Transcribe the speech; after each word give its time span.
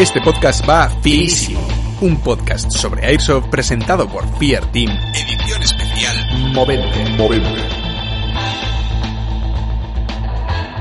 Este 0.00 0.18
podcast 0.22 0.66
va 0.66 0.88
finísimo. 0.88 1.60
Un 2.00 2.16
podcast 2.22 2.72
sobre 2.72 3.04
Airsoft 3.04 3.50
presentado 3.50 4.08
por 4.08 4.26
Fear 4.38 4.64
Team. 4.72 4.88
Edición 5.14 5.62
especial 5.62 6.54
Movente. 6.54 7.10
Movente. 7.18 7.80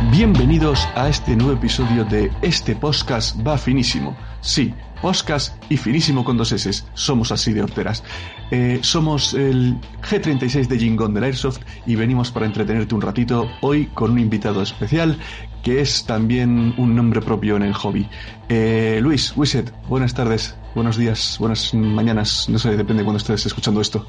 Bienvenidos 0.09 0.87
a 0.95 1.09
este 1.09 1.35
nuevo 1.35 1.51
episodio 1.51 2.05
de 2.05 2.31
Este 2.41 2.77
Podcast 2.77 3.45
va 3.45 3.57
finísimo. 3.57 4.15
Sí, 4.39 4.73
podcast 5.01 5.61
y 5.69 5.75
finísimo 5.75 6.23
con 6.23 6.37
dos 6.37 6.53
S. 6.53 6.85
Somos 6.93 7.33
así 7.33 7.51
de 7.51 7.63
horteras. 7.63 8.03
Eh, 8.51 8.79
somos 8.81 9.33
el 9.33 9.75
G36 10.01 10.67
de 10.67 10.79
Jingon 10.79 11.13
del 11.13 11.25
Airsoft 11.25 11.59
y 11.85 11.95
venimos 11.95 12.31
para 12.31 12.45
entretenerte 12.45 12.95
un 12.95 13.01
ratito 13.01 13.49
hoy 13.61 13.87
con 13.87 14.11
un 14.11 14.19
invitado 14.19 14.61
especial 14.61 15.17
que 15.63 15.81
es 15.81 16.05
también 16.05 16.73
un 16.77 16.95
nombre 16.95 17.21
propio 17.21 17.55
en 17.55 17.63
el 17.63 17.73
hobby. 17.73 18.07
Eh, 18.47 18.99
Luis, 19.01 19.35
Wiset, 19.35 19.71
buenas 19.87 20.13
tardes, 20.13 20.55
buenos 20.75 20.97
días, 20.97 21.37
buenas 21.39 21.73
mañanas, 21.73 22.47
no 22.49 22.59
sé, 22.59 22.69
depende 22.71 23.01
de 23.01 23.03
cuando 23.03 23.17
estés 23.17 23.45
escuchando 23.45 23.81
esto. 23.81 24.05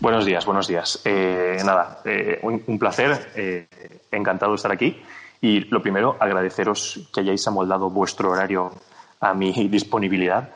Buenos 0.00 0.24
días, 0.24 0.46
buenos 0.46 0.68
días. 0.68 1.00
Eh, 1.04 1.58
nada, 1.64 2.02
eh, 2.04 2.38
un, 2.42 2.62
un, 2.68 2.78
placer, 2.78 3.32
eh, 3.34 3.66
encantado 4.12 4.52
de 4.52 4.56
estar 4.56 4.70
aquí. 4.70 5.02
Y 5.40 5.60
lo 5.70 5.82
primero, 5.82 6.16
agradeceros 6.20 7.08
que 7.12 7.20
hayáis 7.20 7.46
amoldado 7.48 7.90
vuestro 7.90 8.30
horario 8.30 8.72
a 9.20 9.34
mi 9.34 9.52
disponibilidad, 9.68 10.50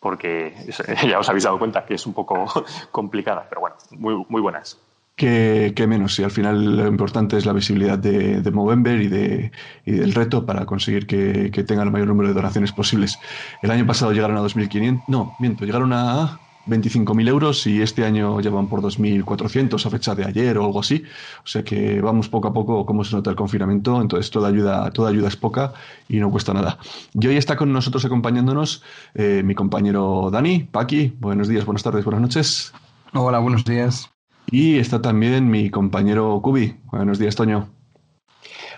porque 0.00 0.54
ya 1.08 1.20
os 1.20 1.28
habéis 1.28 1.44
dado 1.44 1.58
cuenta 1.58 1.84
que 1.84 1.94
es 1.94 2.06
un 2.06 2.14
poco 2.14 2.46
complicada, 2.90 3.46
pero 3.48 3.60
bueno, 3.60 3.76
muy, 3.92 4.24
muy 4.28 4.40
buenas. 4.40 4.76
Que, 5.20 5.86
menos, 5.86 6.18
y 6.18 6.22
al 6.22 6.30
final 6.30 6.78
lo 6.78 6.86
importante 6.86 7.36
es 7.36 7.44
la 7.44 7.52
visibilidad 7.52 7.98
de, 7.98 8.50
Movember 8.50 9.02
y, 9.02 9.08
de, 9.08 9.52
y, 9.84 9.92
del 9.92 10.14
reto 10.14 10.46
para 10.46 10.64
conseguir 10.64 11.06
que, 11.06 11.50
que 11.52 11.62
tengan 11.62 11.88
el 11.88 11.92
mayor 11.92 12.08
número 12.08 12.28
de 12.28 12.34
donaciones 12.34 12.72
posibles. 12.72 13.18
El 13.60 13.70
año 13.70 13.86
pasado 13.86 14.12
llegaron 14.12 14.38
a 14.38 14.40
2.500, 14.40 15.04
no, 15.08 15.34
miento, 15.38 15.66
llegaron 15.66 15.92
a 15.92 16.40
25.000 16.66 17.28
euros 17.28 17.66
y 17.66 17.82
este 17.82 18.06
año 18.06 18.40
ya 18.40 18.48
van 18.48 18.68
por 18.68 18.80
2.400 18.80 19.84
a 19.84 19.90
fecha 19.90 20.14
de 20.14 20.24
ayer 20.24 20.56
o 20.56 20.64
algo 20.64 20.80
así. 20.80 21.04
O 21.44 21.46
sea 21.46 21.62
que 21.62 22.00
vamos 22.00 22.30
poco 22.30 22.48
a 22.48 22.54
poco 22.54 22.86
como 22.86 23.04
se 23.04 23.14
nota 23.14 23.28
el 23.28 23.36
confinamiento, 23.36 24.00
entonces 24.00 24.30
toda 24.30 24.48
ayuda, 24.48 24.90
toda 24.90 25.10
ayuda 25.10 25.28
es 25.28 25.36
poca 25.36 25.74
y 26.08 26.16
no 26.16 26.30
cuesta 26.30 26.54
nada. 26.54 26.78
Y 27.12 27.26
hoy 27.26 27.36
está 27.36 27.56
con 27.56 27.74
nosotros 27.74 28.06
acompañándonos 28.06 28.82
eh, 29.14 29.42
mi 29.44 29.54
compañero 29.54 30.30
Dani, 30.32 30.60
Paqui. 30.60 31.14
Buenos 31.18 31.48
días, 31.48 31.66
buenas 31.66 31.82
tardes, 31.82 32.04
buenas 32.06 32.22
noches. 32.22 32.72
Hola, 33.12 33.38
buenos 33.38 33.66
días. 33.66 34.10
Y 34.50 34.78
está 34.78 35.00
también 35.00 35.48
mi 35.48 35.70
compañero 35.70 36.40
Cubi. 36.42 36.76
Buenos 36.90 37.18
días, 37.18 37.36
Toño. 37.36 37.68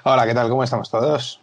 Hola, 0.05 0.27
¿qué 0.27 0.35
tal? 0.35 0.49
¿Cómo 0.51 0.63
estamos 0.63 0.91
todos? 0.91 1.41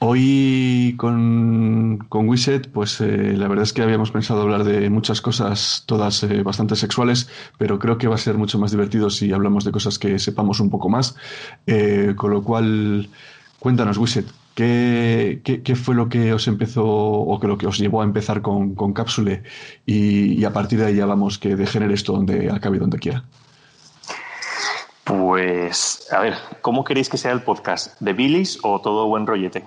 Hoy 0.00 0.94
con, 0.96 1.98
con 2.08 2.28
Wiset, 2.28 2.70
pues 2.70 3.00
eh, 3.00 3.34
la 3.36 3.48
verdad 3.48 3.64
es 3.64 3.72
que 3.72 3.82
habíamos 3.82 4.10
pensado 4.10 4.42
hablar 4.42 4.64
de 4.64 4.88
muchas 4.88 5.20
cosas, 5.20 5.84
todas 5.86 6.22
eh, 6.22 6.42
bastante 6.42 6.74
sexuales, 6.74 7.28
pero 7.58 7.78
creo 7.78 7.98
que 7.98 8.08
va 8.08 8.14
a 8.14 8.18
ser 8.18 8.38
mucho 8.38 8.58
más 8.58 8.70
divertido 8.70 9.10
si 9.10 9.30
hablamos 9.32 9.64
de 9.64 9.72
cosas 9.72 9.98
que 9.98 10.18
sepamos 10.18 10.60
un 10.60 10.70
poco 10.70 10.88
más. 10.88 11.16
Eh, 11.66 12.14
con 12.16 12.30
lo 12.30 12.42
cual, 12.42 13.10
cuéntanos, 13.58 13.98
Wiset, 13.98 14.26
¿qué, 14.60 15.40
qué, 15.42 15.62
qué 15.62 15.74
fue 15.74 15.94
lo 15.94 16.10
que 16.10 16.34
os 16.34 16.46
empezó 16.46 16.84
o 16.84 17.40
que 17.40 17.46
lo 17.46 17.56
que 17.56 17.66
os 17.66 17.78
llevó 17.78 18.02
a 18.02 18.04
empezar 18.04 18.42
con, 18.42 18.74
con 18.74 18.92
Cápsule? 18.92 19.42
Y, 19.86 20.34
y, 20.34 20.44
a 20.44 20.52
partir 20.52 20.78
de 20.78 20.86
ahí 20.86 20.96
ya 20.96 21.06
vamos 21.06 21.38
que 21.38 21.56
degenere 21.56 21.94
esto 21.94 22.12
donde 22.12 22.50
acabe 22.50 22.78
donde 22.78 22.98
quiera. 22.98 23.24
Pues, 25.04 26.06
a 26.12 26.20
ver, 26.20 26.34
¿cómo 26.60 26.84
queréis 26.84 27.08
que 27.08 27.16
sea 27.16 27.32
el 27.32 27.40
podcast? 27.40 27.98
¿De 28.00 28.12
Billys 28.12 28.58
o 28.62 28.82
todo 28.82 29.06
buen 29.06 29.26
rollete? 29.26 29.64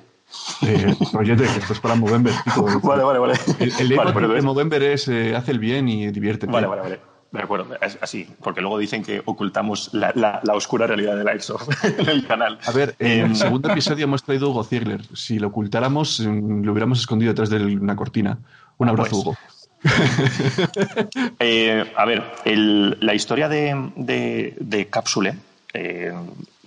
Eh, 0.61 0.95
rollete, 1.11 1.43
que 1.43 1.59
esto 1.59 1.73
es 1.73 1.79
para 1.79 1.95
Movember. 1.95 2.33
Vale, 2.83 3.03
vale, 3.03 3.19
vale. 3.19 3.33
El, 3.59 3.73
el 3.79 3.97
vale, 3.97 4.27
de 4.27 4.41
Movember 4.43 4.83
es 4.83 5.07
eh, 5.07 5.35
hace 5.35 5.51
el 5.51 5.59
bien 5.59 5.89
y 5.89 6.11
divierte. 6.11 6.45
Vale, 6.45 6.67
vale, 6.67 6.81
vale. 6.81 7.12
De 7.33 7.41
acuerdo, 7.41 7.75
es 7.81 7.97
así, 7.99 8.27
porque 8.43 8.61
luego 8.61 8.77
dicen 8.77 9.03
que 9.03 9.23
ocultamos 9.25 9.89
la, 9.91 10.11
la, 10.13 10.39
la 10.43 10.53
oscura 10.53 10.85
realidad 10.85 11.17
del 11.17 11.27
Airsoft 11.27 11.67
en 11.83 12.07
el 12.07 12.27
canal. 12.27 12.59
A 12.63 12.71
ver, 12.71 12.95
en 12.99 13.31
el 13.31 13.35
segundo 13.35 13.71
episodio 13.71 14.03
hemos 14.03 14.21
traído 14.21 14.45
a 14.45 14.49
Hugo 14.51 14.63
Ziegler. 14.63 15.01
Si 15.15 15.39
lo 15.39 15.47
ocultáramos, 15.47 16.19
lo 16.19 16.71
hubiéramos 16.71 16.99
escondido 16.99 17.31
detrás 17.31 17.49
de 17.49 17.57
una 17.57 17.95
cortina. 17.95 18.37
Un 18.77 18.89
abrazo, 18.89 19.09
pues, 19.09 19.23
Hugo. 19.23 19.37
eh, 21.39 21.91
a 21.97 22.05
ver, 22.05 22.23
el, 22.45 22.97
la 23.01 23.15
historia 23.15 23.49
de, 23.49 23.91
de, 23.95 24.53
de 24.59 24.85
Cápsule, 24.85 25.33
eh, 25.73 26.13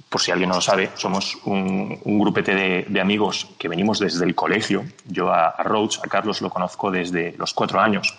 por 0.09 0.21
si 0.21 0.33
alguien 0.33 0.49
no 0.49 0.57
lo 0.57 0.61
sabe, 0.61 0.91
somos 0.97 1.39
un, 1.45 2.01
un 2.03 2.19
grupete 2.19 2.57
de, 2.57 2.87
de, 2.89 3.01
amigos 3.01 3.47
que 3.57 3.69
venimos 3.69 4.01
desde 4.01 4.25
el 4.25 4.35
colegio. 4.35 4.85
Yo 5.07 5.33
a, 5.33 5.47
a 5.47 5.63
Roach, 5.63 5.99
a 6.03 6.09
Carlos, 6.09 6.43
lo 6.43 6.51
conozco 6.51 6.91
desde 6.91 7.37
los 7.39 7.55
cuatro 7.55 7.81
años. 7.81 8.17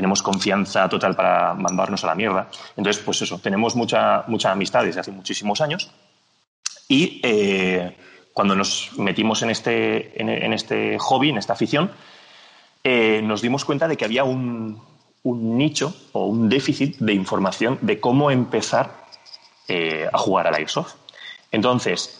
Tenemos 0.00 0.22
confianza 0.22 0.88
total 0.88 1.14
para 1.14 1.52
mandarnos 1.52 2.02
a 2.04 2.06
la 2.06 2.14
mierda. 2.14 2.48
Entonces, 2.74 3.02
pues 3.04 3.20
eso, 3.20 3.38
tenemos 3.38 3.76
mucha, 3.76 4.24
mucha 4.28 4.50
amistad 4.50 4.82
desde 4.82 5.00
hace 5.00 5.12
muchísimos 5.12 5.60
años. 5.60 5.90
Y 6.88 7.20
eh, 7.22 7.98
cuando 8.32 8.54
nos 8.54 8.92
metimos 8.96 9.42
en 9.42 9.50
este, 9.50 10.18
en, 10.18 10.54
este 10.54 10.98
hobby, 10.98 11.28
en 11.28 11.36
esta 11.36 11.52
afición, 11.52 11.90
eh, 12.82 13.20
nos 13.22 13.42
dimos 13.42 13.66
cuenta 13.66 13.88
de 13.88 13.98
que 13.98 14.06
había 14.06 14.24
un, 14.24 14.80
un 15.22 15.58
nicho 15.58 15.94
o 16.12 16.24
un 16.24 16.48
déficit 16.48 16.96
de 16.96 17.12
información 17.12 17.76
de 17.82 18.00
cómo 18.00 18.30
empezar 18.30 19.04
eh, 19.68 20.08
a 20.10 20.16
jugar 20.16 20.46
al 20.46 20.54
Airsoft. 20.54 20.94
Entonces, 21.52 22.18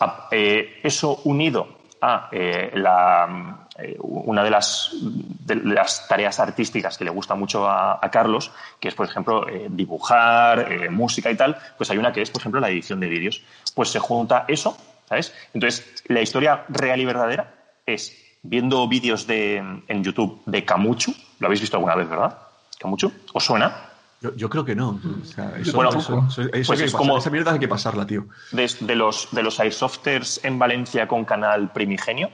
eso 0.83 1.23
unido 1.25 1.79
a 2.03 2.29
la, 2.75 3.69
eh, 3.83 3.97
una 3.99 4.45
de 4.45 4.51
las, 4.51 4.91
de 4.93 5.57
las, 5.57 6.07
tareas 6.09 6.41
artísticas 6.41 6.99
que 6.99 7.05
le 7.05 7.11
gusta 7.11 7.35
mucho 7.35 7.69
a, 7.69 7.99
a 8.01 8.11
Carlos, 8.11 8.53
que 8.79 8.89
es, 8.89 8.95
por 8.95 9.07
ejemplo, 9.07 9.49
eh, 9.49 9.69
dibujar, 9.71 10.91
música 10.91 11.31
y 11.31 11.37
tal, 11.37 11.57
pues 11.77 11.91
hay 11.91 11.99
una 11.99 12.13
que 12.13 12.23
es, 12.23 12.31
por 12.31 12.41
ejemplo, 12.41 12.61
la 12.61 12.71
edición 12.71 13.01
de 13.01 13.09
vídeos. 13.09 13.43
Pues 13.75 13.91
se 13.91 13.99
junta 13.99 14.45
eso, 14.49 14.77
¿sabes? 15.09 15.35
Entonces, 15.55 16.03
la 16.07 16.21
historia 16.21 16.65
real 16.69 17.01
y 17.01 17.05
verdadera 17.05 17.55
es 17.87 18.17
viendo 18.43 18.89
vídeos 18.89 19.27
de, 19.27 19.57
en 19.57 20.05
YouTube 20.05 20.43
de 20.47 20.65
Camuchu, 20.65 21.15
lo 21.39 21.47
habéis 21.47 21.61
visto 21.61 21.77
alguna 21.77 21.95
vez, 21.95 22.09
¿verdad? 22.09 22.39
Camuchu, 22.79 23.13
¿os 23.33 23.45
suena? 23.45 23.91
Yo, 24.23 24.35
yo, 24.37 24.51
creo 24.51 24.65
que 24.65 24.75
no. 24.75 25.01
O 25.23 25.25
sea, 25.25 25.55
eso, 25.59 25.73
bueno, 25.73 25.91
eso, 25.91 26.27
eso, 26.29 26.43
eso 26.53 26.67
pues 26.67 26.81
es 26.81 26.93
como, 26.93 27.17
esa 27.17 27.31
mierda 27.31 27.53
hay 27.53 27.59
que 27.59 27.69
pasarla, 27.69 28.07
tío. 28.07 28.27
De, 28.53 28.71
de, 28.81 28.95
los, 28.95 29.29
de 29.33 29.43
los 29.43 29.59
airsofters 29.61 30.45
en 30.45 30.59
Valencia 30.59 31.09
con 31.09 31.25
canal 31.25 31.73
primigenio, 31.73 32.31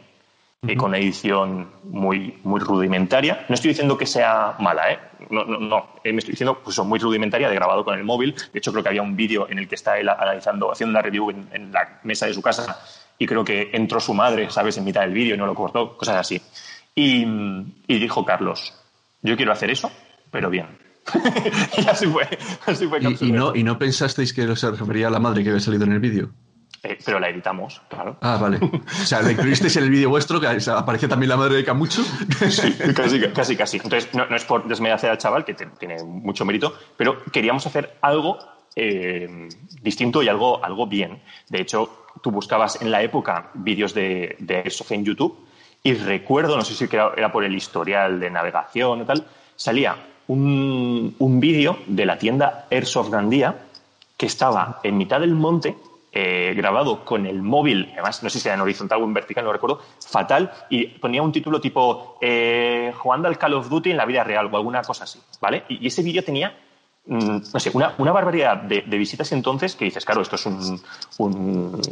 uh 0.62 0.66
-huh. 0.66 0.76
con 0.76 0.94
edición 0.94 1.70
muy, 1.84 2.38
muy 2.44 2.60
rudimentaria. 2.60 3.44
No 3.48 3.54
estoy 3.54 3.70
diciendo 3.70 3.96
que 3.96 4.06
sea 4.06 4.56
mala, 4.58 4.92
¿eh? 4.92 4.98
No, 5.30 5.44
no, 5.44 5.58
no. 5.58 5.88
Eh, 6.04 6.12
me 6.12 6.18
estoy 6.18 6.32
diciendo 6.32 6.60
pues, 6.62 6.78
muy 6.78 6.98
rudimentaria, 6.98 7.48
de 7.48 7.54
grabado 7.54 7.84
con 7.84 7.96
el 7.98 8.04
móvil. 8.04 8.34
De 8.52 8.58
hecho, 8.58 8.72
creo 8.72 8.82
que 8.82 8.90
había 8.90 9.02
un 9.02 9.16
vídeo 9.16 9.48
en 9.50 9.58
el 9.58 9.68
que 9.68 9.74
está 9.74 9.98
él 9.98 10.08
analizando, 10.08 10.70
haciendo 10.70 10.90
una 10.90 11.02
review 11.02 11.30
en, 11.30 11.48
en 11.52 11.72
la 11.72 12.00
mesa 12.04 12.26
de 12.26 12.34
su 12.34 12.42
casa 12.42 12.78
y 13.18 13.26
creo 13.26 13.44
que 13.44 13.70
entró 13.72 14.00
su 14.00 14.14
madre, 14.14 14.50
¿sabes?, 14.50 14.76
en 14.76 14.84
mitad 14.84 15.02
del 15.02 15.12
vídeo 15.12 15.34
y 15.34 15.38
no 15.38 15.46
lo 15.46 15.54
cortó, 15.54 15.96
cosas 15.96 16.16
así. 16.16 16.40
Y, 16.94 17.24
y 17.86 17.98
dijo 17.98 18.24
Carlos, 18.24 18.74
yo 19.22 19.36
quiero 19.36 19.52
hacer 19.52 19.70
eso, 19.70 19.90
pero 20.30 20.50
bien 20.50 20.66
y 21.78 21.88
así 21.88 22.06
fue. 22.06 22.26
Así 22.66 22.86
fue 22.86 22.98
¿Y, 23.00 23.26
y, 23.26 23.32
no, 23.32 23.54
¿Y 23.54 23.62
no 23.62 23.78
pensasteis 23.78 24.32
que 24.32 24.56
se 24.56 24.70
refería 24.70 25.06
a 25.06 25.10
la 25.10 25.20
madre 25.20 25.44
que 25.44 25.50
había 25.50 25.60
salido 25.60 25.84
en 25.84 25.92
el 25.92 26.00
vídeo? 26.00 26.30
Eh, 26.86 26.98
pero 27.04 27.18
la 27.18 27.28
editamos, 27.28 27.82
claro. 27.88 28.16
Ah, 28.20 28.38
vale. 28.40 28.58
O 29.02 29.04
sea, 29.06 29.20
¿le 29.22 29.32
incluisteis 29.32 29.76
en 29.76 29.84
el 29.84 29.90
vídeo 29.90 30.08
vuestro 30.08 30.40
que 30.40 30.46
aparece 30.46 31.08
también 31.08 31.30
la 31.30 31.36
madre 31.36 31.56
de 31.56 31.64
Camucho? 31.64 32.02
Sí, 32.48 32.72
casi, 32.94 33.20
casi, 33.20 33.56
casi. 33.56 33.76
Entonces, 33.78 34.14
no, 34.14 34.26
no 34.26 34.36
es 34.36 34.44
por 34.44 34.66
desmerecer 34.66 35.10
al 35.10 35.18
chaval, 35.18 35.44
que 35.44 35.54
te, 35.54 35.66
tiene 35.66 36.02
mucho 36.04 36.44
mérito, 36.44 36.74
pero 36.96 37.24
queríamos 37.24 37.66
hacer 37.66 37.96
algo 38.00 38.38
eh, 38.76 39.48
distinto 39.82 40.22
y 40.22 40.28
algo, 40.28 40.64
algo 40.64 40.86
bien. 40.86 41.22
De 41.48 41.60
hecho, 41.60 42.06
tú 42.22 42.30
buscabas 42.30 42.80
en 42.80 42.90
la 42.90 43.02
época 43.02 43.50
vídeos 43.54 43.92
de, 43.92 44.36
de 44.38 44.56
Airsoft 44.58 44.92
en 44.92 45.04
YouTube 45.04 45.36
y 45.82 45.94
recuerdo, 45.94 46.56
no 46.56 46.64
sé 46.64 46.74
si 46.74 46.84
era, 46.94 47.12
era 47.16 47.32
por 47.32 47.44
el 47.44 47.54
historial 47.54 48.20
de 48.20 48.30
navegación 48.30 49.00
o 49.00 49.04
tal, 49.04 49.26
salía 49.56 49.96
un, 50.28 51.14
un 51.18 51.40
vídeo 51.40 51.78
de 51.86 52.06
la 52.06 52.18
tienda 52.18 52.66
Airsoft 52.70 53.10
Gandía 53.10 53.66
que 54.16 54.26
estaba 54.26 54.80
en 54.82 54.96
mitad 54.96 55.20
del 55.20 55.34
monte, 55.34 55.76
eh, 56.18 56.54
grabado 56.56 57.04
con 57.04 57.26
el 57.26 57.42
móvil, 57.42 57.90
además 57.92 58.22
no 58.22 58.30
sé 58.30 58.40
si 58.40 58.48
era 58.48 58.54
en 58.54 58.62
horizontal 58.62 59.02
o 59.02 59.04
en 59.04 59.12
vertical, 59.12 59.44
no 59.44 59.52
recuerdo, 59.52 59.82
fatal, 60.00 60.50
y 60.70 60.86
ponía 60.86 61.20
un 61.20 61.30
título 61.30 61.60
tipo 61.60 62.16
eh, 62.22 62.90
jugando 62.96 63.28
al 63.28 63.36
Call 63.36 63.52
of 63.52 63.68
Duty 63.68 63.90
en 63.90 63.98
la 63.98 64.06
vida 64.06 64.24
real 64.24 64.48
o 64.50 64.56
alguna 64.56 64.80
cosa 64.80 65.04
así, 65.04 65.20
¿vale? 65.42 65.64
Y, 65.68 65.86
ese 65.86 66.02
vídeo 66.02 66.24
tenía 66.24 66.56
mm, 67.04 67.38
no 67.52 67.60
sé, 67.60 67.70
una, 67.74 67.92
barbaridad 67.98 68.56
de, 68.56 68.80
visitas 68.96 69.30
entonces 69.32 69.76
que 69.76 69.84
dices, 69.84 70.06
claro, 70.06 70.22
esto 70.22 70.36
es 70.36 70.46
un, 71.18 71.82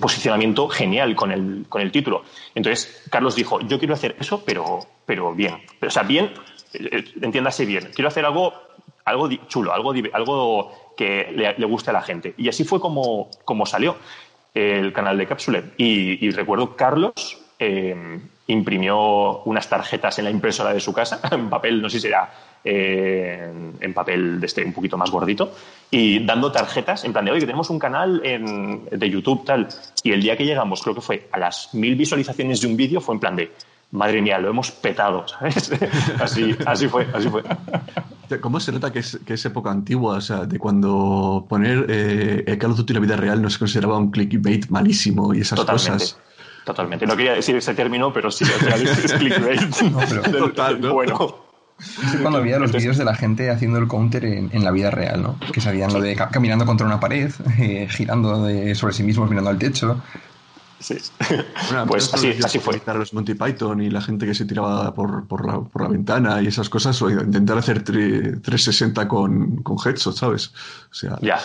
posicionamiento 0.00 0.68
genial 0.68 1.14
con 1.14 1.30
el, 1.30 1.66
con 1.68 1.82
el 1.82 1.92
título. 1.92 2.24
Entonces, 2.56 3.04
Carlos 3.08 3.36
dijo, 3.36 3.60
yo 3.60 3.78
quiero 3.78 3.94
hacer 3.94 4.16
eso, 4.18 4.42
pero, 4.44 4.80
pero 5.06 5.32
bien. 5.32 5.62
O 5.80 5.90
sea, 5.90 6.02
bien 6.02 6.32
eh, 6.72 7.04
entiéndase 7.22 7.66
bien, 7.66 7.90
quiero 7.94 8.08
hacer 8.08 8.24
algo, 8.24 8.52
algo 9.04 9.28
chulo, 9.46 9.72
algo, 9.72 9.92
algo 10.12 10.89
que 11.00 11.32
le, 11.56 11.64
guste 11.64 11.88
a 11.88 11.94
la 11.94 12.02
gente. 12.02 12.34
Y 12.36 12.50
así 12.50 12.62
fue 12.62 12.78
como, 12.78 13.30
como 13.46 13.64
salió 13.64 13.96
el 14.52 14.92
canal 14.92 15.16
de 15.16 15.26
Cápsule. 15.26 15.64
Y, 15.78 16.26
y 16.26 16.30
recuerdo 16.30 16.76
Carlos 16.76 17.38
eh, 17.58 18.20
imprimió 18.48 19.42
unas 19.44 19.66
tarjetas 19.66 20.18
en 20.18 20.26
la 20.26 20.30
impresora 20.30 20.74
de 20.74 20.80
su 20.80 20.92
casa, 20.92 21.18
en 21.32 21.48
papel, 21.48 21.80
no 21.80 21.88
sé 21.88 22.00
si 22.00 22.08
era 22.08 22.30
eh, 22.62 23.50
en 23.80 23.94
papel 23.94 24.40
de 24.40 24.46
este 24.46 24.62
un 24.62 24.74
poquito 24.74 24.98
más 24.98 25.10
gordito, 25.10 25.54
y 25.90 26.22
dando 26.22 26.52
tarjetas 26.52 27.02
en 27.06 27.14
plan 27.14 27.24
de, 27.24 27.30
oye, 27.30 27.40
que 27.40 27.46
tenemos 27.46 27.70
un 27.70 27.78
canal 27.78 28.20
de 28.20 29.10
YouTube 29.10 29.46
tal. 29.46 29.68
Y 30.02 30.12
el 30.12 30.20
día 30.20 30.36
que 30.36 30.44
llegamos, 30.44 30.82
creo 30.82 30.94
que 30.94 31.00
fue 31.00 31.28
a 31.32 31.38
las 31.38 31.72
mil 31.72 31.94
visualizaciones 31.96 32.60
de 32.60 32.66
un 32.66 32.76
vídeo, 32.76 33.00
fue 33.00 33.14
en 33.14 33.20
plan 33.20 33.36
de, 33.36 33.52
madre 33.92 34.22
mía, 34.22 34.38
lo 34.38 34.50
hemos 34.50 34.70
petado, 34.70 35.26
¿sabes? 35.26 35.72
así, 36.20 36.56
así 36.66 36.88
fue, 36.88 37.06
así 37.12 37.28
fue. 37.28 37.42
¿Cómo 38.40 38.60
se 38.60 38.70
nota 38.70 38.92
que 38.92 39.00
es, 39.00 39.18
que 39.26 39.34
es 39.34 39.44
época 39.44 39.70
antigua? 39.70 40.18
O 40.18 40.20
sea, 40.20 40.46
de 40.46 40.58
cuando 40.58 41.46
poner 41.48 41.86
eh, 41.88 42.44
el 42.46 42.58
Call 42.58 42.72
of 42.72 42.76
Duty 42.78 42.92
en 42.92 42.94
la 42.94 43.00
vida 43.00 43.16
real 43.16 43.42
no 43.42 43.50
se 43.50 43.58
consideraba 43.58 43.98
un 43.98 44.10
clickbait 44.10 44.68
malísimo 44.68 45.34
y 45.34 45.40
esas 45.40 45.60
cosas. 45.64 46.16
Totalmente. 46.64 47.06
No 47.06 47.16
quería 47.16 47.32
decir 47.32 47.56
ese 47.56 47.74
término, 47.74 48.12
pero 48.12 48.30
sí, 48.30 48.44
es 48.44 49.12
clickbait. 49.18 49.60
No, 49.90 49.98
pero, 50.08 50.22
total, 50.46 50.80
¿no? 50.80 50.94
Bueno. 50.94 51.50
Es 51.80 52.20
cuando 52.20 52.38
había 52.38 52.58
los 52.58 52.72
vídeos 52.72 52.98
de 52.98 53.06
la 53.06 53.14
gente 53.14 53.48
haciendo 53.48 53.78
el 53.78 53.88
counter 53.88 54.26
en, 54.26 54.64
la 54.64 54.70
vida 54.70 54.90
real, 54.90 55.22
¿no? 55.22 55.40
Que 55.50 55.62
salían 55.62 55.90
lo 55.90 56.00
de 56.00 56.14
caminando 56.14 56.66
contra 56.66 56.86
una 56.86 57.00
pared, 57.00 57.32
eh, 57.58 57.88
girando 57.88 58.46
sobre 58.74 58.92
sí 58.92 59.02
mismos, 59.02 59.30
mirando 59.30 59.48
al 59.48 59.58
techo. 59.58 60.02
Sí. 60.80 60.96
pues 61.86 62.12
así, 62.12 62.34
así 62.42 62.58
fue. 62.58 62.80
Los 62.94 63.12
Monty 63.12 63.34
Python 63.34 63.82
y 63.82 63.90
la 63.90 64.00
gente 64.00 64.26
que 64.26 64.34
se 64.34 64.46
tiraba 64.46 64.92
por, 64.94 65.26
por, 65.26 65.46
la, 65.46 65.60
por 65.60 65.82
la, 65.82 65.88
ventana 65.88 66.40
y 66.42 66.46
esas 66.46 66.68
cosas, 66.68 67.00
o 67.02 67.10
intentar 67.10 67.58
hacer 67.58 67.84
360 67.84 69.06
con, 69.06 69.62
con 69.62 69.76
headshot, 69.76 70.16
¿sabes? 70.16 70.52
O 70.90 70.94
sea, 70.94 71.18
ya. 71.20 71.38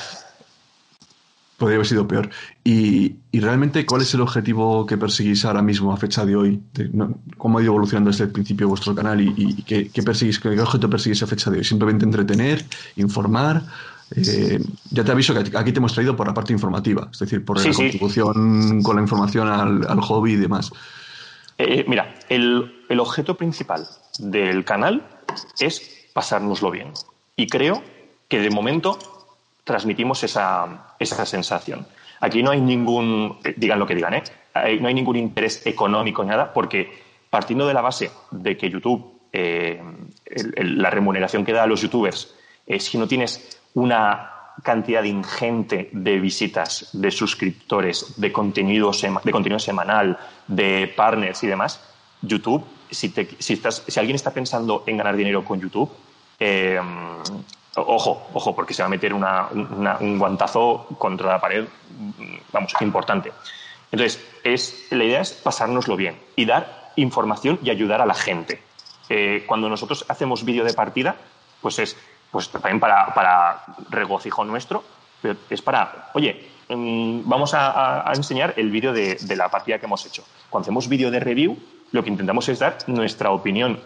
Podría 1.57 1.75
haber 1.75 1.87
sido 1.87 2.07
peor. 2.07 2.29
Y, 2.63 3.15
y, 3.31 3.39
realmente, 3.39 3.85
¿cuál 3.85 4.01
es 4.01 4.13
el 4.13 4.21
objetivo 4.21 4.85
que 4.85 4.97
perseguís 4.97 5.45
ahora 5.45 5.61
mismo, 5.61 5.93
a 5.93 5.97
fecha 5.97 6.25
de 6.25 6.35
hoy? 6.35 6.61
¿Cómo 7.38 7.59
ha 7.59 7.61
ido 7.61 7.71
evolucionando 7.71 8.11
desde 8.11 8.25
el 8.25 8.31
principio 8.31 8.67
vuestro 8.67 8.93
canal 8.93 9.21
y, 9.21 9.33
y 9.38 9.63
qué, 9.63 9.89
qué, 9.89 10.03
perseguís, 10.03 10.39
qué 10.39 10.59
objeto 10.59 10.89
perseguís 10.89 11.23
a 11.23 11.27
fecha 11.27 11.49
de 11.49 11.59
hoy? 11.59 11.63
¿Simplemente 11.63 12.03
entretener, 12.03 12.65
informar? 12.97 13.63
Eh, 14.15 14.59
ya 14.91 15.03
te 15.03 15.11
aviso 15.11 15.33
que 15.33 15.57
aquí 15.57 15.71
te 15.71 15.79
hemos 15.79 15.93
traído 15.93 16.15
por 16.15 16.27
la 16.27 16.33
parte 16.33 16.53
informativa, 16.53 17.09
es 17.11 17.19
decir, 17.19 17.43
por 17.43 17.57
la 17.57 17.73
contribución 17.73 18.83
con 18.83 18.95
la 18.95 19.01
información 19.01 19.47
al, 19.47 20.01
hobby 20.01 20.33
y 20.33 20.35
demás. 20.35 20.71
Eh, 21.57 21.85
mira, 21.87 22.13
el, 22.29 22.71
objeto 22.99 23.35
principal 23.35 23.87
del 24.19 24.63
canal 24.63 25.07
es 25.59 26.07
pasárnoslo 26.13 26.69
bien. 26.69 26.91
Y 27.35 27.47
creo 27.47 27.81
que 28.27 28.39
de 28.39 28.49
momento 28.49 28.99
transmitimos 29.63 30.23
esa, 30.23 30.93
esa 30.99 31.25
sensación. 31.25 31.87
Aquí 32.21 32.43
no 32.43 32.51
hay 32.51 32.61
ningún, 32.61 33.39
eh, 33.43 33.55
digan 33.57 33.79
lo 33.79 33.87
que 33.87 33.95
digan, 33.95 34.13
no 34.13 34.87
hay 34.87 34.93
ningún 34.93 35.15
interés 35.15 35.65
económico 35.65 36.23
ni 36.23 36.29
nada, 36.29 36.53
porque 36.53 37.03
partiendo 37.29 37.67
de 37.67 37.73
la 37.73 37.81
base 37.81 38.11
de 38.31 38.55
que 38.55 38.69
YouTube, 38.69 39.13
la 39.33 40.89
remuneración 40.89 41.43
que 41.43 41.51
da 41.51 41.63
a 41.63 41.67
los 41.67 41.81
youtubers, 41.81 42.33
si 42.79 42.97
no 42.97 43.05
tienes 43.05 43.59
una 43.75 44.31
cantidad 44.63 45.04
ingente 45.04 45.89
de 45.92 46.19
visitas, 46.19 46.89
de 46.94 47.12
suscriptores, 47.12 48.19
de 48.19 48.31
contenido, 48.31 48.92
semanal, 48.94 50.18
de 50.48 50.92
partners 50.95 51.44
y 51.44 51.48
demás, 51.48 51.81
YouTube, 52.22 52.63
si, 52.89 53.13
estás, 53.54 53.83
si 53.88 54.00
alguien 54.00 54.16
está 54.16 54.31
pensando 54.31 54.83
en 54.88 54.98
ganar 54.98 55.16
dinero 55.16 55.44
con 55.44 55.60
YouTube, 55.60 55.92
eh, 56.39 56.80
ojo, 57.75 58.27
ojo, 58.33 58.56
porque 58.56 58.74
se 58.74 58.81
va 58.81 58.88
a 58.88 58.89
meter 58.89 59.13
un 59.13 60.18
guantazo 60.18 60.88
contra 60.98 61.30
la 61.30 61.42
pared, 61.42 61.66
vamos, 62.51 62.74
importante. 62.81 63.31
Entonces, 63.92 64.25
es, 64.44 64.88
la 64.92 65.04
idea 65.04 65.22
es 65.22 65.33
pasárnoslo 65.33 65.95
bien 65.95 66.18
y 66.36 66.45
dar 66.45 66.92
información 66.95 67.60
y 67.62 67.69
ayudar 67.69 68.01
a 68.01 68.06
la 68.06 68.13
gente. 68.13 68.62
Eh, 69.10 69.44
cuando 69.45 69.69
nosotros 69.69 70.06
hacemos 70.07 70.45
vídeo 70.45 70.63
de 70.63 70.74
partida, 70.74 71.16
pues 71.62 71.80
es 71.80 71.98
pues 72.35 72.49
también 72.49 72.81
para, 72.81 73.63
regocijo 73.89 74.43
nuestro, 74.43 74.83
pero 75.21 75.37
es 75.49 75.61
para, 75.61 76.09
oye, 76.15 76.49
mm, 76.67 77.21
vamos 77.23 77.53
a, 77.53 78.11
enseñar 78.13 78.53
el 78.57 78.71
vídeo 78.71 78.91
de, 78.91 79.17
la 79.37 79.47
partida 79.47 79.79
que 79.79 79.85
hemos 79.85 80.05
hecho. 80.05 80.25
Cuando 80.49 80.65
hacemos 80.65 80.89
vídeo 80.89 81.09
de 81.11 81.21
review, 81.21 81.57
lo 81.93 82.03
que 82.03 82.09
intentamos 82.09 82.49
es 82.49 82.59
dar 82.59 82.77
nuestra 82.87 83.31
opinión 83.31 83.79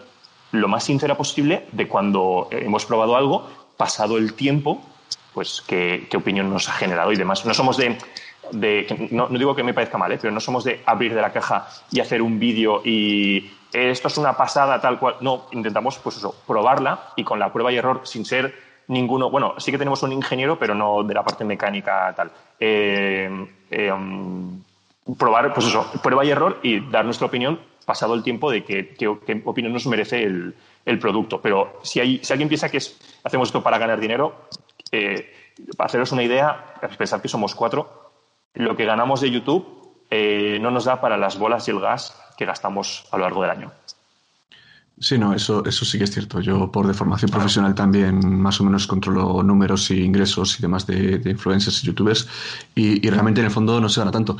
lo 0.50 0.66
más 0.66 0.82
sincera 0.82 1.16
posible 1.16 1.68
de 1.70 1.86
cuando 1.86 2.48
hemos 2.50 2.84
probado 2.86 3.14
algo, 3.14 3.48
pasado 3.76 4.18
el 4.18 4.34
tiempo, 4.34 4.82
pues 5.32 5.62
qué, 5.64 6.08
opinión 6.16 6.50
nos 6.50 6.68
ha 6.68 6.72
generado 6.72 7.12
y 7.12 7.16
demás. 7.16 7.46
No 7.46 7.54
somos 7.54 7.76
de, 7.76 7.98
no, 9.12 9.28
digo 9.28 9.54
que 9.54 9.62
me 9.62 9.74
parezca 9.74 9.96
mal, 9.96 10.10
¿eh? 10.10 10.18
pero 10.20 10.32
no 10.32 10.40
somos 10.40 10.64
de 10.64 10.82
abrir 10.86 11.14
de 11.14 11.22
la 11.22 11.32
caja 11.32 11.68
y 11.92 12.00
hacer 12.00 12.20
un 12.20 12.40
vídeo 12.40 12.82
y 12.84 13.48
esto 13.72 14.08
es 14.08 14.18
una 14.18 14.36
pasada 14.36 14.80
tal 14.80 14.98
cual. 14.98 15.16
No, 15.20 15.46
intentamos 15.52 15.98
pues 15.98 16.16
eso, 16.16 16.34
probarla 16.46 17.12
y 17.16 17.24
con 17.24 17.38
la 17.38 17.52
prueba 17.52 17.72
y 17.72 17.76
error 17.76 18.00
sin 18.04 18.24
ser 18.24 18.54
ninguno, 18.90 19.30
bueno, 19.30 19.54
sí 19.58 19.70
que 19.70 19.78
tenemos 19.78 20.02
un 20.02 20.12
ingeniero, 20.12 20.58
pero 20.58 20.74
no 20.74 21.02
de 21.04 21.14
la 21.14 21.22
parte 21.22 21.44
mecánica 21.44 22.12
tal. 22.14 22.30
Eh, 22.58 23.46
eh, 23.70 23.92
um, 23.92 24.62
probar, 25.16 25.54
pues 25.54 25.66
eso, 25.66 25.90
prueba 26.02 26.24
y 26.24 26.30
error 26.30 26.58
y 26.62 26.80
dar 26.90 27.04
nuestra 27.04 27.28
opinión 27.28 27.60
pasado 27.86 28.14
el 28.14 28.22
tiempo 28.22 28.50
de 28.50 28.64
qué, 28.64 29.06
opinión 29.44 29.72
nos 29.72 29.86
merece 29.86 30.22
el, 30.24 30.54
producto. 31.00 31.40
Pero 31.40 31.78
si, 31.82 32.00
hay, 32.00 32.18
si 32.22 32.32
alguien 32.32 32.48
piensa 32.48 32.68
que 32.68 32.78
hacemos 33.22 33.48
esto 33.48 33.62
para 33.62 33.78
ganar 33.78 34.00
dinero, 34.00 34.46
eh, 34.90 35.32
para 35.76 35.86
haceros 35.86 36.10
una 36.10 36.24
idea, 36.24 36.74
pensar 36.98 37.22
que 37.22 37.28
somos 37.28 37.54
cuatro, 37.54 38.10
lo 38.54 38.76
que 38.76 38.84
ganamos 38.84 39.20
de 39.20 39.30
YouTube 39.30 39.78
no 40.60 40.72
nos 40.72 40.84
da 40.84 41.00
para 41.00 41.16
las 41.16 41.38
bolas 41.38 41.68
y 41.68 41.70
el 41.70 41.78
gas 41.78 42.16
que 42.40 42.46
gastamos 42.46 43.04
a 43.10 43.18
lo 43.18 43.24
largo 43.24 43.42
del 43.42 43.50
año. 43.50 43.70
Sí, 44.98 45.18
no, 45.18 45.34
eso, 45.34 45.62
eso 45.66 45.84
sí 45.84 45.98
que 45.98 46.04
es 46.04 46.10
cierto. 46.10 46.40
Yo 46.40 46.72
por 46.72 46.86
deformación 46.86 47.30
profesional 47.30 47.74
también 47.74 48.40
más 48.40 48.60
o 48.60 48.64
menos 48.64 48.86
controlo 48.86 49.42
números 49.42 49.90
y 49.90 50.02
ingresos 50.02 50.58
y 50.58 50.62
demás 50.62 50.86
de, 50.86 51.20
influencers 51.24 51.82
y 51.82 51.86
youtubers 51.86 52.26
y, 52.74 53.06
y, 53.06 53.10
realmente 53.10 53.40
en 53.40 53.46
el 53.46 53.52
fondo 53.52 53.78
no 53.78 53.90
se 53.90 54.00
gana 54.00 54.10
tanto. 54.10 54.38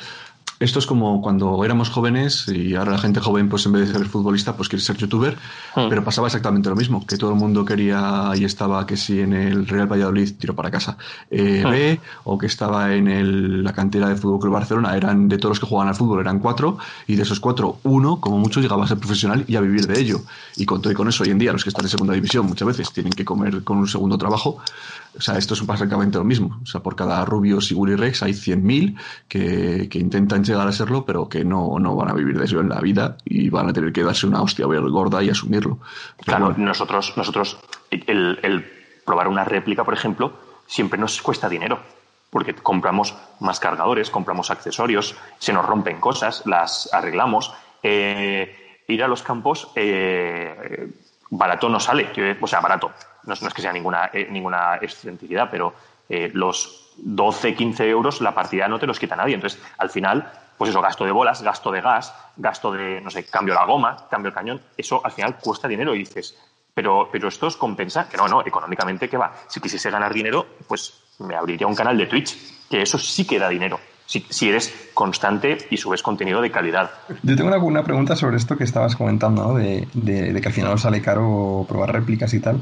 Esto 0.60 0.78
es 0.78 0.84
como 0.84 1.22
cuando 1.22 1.64
éramos 1.64 1.88
jóvenes 1.88 2.46
y 2.46 2.74
ahora 2.74 2.92
la 2.92 2.98
gente 2.98 3.18
joven, 3.18 3.48
pues 3.48 3.64
en 3.64 3.72
vez 3.72 3.88
de 3.88 3.98
ser 3.98 4.06
futbolista, 4.06 4.58
pues 4.58 4.68
quiere 4.68 4.84
ser 4.84 4.98
youtuber, 4.98 5.38
hmm. 5.74 5.88
pero 5.88 6.04
pasaba 6.04 6.26
exactamente 6.26 6.68
lo 6.68 6.76
mismo, 6.76 7.06
que 7.06 7.16
todo 7.16 7.30
el 7.30 7.36
mundo 7.36 7.64
quería 7.64 8.32
y 8.36 8.44
estaba 8.44 8.84
que 8.84 8.98
si 8.98 9.20
en 9.20 9.32
el 9.32 9.66
Real 9.66 9.90
Valladolid 9.90 10.34
tiro 10.38 10.54
para 10.54 10.70
casa 10.70 10.98
eh, 11.30 11.62
hmm. 11.64 11.70
B 11.70 12.00
o 12.24 12.36
que 12.36 12.44
estaba 12.44 12.94
en 12.94 13.64
la 13.64 13.72
cantera 13.72 14.10
de 14.10 14.16
Fútbol 14.16 14.38
Club 14.38 14.52
Barcelona, 14.52 14.94
eran 14.94 15.30
de 15.30 15.38
todos 15.38 15.52
los 15.52 15.60
que 15.60 15.66
jugaban 15.66 15.88
al 15.88 15.94
fútbol, 15.94 16.20
eran 16.20 16.40
cuatro 16.40 16.76
y 17.06 17.16
de 17.16 17.22
esos 17.22 17.40
cuatro, 17.40 17.78
uno, 17.84 18.20
como 18.20 18.36
mucho, 18.36 18.60
llegaba 18.60 18.84
a 18.84 18.86
ser 18.86 18.98
profesional 18.98 19.46
y 19.48 19.56
a 19.56 19.62
vivir 19.62 19.86
de 19.86 19.98
ello. 19.98 20.20
Y 20.58 20.66
con 20.66 20.82
todo 20.82 20.92
y 20.92 20.94
con 20.94 21.08
eso, 21.08 21.24
hoy 21.24 21.30
en 21.30 21.38
día 21.38 21.54
los 21.54 21.64
que 21.64 21.70
están 21.70 21.86
en 21.86 21.90
segunda 21.90 22.12
división 22.12 22.44
muchas 22.44 22.68
veces 22.68 22.92
tienen 22.92 23.14
que 23.14 23.24
comer 23.24 23.64
con 23.64 23.78
un 23.78 23.88
segundo 23.88 24.18
trabajo, 24.18 24.58
o 25.16 25.20
sea, 25.20 25.36
esto 25.36 25.54
es 25.54 25.64
básicamente 25.66 26.18
lo 26.18 26.24
mismo. 26.24 26.60
O 26.62 26.66
sea, 26.66 26.82
por 26.82 26.96
cada 26.96 27.24
Rubio, 27.24 27.60
Sigur 27.60 27.90
y 27.90 27.96
Rex 27.96 28.22
hay 28.22 28.32
100.000 28.32 28.98
que, 29.28 29.88
que 29.88 29.98
intentan 29.98 30.44
llegar 30.44 30.66
a 30.66 30.72
serlo, 30.72 31.04
pero 31.04 31.28
que 31.28 31.44
no, 31.44 31.78
no 31.78 31.96
van 31.96 32.10
a 32.10 32.14
vivir 32.14 32.38
de 32.38 32.44
eso 32.44 32.60
en 32.60 32.68
la 32.68 32.80
vida 32.80 33.16
y 33.24 33.50
van 33.50 33.68
a 33.68 33.72
tener 33.72 33.92
que 33.92 34.02
darse 34.02 34.26
una 34.26 34.42
hostia 34.42 34.66
gorda 34.66 35.22
y 35.22 35.30
asumirlo. 35.30 35.78
claro, 36.24 36.54
nosotros, 36.56 37.14
nosotros 37.16 37.58
el, 37.90 38.38
el 38.42 38.64
probar 39.04 39.28
una 39.28 39.44
réplica, 39.44 39.84
por 39.84 39.94
ejemplo, 39.94 40.32
siempre 40.66 40.98
nos 40.98 41.20
cuesta 41.22 41.48
dinero 41.48 41.80
porque 42.30 42.54
compramos 42.54 43.14
más 43.40 43.58
cargadores, 43.58 44.08
compramos 44.08 44.50
accesorios, 44.50 45.16
se 45.38 45.52
nos 45.52 45.66
rompen 45.66 45.98
cosas, 46.00 46.44
las 46.46 46.88
arreglamos. 46.92 47.52
Eh, 47.82 48.82
ir 48.86 49.02
a 49.02 49.08
los 49.08 49.22
campos 49.22 49.68
eh, 49.74 50.88
barato 51.30 51.68
no 51.68 51.80
sale, 51.80 52.10
o 52.40 52.46
sea, 52.46 52.60
barato 52.60 52.92
no, 53.24 53.34
es 53.34 53.54
que 53.54 53.62
sea 53.62 53.72
ninguna, 53.72 54.10
eh, 54.12 54.28
ninguna 54.30 54.76
excentricidad, 54.76 55.48
pero 55.50 55.74
eh, 56.08 56.30
los 56.34 56.92
12, 56.98 57.54
15 57.54 57.88
euros 57.88 58.20
la 58.20 58.34
partida 58.34 58.68
no 58.68 58.78
te 58.78 58.86
los 58.86 58.98
quita 58.98 59.16
nadie. 59.16 59.34
Entonces, 59.34 59.60
al 59.78 59.90
final, 59.90 60.30
pues 60.58 60.70
eso, 60.70 60.80
gasto 60.80 61.04
de 61.04 61.12
bolas, 61.12 61.42
gasto 61.42 61.70
de 61.70 61.80
gas, 61.80 62.14
gasto 62.36 62.72
de, 62.72 63.00
no 63.00 63.10
sé, 63.10 63.24
cambio 63.24 63.54
la 63.54 63.64
goma, 63.64 64.08
cambio 64.10 64.28
el 64.28 64.34
cañón, 64.34 64.60
eso 64.76 65.00
al 65.04 65.12
final 65.12 65.36
cuesta 65.36 65.68
dinero 65.68 65.94
y 65.94 66.00
dices, 66.00 66.36
pero, 66.74 67.08
pero 67.10 67.28
esto 67.28 67.46
os 67.46 67.56
compensa, 67.56 68.08
que 68.08 68.16
no, 68.16 68.28
no, 68.28 68.44
económicamente, 68.44 69.08
¿qué 69.08 69.16
va? 69.16 69.32
Si 69.48 69.60
quisiese 69.60 69.90
ganar 69.90 70.12
dinero, 70.12 70.46
pues 70.66 70.94
me 71.20 71.34
abriría 71.34 71.66
un 71.66 71.74
canal 71.74 71.96
de 71.96 72.06
Twitch, 72.06 72.68
que 72.68 72.82
eso 72.82 72.98
sí 72.98 73.26
que 73.26 73.38
da 73.38 73.48
dinero. 73.48 73.78
Si, 74.06 74.26
si, 74.28 74.48
eres 74.48 74.90
constante 74.92 75.56
y 75.70 75.76
subes 75.76 76.02
contenido 76.02 76.40
de 76.40 76.50
calidad. 76.50 76.90
Yo 77.22 77.36
tengo 77.36 77.54
una, 77.64 77.84
pregunta 77.84 78.16
sobre 78.16 78.38
esto 78.38 78.56
que 78.56 78.64
estabas 78.64 78.96
comentando, 78.96 79.44
¿no? 79.44 79.54
de, 79.54 79.86
de, 79.94 80.40
que 80.40 80.48
al 80.48 80.54
final 80.54 80.72
os 80.72 80.80
sale 80.80 81.00
caro 81.00 81.64
probar 81.68 81.92
réplicas 81.92 82.34
y 82.34 82.40
tal. 82.40 82.60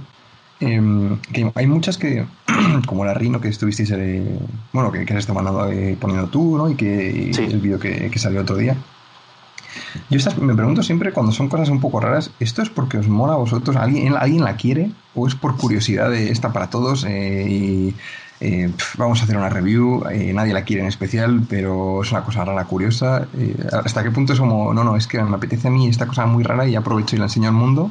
Em, 0.61 1.19
que 1.33 1.51
hay 1.55 1.67
muchas 1.67 1.99
que, 1.99 2.27
como 2.87 3.05
la 3.05 3.15
Rino 3.15 3.41
que 3.41 3.49
estuvisteis, 3.49 3.91
eh, 3.93 4.39
bueno, 4.73 4.91
que, 4.91 5.05
que 5.05 5.13
has 5.13 5.21
estado 5.21 5.71
eh, 5.71 5.97
poniendo 6.01 6.29
tú, 6.29 6.57
¿no? 6.57 6.69
Y 6.69 6.75
que 6.75 7.31
el 7.31 7.61
vídeo 7.61 7.79
que, 7.79 8.11
que, 8.11 8.19
salió 8.19 8.41
otro 8.41 8.57
día. 8.57 8.77
Yo 10.11 10.19
me 10.41 10.55
pregunto 10.55 10.83
siempre 10.83 11.13
cuando 11.13 11.31
son 11.33 11.49
cosas 11.49 11.69
un 11.69 11.81
poco 11.81 12.01
raras, 12.01 12.33
¿esto 12.41 12.63
es 12.63 12.71
porque 12.71 12.99
os 12.99 13.07
mola 13.07 13.35
a 13.35 13.37
vosotros? 13.37 13.77
¿Alguien, 13.77 14.17
¿Alguien 14.17 14.43
la 14.43 14.57
quiere? 14.57 14.91
¿O 15.15 15.29
es 15.29 15.35
por 15.35 15.57
curiosidad 15.57 16.11
de 16.11 16.31
esta 16.31 16.53
para 16.53 16.69
todos? 16.71 17.05
Eh, 17.05 17.47
y, 17.49 17.95
eh, 18.41 18.73
vamos 18.97 19.21
a 19.21 19.25
hacer 19.25 19.37
una 19.37 19.49
review, 19.49 20.05
eh, 20.11 20.33
nadie 20.33 20.53
la 20.53 20.63
quiere 20.63 20.83
en 20.83 20.89
especial, 20.89 21.43
pero 21.49 22.03
es 22.03 22.13
una 22.13 22.23
cosa 22.23 22.45
rara, 22.45 22.65
curiosa. 22.65 23.27
Eh, 23.37 23.57
¿Hasta 23.73 24.03
qué 24.03 24.11
punto 24.11 24.33
es 24.33 24.39
como, 24.39 24.73
no, 24.73 24.85
no, 24.85 24.97
es 24.97 25.07
que 25.07 25.21
me 25.23 25.37
apetece 25.37 25.69
a 25.69 25.71
mí 25.71 25.89
esta 25.89 26.07
cosa 26.07 26.27
muy 26.27 26.45
rara 26.45 26.67
y 26.67 26.77
aprovecho 26.77 27.17
y 27.17 27.19
la 27.19 27.25
enseño 27.27 27.49
al 27.49 27.55
mundo? 27.55 27.91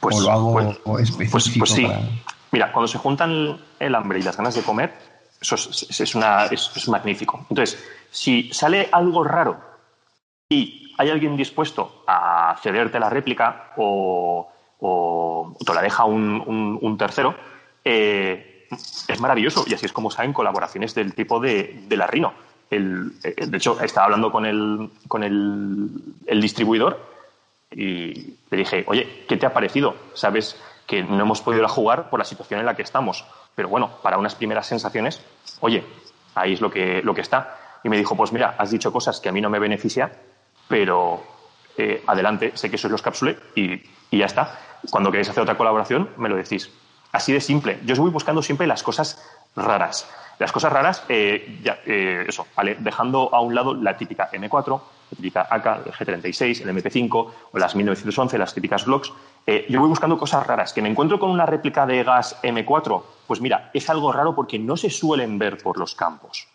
Pues, 0.00 0.16
¿O 0.16 0.20
lo 0.22 0.30
hago 0.30 0.54
pues, 0.84 1.10
específico 1.10 1.30
pues, 1.30 1.54
pues 1.58 1.70
sí. 1.70 1.82
para- 1.86 2.00
Mira, 2.52 2.72
cuando 2.72 2.88
se 2.88 2.98
juntan 2.98 3.60
el 3.78 3.94
hambre 3.94 4.18
y 4.18 4.22
las 4.22 4.36
ganas 4.36 4.54
de 4.54 4.62
comer, 4.62 4.92
eso 5.40 5.54
es, 5.54 6.14
una, 6.14 6.46
es, 6.46 6.70
es 6.74 6.88
magnífico. 6.88 7.46
Entonces, 7.48 7.78
si 8.10 8.52
sale 8.52 8.88
algo 8.90 9.22
raro 9.22 9.60
y 10.48 10.92
hay 10.98 11.10
alguien 11.10 11.36
dispuesto 11.36 12.02
a 12.08 12.56
cederte 12.62 12.98
la 12.98 13.08
réplica 13.08 13.72
o, 13.76 14.50
o 14.80 15.56
te 15.64 15.72
la 15.74 15.80
deja 15.82 16.04
un, 16.04 16.42
un- 16.44 16.78
un 16.82 16.98
tercero, 16.98 17.34
eh, 17.84 18.66
es 19.06 19.20
maravilloso. 19.20 19.64
Y 19.68 19.74
así 19.74 19.86
es 19.86 19.92
como 19.92 20.10
salen 20.10 20.32
colaboraciones 20.32 20.94
del 20.94 21.14
tipo 21.14 21.38
de, 21.40 21.84
de 21.88 21.96
la 21.96 22.06
Rhino. 22.08 22.32
El- 22.68 23.12
eh, 23.22 23.46
de 23.46 23.56
hecho, 23.56 23.80
estaba 23.80 24.06
hablando 24.06 24.32
con 24.32 24.44
el, 24.44 24.90
con 25.08 25.22
el, 25.22 25.88
el 26.26 26.40
distribuidor 26.42 27.09
y 27.70 28.34
le 28.50 28.56
dije, 28.56 28.84
oye, 28.86 29.24
¿qué 29.28 29.36
te 29.36 29.46
ha 29.46 29.52
parecido? 29.52 29.94
Sabes 30.14 30.60
que 30.86 31.02
no 31.02 31.20
hemos 31.20 31.40
podido 31.40 31.60
ir 31.60 31.66
a 31.66 31.68
jugar 31.68 32.10
por 32.10 32.18
la 32.18 32.24
situación 32.24 32.60
en 32.60 32.66
la 32.66 32.74
que 32.74 32.82
estamos, 32.82 33.24
pero 33.54 33.68
bueno, 33.68 33.90
para 34.02 34.18
unas 34.18 34.34
primeras 34.34 34.66
sensaciones, 34.66 35.20
oye, 35.60 35.84
ahí 36.34 36.52
es 36.52 36.60
lo 36.60 36.70
que, 36.70 37.02
lo 37.02 37.14
que 37.14 37.20
está. 37.20 37.56
Y 37.84 37.88
me 37.88 37.96
dijo, 37.96 38.16
pues 38.16 38.32
mira, 38.32 38.56
has 38.58 38.70
dicho 38.70 38.92
cosas 38.92 39.20
que 39.20 39.28
a 39.28 39.32
mí 39.32 39.40
no 39.40 39.50
me 39.50 39.58
benefician, 39.58 40.12
pero 40.68 41.22
eh, 41.76 42.02
adelante, 42.06 42.52
sé 42.54 42.70
que 42.70 42.78
sois 42.78 42.90
los 42.90 43.02
cápsules 43.02 43.36
y, 43.54 43.82
y 44.10 44.18
ya 44.18 44.26
está. 44.26 44.58
Cuando 44.90 45.10
queréis 45.10 45.28
hacer 45.28 45.42
otra 45.42 45.56
colaboración, 45.56 46.10
me 46.16 46.28
lo 46.28 46.36
decís. 46.36 46.70
Así 47.12 47.32
de 47.32 47.40
simple. 47.40 47.80
Yo 47.84 47.92
os 47.94 47.98
voy 47.98 48.10
buscando 48.10 48.42
siempre 48.42 48.66
las 48.66 48.82
cosas 48.82 49.22
raras. 49.56 50.08
Las 50.38 50.52
cosas 50.52 50.72
raras, 50.72 51.04
eh, 51.08 51.58
ya, 51.62 51.80
eh, 51.84 52.24
eso, 52.26 52.46
¿vale? 52.56 52.76
dejando 52.78 53.34
a 53.34 53.40
un 53.40 53.54
lado 53.54 53.74
la 53.74 53.96
típica 53.96 54.30
M4, 54.30 54.80
la 55.10 55.16
típica 55.16 55.46
AK, 55.50 55.86
el 55.86 55.92
G36, 55.92 56.62
el 56.62 56.68
MP5 56.76 57.30
o 57.52 57.58
las 57.58 57.74
1911, 57.74 58.38
las 58.38 58.54
típicas 58.54 58.84
Glocks. 58.84 59.12
Eh, 59.46 59.66
yo 59.68 59.80
voy 59.80 59.88
buscando 59.88 60.16
cosas 60.18 60.46
raras. 60.46 60.72
Que 60.72 60.82
me 60.82 60.88
encuentro 60.88 61.18
con 61.18 61.30
una 61.30 61.46
réplica 61.46 61.86
de 61.86 62.02
gas 62.04 62.36
M4, 62.42 63.02
pues 63.26 63.40
mira, 63.40 63.70
es 63.74 63.88
algo 63.90 64.12
raro 64.12 64.34
porque 64.34 64.58
no 64.58 64.76
se 64.76 64.90
suelen 64.90 65.38
ver 65.38 65.58
por 65.58 65.78
los 65.78 65.94
campos. 65.94 66.46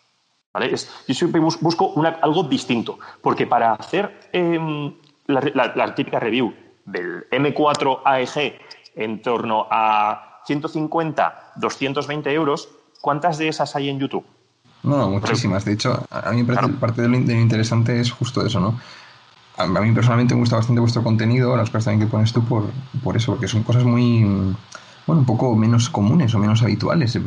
¿vale? 0.54 0.70
Yo 0.70 1.14
siempre 1.14 1.38
bus- 1.40 1.60
busco 1.60 1.88
una- 1.88 2.18
algo 2.22 2.42
distinto, 2.44 2.98
porque 3.20 3.46
para 3.46 3.72
hacer 3.74 4.30
em, 4.32 4.94
la- 5.26 5.72
la 5.74 5.94
típica 5.94 6.18
review 6.18 6.54
del 6.86 7.26
M4 7.30 8.00
AEG 8.04 8.58
en 8.94 9.20
torno 9.20 9.66
a 9.70 10.40
150, 10.46 11.52
220 11.56 12.32
euros, 12.32 12.70
¿cuántas 13.02 13.36
de 13.36 13.48
esas 13.48 13.76
hay 13.76 13.90
en 13.90 13.98
YouTube? 13.98 14.24
No, 14.86 15.10
muchísimas. 15.10 15.64
De 15.64 15.72
hecho, 15.72 16.06
a 16.10 16.30
mí 16.30 16.38
me 16.38 16.44
parece 16.44 16.64
Claro. 16.66 16.80
parte 16.80 17.02
de 17.02 17.08
lo, 17.08 17.16
interesante 17.16 18.00
es 18.00 18.10
justo 18.10 18.44
eso, 18.46 18.60
¿no? 18.60 18.78
A, 19.58 19.66
mí 19.66 19.92
personalmente 19.92 20.34
me 20.34 20.40
gusta 20.40 20.56
bastante 20.56 20.80
vuestro 20.80 21.02
contenido, 21.02 21.56
las 21.56 21.70
cosas 21.70 21.86
también 21.86 22.06
que 22.08 22.10
pones 22.12 22.32
tú 22.32 22.44
por, 22.44 22.64
por 23.02 23.16
eso, 23.16 23.32
porque 23.32 23.48
son 23.48 23.62
cosas 23.62 23.84
muy, 23.84 24.20
bueno, 25.06 25.20
un 25.20 25.24
poco 25.26 25.56
menos 25.56 25.88
comunes 25.90 26.34
o 26.34 26.38
menos 26.38 26.62
habituales. 26.62 27.18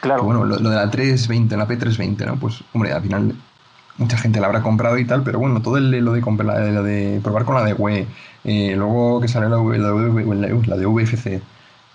Claro. 0.00 0.20
que, 0.20 0.26
bueno, 0.26 0.44
lo, 0.44 0.58
lo 0.58 0.70
de 0.70 0.76
la 0.76 0.90
320, 0.90 1.56
la 1.56 1.66
P320, 1.66 2.26
¿no? 2.26 2.36
Pues, 2.36 2.62
hombre, 2.74 2.92
al 2.92 3.02
final 3.02 3.34
mucha 3.98 4.18
gente 4.18 4.40
la 4.40 4.46
habrá 4.48 4.62
comprado 4.62 4.98
y 4.98 5.04
tal, 5.06 5.22
pero 5.22 5.38
bueno, 5.38 5.62
todo 5.62 5.78
el, 5.78 5.90
lo 5.90 6.12
de, 6.12 6.20
comprar- 6.20 6.46
la- 6.46 6.60
lo 6.72 6.82
de 6.82 7.20
probar 7.22 7.44
con 7.44 7.54
la 7.54 7.64
de 7.64 7.72
WE, 7.72 8.06
eh, 8.44 8.74
luego 8.76 9.20
que 9.20 9.28
sale 9.28 9.48
la, 9.48 9.56
la, 9.56 9.94
V- 9.94 10.66
la 10.66 10.76
de 10.76 10.84
VFC 10.86 11.40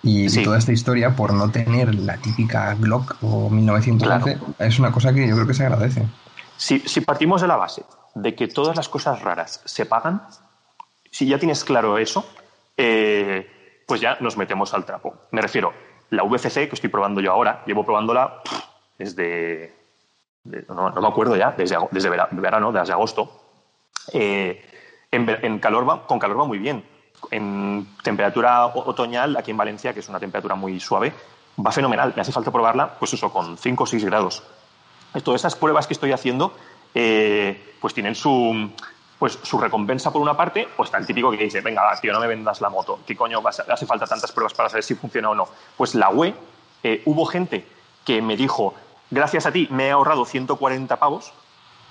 y 0.03 0.29
Sí. 0.29 0.43
toda 0.43 0.57
esta 0.57 0.71
historia 0.71 1.15
por 1.15 1.33
no 1.33 1.49
tener 1.51 1.93
la 1.95 2.17
típica 2.17 2.73
Glock 2.75 3.15
o 3.21 3.49
1911, 3.49 4.37
es 4.59 4.79
una 4.79 4.91
cosa 4.91 5.13
que 5.13 5.27
yo 5.27 5.35
creo 5.35 5.47
que 5.47 5.53
se 5.53 5.63
agradece. 5.65 6.05
Si, 6.57 6.79
si 6.79 7.01
partimos 7.01 7.41
de 7.41 7.47
la 7.47 7.55
base 7.55 7.83
de 8.15 8.35
que 8.35 8.47
todas 8.47 8.75
las 8.75 8.89
cosas 8.89 9.21
raras 9.21 9.61
se 9.65 9.85
pagan, 9.85 10.23
si 11.11 11.27
ya 11.27 11.37
tienes 11.39 11.63
claro 11.63 11.97
eso, 11.97 12.25
eh, 12.77 13.83
pues 13.87 14.01
ya 14.01 14.17
nos 14.21 14.37
metemos 14.37 14.73
al 14.73 14.85
trapo. 14.85 15.15
Me 15.31 15.41
refiero, 15.41 15.73
la 16.09 16.23
VCC 16.23 16.67
que 16.67 16.75
estoy 16.75 16.89
probando 16.89 17.21
yo 17.21 17.31
ahora, 17.31 17.63
llevo 17.65 17.85
probándola 17.85 18.41
desde, 18.97 19.73
de- 20.43 20.65
no, 20.69 20.89
no 20.89 21.01
me 21.01 21.07
acuerdo 21.07 21.35
ya, 21.35 21.51
desde, 21.57 21.77
desde 21.91 22.09
vera- 22.09 22.29
verano, 22.31 22.71
desde 22.71 22.93
agosto. 22.93 23.39
Eh, 24.13 24.65
en, 25.11 25.29
en 25.29 25.59
calor 25.59 25.87
va, 25.87 26.05
con 26.07 26.19
calor 26.19 26.39
va 26.39 26.45
muy 26.45 26.57
bien. 26.57 26.83
En 27.29 27.87
temperatura 28.03 28.65
otoñal, 28.65 29.37
aquí 29.37 29.51
en 29.51 29.57
Valencia, 29.57 29.93
que 29.93 29.99
es 29.99 30.09
una 30.09 30.19
temperatura 30.19 30.55
muy 30.55 30.79
suave, 30.79 31.13
va 31.65 31.71
fenomenal. 31.71 32.13
Me 32.15 32.21
hace 32.21 32.31
falta 32.31 32.51
probarla, 32.51 32.95
pues 32.97 33.13
eso, 33.13 33.31
con 33.31 33.57
5 33.57 33.83
o 33.83 33.87
6 33.87 34.05
grados. 34.05 34.43
Todas 35.23 35.41
esas 35.41 35.55
pruebas 35.55 35.87
que 35.87 35.93
estoy 35.93 36.11
haciendo, 36.11 36.53
eh, 36.95 37.75
pues 37.79 37.93
tienen 37.93 38.15
su, 38.15 38.71
pues, 39.19 39.37
su 39.43 39.59
recompensa 39.59 40.11
por 40.11 40.21
una 40.21 40.35
parte, 40.35 40.67
o 40.77 40.83
está 40.83 40.97
el 40.97 41.05
típico 41.05 41.31
que 41.31 41.37
dice, 41.37 41.61
venga, 41.61 41.83
va, 41.83 41.99
tío, 41.99 42.11
no 42.13 42.19
me 42.19 42.27
vendas 42.27 42.61
la 42.61 42.69
moto, 42.69 42.99
¿qué 43.05 43.15
coño 43.15 43.41
vas 43.41 43.59
hace 43.59 43.85
falta 43.85 44.07
tantas 44.07 44.31
pruebas 44.31 44.53
para 44.53 44.69
saber 44.69 44.83
si 44.83 44.95
funciona 44.95 45.29
o 45.29 45.35
no? 45.35 45.47
Pues 45.77 45.95
la 45.95 46.09
UE, 46.09 46.33
eh, 46.83 47.01
hubo 47.05 47.25
gente 47.25 47.67
que 48.05 48.21
me 48.21 48.35
dijo, 48.35 48.73
gracias 49.09 49.45
a 49.45 49.51
ti 49.51 49.67
me 49.69 49.87
he 49.87 49.91
ahorrado 49.91 50.25
140 50.25 50.97
pavos, 50.97 51.33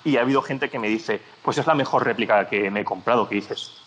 y 0.03 0.17
ha 0.17 0.21
habido 0.21 0.41
gente 0.41 0.69
que 0.69 0.79
me 0.79 0.89
dice, 0.89 1.21
pues 1.41 1.57
es 1.57 1.67
la 1.67 1.75
mejor 1.75 2.05
réplica 2.05 2.47
que 2.49 2.71
me 2.71 2.81
he 2.81 2.85
comprado, 2.85 3.29
que 3.29 3.35
dices, 3.35 3.80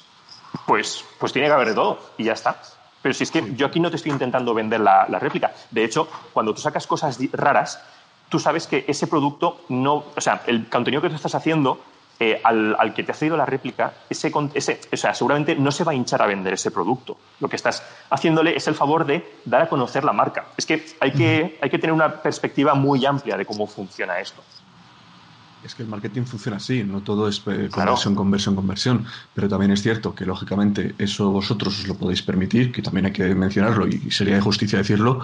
pues, 0.66 1.04
pues 1.18 1.32
tiene 1.32 1.48
que 1.48 1.54
haber 1.54 1.68
de 1.68 1.74
todo 1.74 1.98
y 2.18 2.24
ya 2.24 2.32
está. 2.32 2.60
Pero 3.02 3.14
si 3.14 3.24
es 3.24 3.30
que 3.30 3.54
yo 3.54 3.66
aquí 3.66 3.80
no 3.80 3.90
te 3.90 3.96
estoy 3.96 4.12
intentando 4.12 4.54
vender 4.54 4.80
la, 4.80 5.06
la 5.08 5.18
réplica. 5.18 5.52
De 5.70 5.84
hecho, 5.84 6.08
cuando 6.32 6.54
tú 6.54 6.62
sacas 6.62 6.86
cosas 6.86 7.18
raras, 7.32 7.82
tú 8.28 8.38
sabes 8.38 8.66
que 8.66 8.84
ese 8.88 9.06
producto 9.06 9.60
no. 9.68 10.04
O 10.16 10.20
sea, 10.20 10.42
el 10.46 10.68
contenido 10.68 11.02
que 11.02 11.10
tú 11.10 11.16
estás 11.16 11.34
haciendo, 11.34 11.80
eh, 12.18 12.40
al, 12.42 12.76
al 12.78 12.94
que 12.94 13.02
te 13.02 13.12
ha 13.12 13.14
cedido 13.14 13.36
la 13.36 13.44
réplica, 13.44 13.92
ese, 14.08 14.32
ese, 14.54 14.80
o 14.92 14.96
sea, 14.96 15.14
seguramente 15.14 15.54
no 15.54 15.70
se 15.70 15.84
va 15.84 15.92
a 15.92 15.94
hinchar 15.94 16.22
a 16.22 16.26
vender 16.26 16.54
ese 16.54 16.70
producto. 16.70 17.18
Lo 17.40 17.48
que 17.48 17.56
estás 17.56 17.82
haciéndole 18.08 18.56
es 18.56 18.66
el 18.68 18.74
favor 18.74 19.04
de 19.04 19.38
dar 19.44 19.62
a 19.62 19.68
conocer 19.68 20.04
la 20.04 20.12
marca. 20.12 20.46
Es 20.56 20.64
que 20.64 20.84
hay 21.00 21.12
que, 21.12 21.58
hay 21.60 21.68
que 21.68 21.78
tener 21.78 21.92
una 21.92 22.22
perspectiva 22.22 22.74
muy 22.74 23.04
amplia 23.04 23.36
de 23.36 23.44
cómo 23.44 23.66
funciona 23.66 24.18
esto. 24.18 24.42
Es 25.64 25.74
que 25.74 25.82
el 25.82 25.88
marketing 25.88 26.22
funciona 26.24 26.58
así, 26.58 26.84
no 26.84 27.00
todo 27.00 27.26
es 27.26 27.38
eh, 27.46 27.68
Claro. 27.72 27.92
conversión, 27.92 28.14
conversión, 28.14 28.54
conversión. 28.54 29.06
Pero 29.34 29.48
también 29.48 29.70
es 29.72 29.82
cierto 29.82 30.14
que, 30.14 30.26
lógicamente, 30.26 30.94
eso 30.98 31.30
vosotros 31.30 31.80
os 31.80 31.88
lo 31.88 31.94
podéis 31.94 32.22
permitir, 32.22 32.70
que 32.70 32.82
también 32.82 33.06
hay 33.06 33.12
que 33.12 33.34
mencionarlo 33.34 33.86
y 33.88 34.10
sería 34.10 34.34
de 34.34 34.40
justicia 34.42 34.78
decirlo. 34.78 35.20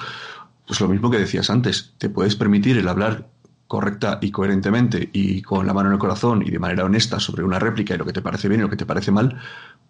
Pues 0.67 0.81
lo 0.81 0.89
mismo 0.89 1.11
que 1.11 1.19
decías 1.19 1.51
antes, 1.51 1.93
te 1.99 2.09
puedes 2.09 2.37
permitir 2.37 2.79
el 2.79 2.89
hablar 2.89 3.29
correcta 3.67 4.19
y 4.21 4.31
coherentemente 4.33 5.11
y 5.13 5.43
con 5.43 5.67
la 5.67 5.75
mano 5.75 5.91
en 5.91 5.93
el 5.95 5.99
corazón 6.01 6.43
y 6.45 6.51
de 6.51 6.59
manera 6.59 6.85
honesta 6.85 7.21
sobre 7.21 7.45
una 7.45 7.59
réplica 7.61 7.95
y 7.95 7.99
lo 7.99 8.05
que 8.05 8.13
te 8.13 8.23
parece 8.23 8.49
bien 8.49 8.61
y 8.61 8.65
lo 8.65 8.71
que 8.71 8.77
te 8.77 8.87
parece 8.87 9.13
mal, 9.13 9.39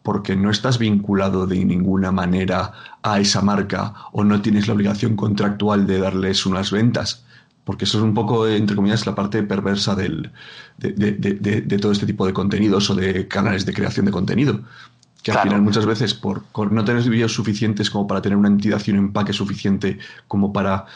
porque 0.02 0.36
no 0.36 0.50
estás 0.50 0.78
vinculado 0.78 1.46
de 1.46 1.64
ninguna 1.64 2.12
manera 2.12 2.72
a 3.02 3.20
esa 3.20 3.40
marca 3.40 3.94
o 4.12 4.24
no 4.24 4.42
tienes 4.42 4.66
la 4.68 4.74
obligación 4.74 5.16
contractual 5.16 5.86
de 5.86 5.98
darles 5.98 6.44
unas 6.44 6.70
ventas. 6.72 7.24
Porque 7.64 7.84
eso 7.84 7.98
es 7.98 8.04
un 8.04 8.14
poco, 8.14 8.46
entre 8.48 8.74
comillas, 8.76 9.06
la 9.06 9.14
parte 9.14 9.42
perversa 9.42 9.94
del, 9.94 10.30
de, 10.78 10.92
de- 10.92 11.12
de- 11.12 11.34
de- 11.34 11.60
de 11.60 11.78
todo 11.78 11.92
este 11.92 12.06
tipo 12.06 12.26
de 12.26 12.32
contenidos 12.32 12.90
o 12.90 12.94
de 12.94 13.28
canales 13.28 13.64
de 13.66 13.72
creación 13.74 14.06
de 14.06 14.12
contenido. 14.12 14.60
Que 15.22 15.32
al 15.32 15.36
final 15.42 15.60
muchas 15.62 15.84
veces 15.86 16.14
por, 16.14 16.44
por 16.44 16.72
no 16.72 16.82
tener 16.84 17.02
vídeos 17.08 17.32
suficientes 17.34 17.90
como 17.90 18.06
para 18.06 18.22
tener 18.22 18.38
una 18.38 18.48
entidad 18.48 18.80
y 18.86 18.90
un 18.90 18.96
empaque 18.98 19.34
suficiente 19.34 19.98
como 20.26 20.50
para 20.52 20.86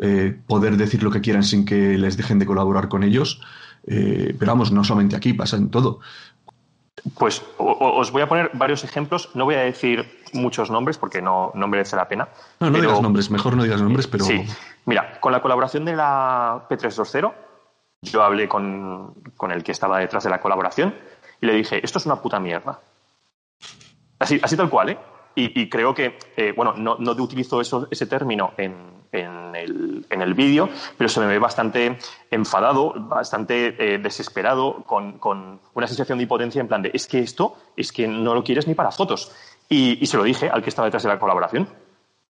eh, 0.00 0.38
poder 0.46 0.76
decir 0.76 1.02
lo 1.02 1.10
que 1.10 1.20
quieran 1.20 1.42
sin 1.42 1.64
que 1.64 1.98
les 1.98 2.16
dejen 2.16 2.38
de 2.38 2.46
colaborar 2.46 2.88
con 2.88 3.02
ellos. 3.02 3.40
eh, 3.88 4.36
pero 4.38 4.52
vamos, 4.52 4.70
no 4.70 4.84
solamente 4.84 5.16
aquí, 5.16 5.32
pasa 5.34 5.56
en 5.56 5.68
todo. 5.70 5.98
Pues 7.18 7.42
os 7.58 8.12
voy 8.12 8.22
a 8.22 8.28
poner 8.28 8.50
varios 8.54 8.84
ejemplos. 8.84 9.30
No 9.34 9.44
voy 9.44 9.56
a 9.56 9.60
decir 9.60 10.20
muchos 10.32 10.70
nombres 10.70 10.98
porque 10.98 11.20
no, 11.20 11.50
no 11.54 11.66
merece 11.66 11.96
la 11.96 12.06
pena. 12.08 12.28
No, 12.60 12.68
no 12.68 12.72
pero- 12.72 12.82
digas 12.88 13.02
nombres, 13.02 13.30
mejor 13.30 13.56
no 13.56 13.64
digas 13.64 13.82
nombres, 13.82 14.06
pero 14.06 14.24
Sí, 14.24 14.44
mira, 14.86 15.18
con 15.20 15.32
la 15.32 15.42
colaboración 15.42 15.84
de 15.84 15.96
la 15.96 16.66
P320, 16.70 17.32
yo 18.02 18.22
hablé 18.22 18.48
con, 18.48 19.14
con 19.36 19.50
el 19.52 19.62
que 19.64 19.72
estaba 19.72 19.98
detrás 19.98 20.24
de 20.24 20.30
la 20.30 20.40
colaboración 20.40 20.94
y 21.40 21.46
le 21.46 21.54
dije, 21.54 21.84
esto 21.84 21.98
es 21.98 22.06
una 22.06 22.16
puta 22.22 22.38
mierda. 22.38 22.78
Así, 24.18 24.40
así 24.42 24.56
tal 24.56 24.70
cual, 24.70 24.90
¿eh? 24.90 24.98
Y, 25.34 25.60
y 25.60 25.68
creo 25.68 25.94
que, 25.94 26.18
eh, 26.36 26.52
bueno, 26.56 26.74
no, 26.76 26.96
no 26.98 27.12
utilizo 27.12 27.60
eso, 27.60 27.88
ese 27.90 28.06
término 28.06 28.52
en, 28.56 28.74
en 29.12 29.54
el, 29.54 30.06
en 30.10 30.22
el 30.22 30.34
vídeo, 30.34 30.68
pero 30.96 31.08
se 31.08 31.20
me 31.20 31.26
ve 31.26 31.38
bastante 31.38 31.98
enfadado, 32.30 32.94
bastante 32.96 33.76
eh, 33.78 33.98
desesperado, 33.98 34.84
con, 34.84 35.18
con 35.18 35.60
una 35.74 35.86
sensación 35.86 36.18
de 36.18 36.22
impotencia 36.24 36.60
en 36.60 36.68
plan 36.68 36.82
de, 36.82 36.90
es 36.92 37.06
que 37.06 37.20
esto, 37.20 37.56
es 37.76 37.92
que 37.92 38.08
no 38.08 38.34
lo 38.34 38.42
quieres 38.44 38.66
ni 38.66 38.74
para 38.74 38.90
fotos. 38.90 39.32
Y, 39.68 39.98
y 40.02 40.06
se 40.06 40.16
lo 40.16 40.24
dije 40.24 40.50
al 40.50 40.62
que 40.62 40.68
estaba 40.68 40.86
detrás 40.86 41.02
de 41.02 41.08
la 41.08 41.18
colaboración. 41.18 41.68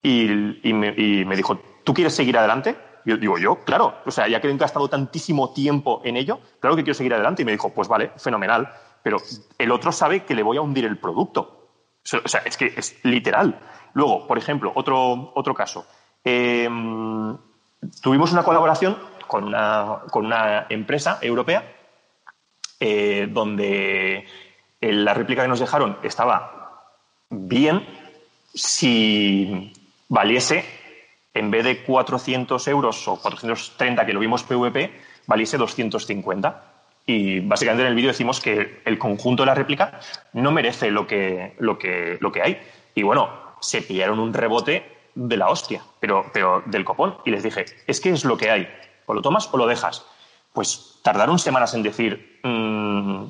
Y, 0.02 0.68
y 0.68 0.72
me, 0.72 0.94
y 0.96 1.24
me 1.24 1.34
dijo, 1.34 1.58
¿tú 1.82 1.94
quieres 1.94 2.14
seguir 2.14 2.36
adelante? 2.36 2.76
Yo 3.06 3.16
digo, 3.16 3.38
yo, 3.38 3.56
claro. 3.64 3.94
O 4.06 4.10
sea, 4.10 4.28
ya 4.28 4.40
que 4.40 4.50
he 4.50 4.56
gastado 4.56 4.88
tantísimo 4.88 5.52
tiempo 5.52 6.00
en 6.04 6.16
ello, 6.16 6.38
claro 6.60 6.76
que 6.76 6.82
quiero 6.84 6.94
seguir 6.94 7.14
adelante. 7.14 7.42
Y 7.42 7.44
me 7.44 7.52
dijo, 7.52 7.70
pues 7.70 7.88
vale, 7.88 8.12
fenomenal. 8.16 8.68
Pero 9.02 9.18
el 9.58 9.72
otro 9.72 9.92
sabe 9.92 10.24
que 10.24 10.34
le 10.34 10.42
voy 10.42 10.58
a 10.58 10.60
hundir 10.60 10.84
el 10.84 10.98
producto. 10.98 11.63
O 12.24 12.28
sea, 12.28 12.42
es 12.44 12.56
que 12.56 12.72
es 12.76 12.98
literal. 13.02 13.58
Luego, 13.94 14.26
por 14.26 14.38
ejemplo, 14.38 14.72
otro, 14.74 15.32
otro 15.34 15.54
caso. 15.54 15.86
Eh, 16.24 16.68
tuvimos 18.02 18.32
una 18.32 18.42
colaboración 18.42 18.96
con 19.26 19.44
una, 19.44 20.00
con 20.10 20.26
una 20.26 20.66
empresa 20.68 21.18
europea 21.22 21.64
eh, 22.80 23.28
donde 23.30 24.26
la 24.80 25.14
réplica 25.14 25.42
que 25.42 25.48
nos 25.48 25.60
dejaron 25.60 25.98
estaba 26.02 26.64
bien 27.30 27.86
si 28.54 29.72
valiese, 30.08 30.64
en 31.32 31.50
vez 31.50 31.64
de 31.64 31.82
400 31.82 32.68
euros 32.68 33.08
o 33.08 33.20
430 33.20 34.06
que 34.06 34.12
lo 34.12 34.20
vimos 34.20 34.44
PVP, 34.44 34.92
valiese 35.26 35.56
250. 35.56 36.73
Y 37.06 37.40
básicamente 37.40 37.82
en 37.82 37.88
el 37.88 37.94
vídeo 37.94 38.08
decimos 38.08 38.40
que 38.40 38.80
el 38.84 38.98
conjunto 38.98 39.42
de 39.42 39.46
la 39.46 39.54
réplica 39.54 40.00
no 40.32 40.52
merece 40.52 40.90
lo 40.90 41.06
que, 41.06 41.54
lo 41.58 41.78
que, 41.78 42.16
lo 42.20 42.32
que 42.32 42.42
hay. 42.42 42.60
Y 42.94 43.02
bueno, 43.02 43.28
se 43.60 43.82
pillaron 43.82 44.18
un 44.18 44.32
rebote 44.32 44.90
de 45.14 45.36
la 45.36 45.48
hostia, 45.48 45.82
pero, 46.00 46.24
pero 46.32 46.62
del 46.66 46.84
copón. 46.84 47.16
Y 47.24 47.30
les 47.30 47.42
dije, 47.42 47.66
es 47.86 48.00
que 48.00 48.10
es 48.10 48.24
lo 48.24 48.36
que 48.36 48.50
hay. 48.50 48.68
O 49.06 49.14
lo 49.14 49.20
tomas 49.20 49.48
o 49.52 49.58
lo 49.58 49.66
dejas. 49.66 50.04
Pues 50.52 51.00
tardaron 51.02 51.38
semanas 51.38 51.74
en 51.74 51.82
decir, 51.82 52.40
mmm, 52.42 53.24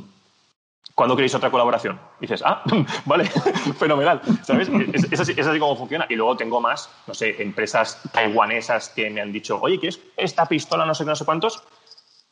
¿cuándo 0.95 1.17
queréis 1.17 1.35
otra 1.35 1.51
colaboración? 1.51 1.99
Y 2.21 2.23
dices, 2.23 2.43
ah, 2.45 2.63
vale, 3.07 3.25
fenomenal. 3.79 4.21
¿Sabes? 4.43 4.69
Es, 4.93 5.21
así, 5.21 5.35
es, 5.37 5.47
como 5.59 5.77
funciona. 5.77 6.07
Y 6.09 6.15
luego 6.15 6.37
tengo 6.37 6.61
más, 6.61 6.91
no 7.07 7.15
sé, 7.15 7.43
empresas 7.43 8.01
taiwanesas 8.13 8.91
que 8.91 9.11
me 9.11 9.21
han 9.21 9.33
dicho, 9.33 9.59
oye, 9.61 9.81
¿quieres 9.81 10.01
esta 10.17 10.47
pistola, 10.47 10.87
no 10.87 10.95
sé 10.95 11.05
qué, 11.05 11.11
no 11.11 11.17
sé 11.17 11.25
cuántos? 11.25 11.63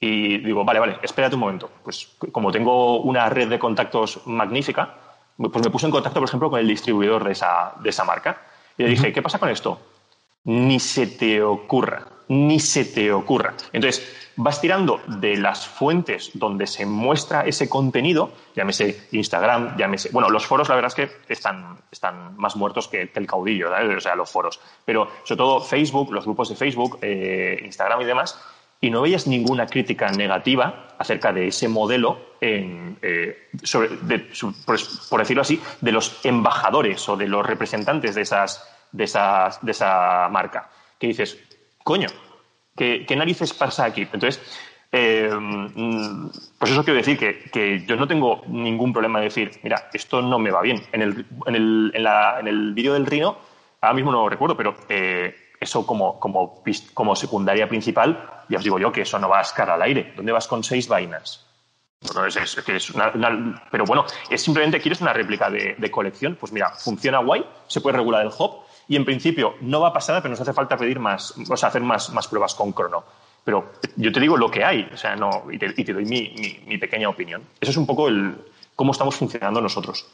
Y 0.04 0.38
digo, 0.38 0.64
vale, 0.64 0.80
vale, 0.80 0.98
espérate 1.00 1.36
un 1.36 1.42
momento. 1.42 1.70
Pues 1.84 2.16
como 2.32 2.50
tengo 2.50 3.02
una 3.02 3.28
red 3.28 3.48
de 3.48 3.56
contactos 3.56 4.26
magnífica, 4.26 4.96
pues 5.36 5.64
me 5.64 5.70
puse 5.70 5.86
en 5.86 5.92
contacto, 5.92 6.18
por 6.18 6.28
ejemplo, 6.28 6.50
con 6.50 6.58
el 6.58 6.66
distribuidor 6.66 7.22
de 7.22 7.30
esa, 7.30 7.74
de 7.80 7.90
esa 7.90 8.02
marca. 8.02 8.36
Y 8.76 8.82
le 8.82 8.88
dije, 8.88 9.12
¿qué 9.12 9.22
pasa 9.22 9.38
con 9.38 9.48
esto? 9.48 9.80
Ni 10.42 10.80
se 10.80 11.06
te 11.06 11.40
ocurra, 11.40 12.04
ni 12.26 12.58
se 12.58 12.84
te 12.84 13.12
ocurra. 13.12 13.54
Entonces, 13.72 14.32
vas 14.34 14.60
tirando 14.60 15.00
de 15.06 15.36
las 15.36 15.68
fuentes 15.68 16.32
donde 16.34 16.66
se 16.66 16.84
muestra 16.84 17.42
ese 17.42 17.68
contenido, 17.68 18.32
llámese 18.56 19.06
Instagram, 19.12 19.76
llámese. 19.76 20.08
Bueno, 20.10 20.30
los 20.30 20.44
foros, 20.44 20.68
la 20.68 20.74
verdad 20.74 20.88
es 20.88 20.94
que 20.96 21.32
están, 21.32 21.78
están 21.92 22.36
más 22.38 22.56
muertos 22.56 22.88
que, 22.88 23.08
el 23.14 23.26
caudillo, 23.28 23.70
o 23.70 24.00
sea, 24.00 24.16
los 24.16 24.32
foros. 24.32 24.58
Pero 24.84 25.06
sobre 25.22 25.38
todo 25.38 25.60
Facebook, 25.60 26.12
los 26.12 26.24
grupos 26.24 26.48
de 26.48 26.56
Facebook, 26.56 26.98
eh, 27.02 27.60
Instagram 27.64 28.00
y 28.00 28.04
demás, 28.04 28.36
y 28.82 28.90
no 28.90 29.00
veías 29.00 29.28
ninguna 29.28 29.66
crítica 29.66 30.10
negativa 30.10 30.88
acerca 30.98 31.32
de 31.32 31.46
ese 31.46 31.68
modelo, 31.68 32.34
eh, 32.40 33.48
por, 35.08 35.20
decirlo 35.20 35.42
así, 35.42 35.60
de 35.80 35.92
los 35.92 36.20
embajadores 36.26 37.08
o 37.08 37.16
de 37.16 37.28
los 37.28 37.46
representantes 37.46 38.16
de, 38.16 38.22
esas, 38.22 38.68
de, 38.90 39.04
esas, 39.04 39.64
de 39.64 39.70
esa 39.70 40.28
marca. 40.30 40.68
Que 40.98 41.06
dices, 41.06 41.38
coño, 41.84 42.08
¿qué, 42.76 43.06
narices 43.16 43.54
pasa 43.54 43.84
aquí? 43.84 44.02
Entonces, 44.02 44.42
eh, 44.90 45.30
pues 46.58 46.72
eso 46.72 46.84
quiero 46.84 46.98
decir 46.98 47.16
que, 47.16 47.84
yo 47.86 47.94
no 47.94 48.08
tengo 48.08 48.42
ningún 48.48 48.92
problema 48.92 49.20
de 49.20 49.26
decir, 49.26 49.60
mira, 49.62 49.90
esto 49.92 50.20
no 50.20 50.40
me 50.40 50.50
va 50.50 50.60
bien. 50.60 50.82
En 50.90 51.02
el, 51.02 51.24
en 51.46 51.54
el, 51.54 51.92
en 51.94 52.48
el 52.48 52.74
vídeo 52.74 52.94
del 52.94 53.06
Rino, 53.06 53.38
ahora 53.80 53.94
mismo 53.94 54.10
no 54.10 54.22
lo 54.22 54.28
recuerdo, 54.28 54.56
pero 54.56 54.74
eh, 54.88 55.51
eso 55.62 55.86
como, 55.86 56.18
como, 56.18 57.16
secundaria 57.16 57.68
principal, 57.68 58.44
ya 58.48 58.58
os 58.58 58.64
digo 58.64 58.78
yo 58.78 58.92
que 58.92 59.02
eso 59.02 59.18
no 59.18 59.28
va 59.28 59.38
a 59.38 59.42
escar 59.42 59.70
al 59.70 59.82
aire. 59.82 60.12
¿Dónde 60.16 60.32
vas 60.32 60.46
con 60.46 60.62
seis 60.64 60.88
vainas? 60.88 61.46
pero 63.70 63.84
bueno, 63.84 64.04
es 64.28 64.42
simplemente 64.42 64.80
quieres 64.80 65.00
una 65.00 65.12
réplica 65.12 65.48
de, 65.50 65.90
colección. 65.90 66.36
Pues 66.38 66.52
mira, 66.52 66.70
funciona 66.70 67.18
guay, 67.18 67.44
se 67.68 67.80
puede 67.80 67.96
regular 67.96 68.26
el 68.26 68.32
hop 68.36 68.64
y 68.88 68.96
en 68.96 69.04
principio 69.04 69.54
no 69.60 69.80
va 69.80 69.88
a 69.88 69.92
pasar, 69.92 70.20
pero 70.20 70.30
nos 70.30 70.40
hace 70.40 70.52
falta 70.52 70.76
pedir 70.76 70.98
más, 70.98 71.34
o 71.48 71.56
sea, 71.56 71.68
hacer 71.68 71.82
más, 71.82 72.10
más 72.10 72.26
pruebas 72.26 72.54
con 72.54 72.72
crono. 72.72 73.04
Pero 73.44 73.72
yo 73.96 74.12
te 74.12 74.20
digo 74.20 74.36
lo 74.36 74.50
que 74.50 74.64
hay, 74.64 74.88
o 74.92 74.96
sea, 74.96 75.16
no, 75.16 75.44
y 75.50 75.58
te, 75.58 75.92
doy 75.92 76.04
mi, 76.04 76.78
pequeña 76.78 77.08
opinión. 77.08 77.42
Eso 77.60 77.70
es 77.70 77.76
un 77.76 77.86
poco 77.86 78.08
el 78.08 78.36
cómo 78.76 78.92
estamos 78.92 79.16
funcionando 79.16 79.60
nosotros. 79.60 80.06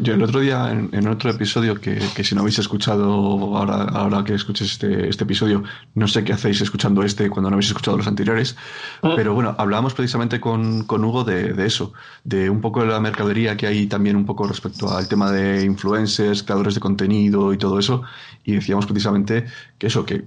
Yo 0.00 0.14
el 0.14 0.22
otro 0.22 0.38
día, 0.38 0.70
en, 0.70 1.08
otro 1.08 1.28
episodio, 1.28 1.80
que, 1.80 2.00
si 2.22 2.34
no 2.36 2.42
habéis 2.42 2.60
escuchado 2.60 3.04
ahora, 3.56 3.82
ahora 3.82 4.22
que 4.22 4.32
escuches 4.34 4.70
este, 4.70 5.08
este, 5.08 5.24
episodio, 5.24 5.64
no 5.94 6.06
sé 6.06 6.22
qué 6.22 6.32
hacéis 6.32 6.60
escuchando 6.60 7.02
este 7.02 7.28
cuando 7.28 7.50
no 7.50 7.54
habéis 7.54 7.68
escuchado 7.68 7.96
los 7.96 8.06
anteriores, 8.06 8.56
mm. 9.02 9.16
pero 9.16 9.34
bueno, 9.34 9.56
hablábamos 9.58 9.94
precisamente 9.94 10.38
con, 10.38 10.84
con 10.84 11.04
Hugo 11.04 11.24
de, 11.24 11.52
de, 11.52 11.66
eso, 11.66 11.92
de 12.22 12.48
un 12.48 12.60
poco 12.60 12.82
de 12.82 12.86
la 12.86 13.00
mercadería 13.00 13.56
que 13.56 13.66
hay 13.66 13.88
también 13.88 14.14
un 14.14 14.24
poco 14.24 14.46
respecto 14.46 14.96
al 14.96 15.08
tema 15.08 15.32
de 15.32 15.64
influencers, 15.64 16.44
creadores 16.44 16.74
de 16.76 16.80
contenido 16.80 17.52
y 17.52 17.58
todo 17.58 17.80
eso, 17.80 18.02
y 18.44 18.52
decíamos 18.52 18.86
precisamente 18.86 19.46
que 19.78 19.88
eso, 19.88 20.06
que 20.06 20.26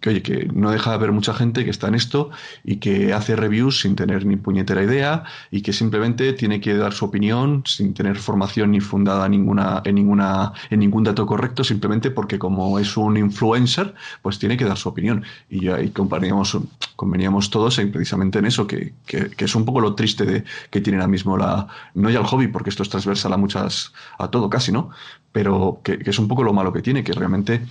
que 0.00 0.10
oye, 0.10 0.22
que 0.22 0.48
no 0.52 0.70
deja 0.70 0.90
de 0.90 0.96
haber 0.96 1.12
mucha 1.12 1.34
gente 1.34 1.64
que 1.64 1.70
está 1.70 1.88
en 1.88 1.94
esto 1.94 2.30
y 2.64 2.76
que 2.76 3.12
hace 3.12 3.34
reviews 3.34 3.80
sin 3.80 3.96
tener 3.96 4.24
ni 4.26 4.36
puñetera 4.36 4.82
idea 4.82 5.24
y 5.50 5.62
que 5.62 5.72
simplemente 5.72 6.32
tiene 6.34 6.60
que 6.60 6.74
dar 6.74 6.92
su 6.92 7.04
opinión 7.04 7.64
sin 7.66 7.94
tener 7.94 8.16
formación 8.16 8.70
ni 8.72 8.80
fundada 8.80 9.28
ninguna, 9.28 9.82
en 9.84 9.96
ninguna, 9.96 10.52
en 10.70 10.80
ningún 10.80 11.04
dato 11.04 11.26
correcto, 11.26 11.64
simplemente 11.64 12.10
porque 12.10 12.38
como 12.38 12.78
es 12.78 12.96
un 12.96 13.16
influencer, 13.16 13.94
pues 14.22 14.38
tiene 14.38 14.56
que 14.56 14.64
dar 14.64 14.76
su 14.76 14.88
opinión. 14.88 15.24
Y 15.50 15.68
ahí 15.68 15.90
conveníamos 15.90 17.50
todos 17.50 17.78
en, 17.78 17.90
precisamente 17.90 18.38
en 18.38 18.46
eso, 18.46 18.66
que, 18.66 18.94
que, 19.06 19.32
es 19.36 19.54
un 19.54 19.64
poco 19.64 19.80
lo 19.80 19.94
triste 19.94 20.24
de, 20.24 20.44
que 20.70 20.80
tiene 20.80 20.98
ahora 20.98 21.08
mismo 21.08 21.36
la, 21.36 21.66
no 21.94 22.10
ya 22.10 22.20
el 22.20 22.26
hobby, 22.26 22.46
porque 22.48 22.70
esto 22.70 22.82
es 22.84 22.88
transversal 22.88 23.32
a 23.32 23.36
muchas, 23.36 23.92
a 24.18 24.28
todo 24.28 24.48
casi, 24.48 24.70
¿no? 24.70 24.90
Pero 25.32 25.80
que, 25.82 25.98
que 25.98 26.10
es 26.10 26.18
un 26.18 26.28
poco 26.28 26.44
lo 26.44 26.52
malo 26.52 26.72
que 26.72 26.82
tiene, 26.82 27.02
que 27.02 27.12
realmente 27.12 27.62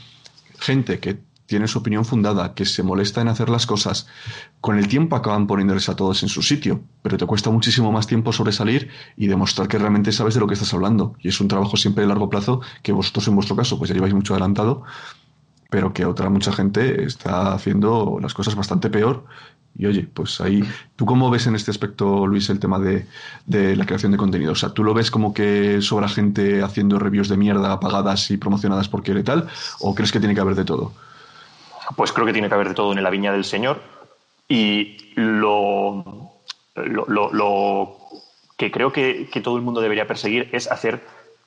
gente 0.59 0.99
que 0.99 1.17
tiene 1.47 1.67
su 1.67 1.79
opinión 1.79 2.05
fundada, 2.05 2.53
que 2.53 2.65
se 2.65 2.83
molesta 2.83 3.21
en 3.21 3.29
hacer 3.29 3.49
las 3.49 3.65
cosas, 3.65 4.07
con 4.61 4.77
el 4.77 4.87
tiempo 4.87 5.15
acaban 5.15 5.47
poniéndoles 5.47 5.89
a 5.89 5.95
todos 5.95 6.21
en 6.21 6.29
su 6.29 6.43
sitio, 6.43 6.81
pero 7.01 7.17
te 7.17 7.25
cuesta 7.25 7.49
muchísimo 7.49 7.91
más 7.91 8.05
tiempo 8.05 8.31
sobresalir 8.31 8.89
y 9.15 9.27
demostrar 9.27 9.67
que 9.67 9.79
realmente 9.79 10.11
sabes 10.11 10.35
de 10.35 10.41
lo 10.41 10.47
que 10.47 10.53
estás 10.53 10.73
hablando. 10.73 11.15
Y 11.19 11.29
es 11.29 11.41
un 11.41 11.47
trabajo 11.47 11.77
siempre 11.77 12.03
de 12.03 12.09
largo 12.09 12.29
plazo 12.29 12.61
que 12.83 12.91
vosotros 12.91 13.27
en 13.27 13.35
vuestro 13.35 13.55
caso 13.55 13.77
pues 13.79 13.89
ya 13.89 13.95
lleváis 13.95 14.13
mucho 14.13 14.33
adelantado, 14.33 14.83
pero 15.69 15.93
que 15.93 16.05
otra 16.05 16.29
mucha 16.29 16.51
gente 16.51 17.03
está 17.03 17.53
haciendo 17.53 18.19
las 18.21 18.33
cosas 18.33 18.55
bastante 18.55 18.89
peor. 18.89 19.25
Y 19.79 19.85
oye, 19.85 20.09
pues 20.11 20.41
ahí, 20.41 20.63
¿tú 20.95 21.05
cómo 21.05 21.29
ves 21.29 21.45
en 21.45 21.55
este 21.55 21.69
aspecto, 21.69 22.25
Luis, 22.25 22.49
el 22.49 22.59
tema 22.59 22.79
de, 22.79 23.05
de 23.45 23.75
la 23.75 23.85
creación 23.85 24.11
de 24.11 24.17
contenido? 24.17 24.53
O 24.53 24.55
sea, 24.55 24.69
¿tú 24.69 24.83
lo 24.83 24.95
ves 24.95 25.11
como 25.11 25.35
que 25.35 25.81
sobra 25.81 26.09
gente 26.09 26.63
haciendo 26.63 26.97
reviews 26.97 27.29
de 27.29 27.37
mierda 27.37 27.71
apagadas 27.71 28.31
y 28.31 28.37
promocionadas 28.37 28.89
por 28.89 29.03
quiere 29.03 29.23
tal? 29.23 29.47
¿O 29.79 29.93
crees 29.93 30.11
que 30.11 30.19
tiene 30.19 30.33
que 30.33 30.41
haber 30.41 30.55
de 30.55 30.65
todo? 30.65 30.93
Pues 31.95 32.11
creo 32.11 32.25
que 32.25 32.33
tiene 32.33 32.47
que 32.49 32.53
haber 32.53 32.69
de 32.69 32.73
todo 32.75 32.91
en 32.91 33.01
la 33.01 33.09
viña 33.09 33.31
del 33.31 33.45
Señor. 33.45 33.81
Y 34.47 34.97
lo, 35.15 36.31
lo, 36.75 37.97
que 38.57 38.71
creo 38.71 38.91
que, 38.91 39.29
todo 39.43 39.57
el 39.57 39.63
mundo 39.63 39.81
debería 39.81 40.07
perseguir 40.07 40.49
es 40.51 40.71
hacer, 40.71 41.01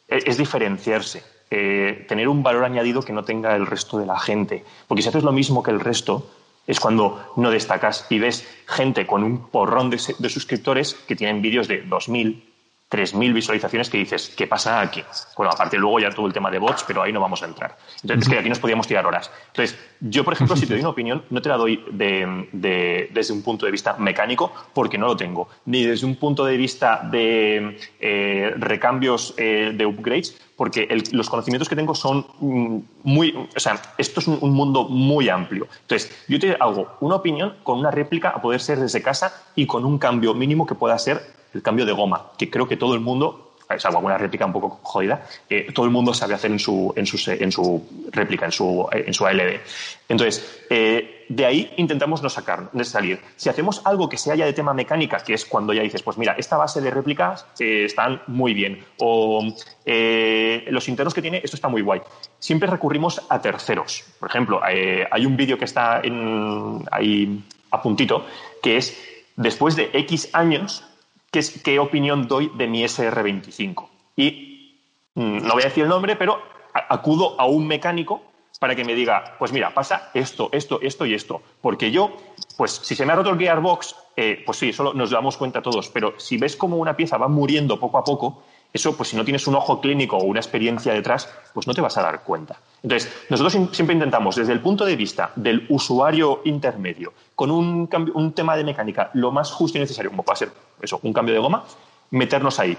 es 0.08 0.36
diferenciarse, 0.36 1.22
eh, 1.50 2.04
tener 2.08 2.28
un 2.28 2.42
valor 2.42 2.64
añadido 2.64 3.02
que 3.02 3.12
no 3.12 3.24
tenga 3.24 3.54
el 3.56 3.66
resto 3.66 3.98
de 3.98 4.06
la 4.06 4.18
gente. 4.18 4.64
Porque 4.86 5.02
si 5.02 5.08
haces 5.08 5.24
lo 5.24 5.32
mismo 5.32 5.62
que 5.62 5.70
el 5.70 5.80
resto, 5.80 6.30
es 6.66 6.78
cuando 6.78 7.32
no 7.36 7.50
destacas 7.50 8.06
y 8.10 8.18
ves 8.18 8.46
gente 8.66 9.06
con 9.06 9.24
un 9.24 9.48
porrón 9.48 9.90
de, 9.90 10.00
de 10.18 10.28
suscriptores 10.28 10.94
que 10.94 11.16
tienen 11.16 11.42
vídeos 11.42 11.68
de 11.68 11.84
2.000, 11.84 12.49
3.000 12.90 13.32
visualizaciones 13.32 13.88
que 13.88 13.98
dices, 13.98 14.32
¿qué 14.36 14.48
pasa 14.48 14.80
aquí? 14.80 15.02
Bueno, 15.36 15.52
aparte 15.52 15.78
luego 15.78 16.00
ya 16.00 16.10
todo 16.10 16.26
el 16.26 16.32
tema 16.32 16.50
de 16.50 16.58
bots, 16.58 16.84
pero 16.84 17.02
ahí 17.02 17.12
no 17.12 17.20
vamos 17.20 17.40
a 17.42 17.46
entrar. 17.46 17.76
Entonces, 18.02 18.26
es 18.26 18.28
que 18.28 18.38
aquí 18.38 18.48
nos 18.48 18.58
podíamos 18.58 18.88
tirar 18.88 19.06
horas. 19.06 19.30
Entonces, 19.46 19.78
yo, 20.00 20.24
por 20.24 20.34
ejemplo, 20.34 20.56
si 20.56 20.66
te 20.66 20.72
doy 20.72 20.80
una 20.80 20.88
opinión, 20.88 21.22
no 21.30 21.40
te 21.40 21.48
la 21.48 21.56
doy 21.56 21.84
desde 21.92 23.32
un 23.32 23.42
punto 23.42 23.64
de 23.64 23.72
vista 23.72 23.96
mecánico, 23.96 24.52
porque 24.74 24.98
no 24.98 25.06
lo 25.06 25.16
tengo, 25.16 25.48
ni 25.66 25.84
desde 25.84 26.04
un 26.04 26.16
punto 26.16 26.44
de 26.44 26.56
vista 26.56 27.08
de 27.10 27.78
eh, 28.00 28.54
recambios 28.56 29.34
eh, 29.36 29.72
de 29.72 29.86
upgrades, 29.86 30.36
porque 30.56 30.88
los 31.12 31.30
conocimientos 31.30 31.68
que 31.68 31.76
tengo 31.76 31.94
son 31.94 32.26
mm, 32.40 32.78
muy... 33.04 33.48
O 33.56 33.60
sea, 33.60 33.80
esto 33.98 34.18
es 34.18 34.26
un, 34.26 34.50
mundo 34.50 34.88
muy 34.88 35.28
amplio. 35.28 35.68
Entonces, 35.82 36.24
yo 36.28 36.40
te 36.40 36.56
hago 36.58 36.96
una 37.00 37.14
opinión 37.14 37.54
con 37.62 37.78
una 37.78 37.92
réplica 37.92 38.30
a 38.30 38.42
poder 38.42 38.60
ser 38.60 38.80
desde 38.80 39.00
casa 39.00 39.32
y 39.54 39.66
con 39.66 39.84
un 39.84 39.98
cambio 39.98 40.34
mínimo 40.34 40.66
que 40.66 40.74
pueda 40.74 40.98
ser 40.98 41.39
el 41.54 41.62
cambio 41.62 41.86
de 41.86 41.92
goma, 41.92 42.32
que 42.38 42.50
creo 42.50 42.68
que 42.68 42.76
todo 42.76 42.94
el 42.94 43.00
mundo, 43.00 43.54
salvo 43.78 43.98
alguna 43.98 44.18
réplica 44.18 44.46
un 44.46 44.52
poco 44.52 44.80
jodida, 44.82 45.26
eh, 45.48 45.68
todo 45.72 45.86
el 45.86 45.92
mundo 45.92 46.12
sabe 46.12 46.34
hacer 46.34 46.50
en 46.50 46.58
su, 46.58 46.92
en 46.96 47.06
su, 47.06 47.30
en 47.30 47.52
su 47.52 48.08
réplica, 48.10 48.46
en 48.46 48.52
su, 48.52 48.88
en 48.90 49.14
su 49.14 49.26
ALD. 49.26 49.60
Entonces, 50.08 50.64
eh, 50.68 51.26
de 51.28 51.46
ahí 51.46 51.72
intentamos 51.76 52.22
no 52.22 52.28
sacar, 52.28 52.70
de 52.72 52.84
salir. 52.84 53.20
Si 53.36 53.48
hacemos 53.48 53.82
algo 53.84 54.08
que 54.08 54.18
sea 54.18 54.34
ya 54.34 54.46
de 54.46 54.52
tema 54.52 54.74
mecánica, 54.74 55.18
que 55.18 55.34
es 55.34 55.44
cuando 55.44 55.72
ya 55.72 55.82
dices, 55.82 56.02
pues 56.02 56.18
mira, 56.18 56.34
esta 56.36 56.56
base 56.56 56.80
de 56.80 56.90
réplicas 56.90 57.46
eh, 57.60 57.84
están 57.84 58.22
muy 58.26 58.54
bien, 58.54 58.84
o 58.98 59.44
los 59.86 60.88
internos 60.88 61.14
que 61.14 61.22
tiene, 61.22 61.40
esto 61.42 61.56
está 61.56 61.68
muy 61.68 61.82
guay. 61.82 62.00
Siempre 62.38 62.68
recurrimos 62.68 63.22
a 63.28 63.40
terceros. 63.40 64.04
Por 64.18 64.28
ejemplo, 64.28 64.60
hay 64.62 65.26
un 65.26 65.36
vídeo 65.36 65.58
que 65.58 65.64
está 65.64 66.00
en, 66.02 66.84
ahí 66.90 67.44
a 67.70 67.82
puntito, 67.82 68.24
que 68.62 68.76
es 68.76 68.96
después 69.36 69.76
de 69.76 69.90
X 69.92 70.30
años 70.32 70.84
qué, 71.30 71.40
qué 71.62 71.78
opinión 71.78 72.28
doy 72.28 72.50
de 72.56 72.66
mi 72.66 72.84
SR25. 72.84 73.88
Y 74.16 74.76
mm, 75.14 75.46
no 75.46 75.54
voy 75.54 75.62
a 75.62 75.66
decir 75.66 75.84
el 75.84 75.90
nombre, 75.90 76.16
pero 76.16 76.40
acudo 76.72 77.40
a 77.40 77.46
un 77.46 77.66
mecánico 77.66 78.22
para 78.58 78.76
que 78.76 78.84
me 78.84 78.94
diga, 78.94 79.36
pues 79.38 79.52
mira, 79.52 79.72
pasa 79.72 80.10
esto, 80.12 80.50
esto, 80.52 80.80
esto 80.82 81.06
y 81.06 81.14
esto. 81.14 81.40
Porque 81.62 81.90
yo, 81.90 82.16
pues 82.56 82.72
si 82.72 82.94
se 82.94 83.06
me 83.06 83.12
ha 83.12 83.16
roto 83.16 83.30
el 83.30 83.38
gearbox, 83.38 83.96
eh, 84.16 84.42
pues 84.44 84.58
sí, 84.58 84.68
eso 84.68 84.92
nos 84.92 85.10
damos 85.10 85.36
cuenta 85.38 85.62
todos, 85.62 85.88
pero 85.88 86.14
si 86.18 86.36
ves 86.36 86.56
cómo 86.56 86.76
una 86.76 86.94
pieza 86.94 87.16
va 87.16 87.28
muriendo 87.28 87.80
poco 87.80 87.96
a 87.96 88.04
poco, 88.04 88.42
eso, 88.72 88.96
pues 88.96 89.08
si 89.08 89.16
no 89.16 89.24
tienes 89.24 89.46
un 89.46 89.56
ojo 89.56 89.80
clínico 89.80 90.16
o 90.16 90.24
una 90.24 90.40
experiencia 90.40 90.92
detrás, 90.92 91.28
pues 91.52 91.66
no 91.66 91.74
te 91.74 91.80
vas 91.80 91.96
a 91.98 92.02
dar 92.02 92.22
cuenta. 92.22 92.56
Entonces, 92.82 93.12
nosotros 93.28 93.52
siempre 93.72 93.94
intentamos, 93.94 94.36
desde 94.36 94.52
el 94.52 94.60
punto 94.60 94.84
de 94.84 94.96
vista 94.96 95.32
del 95.36 95.66
usuario 95.68 96.40
intermedio, 96.44 97.12
con 97.34 97.50
un, 97.50 97.88
un 98.14 98.32
tema 98.32 98.56
de 98.56 98.64
mecánica 98.64 99.10
lo 99.14 99.32
más 99.32 99.50
justo 99.50 99.78
y 99.78 99.80
necesario, 99.80 100.10
como 100.10 100.22
puede 100.22 100.38
ser 100.38 100.52
eso, 100.80 101.00
un 101.02 101.12
cambio 101.12 101.34
de 101.34 101.40
goma, 101.40 101.64
meternos 102.10 102.58
ahí. 102.60 102.76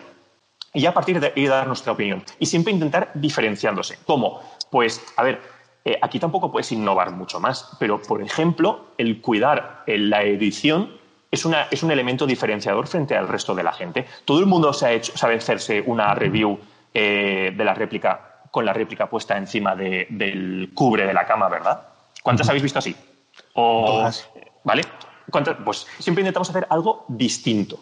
Y 0.74 0.86
a 0.86 0.94
partir 0.94 1.20
de 1.20 1.34
ahí 1.36 1.46
dar 1.48 1.68
nuestra 1.68 1.92
opinión. 1.92 2.24
Y 2.40 2.46
siempre 2.46 2.72
intentar 2.72 3.12
diferenciándose. 3.14 4.00
¿Cómo? 4.06 4.42
Pues, 4.70 5.04
a 5.18 5.24
ver, 5.24 5.42
eh, 5.84 5.98
aquí 6.02 6.20
tampoco 6.20 6.52
puedes 6.52 6.72
innovar 6.72 7.12
mucho 7.12 7.40
más, 7.40 7.76
pero, 7.80 8.02
por 8.02 8.22
ejemplo, 8.22 8.86
el 8.98 9.20
cuidar 9.20 9.84
la 9.88 10.24
edición 10.24 11.01
es, 11.32 11.46
una, 11.46 11.64
es, 11.72 11.82
un 11.82 11.92
elemento 11.92 12.28
diferenciador 12.28 12.88
frente 12.88 13.16
al 13.16 13.28
resto 13.28 13.56
de 13.56 13.64
la 13.64 13.72
gente. 13.72 14.06
Todo 14.26 14.40
el 14.40 14.46
mundo 14.46 14.74
se 14.74 14.86
ha 14.86 14.92
hecho, 14.92 15.18
sabe 15.18 15.36
hacerse 15.36 15.82
una 15.86 16.14
review 16.14 16.60
eh, 16.94 17.54
de 17.56 17.66
la 17.66 17.74
réplica 17.74 18.28
con 18.52 18.66
la 18.66 18.74
réplica 18.74 19.10
puesta 19.10 19.38
encima 19.38 19.76
del 19.76 20.72
cubre 20.74 21.08
de 21.08 21.14
la 21.14 21.26
cama, 21.26 21.48
¿verdad? 21.48 21.88
¿Cuántas 22.22 22.50
habéis 22.50 22.64
visto 22.64 22.80
así? 22.80 22.94
O, 23.54 24.10
¿Vale? 24.64 24.84
Pues 25.64 25.88
siempre 26.00 26.22
intentamos 26.22 26.50
hacer 26.50 26.68
algo 26.70 27.06
distinto. 27.08 27.80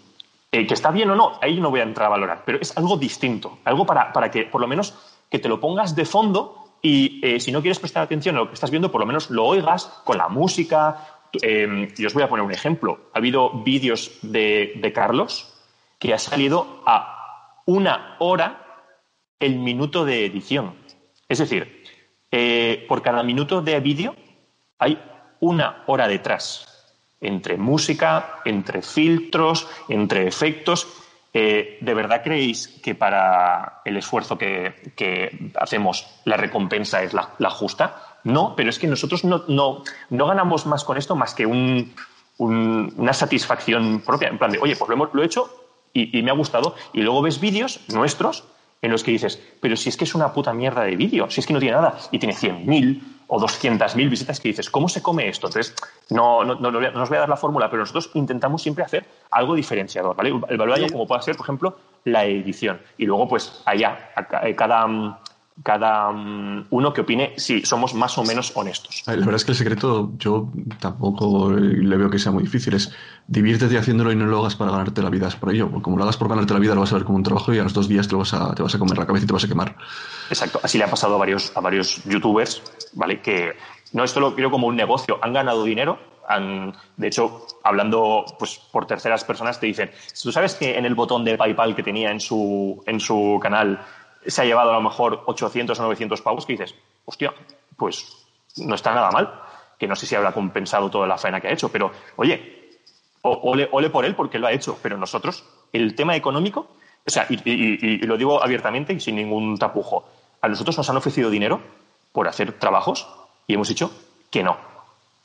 Eh, 0.52 0.66
que 0.66 0.74
está 0.74 0.92
bien 0.92 1.10
o 1.12 1.16
no, 1.16 1.34
ahí 1.42 1.60
no 1.60 1.70
voy 1.70 1.80
a 1.80 1.84
entrar 1.84 2.08
a 2.08 2.10
valorar, 2.10 2.42
pero 2.44 2.58
es 2.60 2.76
algo 2.76 2.98
distinto, 2.98 3.60
algo 3.66 3.86
para, 3.86 4.12
para 4.12 4.32
que 4.32 4.46
por 4.46 4.60
lo 4.60 4.68
menos 4.68 4.96
que 5.30 5.38
te 5.38 5.48
lo 5.48 5.60
pongas 5.60 5.96
de 5.96 6.06
fondo 6.06 6.70
y 6.82 7.20
eh, 7.24 7.40
si 7.40 7.52
no 7.52 7.62
quieres 7.62 7.78
prestar 7.78 8.04
atención 8.04 8.36
a 8.36 8.40
lo 8.40 8.48
que 8.48 8.54
estás 8.56 8.72
viendo, 8.72 8.92
por 8.92 9.02
lo 9.02 9.06
menos 9.06 9.30
lo 9.30 9.46
oigas 9.46 9.86
con 10.06 10.18
la 10.18 10.28
música. 10.28 11.19
Eh, 11.42 11.94
y 11.98 12.06
os 12.06 12.14
voy 12.14 12.24
a 12.24 12.30
poner 12.30 12.46
un 12.46 12.52
ejemplo. 12.52 13.10
Ha 13.14 13.20
habido 13.20 13.64
vídeos 13.64 14.12
de, 14.22 14.92
Carlos 14.94 15.56
que 16.00 16.14
ha 16.14 16.20
salido 16.20 16.82
a 16.86 17.62
una 17.66 18.16
hora 18.20 18.86
el 19.40 19.60
minuto 19.60 20.06
de 20.06 20.26
edición. 20.26 20.76
Es 21.28 21.40
decir, 21.40 21.84
eh, 22.32 22.86
por 22.88 23.02
cada 23.02 23.24
minuto 23.24 23.62
de 23.62 23.80
vídeo 23.80 24.16
hay 24.78 25.02
una 25.40 25.84
hora 25.88 26.08
detrás, 26.08 26.66
entre 27.22 27.58
música, 27.58 28.40
entre 28.46 28.82
filtros, 28.82 29.68
entre 29.90 30.28
efectos. 30.28 30.88
Eh, 31.34 31.78
¿De 31.82 31.94
verdad 31.94 32.24
creéis 32.24 32.68
que 32.84 32.96
para 32.96 33.82
el 33.86 33.98
esfuerzo 33.98 34.38
que, 34.38 35.52
hacemos 35.56 36.22
la 36.26 36.38
recompensa 36.38 37.04
es 37.04 37.14
la, 37.14 37.50
justa? 37.50 38.09
No, 38.24 38.54
pero 38.56 38.70
es 38.70 38.80
que 38.80 38.88
nosotros 38.88 39.24
no, 39.24 39.44
no, 39.48 39.84
ganamos 40.10 40.66
más 40.66 40.84
con 40.84 40.98
esto 40.98 41.16
más 41.16 41.34
que 41.34 41.46
una 42.38 43.14
satisfacción 43.14 44.02
propia. 44.06 44.30
En 44.30 44.38
plan 44.38 44.52
de, 44.52 44.60
oye, 44.60 44.76
pues 44.76 44.90
lo, 45.14 45.22
he 45.22 45.26
hecho 45.26 45.50
y, 45.94 46.18
y, 46.18 46.24
me 46.24 46.32
ha 46.32 46.36
gustado. 46.36 46.76
Y 46.94 47.02
luego 47.02 47.22
ves 47.22 47.40
vídeos 47.40 47.82
nuestros 47.90 48.46
en 48.82 48.92
los 48.92 49.04
que 49.04 49.12
dices, 49.12 49.42
pero 49.60 49.76
si 49.76 49.90
es 49.90 49.98
que 49.98 50.06
es 50.06 50.16
una 50.16 50.32
puta 50.32 50.54
mierda 50.54 50.84
de 50.84 50.96
vídeo, 50.96 51.30
si 51.30 51.42
es 51.42 51.48
que 51.48 51.54
no 51.54 51.60
tiene 51.60 51.76
nada 51.76 51.98
y 52.12 52.20
tiene 52.20 52.34
100.000 52.34 53.02
o 53.28 53.40
200.000 53.40 54.10
visitas 54.10 54.40
que 54.40 54.50
dices, 54.50 54.70
¿cómo 54.70 54.90
se 54.90 55.02
come 55.02 55.28
esto? 55.28 55.48
Entonces, 55.48 55.76
no, 56.10 56.44
no, 56.44 56.56
no, 56.56 57.02
os 57.02 57.10
voy 57.10 57.18
a 57.18 57.22
dar 57.22 57.30
la 57.30 57.36
fórmula, 57.36 57.70
pero 57.70 57.82
nosotros 57.82 58.10
intentamos 58.14 58.62
siempre 58.62 58.84
hacer 58.84 59.06
algo 59.32 59.54
diferenciador, 59.54 60.16
¿vale? 60.16 60.34
El 60.50 60.58
valor 60.58 60.92
como 60.92 61.06
puede 61.06 61.22
ser, 61.22 61.36
por 61.36 61.46
ejemplo, 61.46 61.78
la 62.06 62.26
edición. 62.26 62.82
Y 62.98 63.06
luego, 63.06 63.28
pues, 63.28 63.62
allá, 63.66 64.12
cada, 64.56 65.20
cada 65.64 66.12
mm, 66.12 66.68
uno 66.70 66.94
que 66.94 67.02
opine 67.02 67.34
si 67.38 67.66
somos 67.66 67.94
más 67.94 68.18
o 68.18 68.24
menos 68.24 68.52
honestos. 68.56 69.04
La 69.06 69.16
verdad 69.16 69.36
es 69.36 69.46
que 69.46 69.52
el 69.52 69.58
secreto 69.58 70.12
yo 70.18 70.52
tampoco 70.80 71.52
le 71.52 71.98
veo 71.98 72.10
que 72.10 72.20
sea 72.20 72.32
muy 72.32 72.44
difícil. 72.44 72.74
Es 72.76 72.94
diviértete 73.28 73.78
haciéndolo 73.78 74.12
y 74.12 74.16
no 74.16 74.26
lo 74.26 74.40
hagas 74.40 74.56
para 74.56 74.72
ganarte 74.72 75.02
la 75.02 75.10
vida. 75.10 75.28
Es 75.28 75.36
por 75.36 75.54
ello. 75.54 75.70
Porque 75.70 75.84
como 75.84 75.98
lo 75.98 76.04
hagas 76.04 76.18
por 76.18 76.30
ganarte 76.30 76.54
la 76.54 76.60
vida, 76.60 76.76
lo 76.76 76.82
vas 76.82 76.92
a 76.92 76.96
ver 76.96 77.04
como 77.04 77.18
un 77.18 77.24
trabajo 77.24 77.54
y 77.54 77.60
a 77.60 77.64
los 77.64 77.74
dos 77.74 77.88
días 77.88 78.08
te, 78.08 78.16
vas 78.16 78.34
a, 78.34 78.54
te 78.54 78.64
vas 78.64 78.74
a 78.74 78.80
comer 78.80 78.98
la 78.98 79.06
cabeza 79.06 79.26
y 79.26 79.28
te 79.28 79.34
vas 79.34 79.44
a 79.44 79.48
quemar. 79.48 79.76
Exacto. 80.30 80.60
Así 80.64 80.78
le 80.78 80.86
ha 80.86 80.90
pasado 80.90 81.16
a 81.16 81.18
varios, 81.18 81.52
a 81.56 81.62
varios 81.62 82.04
youtubers, 82.06 82.62
¿vale? 82.94 83.22
Que 83.22 83.54
no 83.94 84.04
esto 84.04 84.20
lo 84.20 84.36
quiero 84.36 84.52
como 84.52 84.68
un 84.68 84.76
negocio. 84.76 85.20
Han 85.22 85.34
ganado 85.34 85.64
dinero. 85.64 86.00
Han, 86.28 86.74
de 86.96 87.08
hecho, 87.08 87.48
hablando 87.64 88.24
pues, 88.38 88.62
por 88.72 88.86
terceras 88.86 89.24
personas, 89.24 89.60
te 89.60 89.66
dicen, 89.66 89.90
tú 90.22 90.32
sabes 90.32 90.54
que 90.54 90.78
en 90.78 90.86
el 90.86 90.94
botón 90.94 91.26
de 91.26 91.36
PayPal 91.36 91.76
que 91.76 91.82
tenía 91.82 92.12
en 92.12 92.20
su, 92.20 92.84
en 92.86 93.00
su 93.00 93.40
canal 93.42 93.84
se 94.26 94.42
ha 94.42 94.46
llevado 94.46 94.72
a 94.72 94.74
lo 94.74 94.82
mejor 94.82 95.24
800 95.26 95.80
o 95.80 95.84
900 95.84 96.22
pavos 96.22 96.46
que 96.46 96.54
dices, 96.54 96.76
hostia, 97.06 97.34
pues 97.78 98.28
no 98.58 98.76
está 98.76 98.94
nada 98.94 99.12
mal, 99.12 99.42
que 99.78 99.88
no 99.88 99.96
sé 99.96 100.06
si 100.06 100.16
habrá 100.16 100.32
compensado 100.32 100.90
toda 100.90 101.08
la 101.08 101.18
faena 101.18 101.40
que 101.40 101.48
ha 101.48 101.52
hecho, 101.52 101.70
pero 101.70 101.92
oye, 102.18 102.78
ole, 103.22 103.90
por 103.90 104.06
él 104.06 104.16
porque 104.16 104.40
lo 104.40 104.48
ha 104.48 104.52
hecho, 104.52 104.78
pero 104.82 104.98
nosotros, 104.98 105.46
el 105.72 105.96
tema 105.96 106.16
económico, 106.16 106.68
o 107.06 107.10
sea, 107.10 107.26
y, 107.30 108.06
lo 108.06 108.18
digo 108.18 108.44
abiertamente 108.44 108.94
y 108.94 109.00
sin 109.00 109.16
ningún 109.16 109.58
tapujo, 109.58 110.08
a 110.42 110.48
nosotros 110.48 110.78
nos 110.78 110.90
han 110.90 110.98
ofrecido 110.98 111.30
dinero 111.30 111.62
por 112.12 112.28
hacer 112.28 112.54
trabajos 112.54 113.08
y 113.48 113.54
hemos 113.54 113.70
dicho 113.70 113.92
que 114.30 114.44
no, 114.44 114.58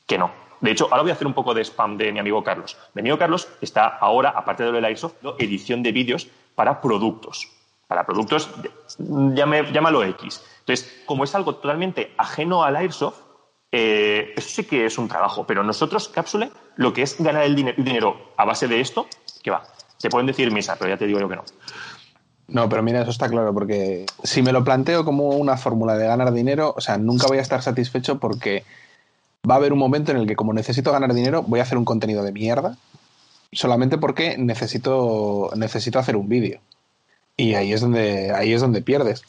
que 0.06 0.18
no. 0.18 0.30
De 0.60 0.70
hecho, 0.70 0.84
ahora 0.90 1.02
voy 1.02 1.10
a 1.10 1.14
hacer 1.14 1.26
un 1.26 1.34
poco 1.34 1.52
de 1.52 1.62
spam 1.62 1.98
de 1.98 2.10
mi 2.10 2.20
amigo 2.20 2.42
Carlos. 2.42 2.76
Mi 2.94 3.00
amigo 3.00 3.18
Carlos 3.18 3.48
está 3.60 3.86
ahora, 3.86 4.30
aparte 4.30 4.62
de 4.62 4.72
lo 4.72 4.80
de 4.80 4.86
Airsoft, 4.86 5.16
edición 5.38 5.82
de 5.82 5.92
vídeos 5.92 6.28
para 6.54 6.80
productos 6.80 7.50
para 7.86 8.06
productos, 8.06 8.50
llámalo 8.98 10.04
X. 10.04 10.42
Entonces, 10.60 11.02
como 11.06 11.24
es 11.24 11.34
algo 11.34 11.56
totalmente 11.56 12.12
ajeno 12.16 12.62
al 12.64 12.76
Airsoft, 12.76 13.18
eh, 13.70 14.32
eso 14.36 14.48
sí 14.48 14.64
que 14.64 14.86
es 14.86 14.98
un 14.98 15.08
trabajo. 15.08 15.44
Pero 15.46 15.62
nosotros, 15.62 16.08
Cápsule, 16.08 16.50
lo 16.76 16.92
que 16.92 17.02
es 17.02 17.20
ganar 17.20 17.44
el 17.44 17.54
dinero 17.54 18.32
a 18.36 18.44
base 18.44 18.68
de 18.68 18.80
esto, 18.80 19.06
que 19.42 19.50
va. 19.50 19.64
Te 20.00 20.08
pueden 20.08 20.26
decir 20.26 20.50
misa, 20.50 20.76
pero 20.78 20.90
ya 20.90 20.96
te 20.96 21.06
digo 21.06 21.20
yo 21.20 21.28
que 21.28 21.36
no. 21.36 21.44
No, 22.46 22.68
pero 22.68 22.82
mira, 22.82 23.00
eso 23.00 23.10
está 23.10 23.28
claro, 23.28 23.54
porque 23.54 24.04
si 24.22 24.42
me 24.42 24.52
lo 24.52 24.64
planteo 24.64 25.04
como 25.04 25.30
una 25.30 25.56
fórmula 25.56 25.96
de 25.96 26.06
ganar 26.06 26.32
dinero, 26.32 26.74
o 26.76 26.80
sea, 26.80 26.98
nunca 26.98 27.26
voy 27.26 27.38
a 27.38 27.42
estar 27.42 27.62
satisfecho 27.62 28.18
porque 28.18 28.64
va 29.48 29.54
a 29.54 29.58
haber 29.58 29.72
un 29.72 29.78
momento 29.78 30.12
en 30.12 30.18
el 30.18 30.26
que 30.26 30.36
como 30.36 30.52
necesito 30.52 30.92
ganar 30.92 31.14
dinero, 31.14 31.42
voy 31.42 31.60
a 31.60 31.62
hacer 31.62 31.78
un 31.78 31.84
contenido 31.84 32.22
de 32.22 32.32
mierda, 32.32 32.76
solamente 33.52 33.96
porque 33.96 34.36
necesito, 34.36 35.50
necesito 35.56 35.98
hacer 35.98 36.16
un 36.16 36.28
vídeo. 36.28 36.60
Y 37.36 37.54
ahí 37.54 37.72
es 37.72 37.80
donde, 37.80 38.32
ahí 38.32 38.52
es 38.52 38.60
donde 38.60 38.82
pierdes. 38.82 39.22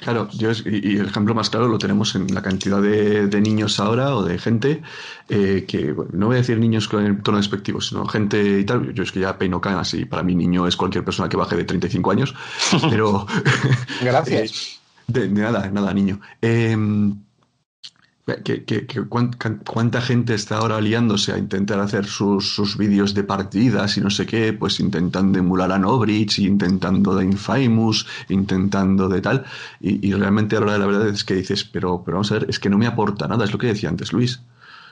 Claro, 0.00 0.28
yo 0.30 0.52
y, 0.64 0.98
el 0.98 1.06
ejemplo 1.06 1.34
más 1.34 1.50
claro 1.50 1.66
lo 1.66 1.78
tenemos 1.78 2.14
en 2.14 2.32
la 2.32 2.40
cantidad 2.40 2.80
de, 2.80 3.40
niños 3.40 3.80
ahora 3.80 4.14
o 4.14 4.22
de 4.22 4.38
gente 4.38 4.82
eh, 5.28 5.64
que, 5.66 5.92
no 6.12 6.26
voy 6.26 6.36
a 6.36 6.38
decir 6.38 6.58
niños 6.58 6.86
con 6.86 7.04
el 7.04 7.20
tono 7.20 7.38
despectivo, 7.38 7.80
sino 7.80 8.06
gente 8.06 8.60
y 8.60 8.64
tal. 8.64 8.94
Yo 8.94 9.02
es 9.02 9.10
que 9.10 9.20
ya 9.20 9.36
peino 9.36 9.60
canas 9.60 9.94
y 9.94 10.04
para 10.04 10.22
mí 10.22 10.36
niño 10.36 10.68
es 10.68 10.76
cualquier 10.76 11.04
persona 11.04 11.28
que 11.28 11.36
baje 11.36 11.56
de 11.56 11.64
35 11.64 12.10
años, 12.12 12.34
pero. 12.90 13.26
Gracias. 14.00 14.78
de, 15.08 15.28
nada, 15.28 15.68
nada, 15.68 15.92
niño. 15.92 16.20
Eh, 16.42 16.76
que, 18.36 18.84
cuánta, 19.08 20.00
gente 20.00 20.34
está 20.34 20.58
ahora 20.58 20.80
liándose 20.80 21.32
a 21.32 21.38
intentar 21.38 21.80
hacer 21.80 22.06
sus, 22.06 22.76
vídeos 22.76 23.14
de 23.14 23.24
partidas 23.24 23.96
y 23.96 24.00
no 24.00 24.10
sé 24.10 24.26
qué, 24.26 24.52
pues 24.52 24.80
intentando 24.80 25.38
emular 25.38 25.72
a 25.72 25.78
Nobridge, 25.78 26.40
intentando 26.40 27.14
de 27.14 27.24
Infamous, 27.24 28.06
intentando 28.28 29.08
de 29.08 29.20
tal, 29.20 29.44
y, 29.80 30.12
realmente 30.12 30.56
ahora 30.56 30.78
la 30.78 30.86
verdad 30.86 31.08
es 31.08 31.24
que 31.24 31.34
dices, 31.34 31.64
pero, 31.64 32.02
pero 32.04 32.16
vamos 32.16 32.30
a 32.32 32.34
ver, 32.34 32.46
es 32.48 32.58
que 32.58 32.68
no 32.68 32.78
me 32.78 32.86
aporta 32.86 33.26
nada, 33.26 33.44
es 33.44 33.52
lo 33.52 33.58
que 33.58 33.68
decía 33.68 33.88
antes 33.88 34.12
Luis. 34.12 34.40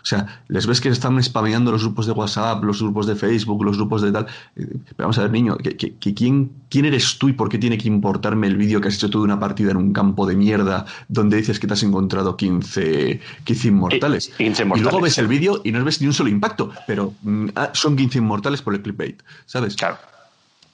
O 0.06 0.08
sea, 0.08 0.44
les 0.46 0.68
ves 0.68 0.80
que 0.80 0.88
están 0.88 1.20
spameando 1.20 1.72
los 1.72 1.82
grupos 1.82 2.06
de 2.06 2.12
WhatsApp, 2.12 2.62
los 2.62 2.80
grupos 2.80 3.08
de 3.08 3.16
Facebook, 3.16 3.64
los 3.64 3.76
grupos 3.76 4.02
de 4.02 4.12
tal. 4.12 4.28
Pero 4.54 4.78
vamos 4.98 5.18
a 5.18 5.22
ver, 5.22 5.32
niño, 5.32 5.58
quién, 5.98 6.52
¿quién 6.68 6.84
eres 6.84 7.18
tú 7.18 7.28
y 7.28 7.32
por 7.32 7.48
qué 7.48 7.58
tiene 7.58 7.76
que 7.76 7.88
importarme 7.88 8.46
el 8.46 8.56
vídeo 8.56 8.80
que 8.80 8.86
has 8.86 8.94
hecho 8.94 9.10
tú 9.10 9.18
de 9.18 9.24
una 9.24 9.40
partida 9.40 9.72
en 9.72 9.78
un 9.78 9.92
campo 9.92 10.24
de 10.24 10.36
mierda 10.36 10.86
donde 11.08 11.38
dices 11.38 11.58
que 11.58 11.66
te 11.66 11.72
has 11.72 11.82
encontrado 11.82 12.36
15, 12.36 13.20
15 13.42 13.66
inmortales? 13.66 14.30
Y, 14.38 14.48
luego 14.78 15.00
ves 15.00 15.18
el 15.18 15.26
vídeo 15.26 15.60
y 15.64 15.72
no 15.72 15.84
ves 15.84 16.00
ni 16.00 16.06
un 16.06 16.12
solo 16.12 16.30
impacto, 16.30 16.70
pero 16.86 17.12
mm, 17.22 17.48
ah, 17.56 17.70
son 17.72 17.96
15 17.96 18.18
inmortales 18.18 18.62
por 18.62 18.76
el 18.76 18.82
clickbait, 18.82 19.20
¿sabes? 19.44 19.74
Claro. 19.74 19.96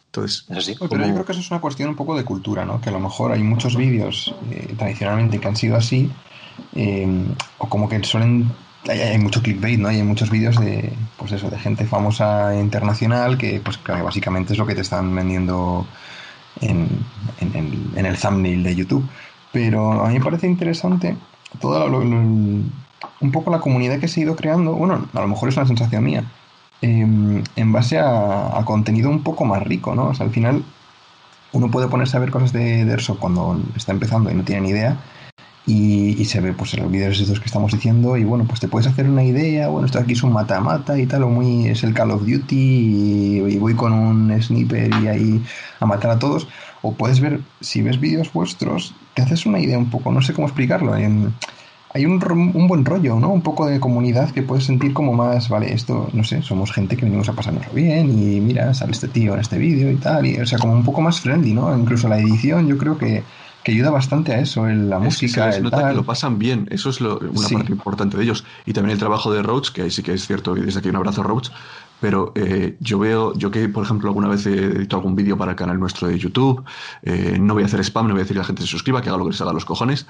Entonces, 0.09 0.45
Pero 0.47 1.07
yo 1.07 1.15
creo 1.15 1.25
que 1.25 1.33
eso 1.33 1.41
es 1.41 1.51
una 1.51 1.63
cuestión 1.63 1.89
un 1.89 1.97
poco 1.97 2.15
de 2.15 2.25
cultura, 2.25 2.67
¿no? 2.67 2.83
Que 2.83 2.91
a 2.91 2.93
lo 2.93 3.01
mejor 3.01 3.33
hay 3.33 3.43
muchos 3.43 3.77
vídeos 3.77 4.35
eh, 4.51 4.75
tradicionalmente 4.77 5.41
que 5.41 5.49
han 5.49 5.57
sido 5.57 5.75
así, 5.75 6.11
eh, 6.75 7.09
o 7.57 7.67
como 7.71 7.89
que 7.89 8.05
suelen 8.05 8.53
hay, 8.89 9.19
mucho 9.19 9.43
clickbait, 9.43 9.79
¿no? 9.79 9.89
Hay 9.89 10.03
muchos 10.03 10.31
vídeos 10.31 10.59
de, 10.59 10.93
pues 11.17 11.33
eso, 11.33 11.51
de 11.51 11.59
gente 11.59 11.85
famosa 11.87 12.55
internacional 12.59 13.39
que, 13.39 13.61
pues, 13.61 13.79
básicamente 13.85 14.53
es 14.53 14.59
lo 14.59 14.67
que 14.67 14.75
te 14.75 14.81
están 14.81 15.15
vendiendo 15.15 15.87
en, 16.61 16.89
el 17.97 18.19
thumbnail 18.19 18.63
de 18.63 18.75
YouTube. 18.75 19.09
Pero 19.53 20.05
a 20.05 20.09
mí 20.09 20.19
me 20.19 20.25
parece 20.25 20.47
interesante 20.47 21.17
toda 21.61 21.85
un 21.85 22.73
poco 23.33 23.51
la 23.51 23.61
comunidad 23.61 23.99
que 24.01 24.09
se 24.09 24.21
ha 24.21 24.25
ido 24.25 24.37
creando. 24.37 24.73
Bueno, 24.73 25.07
a 25.13 25.21
lo 25.21 25.29
mejor 25.29 25.49
es 25.49 25.57
una 25.57 25.67
sensación 25.67 26.05
mía. 26.05 26.25
Em, 26.81 27.45
en 27.55 27.73
base 27.73 27.99
a, 27.99 28.61
contenido 28.65 29.09
un 29.11 29.23
poco 29.23 29.45
más 29.45 29.63
rico, 29.63 29.95
¿no? 29.95 30.09
O 30.09 30.15
sea, 30.15 30.27
al 30.27 30.33
final 30.33 30.65
uno 31.53 31.71
puede 31.71 31.89
ponerse 31.89 32.17
a 32.17 32.21
ver 32.21 32.31
cosas 32.31 32.53
de, 32.53 32.85
de 32.85 33.15
cuando 33.21 33.61
está 33.77 33.93
empezando 33.93 34.31
y 34.31 34.35
no 34.35 34.43
tiene 34.43 34.63
ni 34.63 34.71
idea 34.71 34.97
y, 35.67 36.25
se 36.25 36.41
ve 36.41 36.53
pues 36.53 36.75
en 36.75 36.83
los 36.83 36.91
vídeos 36.91 37.21
estos 37.21 37.39
que 37.39 37.47
estamos 37.47 37.73
diciendo 37.73 38.17
y 38.17 38.25
bueno, 38.25 38.45
pues 38.45 38.61
te 38.61 38.69
puedes 38.69 38.89
hacer 38.89 39.09
una 39.09 39.23
idea, 39.23 39.69
bueno, 39.69 39.87
esto 39.87 39.99
aquí 39.99 40.13
es 40.13 40.23
un 40.23 40.33
mata-mata 40.33 40.99
y 40.99 41.07
tal, 41.07 41.25
o 41.25 41.29
muy 41.29 41.69
es 41.69 41.85
el 41.85 41.95
Call 41.95 42.11
of 42.11 42.27
Duty 42.27 42.57
y, 42.57 43.59
voy 43.59 43.75
con 43.75 43.93
un 43.93 44.43
sniper 44.43 44.91
y 45.03 45.09
ahí 45.09 45.43
a 45.79 45.87
matar 45.87 46.13
a 46.13 46.19
todos, 46.19 46.49
o 46.83 46.95
puedes 46.95 47.21
ver, 47.21 47.41
si 47.61 47.83
ves 47.83 48.01
vídeos 48.01 48.33
vuestros, 48.33 48.95
te 49.15 49.23
haces 49.23 49.47
una 49.47 49.61
idea 49.61 49.79
un 49.79 49.91
poco, 49.91 50.11
no 50.11 50.21
sé 50.21 50.33
cómo 50.33 50.49
explicarlo, 50.49 50.97
en, 50.97 51.33
hay 51.95 52.07
un, 52.07 52.23
un, 52.55 52.67
buen 52.67 52.85
rollo, 52.85 53.21
¿no? 53.21 53.29
Un 53.29 53.43
poco 53.43 53.67
de 53.67 53.79
comunidad 53.79 54.31
que 54.31 54.43
puedes 54.43 54.65
sentir 54.65 54.95
como 54.95 55.13
más, 55.13 55.49
vale, 55.49 55.73
esto, 55.73 56.09
no 56.13 56.25
sé, 56.25 56.43
somos 56.43 56.73
gente 56.73 56.97
que 56.97 57.05
venimos 57.05 57.29
a 57.29 57.35
pasárnoslo 57.35 57.73
bien 57.73 58.11
y 58.11 58.41
mira, 58.41 58.73
sale 58.75 58.93
este 58.93 59.09
tío 59.09 59.35
en 59.35 59.41
este 59.41 59.59
vídeo 59.59 59.91
y 59.91 59.97
tal, 59.97 60.27
y, 60.27 60.41
o 60.41 60.47
sea, 60.47 60.59
como 60.59 60.73
un 60.73 60.85
poco 60.85 61.03
más 61.03 61.21
friendly, 61.21 61.53
¿no? 61.53 61.77
Incluso 61.77 62.09
la 62.09 62.19
edición 62.19 62.67
yo 62.67 62.79
creo 62.79 62.97
que 62.97 63.23
que 63.63 63.73
ayuda 63.73 63.91
bastante 63.91 64.33
a 64.33 64.41
eso, 64.41 64.69
en 64.69 64.91
la 64.91 64.99
música. 64.99 65.53
Se 65.53 65.61
nota 65.61 65.89
que 65.89 65.95
lo 65.95 66.05
pasan 66.05 66.39
bien, 66.39 66.69
eso 66.71 66.91
es 66.91 67.01
lo, 67.01 67.19
una 67.19 67.49
parte 67.49 67.73
importante 67.73 68.17
de 68.17 68.25
ellos. 68.25 68.45
Y 68.67 68.73
también 68.73 68.95
el 68.95 68.99
trabajo 68.99 69.33
de 69.33 69.43
Roach, 69.43 69.71
que 69.71 69.83
ahí 69.83 69.91
sí 69.91 70.03
que 70.03 70.13
es 70.13 70.27
cierto, 70.27 70.57
y 70.57 70.61
desde 70.61 70.81
aquí 70.81 70.89
un 70.89 70.97
abrazo 70.97 71.21
a 71.21 71.25
Roach. 71.25 71.51
Pero 72.01 72.33
eh, 72.35 72.77
yo 72.81 72.99
veo, 72.99 73.33
yo 73.35 73.53
que 73.53 73.69
por 73.69 73.85
ejemplo 73.85 74.09
alguna 74.09 74.27
vez 74.27 74.45
he 74.47 74.53
editado 74.53 74.97
algún 74.97 75.15
vídeo 75.15 75.39
para 75.39 75.53
el 75.53 75.57
canal 75.57 75.79
nuestro 75.79 76.09
de 76.09 76.19
YouTube, 76.19 76.65
eh, 77.05 77.39
no 77.41 77.55
voy 77.55 77.63
a 77.63 77.67
hacer 77.67 77.79
spam, 77.79 78.09
no 78.09 78.15
voy 78.15 78.23
a 78.23 78.25
decir 78.25 78.37
a 78.37 78.41
la 78.41 78.45
gente 78.45 78.63
se 78.63 78.67
suscriba, 78.67 79.01
que 79.01 79.09
haga 79.09 79.19
lo 79.19 79.25
que 79.25 79.31
les 79.31 79.41
haga 79.41 79.53
los 79.53 79.65
cojones, 79.65 80.07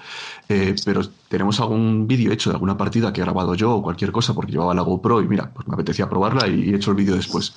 eh, 0.49 0.75
pero 0.87 1.03
tenemos 1.29 1.61
algún 1.61 2.09
vídeo 2.09 2.33
hecho 2.33 2.49
de 2.49 2.55
alguna 2.55 2.79
partida 2.79 3.13
que 3.13 3.21
he 3.21 3.25
grabado 3.25 3.55
yo 3.55 3.73
o 3.73 3.83
cualquier 3.83 4.11
cosa 4.11 4.33
porque 4.33 4.53
llevaba 4.53 4.73
la 4.73 4.81
GoPro 4.81 5.21
y 5.21 5.29
mira, 5.29 5.51
pues 5.53 5.69
me 5.69 5.75
apetecía 5.75 6.09
probarla 6.09 6.49
y 6.49 6.71
he 6.71 6.77
hecho 6.77 6.93
el 6.93 6.97
vídeo 6.97 7.15
después. 7.15 7.55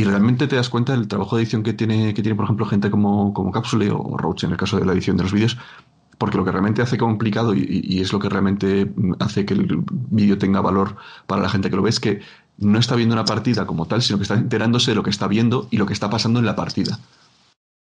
Y 0.00 0.04
realmente 0.04 0.46
te 0.46 0.56
das 0.56 0.70
cuenta 0.70 0.92
del 0.92 1.08
trabajo 1.08 1.36
de 1.36 1.42
edición 1.42 1.62
que 1.62 1.74
tiene, 1.74 2.14
que 2.14 2.22
tiene 2.22 2.34
por 2.34 2.46
ejemplo, 2.46 2.64
gente 2.64 2.90
como, 2.90 3.34
como 3.34 3.50
o 3.50 4.16
Roach 4.16 4.44
en 4.44 4.52
el 4.52 4.56
caso 4.56 4.78
de 4.78 4.86
la 4.86 4.94
edición 4.94 5.18
de 5.18 5.24
los 5.24 5.32
vídeos, 5.34 5.58
porque 6.16 6.38
lo 6.38 6.44
que 6.46 6.52
realmente 6.52 6.80
hace 6.80 6.96
complicado 6.96 7.52
y, 7.54 8.00
es 8.00 8.10
lo 8.10 8.18
que 8.18 8.30
realmente 8.30 8.90
hace 9.18 9.44
que 9.44 9.52
el 9.52 9.84
vídeo 9.86 10.38
tenga 10.38 10.62
valor 10.62 10.96
para 11.26 11.42
la 11.42 11.50
gente 11.50 11.68
que 11.68 11.76
lo 11.76 11.82
ve 11.82 11.90
es 11.90 12.00
que 12.00 12.22
no 12.56 12.78
está 12.78 12.96
viendo 12.96 13.14
una 13.14 13.26
partida 13.26 13.66
como 13.66 13.84
tal, 13.84 14.00
sino 14.00 14.16
que 14.18 14.22
está 14.22 14.36
enterándose 14.36 14.92
de 14.92 14.94
lo 14.94 15.02
que 15.02 15.10
está 15.10 15.28
viendo 15.28 15.68
y 15.70 15.76
lo 15.76 15.84
que 15.84 15.92
está 15.92 16.08
pasando 16.08 16.38
en 16.40 16.46
la 16.46 16.56
partida. 16.56 16.98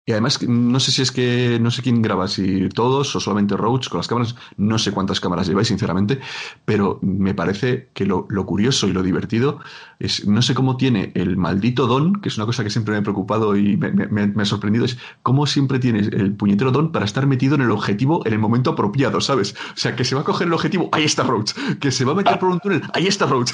Y 0.09 0.12
además, 0.12 0.42
no 0.49 0.81
sé 0.81 0.90
si 0.90 1.03
es 1.03 1.12
que 1.12 1.59
no 1.61 1.71
sé 1.71 1.83
quién 1.83 2.01
graba, 2.01 2.29
si 2.29 2.71
todos 2.71 3.14
o 3.14 3.21
solamente 3.21 3.59
Roach 3.59 3.90
con 3.90 3.99
las 3.99 4.09
cámaras, 4.09 4.37
no 4.57 4.79
sé 4.79 4.90
cuántas 4.90 5.21
cámaras 5.21 5.47
lleváis, 5.47 5.68
sinceramente, 5.68 6.18
pero 6.64 6.99
me 7.03 7.35
parece 7.35 7.90
que 7.92 8.07
lo, 8.07 8.27
curioso 8.47 8.88
y 8.88 8.94
lo 8.94 9.03
divertido 9.03 9.59
es, 9.99 10.27
no 10.27 10.40
sé 10.40 10.55
cómo 10.55 10.79
tiene 10.79 11.12
el 11.14 11.37
maldito 11.37 11.87
don, 11.87 12.23
que 12.23 12.31
es 12.31 12.38
una 12.38 12.47
cosa 12.47 12.64
que 12.64 12.71
siempre 12.71 12.92
me 12.92 13.01
ha 13.01 13.03
preocupado 13.03 13.55
y 13.55 13.77
me, 13.77 14.33
ha 14.35 14.44
sorprendido, 14.47 14.87
es 14.87 14.97
cómo 15.23 15.47
siempre 15.47 15.79
tiene 15.79 15.99
el 15.99 16.33
puñetero 16.33 16.73
don 16.73 16.90
para 16.90 17.05
estar 17.05 17.27
metido 17.27 17.57
en 17.57 17.61
el 17.61 17.71
objetivo 17.71 18.27
en 18.27 18.33
el 18.33 18.38
momento 18.38 18.71
apropiado, 18.71 19.21
¿sabes? 19.21 19.57
O 19.75 19.77
sea, 19.77 19.94
que 19.94 20.05
se 20.05 20.14
va 20.14 20.23
a 20.23 20.25
coger 20.25 20.47
el 20.47 20.55
objetivo, 20.55 20.88
ahí 20.90 21.05
está 21.05 21.23
Roach, 21.23 21.53
que 21.81 21.90
se 21.90 22.07
va 22.07 22.12
a 22.12 22.14
meter 22.14 22.38
por 22.38 22.49
un 22.49 22.61
túnel, 22.61 22.81
ahí 22.94 23.09
está 23.09 23.27
Roach. 23.27 23.53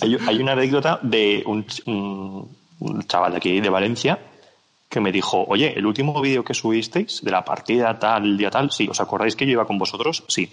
hay, 0.00 0.40
una 0.40 0.52
anécdota 0.52 1.00
de 1.02 1.44
un 1.44 1.66
chaval 3.06 3.32
de 3.32 3.36
aquí 3.36 3.60
de 3.60 3.68
Valencia 3.68 4.18
que 4.92 5.00
me 5.00 5.10
dijo, 5.10 5.42
oye, 5.48 5.72
el 5.74 5.86
último 5.86 6.20
vídeo 6.20 6.44
que 6.44 6.52
subisteis 6.52 7.22
de 7.24 7.30
la 7.30 7.42
partida 7.42 7.98
tal, 7.98 8.36
día 8.36 8.50
tal, 8.50 8.70
sí, 8.70 8.86
¿os 8.90 9.00
acordáis 9.00 9.34
que 9.34 9.46
yo 9.46 9.52
iba 9.52 9.66
con 9.66 9.78
vosotros? 9.78 10.22
Sí. 10.28 10.52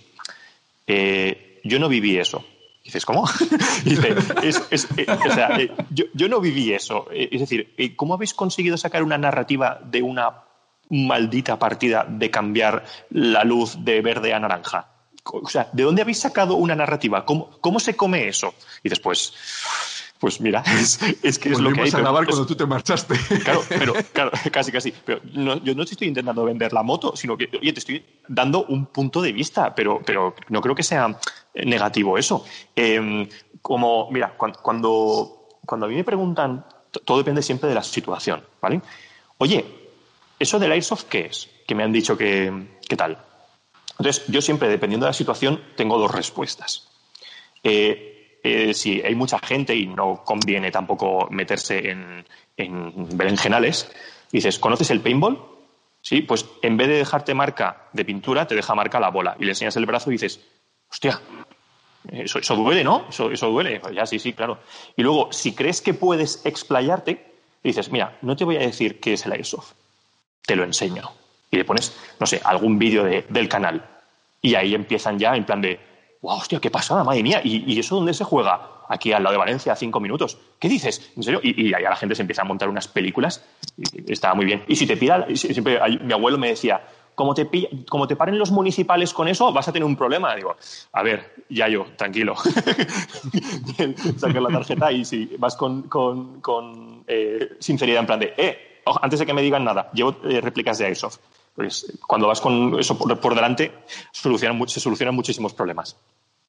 Eh, 0.87 1.59
yo 1.65 1.77
no 1.77 1.89
viví 1.89 2.17
eso. 2.17 2.45
dices, 2.81 3.05
¿cómo? 3.05 3.27
dice, 3.83 4.15
eh, 4.41 5.05
o 5.09 5.33
sea, 5.33 5.59
eh, 5.59 5.69
yo, 5.91 6.29
no 6.29 6.39
viví 6.39 6.71
eso. 6.71 7.07
es 7.11 7.37
decir, 7.37 7.75
¿cómo 7.97 8.13
habéis 8.13 8.33
conseguido 8.33 8.77
sacar 8.77 9.03
una 9.03 9.17
narrativa 9.17 9.77
de 9.83 10.01
una 10.01 10.31
maldita 10.89 11.59
partida 11.59 12.05
de 12.07 12.31
cambiar 12.31 12.85
la 13.09 13.43
luz 13.43 13.83
de 13.83 13.99
verde 13.99 14.33
a 14.33 14.39
naranja? 14.39 14.87
O 15.25 15.49
sea, 15.49 15.67
¿de 15.73 15.83
dónde 15.83 16.01
habéis 16.01 16.19
sacado 16.19 16.55
una 16.55 16.75
narrativa? 16.75 17.25
¿Cómo, 17.25 17.49
cómo 17.59 17.81
se 17.81 17.97
come 17.97 18.29
eso? 18.29 18.53
Y 18.83 18.87
después 18.87 19.33
pues 20.19 20.41
mira, 20.41 20.63
es, 21.23 21.39
que 21.39 21.49
es 21.49 21.59
lo 21.59 21.71
que 21.71 21.81
hay. 21.81 21.89
a 21.89 21.97
grabar 21.97 22.25
cuando 22.25 22.45
tú 22.45 22.55
te 22.55 22.65
marchaste. 22.65 23.15
Claro, 23.43 23.63
pero 23.69 23.93
claro, 24.13 24.31
casi, 24.51 24.71
casi. 24.71 24.91
Pero 24.91 25.21
yo 25.23 25.73
no 25.73 25.85
te 25.85 25.91
estoy 25.91 26.09
intentando 26.09 26.43
vender 26.43 26.73
la 26.73 26.83
moto, 26.83 27.15
sino 27.15 27.37
que, 27.37 27.49
oye, 27.59 27.71
te 27.71 27.79
estoy 27.79 28.05
dando 28.27 28.65
un 28.65 28.87
punto 28.87 29.21
de 29.21 29.31
vista, 29.31 29.73
pero, 29.73 30.01
pero 30.05 30.35
no 30.49 30.61
creo 30.61 30.75
que 30.75 30.83
sea 30.83 31.17
negativo 31.53 32.17
eso. 32.17 32.45
Em, 32.75 33.27
como, 33.61 34.11
mira, 34.11 34.35
cuando, 34.35 35.47
cuando, 35.65 35.85
a 35.85 35.89
mí 35.89 35.95
me 35.95 36.03
preguntan, 36.03 36.65
todo 37.05 37.17
depende 37.17 37.41
siempre 37.41 37.69
de 37.69 37.75
la 37.75 37.83
situación, 37.83 38.43
¿vale? 38.61 38.81
Oye, 39.37 39.65
¿eso 40.37 40.59
del 40.59 40.73
Airsoft 40.73 41.05
qué 41.05 41.27
es? 41.27 41.49
Que 41.65 41.75
me 41.75 41.83
han 41.83 41.93
dicho 41.93 42.17
que, 42.17 42.77
¿qué 42.87 42.97
tal. 42.97 43.17
Entonces, 43.97 44.25
yo 44.27 44.41
siempre, 44.41 44.67
dependiendo 44.67 45.05
de 45.05 45.09
la 45.09 45.13
situación, 45.13 45.61
tengo 45.75 45.97
dos 45.97 46.11
respuestas. 46.11 46.89
Eh, 47.63 48.08
eh, 48.43 48.73
si 48.73 49.01
hay 49.01 49.15
mucha 49.15 49.39
gente 49.39 49.75
y 49.75 49.87
no 49.87 50.23
conviene 50.23 50.71
tampoco 50.71 51.27
meterse 51.29 51.89
en, 51.89 52.25
berenjenales, 53.15 53.91
dices, 54.31 54.59
¿conoces 54.59 54.89
el 54.91 55.01
paintball? 55.01 55.39
Sí, 56.01 56.21
pues 56.21 56.45
en 56.61 56.77
vez 56.77 56.87
de 56.87 56.97
dejarte 56.97 57.33
marca 57.33 57.87
de 57.91 58.05
pintura, 58.05 58.47
te 58.47 58.55
deja 58.55 58.75
marca 58.75 58.99
la 58.99 59.09
bola 59.09 59.35
y 59.39 59.43
le 59.43 59.51
enseñas 59.51 59.75
el 59.75 59.85
brazo 59.85 60.09
y 60.09 60.13
dices, 60.13 60.39
hostia, 60.89 61.19
eso, 62.11 62.55
duele, 62.55 62.83
¿no? 62.83 63.05
Eso, 63.09 63.49
duele. 63.49 63.79
Pues 63.79 63.93
ya, 63.93 64.05
sí, 64.05 64.19
sí, 64.19 64.33
claro. 64.33 64.59
Y 64.95 65.03
luego, 65.03 65.31
si 65.31 65.53
crees 65.53 65.81
que 65.81 65.93
puedes 65.93 66.45
explayarte, 66.45 67.33
dices, 67.63 67.91
mira, 67.91 68.17
no 68.21 68.35
te 68.35 68.45
voy 68.45 68.55
a 68.55 68.59
decir 68.59 68.99
qué 68.99 69.13
es 69.13 69.25
el 69.25 69.33
Airsoft, 69.33 69.73
te 70.45 70.55
lo 70.55 70.63
enseño. 70.63 71.11
Y 71.51 71.57
le 71.57 71.65
pones, 71.65 71.97
no 72.19 72.25
sé, 72.25 72.41
algún 72.43 72.79
vídeo 72.79 73.03
del 73.03 73.49
canal. 73.49 73.85
Y 74.41 74.55
ahí 74.55 74.73
empiezan 74.73 75.19
ya 75.19 75.35
en 75.35 75.45
plan 75.45 75.61
de, 75.61 75.79
¡Wow, 76.21 76.37
hostia, 76.37 76.59
qué 76.59 76.69
pasada, 76.69 77.03
madre 77.03 77.23
mía! 77.23 77.41
¿Y, 77.43 77.79
eso 77.79 77.95
dónde 77.95 78.13
se 78.13 78.23
juega? 78.23 78.83
Aquí 78.89 79.13
al 79.13 79.23
lado 79.23 79.33
de 79.33 79.37
Valencia, 79.37 79.71
a 79.71 79.75
cinco 79.75 79.99
minutos. 79.99 80.37
¿Qué 80.59 80.67
dices? 80.67 81.11
¿En 81.15 81.23
serio? 81.23 81.39
Y, 81.43 81.73
ahí 81.73 81.83
la 81.83 81.95
gente 81.95 82.15
se 82.15 82.21
empieza 82.21 82.41
a 82.41 82.45
montar 82.45 82.67
unas 82.67 82.87
películas. 82.87 83.45
Y, 83.77 84.11
estaba 84.11 84.33
muy 84.35 84.45
bien. 84.45 84.63
Y 84.67 84.75
si 84.75 84.85
te 84.85 84.97
pida, 84.97 85.27
siempre 85.33 85.79
mi 86.01 86.11
abuelo 86.11 86.37
me 86.37 86.49
decía, 86.49 86.81
como 87.15 87.33
te, 87.33 87.47
como 87.89 88.07
te 88.07 88.15
paren 88.15 88.39
los 88.39 88.51
municipales 88.51 89.13
con 89.13 89.27
eso, 89.27 89.51
vas 89.53 89.67
a 89.67 89.73
tener 89.73 89.85
un 89.85 89.95
problema. 89.95 90.35
Digo, 90.35 90.55
a 90.91 91.03
ver, 91.03 91.35
ya 91.49 91.67
yo, 91.67 91.85
tranquilo. 91.97 92.35
Sacar 94.17 94.41
la 94.41 94.49
tarjeta 94.49 94.91
y 94.91 95.05
si 95.05 95.35
vas 95.37 95.55
con, 95.55 97.03
eh, 97.07 97.57
sinceridad 97.59 97.99
en 98.01 98.05
plan 98.05 98.19
de, 98.19 98.33
eh, 98.37 98.81
antes 99.01 99.19
de 99.19 99.25
que 99.25 99.33
me 99.33 99.41
digan 99.41 99.63
nada, 99.63 99.89
llevo 99.93 100.15
eh, 100.23 100.41
réplicas 100.41 100.77
de 100.77 100.85
Airsoft. 100.85 101.19
Pues 101.59 101.91
cuando 102.07 102.27
vas 102.27 102.39
con 102.39 102.79
eso 102.79 102.97
por, 102.97 103.35
delante, 103.35 103.73
se 104.13 104.21
solucionan 104.21 105.13
muchísimos 105.13 105.53
problemas. 105.53 105.97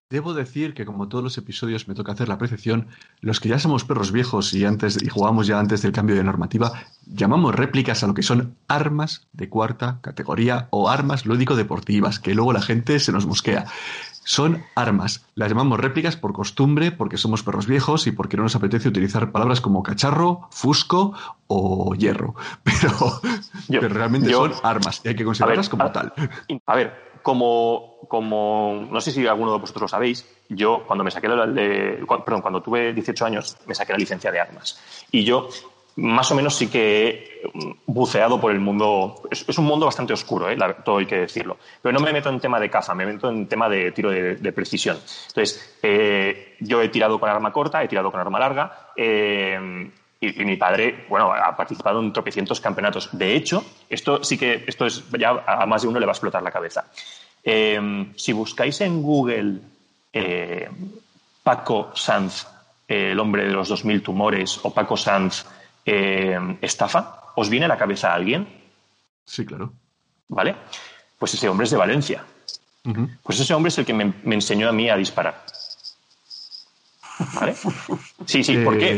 Debo 0.09 0.35
decir 0.35 0.73
que 0.73 0.85
como 0.85 1.09
todos 1.09 1.25
los 1.25 1.37
episodios 1.37 1.88
me 1.88 1.96
toca 1.96 2.12
hacer 2.12 2.29
la 2.29 2.35
apreciación, 2.35 2.87
los 3.20 3.40
que 3.40 3.49
ya 3.49 3.59
somos 3.59 3.85
perros 3.85 4.12
viejos 4.12 4.55
y 4.55 4.64
antes 4.64 5.03
y 5.03 5.09
jugamos 5.09 5.49
ya 5.49 5.59
antes 5.59 5.83
del 5.83 5.90
cambio 5.90 6.14
de 6.14 6.23
normativa, 6.23 6.85
llamamos 7.07 7.57
réplicas 7.57 8.05
a 8.05 8.07
lo 8.07 8.14
que 8.14 8.23
son 8.23 8.55
armas 8.68 9.27
de 9.33 9.49
cuarta 9.49 9.99
categoría 10.01 10.68
o 10.70 10.88
armas 10.88 11.27
lúdico 11.27 11.57
deportivas, 11.57 12.20
que 12.20 12.37
luego 12.37 12.53
la 12.53 12.62
gente 12.62 13.01
se 13.01 13.11
nos 13.11 13.27
mosquea 13.27 13.66
son 14.24 14.62
armas. 14.74 15.26
Las 15.35 15.48
llamamos 15.48 15.80
réplicas 15.80 16.16
por 16.16 16.33
costumbre, 16.33 16.92
porque 16.92 17.16
somos 17.16 17.42
perros 17.42 17.66
viejos 17.66 18.06
y 18.06 18.12
porque 18.12 18.37
no 18.37 18.44
nos 18.44 18.54
apetece 18.56 18.88
utilizar 18.88 19.33
palabras 19.33 19.61
como 19.61 19.83
cacharro, 19.83 20.48
fusco 20.50 21.14
o 21.46 21.94
hierro. 21.94 22.35
Pero, 23.68 23.88
realmente 23.88 24.33
son 24.33 24.52
armas 24.62 25.00
y 25.04 25.09
hay 25.09 25.16
que 25.16 25.24
considerarlas 25.24 25.68
como 25.68 25.90
tal. 25.90 26.12
A 26.66 26.76
ver, 26.76 27.11
como, 27.22 27.98
como 28.09 28.88
no 28.90 29.00
sé 29.00 29.11
si 29.11 29.26
alguno 29.26 29.52
de 29.52 29.59
vosotros 29.59 29.83
lo 29.83 29.88
sabéis, 29.88 30.26
yo 30.48 30.85
cuando 30.87 31.04
me 31.04 31.11
saqué 31.11 31.28
la, 31.28 31.46
perdón, 32.24 32.42
cuando 32.42 32.62
tuve 32.62 32.92
18 32.92 33.24
años 33.24 33.56
me 33.66 33.74
saqué 33.74 33.92
la 33.92 33.98
licencia 33.98 34.30
de 34.30 34.40
armas. 34.40 34.80
Y 35.11 35.24
yo 35.24 35.48
más 35.96 36.31
o 36.31 36.35
menos 36.35 36.55
sí 36.55 36.68
que 36.68 37.09
he 37.09 37.42
buceado 37.87 38.40
por 38.40 38.53
el 38.53 38.61
mundo. 38.61 39.22
Es, 39.31 39.59
un 39.59 39.64
mundo 39.64 39.87
bastante 39.87 40.12
oscuro, 40.12 40.48
¿eh? 40.48 40.57
todo 40.85 40.98
hay 40.98 41.07
que 41.07 41.20
decirlo. 41.20 41.59
Pero 41.83 41.92
no 41.92 42.00
me 42.00 42.12
meto 42.12 42.29
en 42.29 42.40
tema 42.40 42.61
de 42.61 42.70
caza, 42.70 42.94
me 42.94 43.07
meto 43.07 43.31
en 43.31 43.46
tema 43.46 43.68
de 43.68 43.92
tiro 43.92 44.11
de, 44.11 44.53
precisión. 44.53 44.98
Entonces, 45.29 45.79
eh, 45.83 46.57
yo 46.61 46.81
he 46.83 46.88
tirado 46.88 47.18
con 47.18 47.29
arma 47.29 47.53
corta, 47.53 47.83
he 47.83 47.88
tirado 47.88 48.11
con 48.11 48.20
arma 48.20 48.38
larga. 48.38 48.90
Eh, 48.96 49.90
y, 50.20 50.44
mi 50.44 50.57
padre, 50.57 51.07
bueno, 51.09 51.33
ha 51.33 51.57
participado 51.57 52.00
en 52.00 52.12
tropecientos 52.12 52.61
campeonatos. 52.61 53.09
De 53.12 53.35
hecho, 53.35 53.64
esto 53.88 54.22
sí 54.22 54.37
que, 54.37 54.64
esto 54.66 54.85
es, 54.85 55.03
ya 55.18 55.42
a 55.46 55.64
más 55.64 55.83
de 55.83 55.88
uno 55.88 55.98
le 55.98 56.05
va 56.05 56.12
a 56.12 56.14
explotar 56.14 56.42
la 56.42 56.50
cabeza. 56.50 56.85
si 57.42 58.33
buscáis 58.33 58.81
en 58.83 59.00
Google 59.00 59.61
Paco 61.42 61.90
Sanz, 61.94 62.46
el 62.87 63.18
hombre 63.18 63.44
de 63.44 63.53
los 63.53 63.68
2000 63.68 64.03
tumores, 64.03 64.61
o 64.62 64.74
Paco 64.74 64.96
Sanz, 64.96 65.46
eh, 65.92 66.59
estafa, 66.61 67.33
¿os 67.35 67.48
viene 67.48 67.64
a 67.64 67.68
la 67.68 67.76
cabeza 67.76 68.12
a 68.12 68.14
alguien? 68.14 68.46
Sí, 69.24 69.44
claro. 69.44 69.72
¿Vale? 70.29 70.55
Pues 71.18 71.35
ese 71.35 71.48
hombre 71.48 71.64
es 71.64 71.70
de 71.70 71.76
Valencia. 71.76 72.24
Pues 73.22 73.38
ese 73.40 73.53
hombre 73.53 73.68
es 73.68 73.79
el 73.79 73.85
que 73.85 73.92
me, 73.92 74.14
enseñó 74.35 74.68
a 74.68 74.72
mí 74.72 74.88
a 74.88 74.96
disparar. 74.96 75.44
¿Vale? 77.35 77.55
Sí, 78.24 78.42
sí, 78.42 78.57
¿por 78.59 78.79
qué? 78.79 78.92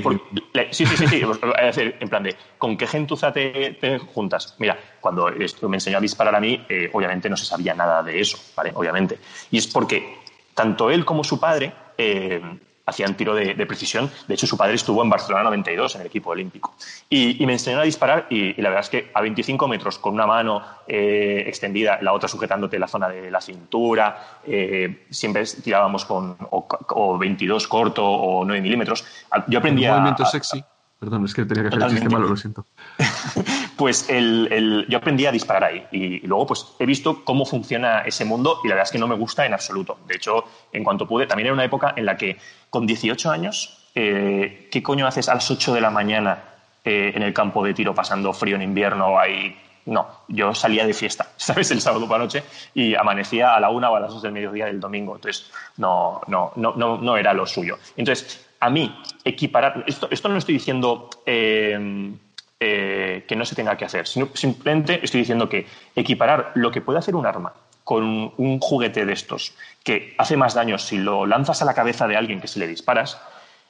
Eh, 0.54 0.68
sí, 0.70 0.86
sí, 0.86 0.96
sí, 0.96 1.08
sí. 1.08 1.22
Es 1.58 1.76
decir, 1.76 1.96
en 1.98 2.08
plan 2.08 2.22
de, 2.22 2.36
¿con 2.58 2.76
qué 2.76 2.86
gentuza 2.86 3.32
te, 3.32 3.98
juntas? 4.14 4.54
Mira, 4.58 4.78
cuando 5.00 5.28
esto 5.28 5.68
me 5.68 5.78
enseñó 5.78 5.98
a 5.98 6.00
disparar 6.00 6.34
a 6.36 6.40
mí, 6.40 6.64
eh, 6.68 6.90
obviamente 6.92 7.28
no 7.28 7.36
se 7.36 7.44
sabía 7.44 7.74
nada 7.74 8.02
de 8.02 8.20
eso, 8.20 8.38
¿vale? 8.54 8.70
Obviamente. 8.74 9.18
Y 9.50 9.58
es 9.58 9.66
porque 9.66 10.18
tanto 10.54 10.90
él 10.90 11.04
como 11.04 11.24
su 11.24 11.40
padre 11.40 11.72
eh, 11.98 12.40
hacían 12.86 13.16
tiro 13.16 13.34
de, 13.34 13.54
precisión. 13.66 14.10
De 14.26 14.34
hecho, 14.34 14.46
su 14.46 14.56
padre 14.56 14.74
estuvo 14.74 15.02
en 15.02 15.10
Barcelona 15.10 15.44
92 15.44 15.94
en 15.94 16.00
el 16.02 16.06
equipo 16.06 16.30
olímpico. 16.30 16.74
Y, 17.08 17.44
me 17.46 17.54
enseñó 17.54 17.80
a 17.80 17.82
disparar 17.82 18.26
y, 18.30 18.60
la 18.60 18.70
verdad 18.70 18.84
es 18.84 18.90
que 18.90 19.10
a 19.14 19.20
25 19.20 19.68
metros, 19.68 19.98
con 19.98 20.14
una 20.14 20.26
mano 20.26 20.62
eh, 20.86 21.44
extendida, 21.46 21.98
la 22.02 22.12
otra 22.12 22.28
sujetándote 22.28 22.78
la 22.78 22.88
zona 22.88 23.08
de 23.08 23.30
la 23.30 23.40
cintura, 23.40 24.40
eh, 24.46 25.06
siempre 25.10 25.44
tirábamos 25.44 26.04
con 26.04 26.36
o, 26.50 27.18
22 27.18 27.68
corto 27.68 28.04
o 28.04 28.44
9 28.44 28.60
milímetros. 28.60 29.04
Yo 29.48 29.58
aprendí 29.58 29.84
a... 29.84 29.92
movimiento 29.92 30.24
sexy. 30.26 30.64
Perdón, 31.02 31.24
es 31.24 31.34
que 31.34 31.44
tenía 31.44 31.64
que 31.64 31.68
hacer 31.70 31.82
el 31.82 31.90
chiste 31.90 32.08
malo, 32.08 32.28
lo 32.28 32.36
siento. 32.36 32.64
pues 33.76 34.08
el, 34.08 34.86
yo 34.88 34.98
aprendí 34.98 35.26
a 35.26 35.32
disparar 35.32 35.64
ahí 35.64 35.84
y, 35.90 36.24
luego 36.24 36.46
pues 36.46 36.76
he 36.78 36.86
visto 36.86 37.24
cómo 37.24 37.44
funciona 37.44 38.02
ese 38.02 38.24
mundo 38.24 38.60
y 38.62 38.68
la 38.68 38.74
verdad 38.74 38.86
es 38.86 38.92
que 38.92 39.00
no 39.00 39.08
me 39.08 39.16
gusta 39.16 39.44
en 39.44 39.52
absoluto. 39.52 39.98
De 40.06 40.14
hecho, 40.14 40.44
en 40.72 40.84
cuanto 40.84 41.08
pude, 41.08 41.26
también 41.26 41.46
era 41.46 41.54
una 41.54 41.64
época 41.64 41.92
en 41.96 42.06
la 42.06 42.16
que 42.16 42.38
con 42.70 42.86
18 42.86 43.32
años, 43.32 43.88
eh, 43.96 44.68
¿qué 44.70 44.80
coño 44.80 45.04
haces 45.04 45.28
a 45.28 45.34
las 45.34 45.50
8 45.50 45.74
de 45.74 45.80
la 45.80 45.90
mañana 45.90 46.38
eh, 46.84 47.10
en 47.16 47.24
el 47.24 47.34
campo 47.34 47.64
de 47.64 47.74
tiro 47.74 47.92
pasando 47.96 48.32
frío 48.32 48.54
en 48.54 48.62
invierno 48.62 49.18
ahí? 49.18 49.58
No, 49.86 50.06
yo 50.28 50.54
salía 50.54 50.86
de 50.86 50.94
fiesta, 50.94 51.30
¿sabes? 51.36 51.68
El 51.72 51.80
sábado 51.80 52.06
por 52.06 52.16
la 52.16 52.26
noche 52.26 52.44
y 52.74 52.94
amanecía 52.94 53.56
a 53.56 53.58
la 53.58 53.70
una 53.70 53.90
o 53.90 53.96
a 53.96 54.00
las 54.00 54.12
dos 54.12 54.22
del 54.22 54.30
mediodía 54.30 54.66
del 54.66 54.78
domingo. 54.78 55.16
Entonces, 55.16 55.50
no, 55.78 56.20
no, 56.28 56.52
no, 56.54 56.74
no, 56.76 56.98
no 56.98 57.16
era 57.16 57.34
lo 57.34 57.44
suyo. 57.44 57.76
Entonces, 57.96 58.51
a 58.62 58.70
mí, 58.70 58.96
equiparar. 59.24 59.82
Esto, 59.88 60.06
esto 60.08 60.28
no 60.28 60.38
estoy 60.38 60.54
diciendo 60.54 61.10
eh, 61.26 62.14
eh, 62.60 63.24
que 63.26 63.34
no 63.34 63.44
se 63.44 63.56
tenga 63.56 63.76
que 63.76 63.84
hacer, 63.84 64.06
sino 64.06 64.28
simplemente 64.34 65.00
estoy 65.02 65.20
diciendo 65.20 65.48
que 65.48 65.66
equiparar 65.96 66.52
lo 66.54 66.70
que 66.70 66.80
puede 66.80 67.00
hacer 67.00 67.16
un 67.16 67.26
arma 67.26 67.52
con 67.82 68.32
un 68.36 68.60
juguete 68.60 69.04
de 69.04 69.14
estos 69.14 69.56
que 69.82 70.14
hace 70.16 70.36
más 70.36 70.54
daño 70.54 70.78
si 70.78 70.98
lo 70.98 71.26
lanzas 71.26 71.60
a 71.60 71.64
la 71.64 71.74
cabeza 71.74 72.06
de 72.06 72.16
alguien 72.16 72.40
que 72.40 72.46
si 72.46 72.60
le 72.60 72.68
disparas, 72.68 73.20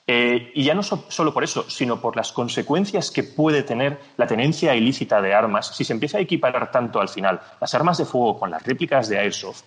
eh, 0.07 0.53
y 0.55 0.65
ya 0.65 0.75
no 0.75 0.83
solo 0.83 1.33
por 1.33 1.43
eso, 1.43 1.71
sino 1.71 1.99
por 1.99 2.15
las 2.15 2.31
consecuencias 2.31 3.11
que 3.11 3.23
puede 3.23 3.63
tener 3.63 3.99
la 4.19 4.27
tenencia 4.27 4.75
ilícita 4.75 5.23
de 5.23 5.33
armas 5.33 5.75
si 5.75 5.85
se 5.85 5.95
empieza 5.95 6.19
a 6.19 6.21
equiparar 6.21 6.71
tanto 6.71 7.01
al 7.01 7.09
final 7.09 7.41
las 7.63 7.75
armas 7.75 7.97
de 7.97 8.05
fuego 8.05 8.39
con 8.39 8.51
las 8.51 8.63
réplicas 8.63 9.09
de 9.09 9.19
Airsoft, 9.19 9.63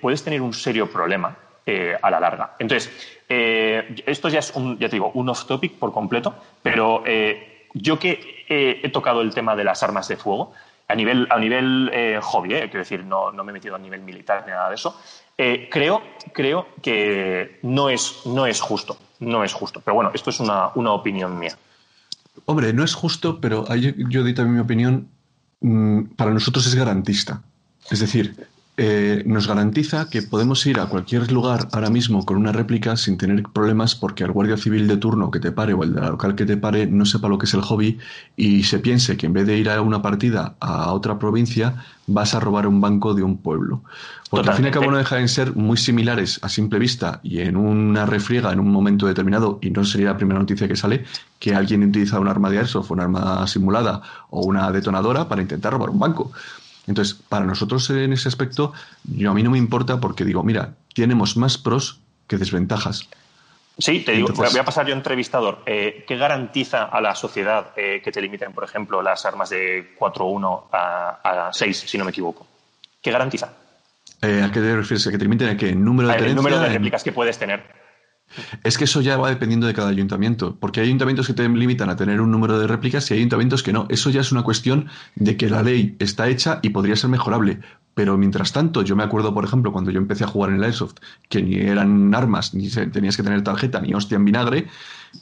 puedes 0.00 0.22
tener 0.22 0.40
un 0.42 0.52
serio 0.52 0.88
problema 0.88 1.36
a 1.66 2.10
la 2.10 2.20
larga. 2.20 2.54
Entonces, 2.58 2.90
eh, 3.28 4.02
esto 4.06 4.28
ya 4.28 4.38
es 4.38 4.52
un, 4.54 4.78
ya 4.78 4.88
te 4.88 4.96
digo, 4.96 5.10
un 5.14 5.28
off 5.28 5.46
topic 5.46 5.74
por 5.74 5.92
completo, 5.92 6.34
pero 6.62 7.02
eh, 7.04 7.66
yo 7.74 7.98
que 7.98 8.44
he 8.48 8.88
tocado 8.90 9.20
el 9.20 9.34
tema 9.34 9.56
de 9.56 9.64
las 9.64 9.82
armas 9.82 10.06
de 10.06 10.16
fuego, 10.16 10.52
a 10.88 10.94
nivel, 10.94 11.26
a 11.30 11.38
nivel 11.38 11.90
eh, 11.92 12.20
hobby, 12.22 12.50
quiero 12.50 12.78
decir, 12.78 13.04
no, 13.04 13.32
no, 13.32 13.42
me 13.42 13.50
he 13.50 13.54
metido 13.54 13.74
a 13.74 13.78
nivel 13.78 14.02
militar 14.02 14.44
ni 14.46 14.52
nada 14.52 14.68
de 14.68 14.76
eso, 14.76 14.96
creo, 15.36 16.02
creo 16.32 16.68
que 16.80 17.58
no 17.62 17.90
es, 17.90 18.22
no 18.26 18.46
es 18.46 18.60
justo, 18.60 18.96
no 19.18 19.42
es 19.42 19.52
justo. 19.52 19.80
Pero 19.84 19.96
bueno, 19.96 20.12
esto 20.14 20.30
es 20.30 20.38
una, 20.38 20.70
una 20.76 20.92
opinión 20.92 21.36
mía. 21.38 21.56
Hombre, 22.44 22.72
no 22.72 22.84
es 22.84 22.94
justo, 22.94 23.40
pero 23.40 23.66
yo, 23.74 23.90
yo 24.08 24.22
di 24.22 24.34
también 24.34 24.54
mi 24.54 24.60
opinión, 24.60 25.08
mm, 25.60 26.14
para 26.16 26.30
nosotros 26.30 26.64
es 26.66 26.74
garantista. 26.76 27.42
Es 27.90 27.98
decir, 28.00 28.46
eh, 28.78 29.22
nos 29.24 29.48
garantiza 29.48 30.10
que 30.10 30.20
podemos 30.20 30.66
ir 30.66 30.80
a 30.80 30.86
cualquier 30.86 31.32
lugar 31.32 31.68
ahora 31.72 31.88
mismo 31.88 32.26
con 32.26 32.36
una 32.36 32.52
réplica 32.52 32.96
sin 32.98 33.16
tener 33.16 33.42
problemas 33.44 33.94
porque 33.94 34.22
el 34.22 34.32
guardia 34.32 34.58
civil 34.58 34.86
de 34.86 34.98
turno 34.98 35.30
que 35.30 35.40
te 35.40 35.50
pare 35.50 35.72
o 35.72 35.82
el 35.82 35.94
de 35.94 36.00
la 36.02 36.10
local 36.10 36.34
que 36.34 36.44
te 36.44 36.58
pare 36.58 36.86
no 36.86 37.06
sepa 37.06 37.28
lo 37.28 37.38
que 37.38 37.46
es 37.46 37.54
el 37.54 37.62
hobby 37.62 37.98
y 38.36 38.64
se 38.64 38.78
piense 38.78 39.16
que 39.16 39.24
en 39.24 39.32
vez 39.32 39.46
de 39.46 39.56
ir 39.56 39.70
a 39.70 39.80
una 39.80 40.02
partida 40.02 40.56
a 40.60 40.92
otra 40.92 41.18
provincia 41.18 41.84
vas 42.06 42.34
a 42.34 42.40
robar 42.40 42.66
un 42.66 42.80
banco 42.82 43.14
de 43.14 43.22
un 43.22 43.38
pueblo. 43.38 43.82
Porque 44.28 44.50
al 44.50 44.56
fin 44.56 44.66
y 44.66 44.68
al 44.68 44.74
cabo 44.74 44.90
no 44.90 44.98
dejan 44.98 45.22
de 45.22 45.28
ser 45.28 45.54
muy 45.56 45.76
similares 45.76 46.38
a 46.42 46.48
simple 46.48 46.78
vista 46.78 47.20
y 47.22 47.40
en 47.40 47.56
una 47.56 48.04
refriega 48.06 48.52
en 48.52 48.60
un 48.60 48.70
momento 48.70 49.06
determinado, 49.06 49.58
y 49.62 49.70
no 49.70 49.84
sería 49.84 50.08
la 50.08 50.16
primera 50.16 50.38
noticia 50.38 50.68
que 50.68 50.76
sale, 50.76 51.04
que 51.38 51.54
alguien 51.54 51.82
utiliza 51.84 52.20
un 52.20 52.28
arma 52.28 52.50
de 52.50 52.58
airsoft, 52.58 52.90
un 52.90 53.00
arma 53.00 53.46
simulada 53.46 54.02
o 54.30 54.44
una 54.44 54.70
detonadora 54.72 55.28
para 55.28 55.42
intentar 55.42 55.72
robar 55.72 55.90
un 55.90 55.98
banco. 55.98 56.32
Entonces, 56.86 57.14
para 57.14 57.44
nosotros 57.44 57.88
en 57.90 58.12
ese 58.12 58.28
aspecto, 58.28 58.72
yo 59.04 59.30
a 59.30 59.34
mí 59.34 59.42
no 59.42 59.50
me 59.50 59.58
importa 59.58 59.98
porque 60.00 60.24
digo, 60.24 60.42
mira, 60.42 60.74
tenemos 60.94 61.36
más 61.36 61.58
pros 61.58 62.00
que 62.26 62.36
desventajas. 62.36 63.08
Sí, 63.78 64.00
te 64.00 64.12
digo, 64.12 64.28
voy 64.34 64.58
a 64.58 64.64
pasar 64.64 64.86
yo 64.86 64.94
entrevistador. 64.94 65.58
Eh, 65.66 66.04
¿Qué 66.08 66.16
garantiza 66.16 66.84
a 66.84 67.00
la 67.00 67.14
sociedad 67.14 67.72
eh, 67.76 68.00
que 68.02 68.10
te 68.10 68.22
limiten, 68.22 68.52
por 68.52 68.64
ejemplo, 68.64 69.02
las 69.02 69.26
armas 69.26 69.50
de 69.50 69.94
4.1 69.98 70.64
a, 70.72 71.48
a 71.48 71.52
6, 71.52 71.84
si 71.86 71.98
no 71.98 72.04
me 72.04 72.10
equivoco? 72.10 72.46
¿Qué 73.02 73.10
garantiza? 73.10 73.52
Eh, 74.22 74.42
¿A 74.42 74.50
qué 74.50 74.60
te 74.60 74.74
refieres? 74.74 75.06
¿A 75.06 75.10
que 75.10 75.18
te 75.18 75.24
limiten 75.24 75.48
a 75.50 75.56
qué? 75.56 75.74
¿Número 75.74 76.08
de 76.08 76.16
El 76.16 76.34
número 76.34 76.58
de 76.58 76.68
réplicas 76.70 77.04
que 77.04 77.12
puedes 77.12 77.38
tener. 77.38 77.85
Es 78.64 78.76
que 78.76 78.84
eso 78.84 79.00
ya 79.00 79.16
va 79.16 79.30
dependiendo 79.30 79.66
de 79.66 79.74
cada 79.74 79.88
ayuntamiento, 79.88 80.56
porque 80.58 80.80
hay 80.80 80.86
ayuntamientos 80.86 81.26
que 81.26 81.32
te 81.32 81.48
limitan 81.48 81.88
a 81.90 81.96
tener 81.96 82.20
un 82.20 82.30
número 82.30 82.58
de 82.58 82.66
réplicas 82.66 83.10
y 83.10 83.14
hay 83.14 83.20
ayuntamientos 83.20 83.62
que 83.62 83.72
no. 83.72 83.86
Eso 83.88 84.10
ya 84.10 84.20
es 84.20 84.32
una 84.32 84.42
cuestión 84.42 84.88
de 85.14 85.36
que 85.36 85.48
la 85.48 85.62
ley 85.62 85.96
está 85.98 86.28
hecha 86.28 86.58
y 86.62 86.70
podría 86.70 86.96
ser 86.96 87.10
mejorable. 87.10 87.60
Pero 87.94 88.18
mientras 88.18 88.52
tanto, 88.52 88.82
yo 88.82 88.94
me 88.94 89.04
acuerdo, 89.04 89.32
por 89.32 89.44
ejemplo, 89.44 89.72
cuando 89.72 89.90
yo 89.90 89.98
empecé 89.98 90.24
a 90.24 90.26
jugar 90.26 90.50
en 90.50 90.56
el 90.56 90.64
Airsoft, 90.64 90.96
que 91.30 91.42
ni 91.42 91.54
eran 91.54 92.14
armas, 92.14 92.52
ni 92.52 92.68
tenías 92.68 93.16
que 93.16 93.22
tener 93.22 93.42
tarjeta, 93.42 93.80
ni 93.80 93.94
hostia 93.94 94.16
en 94.16 94.24
vinagre, 94.26 94.66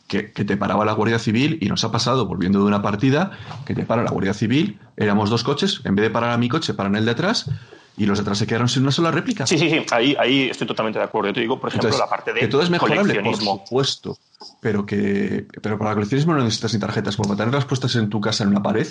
que, 0.08 0.22
te 0.22 0.56
paraba 0.56 0.84
la 0.84 0.92
Guardia 0.92 1.20
Civil 1.20 1.58
y 1.60 1.68
nos 1.68 1.84
ha 1.84 1.92
pasado, 1.92 2.26
volviendo 2.26 2.58
de 2.58 2.64
una 2.64 2.82
partida, 2.82 3.30
que 3.64 3.74
te 3.74 3.84
para 3.84 4.02
la 4.02 4.10
Guardia 4.10 4.34
Civil, 4.34 4.80
éramos 4.96 5.30
dos 5.30 5.44
coches, 5.44 5.82
en 5.84 5.94
vez 5.94 6.04
de 6.04 6.10
parar 6.10 6.30
a 6.30 6.38
mi 6.38 6.48
coche, 6.48 6.74
paran 6.74 6.96
el 6.96 7.04
de 7.04 7.12
atrás 7.12 7.48
y 7.96 8.06
los 8.06 8.18
detrás 8.18 8.38
se 8.38 8.46
quedaron 8.46 8.68
sin 8.68 8.82
una 8.82 8.92
sola 8.92 9.10
réplica. 9.10 9.46
Sí, 9.46 9.58
sí, 9.58 9.70
sí, 9.70 9.84
ahí, 9.92 10.16
ahí 10.18 10.48
estoy 10.50 10.66
totalmente 10.66 10.98
de 10.98 11.04
acuerdo. 11.04 11.28
Yo 11.28 11.34
te 11.34 11.40
digo, 11.40 11.60
por 11.60 11.68
ejemplo, 11.68 11.96
la 11.96 12.08
parte 12.08 12.32
de 12.32 12.40
que 12.40 12.48
todo 12.48 12.62
es 12.62 12.70
mejorable, 12.70 13.20
por 13.20 13.36
supuesto, 13.36 14.18
pero 14.60 14.84
que 14.84 15.46
pero 15.62 15.78
para 15.78 15.90
el 15.90 15.96
coleccionismo 15.96 16.34
no 16.34 16.42
necesitas 16.42 16.74
ni 16.74 16.80
tarjetas, 16.80 17.16
porque 17.16 17.28
para 17.28 17.38
tenerlas 17.38 17.64
puestas 17.64 17.94
en 17.96 18.10
tu 18.10 18.20
casa 18.20 18.44
en 18.44 18.50
una 18.50 18.62
pared 18.62 18.86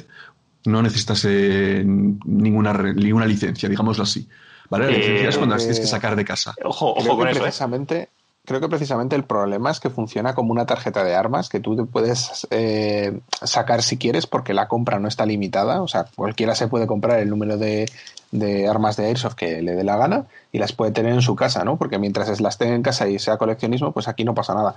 no 0.66 0.82
necesitas 0.82 1.26
eh, 1.26 1.84
ninguna, 1.86 2.74
ninguna 2.74 3.26
licencia, 3.26 3.68
digámoslo 3.70 4.04
así. 4.04 4.28
¿Vale? 4.70 4.86
La 4.86 4.98
licencia 4.98 5.30
es 5.30 5.38
cuando 5.38 5.56
las 5.56 5.64
tienes 5.64 5.80
que 5.80 5.88
sacar 5.88 6.16
de 6.16 6.26
casa. 6.26 6.56
Ojo, 6.64 6.94
ojo 6.94 7.18
con 7.18 7.28
eso. 7.28 7.40
¿eh? 7.40 7.42
Precisamente, 7.42 8.10
creo 8.46 8.62
que 8.62 8.70
precisamente 8.70 9.16
el 9.16 9.26
problema 9.26 9.72
es 9.72 9.80
que 9.80 9.90
funciona 9.90 10.34
como 10.34 10.52
una 10.52 10.66
tarjeta 10.66 11.04
de 11.04 11.16
armas 11.16 11.50
que 11.50 11.60
tú 11.60 11.76
te 11.76 11.84
puedes 11.84 12.48
eh, 12.50 13.20
sacar 13.42 13.84
si 13.84 13.98
quieres 13.98 14.26
porque 14.26 14.54
la 14.54 14.68
compra 14.68 15.00
no 15.00 15.08
está 15.08 15.26
limitada. 15.26 15.82
O 15.82 15.88
sea, 15.88 16.06
cualquiera 16.16 16.56
se 16.56 16.70
puede 16.70 16.88
comprar 16.88 17.20
el 17.20 17.30
número 17.30 17.58
de, 17.58 17.86
de 18.34 18.68
armas 18.68 18.98
de 18.98 19.06
Airsoft 19.06 19.36
que 19.36 19.62
le 19.62 19.76
dé 19.76 19.84
la 19.84 19.96
gana 19.96 20.26
y 20.52 20.58
las 20.58 20.74
puede 20.74 20.92
tener 20.92 21.14
en 21.14 21.22
su 21.22 21.36
casa, 21.36 21.64
¿no? 21.64 21.78
Porque 21.78 22.00
mientras 22.00 22.42
las 22.42 22.58
tenga 22.58 22.74
en 22.74 22.82
casa 22.82 23.08
y 23.08 23.20
sea 23.20 23.38
coleccionismo, 23.38 23.92
pues 23.92 24.08
aquí 24.08 24.24
no 24.24 24.34
pasa 24.34 24.56
nada. 24.56 24.76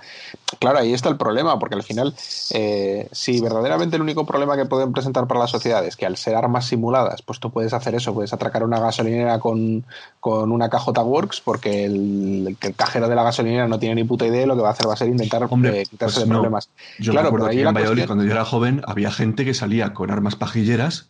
Claro, 0.58 0.78
ahí 0.78 0.92
está 0.92 1.08
el 1.08 1.16
problema, 1.16 1.58
porque 1.58 1.74
al 1.74 1.82
final, 1.82 2.14
eh, 2.52 3.08
si 3.12 3.40
verdaderamente 3.40 3.96
el 3.96 4.02
único 4.02 4.26
problema 4.26 4.56
que 4.56 4.66
pueden 4.66 4.92
presentar 4.92 5.26
para 5.26 5.40
la 5.40 5.46
sociedad 5.46 5.84
es 5.86 5.96
que 5.96 6.04
al 6.04 6.18
ser 6.18 6.34
armas 6.34 6.66
simuladas, 6.66 7.22
pues 7.22 7.40
tú 7.40 7.50
puedes 7.50 7.72
hacer 7.72 7.94
eso, 7.94 8.12
puedes 8.12 8.34
atracar 8.34 8.62
una 8.62 8.78
gasolinera 8.78 9.38
con, 9.38 9.84
con 10.20 10.52
una 10.52 10.68
cajota 10.68 11.02
Works, 11.02 11.40
porque 11.40 11.86
el, 11.86 12.56
cajero 12.76 13.08
de 13.08 13.14
la 13.14 13.22
gasolinera 13.22 13.66
no 13.68 13.78
tiene 13.78 13.94
ni 13.94 14.04
puta 14.04 14.26
idea, 14.26 14.46
lo 14.46 14.54
que 14.54 14.62
va 14.62 14.68
a 14.68 14.72
hacer 14.72 14.86
va 14.86 14.92
a 14.92 14.96
ser 14.96 15.08
intentar 15.08 15.42
eh, 15.44 15.84
quitarse 15.88 16.16
pues 16.16 16.28
de 16.28 16.34
problemas. 16.34 16.68
Yo 16.98 17.12
claro, 17.12 17.32
me 17.32 17.48
ahí 17.48 17.60
en 17.62 17.72
Valladolid, 17.72 18.06
cuando 18.06 18.24
yo 18.24 18.32
era 18.32 18.44
joven, 18.44 18.82
había 18.86 19.10
gente 19.10 19.46
que 19.46 19.54
salía 19.54 19.94
con 19.94 20.10
armas 20.10 20.36
pajilleras 20.36 21.06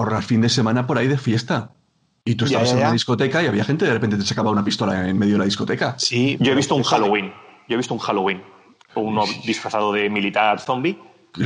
por 0.00 0.14
el 0.14 0.22
fin 0.22 0.40
de 0.40 0.48
semana 0.48 0.86
por 0.86 0.96
ahí 0.96 1.08
de 1.08 1.18
fiesta. 1.18 1.72
Y 2.24 2.34
tú 2.34 2.46
estabas 2.46 2.72
en 2.72 2.78
una 2.78 2.92
discoteca 2.92 3.42
y 3.42 3.46
había 3.46 3.64
gente 3.64 3.84
de 3.84 3.92
repente 3.92 4.16
te 4.16 4.22
sacaba 4.22 4.50
una 4.50 4.64
pistola 4.64 5.06
en 5.06 5.18
medio 5.18 5.34
de 5.34 5.40
la 5.40 5.44
discoteca. 5.44 5.94
Sí, 5.98 6.38
yo 6.40 6.52
he 6.52 6.54
visto 6.54 6.74
un 6.74 6.84
Halloween. 6.84 7.34
Yo 7.68 7.74
he 7.74 7.76
visto 7.76 7.92
un 7.92 8.00
Halloween. 8.00 8.42
Uno 8.94 9.24
disfrazado 9.44 9.92
de 9.92 10.08
militar 10.08 10.58
zombie 10.58 10.98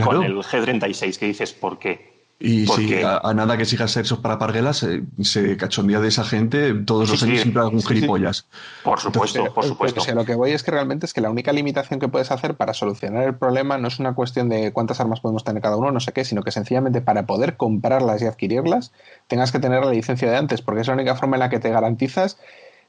con 0.05 0.23
el 0.23 0.37
G36 0.37 1.19
que 1.19 1.27
dices, 1.27 1.53
¿por 1.53 1.81
qué? 1.81 2.14
Y 2.41 2.67
si 2.67 2.95
a, 3.03 3.33
nada 3.35 3.57
que 3.57 3.65
sigas 3.65 3.93
sexos 3.93 4.19
para 4.19 4.39
parguelas, 4.39 4.79
se, 4.79 5.03
se, 5.23 5.57
cachondea 5.57 6.01
de 6.01 6.09
esa 6.09 6.25
gente 6.25 6.75
todos 6.75 7.09
los 7.09 7.23
años 7.23 7.41
siempre 7.41 7.63
algún 7.63 7.83
gilipollas. 7.83 8.47
Por 8.83 8.99
supuesto, 9.01 9.55
por 9.55 9.65
supuesto. 9.65 10.01
O 10.01 10.05
sea, 10.05 10.15
lo 10.15 10.25
que 10.25 10.35
voy 10.35 10.51
es 10.51 10.63
que 10.63 10.73
realmente 10.73 11.07
es 11.07 11.15
que 11.15 11.21
la 11.21 11.31
única 11.31 11.53
limitación 11.53 12.01
que 12.01 12.09
puedes 12.09 12.31
hacer 12.31 12.57
para 12.57 12.75
solucionar 12.75 13.25
el 13.25 13.35
problema 13.37 13.79
no 13.79 13.89
es 13.89 13.99
una 13.99 14.15
cuestión 14.15 14.49
de 14.49 14.73
cuántas 14.73 15.01
armas 15.01 15.21
podemos 15.21 15.45
tener 15.45 15.63
cada 15.63 15.77
uno, 15.77 15.93
no 15.93 16.01
sé 16.01 16.13
qué, 16.13 16.25
sino 16.25 16.43
que 16.43 16.51
sencillamente 16.51 17.01
para 17.01 17.25
poder 17.25 17.57
comprarlas 17.57 18.21
y 18.21 18.27
adquirirlas 18.27 18.93
tengas 19.29 19.53
que 19.53 19.61
tener 19.61 19.85
la 19.85 19.93
licencia 19.93 20.31
de 20.31 20.37
antes, 20.37 20.61
porque 20.61 20.81
es 20.81 20.89
la 20.89 20.95
única 20.95 21.15
forma 21.15 21.37
en 21.37 21.41
la 21.41 21.51
que 21.51 21.61
te 21.61 21.71
garantizas 21.71 22.37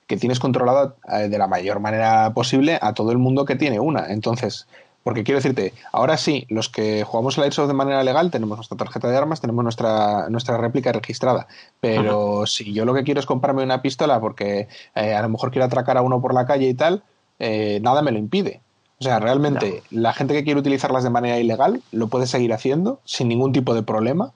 que 0.08 0.18
tienes 0.18 0.40
controlada 0.40 0.96
eh, 1.12 1.30
de 1.30 1.38
la 1.38 1.48
mayor 1.48 1.80
manera 1.80 2.34
posible 2.34 2.78
a 2.82 2.94
todo 2.94 3.12
el 3.12 3.18
mundo 3.18 3.46
que 3.46 3.56
tiene 3.56 3.80
una. 3.80 4.08
Entonces, 4.12 4.68
porque 5.06 5.24
quiero 5.24 5.38
decirte, 5.38 5.72
ahora 5.92 6.18
sí, 6.18 6.48
los 6.50 6.68
que 6.68 7.04
jugamos 7.04 7.38
el 7.38 7.44
Airsoft 7.44 7.68
de 7.68 7.76
manera 7.76 8.04
legal 8.04 8.32
tenemos 8.32 8.58
nuestra 8.58 8.76
tarjeta 8.76 9.08
de 9.08 9.16
armas, 9.16 9.40
tenemos 9.40 9.62
nuestra, 9.62 10.30
nuestra 10.32 10.58
réplica 10.58 10.92
registrada. 10.92 11.46
Pero 11.80 12.48
si 12.48 12.74
yo 12.74 12.86
lo 12.86 12.96
que 12.96 13.04
quiero 13.04 13.20
es 13.20 13.28
comprarme 13.28 13.62
una 13.62 13.84
pistola 13.84 14.20
porque 14.20 14.68
eh, 14.96 15.14
a 15.14 15.22
lo 15.22 15.30
mejor 15.30 15.52
quiero 15.52 15.66
atracar 15.66 15.98
a 15.98 16.02
uno 16.02 16.24
por 16.24 16.34
la 16.34 16.48
calle 16.48 16.68
y 16.68 16.74
tal, 16.74 17.04
eh, 17.38 17.80
nada 17.84 18.02
me 18.02 18.12
lo 18.12 18.18
impide. 18.18 18.62
O 18.98 19.04
sea, 19.04 19.20
realmente 19.20 19.84
la 19.92 20.12
gente 20.12 20.34
que 20.34 20.44
quiere 20.44 20.60
utilizarlas 20.60 21.04
de 21.04 21.12
manera 21.12 21.38
ilegal 21.38 21.84
lo 21.92 22.08
puede 22.08 22.26
seguir 22.26 22.52
haciendo 22.52 23.00
sin 23.06 23.28
ningún 23.28 23.54
tipo 23.54 23.76
de 23.76 23.84
problema. 23.84 24.32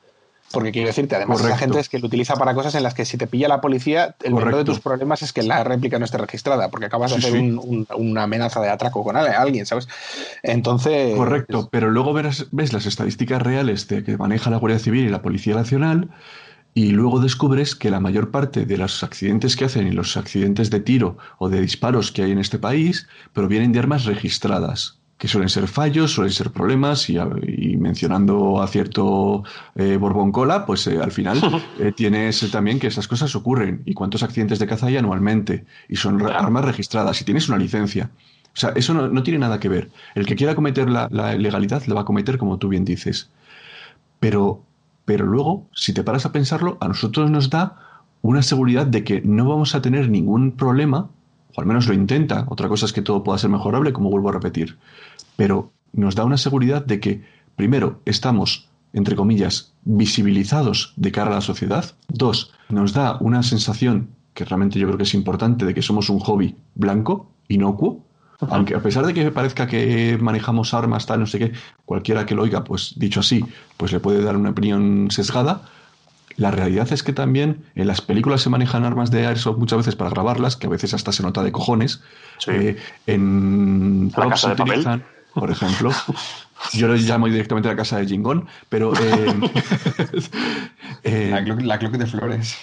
Porque 0.51 0.71
quiero 0.71 0.87
decirte, 0.87 1.15
además, 1.15 1.43
la 1.43 1.57
gente 1.57 1.79
es 1.79 1.89
que 1.89 1.99
lo 1.99 2.07
utiliza 2.07 2.35
para 2.35 2.55
cosas 2.55 2.73
en 2.73 2.81
las 2.81 2.93
que 2.95 3.05
si 3.05 3.17
te 3.17 3.27
pilla 3.27 3.47
la 3.47 3.61
policía, 3.61 4.15
el 4.23 4.33
menor 4.33 4.55
de 4.57 4.63
tus 4.63 4.79
problemas 4.79 5.21
es 5.21 5.31
que 5.31 5.43
la 5.43 5.63
réplica 5.63 5.99
no 5.99 6.05
esté 6.05 6.17
registrada, 6.17 6.69
porque 6.69 6.87
acabas 6.87 7.11
de 7.11 7.17
hacer 7.17 7.41
una 7.95 8.23
amenaza 8.23 8.59
de 8.61 8.69
atraco 8.69 9.03
con 9.03 9.15
alguien, 9.15 9.65
¿sabes? 9.65 9.87
Entonces. 10.41 11.15
Correcto, 11.15 11.69
pero 11.71 11.91
luego 11.91 12.13
ves, 12.13 12.47
ves 12.51 12.73
las 12.73 12.85
estadísticas 12.85 13.41
reales 13.41 13.87
de 13.87 14.03
que 14.03 14.17
maneja 14.17 14.49
la 14.49 14.57
Guardia 14.57 14.79
Civil 14.79 15.05
y 15.05 15.09
la 15.09 15.21
Policía 15.21 15.55
Nacional 15.55 16.09
y 16.73 16.91
luego 16.91 17.19
descubres 17.19 17.75
que 17.75 17.89
la 17.89 17.99
mayor 17.99 18.31
parte 18.31 18.65
de 18.65 18.77
los 18.77 19.03
accidentes 19.03 19.55
que 19.55 19.65
hacen 19.65 19.87
y 19.87 19.91
los 19.91 20.17
accidentes 20.17 20.69
de 20.69 20.79
tiro 20.79 21.17
o 21.37 21.49
de 21.49 21.61
disparos 21.61 22.11
que 22.11 22.23
hay 22.23 22.31
en 22.31 22.39
este 22.39 22.59
país 22.59 23.07
provienen 23.33 23.71
de 23.71 23.79
armas 23.79 24.05
registradas, 24.05 24.98
que 25.19 25.27
suelen 25.27 25.49
ser 25.49 25.67
fallos, 25.67 26.13
suelen 26.13 26.33
ser 26.33 26.49
problemas 26.49 27.09
y, 27.09 27.17
mencionando 27.77 28.61
a 28.61 28.67
cierto 28.67 29.43
eh, 29.75 29.97
Borbón 29.97 30.31
Cola, 30.31 30.65
pues 30.65 30.87
eh, 30.87 30.97
al 30.99 31.11
final 31.11 31.39
eh, 31.79 31.91
tienes 31.95 32.49
también 32.49 32.79
que 32.79 32.87
esas 32.87 33.07
cosas 33.07 33.35
ocurren 33.35 33.83
y 33.85 33.93
cuántos 33.93 34.23
accidentes 34.23 34.57
de 34.57 34.65
caza 34.65 34.87
hay 34.87 34.97
anualmente 34.97 35.65
y 35.87 35.97
son 35.97 36.25
armas 36.25 36.65
registradas 36.65 37.21
y 37.21 37.25
tienes 37.25 37.49
una 37.49 37.57
licencia. 37.57 38.09
O 38.55 38.59
sea, 38.59 38.71
eso 38.75 38.93
no, 38.93 39.23
tiene 39.23 39.39
nada 39.39 39.59
que 39.59 39.69
ver. 39.69 39.91
El 40.15 40.25
que 40.25 40.35
quiera 40.35 40.55
cometer 40.55 40.89
la, 40.89 41.07
la 41.11 41.35
ilegalidad 41.35 41.83
lo 41.85 41.95
va 41.95 42.01
a 42.01 42.05
cometer 42.05 42.37
como 42.37 42.57
tú 42.57 42.69
bien 42.69 42.85
dices. 42.85 43.29
Pero 44.19 44.63
pero 45.09 45.25
luego, 45.25 45.65
si 45.73 45.91
te 45.91 46.03
paras 46.03 46.27
a 46.27 46.31
pensarlo, 46.31 46.77
a 46.79 46.87
nosotros 46.87 47.31
nos 47.31 47.49
da 47.49 47.77
una 48.21 48.43
seguridad 48.43 48.85
de 48.85 49.03
que 49.03 49.21
no 49.21 49.49
vamos 49.49 49.73
a 49.73 49.81
tener 49.81 50.07
ningún 50.07 50.51
problema, 50.51 51.09
o 51.55 51.59
al 51.59 51.65
menos 51.65 51.87
lo 51.87 51.95
intenta, 51.95 52.45
otra 52.47 52.69
cosa 52.69 52.85
es 52.85 52.93
que 52.93 53.01
todo 53.01 53.23
pueda 53.23 53.39
ser 53.39 53.49
mejorable, 53.49 53.91
como 53.91 54.11
vuelvo 54.11 54.29
a 54.29 54.33
repetir, 54.33 54.77
pero 55.39 55.71
nos 55.93 56.15
da 56.15 56.25
una 56.25 56.35
seguridad 56.35 56.85
de 56.85 56.99
que, 56.99 57.23
primero, 57.55 58.01
estamos, 58.03 58.67
entre 58.91 59.15
comillas, 59.15 59.71
visibilizados 59.85 60.91
de 60.97 61.13
cara 61.13 61.31
a 61.31 61.35
la 61.35 61.39
sociedad, 61.39 61.95
dos, 62.09 62.51
nos 62.67 62.91
da 62.91 63.15
una 63.21 63.41
sensación, 63.41 64.09
que 64.33 64.43
realmente 64.43 64.77
yo 64.77 64.87
creo 64.87 64.97
que 64.97 65.05
es 65.05 65.13
importante, 65.13 65.63
de 65.63 65.73
que 65.73 65.81
somos 65.81 66.09
un 66.09 66.19
hobby 66.19 66.57
blanco, 66.75 67.31
inocuo, 67.47 68.03
aunque 68.49 68.75
a 68.75 68.81
pesar 68.81 69.05
de 69.05 69.13
que 69.13 69.31
parezca 69.31 69.65
que 69.65 70.17
manejamos 70.19 70.73
armas, 70.73 71.05
tal, 71.05 71.21
no 71.21 71.25
sé 71.25 71.39
qué, 71.39 71.53
cualquiera 71.85 72.25
que 72.25 72.35
lo 72.35 72.41
oiga, 72.41 72.65
pues 72.65 72.95
dicho 72.97 73.21
así, 73.21 73.45
pues 73.77 73.93
le 73.93 74.01
puede 74.01 74.21
dar 74.21 74.35
una 74.35 74.49
opinión 74.49 75.07
sesgada. 75.09 75.61
La 76.35 76.51
realidad 76.51 76.91
es 76.91 77.01
que 77.01 77.13
también 77.13 77.63
en 77.75 77.87
las 77.87 78.01
películas 78.01 78.41
se 78.41 78.49
manejan 78.49 78.83
armas 78.83 79.09
de 79.09 79.25
airsoft 79.25 79.57
muchas 79.57 79.77
veces 79.77 79.95
para 79.95 80.09
grabarlas, 80.09 80.57
que 80.57 80.67
a 80.67 80.69
veces 80.69 80.93
hasta 80.93 81.13
se 81.13 81.23
nota 81.23 81.43
de 81.43 81.53
cojones. 81.53 82.01
Eh, 82.47 82.75
en 83.07 84.09
de 84.09 84.55
papel. 84.57 85.03
Por 85.33 85.51
ejemplo. 85.51 85.91
Yo 86.73 86.87
lo 86.87 86.95
llamo 86.95 87.27
directamente 87.27 87.69
la 87.69 87.75
casa 87.75 87.97
de 87.97 88.05
Jingón, 88.05 88.47
pero... 88.67 88.93
Eh, 88.95 89.39
eh, 91.03 91.55
la, 91.61 91.79
cloque 91.79 91.97
de 91.97 92.05
flores 92.05 92.57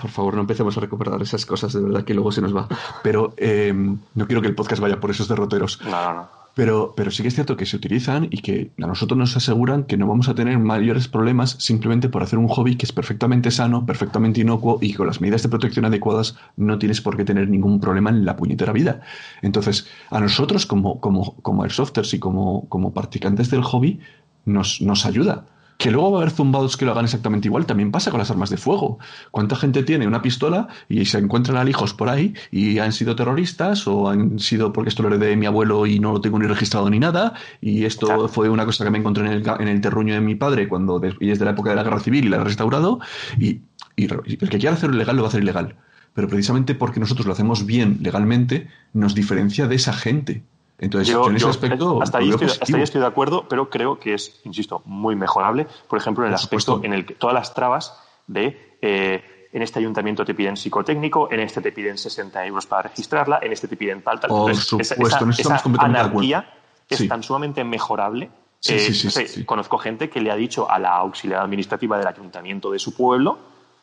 por 0.00 0.10
favor, 0.10 0.34
no 0.34 0.42
empecemos 0.42 0.76
a 0.76 0.80
recuperar 0.80 1.20
esas 1.20 1.44
cosas, 1.44 1.72
de 1.72 1.80
verdad 1.80 2.04
que 2.04 2.14
luego 2.14 2.30
se 2.30 2.40
nos 2.40 2.54
va. 2.54 2.68
Pero 3.02 3.34
eh, 3.36 3.72
no 3.74 4.26
quiero 4.26 4.40
que 4.40 4.48
el 4.48 4.54
podcast 4.54 4.80
vaya 4.80 5.00
por 5.00 5.10
esos 5.10 5.28
derroteros. 5.28 5.80
No, 5.82 5.90
no, 5.90 6.14
no. 6.14 6.39
Pero, 6.54 6.94
pero 6.96 7.10
sí 7.10 7.22
que 7.22 7.28
es 7.28 7.34
cierto 7.34 7.56
que 7.56 7.66
se 7.66 7.76
utilizan 7.76 8.28
y 8.30 8.38
que 8.38 8.72
a 8.82 8.86
nosotros 8.86 9.16
nos 9.16 9.36
aseguran 9.36 9.84
que 9.84 9.96
no 9.96 10.06
vamos 10.06 10.28
a 10.28 10.34
tener 10.34 10.58
mayores 10.58 11.08
problemas 11.08 11.56
simplemente 11.58 12.08
por 12.08 12.22
hacer 12.22 12.38
un 12.38 12.48
hobby 12.48 12.76
que 12.76 12.86
es 12.86 12.92
perfectamente 12.92 13.50
sano, 13.50 13.86
perfectamente 13.86 14.40
inocuo 14.40 14.78
y 14.80 14.94
con 14.94 15.06
las 15.06 15.20
medidas 15.20 15.42
de 15.42 15.48
protección 15.48 15.84
adecuadas 15.84 16.36
no 16.56 16.78
tienes 16.78 17.00
por 17.00 17.16
qué 17.16 17.24
tener 17.24 17.48
ningún 17.48 17.80
problema 17.80 18.10
en 18.10 18.24
la 18.24 18.36
puñetera 18.36 18.72
vida. 18.72 19.00
Entonces, 19.42 19.86
a 20.10 20.20
nosotros 20.20 20.66
como, 20.66 21.00
como, 21.00 21.36
como 21.42 21.62
airsofters 21.62 22.14
y 22.14 22.18
como, 22.18 22.68
como 22.68 22.92
practicantes 22.92 23.50
del 23.50 23.62
hobby 23.62 24.00
nos, 24.44 24.80
nos 24.80 25.06
ayuda. 25.06 25.46
Que 25.80 25.90
luego 25.90 26.12
va 26.12 26.18
a 26.18 26.20
haber 26.20 26.34
zumbados 26.34 26.76
que 26.76 26.84
lo 26.84 26.92
hagan 26.92 27.06
exactamente 27.06 27.48
igual, 27.48 27.64
también 27.64 27.90
pasa 27.90 28.10
con 28.10 28.18
las 28.18 28.30
armas 28.30 28.50
de 28.50 28.58
fuego. 28.58 28.98
¿Cuánta 29.30 29.56
gente 29.56 29.82
tiene 29.82 30.06
una 30.06 30.20
pistola 30.20 30.68
y 30.90 31.06
se 31.06 31.16
encuentran 31.16 31.56
alijos 31.56 31.94
por 31.94 32.10
ahí 32.10 32.34
y 32.50 32.80
han 32.80 32.92
sido 32.92 33.16
terroristas 33.16 33.88
o 33.88 34.10
han 34.10 34.38
sido 34.38 34.74
porque 34.74 34.90
esto 34.90 35.02
lo 35.02 35.08
heredé 35.08 35.28
de 35.28 35.36
mi 35.38 35.46
abuelo 35.46 35.86
y 35.86 35.98
no 35.98 36.12
lo 36.12 36.20
tengo 36.20 36.38
ni 36.38 36.46
registrado 36.46 36.90
ni 36.90 36.98
nada? 36.98 37.32
Y 37.62 37.86
esto 37.86 38.28
fue 38.28 38.50
una 38.50 38.66
cosa 38.66 38.84
que 38.84 38.90
me 38.90 38.98
encontré 38.98 39.24
en 39.24 39.32
el, 39.32 39.48
en 39.58 39.68
el 39.68 39.80
terruño 39.80 40.12
de 40.12 40.20
mi 40.20 40.34
padre 40.34 40.68
cuando 40.68 41.00
y 41.18 41.30
es 41.30 41.38
de 41.38 41.46
la 41.46 41.52
época 41.52 41.70
de 41.70 41.76
la 41.76 41.82
guerra 41.82 42.00
civil 42.00 42.26
y 42.26 42.28
la 42.28 42.36
he 42.36 42.44
restaurado. 42.44 43.00
Y, 43.38 43.60
y 43.96 44.04
el 44.04 44.50
que 44.50 44.58
quiera 44.58 44.74
hacerlo 44.74 44.96
ilegal 44.96 45.16
lo 45.16 45.22
va 45.22 45.28
a 45.28 45.30
hacer 45.30 45.42
ilegal. 45.42 45.76
Pero 46.12 46.28
precisamente 46.28 46.74
porque 46.74 47.00
nosotros 47.00 47.26
lo 47.26 47.32
hacemos 47.32 47.64
bien 47.64 48.00
legalmente, 48.02 48.68
nos 48.92 49.14
diferencia 49.14 49.66
de 49.66 49.76
esa 49.76 49.94
gente. 49.94 50.42
Entonces, 50.80 51.14
en 51.14 51.36
ese 51.36 51.48
aspecto. 51.48 52.02
Hasta 52.02 52.18
ahí, 52.18 52.30
estoy, 52.30 53.00
de 53.00 53.06
acuerdo, 53.06 53.46
pero 53.48 53.68
creo 53.68 53.98
que 53.98 54.14
es, 54.14 54.40
insisto, 54.44 54.82
muy 54.86 55.14
mejorable. 55.14 55.66
Por 55.88 55.98
ejemplo, 55.98 56.24
en 56.24 56.30
el 56.30 56.34
aspecto 56.34 56.80
en 56.82 56.92
el 56.92 57.06
que 57.06 57.14
todas 57.14 57.34
las 57.34 57.54
trabas 57.54 58.00
de. 58.26 58.76
Eh, 58.80 59.48
en 59.52 59.62
este 59.62 59.80
ayuntamiento 59.80 60.24
te 60.24 60.32
piden 60.32 60.56
psicotécnico, 60.56 61.28
en 61.30 61.40
este 61.40 61.60
te 61.60 61.72
piden 61.72 61.98
60 61.98 62.46
euros 62.46 62.66
para 62.66 62.82
registrarla, 62.82 63.40
en 63.42 63.52
este 63.52 63.66
te 63.66 63.76
piden 63.76 64.00
tal, 64.00 64.20
tal. 64.20 64.30
Por 64.30 64.54
supuesto, 64.54 64.94
esa, 65.04 65.28
esa 65.28 65.62
anarquía 65.78 66.48
es 66.88 67.08
tan 67.08 67.22
sumamente 67.24 67.64
mejorable. 67.64 68.30
Sí, 68.60 68.74
eh, 68.74 69.44
conozco 69.44 69.76
gente 69.78 70.08
que 70.08 70.20
le 70.20 70.30
ha 70.30 70.36
dicho 70.36 70.70
a 70.70 70.78
la 70.78 70.90
auxiliar 70.90 71.42
administrativa 71.42 71.98
del 71.98 72.06
ayuntamiento 72.06 72.70
de 72.70 72.78
su 72.78 72.94
pueblo 72.94 73.38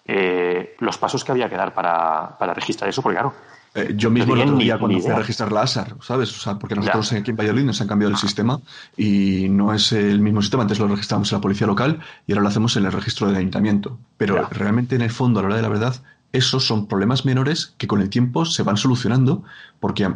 eh, 0.09 0.75
los 0.79 0.97
pasos 0.97 1.25
que 1.25 1.33
había 1.33 1.49
que 1.49 1.57
dar 1.57 1.73
para, 1.73 2.37
para 2.37 2.53
registrar 2.53 2.89
eso, 2.89 3.01
porque 3.01 3.17
claro, 3.17 3.33
eh, 3.76 3.93
yo 3.95 4.09
mismo 4.09 4.36
no 4.36 4.43
tenía 4.43 4.80
cuando 4.80 4.99
fui 4.99 5.11
a 5.11 5.18
registrar 5.18 5.51
la 5.51 5.61
ASAR, 5.61 5.95
¿sabes? 6.01 6.36
O 6.36 6.39
sea, 6.39 6.57
porque 6.57 6.76
nosotros 6.76 7.11
aquí 7.13 7.32
en 7.32 7.38
Valladolid 7.38 7.63
nos 7.63 7.80
han 7.82 7.88
cambiado 7.88 8.11
el 8.11 8.18
sistema 8.18 8.59
y 8.97 9.47
no 9.49 9.74
es 9.74 9.91
el 9.91 10.20
mismo 10.20 10.41
sistema. 10.41 10.63
Antes 10.63 10.80
lo 10.80 10.88
registramos 10.88 11.32
en 11.32 11.38
la 11.38 11.41
policía 11.41 11.68
local 11.68 11.99
y 12.26 12.32
ahora 12.32 12.43
lo 12.43 12.49
hacemos 12.49 12.76
en 12.76 12.86
el 12.86 12.91
registro 12.91 13.28
del 13.28 13.36
ayuntamiento. 13.36 13.99
Pero 14.18 14.47
realmente, 14.49 14.95
en 14.95 15.01
el 15.01 15.11
fondo, 15.11 15.39
a 15.39 15.43
la 15.43 15.47
hora 15.47 15.55
de 15.57 15.61
la 15.61 15.70
verdad, 15.70 15.95
esos 16.34 16.65
son 16.65 16.88
problemas 16.88 17.26
menores 17.26 17.76
que 17.78 17.88
con 17.88 18.01
el 18.01 18.09
tiempo 18.09 18.45
se 18.45 18.63
van 18.63 18.78
solucionando 18.78 19.43
porque, 19.80 20.11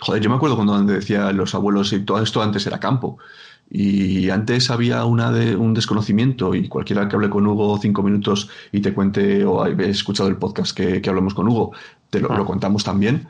joder, 0.00 0.22
yo 0.22 0.30
me 0.30 0.36
acuerdo 0.36 0.56
cuando 0.56 0.82
decía 0.82 1.32
los 1.32 1.54
abuelos 1.54 1.92
y 1.92 2.00
todo 2.00 2.22
esto 2.22 2.42
antes 2.42 2.66
era 2.66 2.80
campo. 2.80 3.18
Y 3.74 4.28
antes 4.28 4.70
había 4.70 5.06
una 5.06 5.32
de, 5.32 5.56
un 5.56 5.72
desconocimiento 5.72 6.54
y 6.54 6.68
cualquiera 6.68 7.08
que 7.08 7.16
hable 7.16 7.30
con 7.30 7.46
Hugo 7.46 7.78
cinco 7.80 8.02
minutos 8.02 8.50
y 8.70 8.82
te 8.82 8.92
cuente 8.92 9.46
o 9.46 9.66
he 9.66 9.88
escuchado 9.88 10.28
el 10.28 10.36
podcast 10.36 10.76
que, 10.76 11.00
que 11.00 11.08
hablamos 11.08 11.32
con 11.32 11.48
Hugo, 11.48 11.72
te 12.10 12.20
lo, 12.20 12.28
lo, 12.36 12.44
contamos 12.44 12.84
también. 12.84 13.28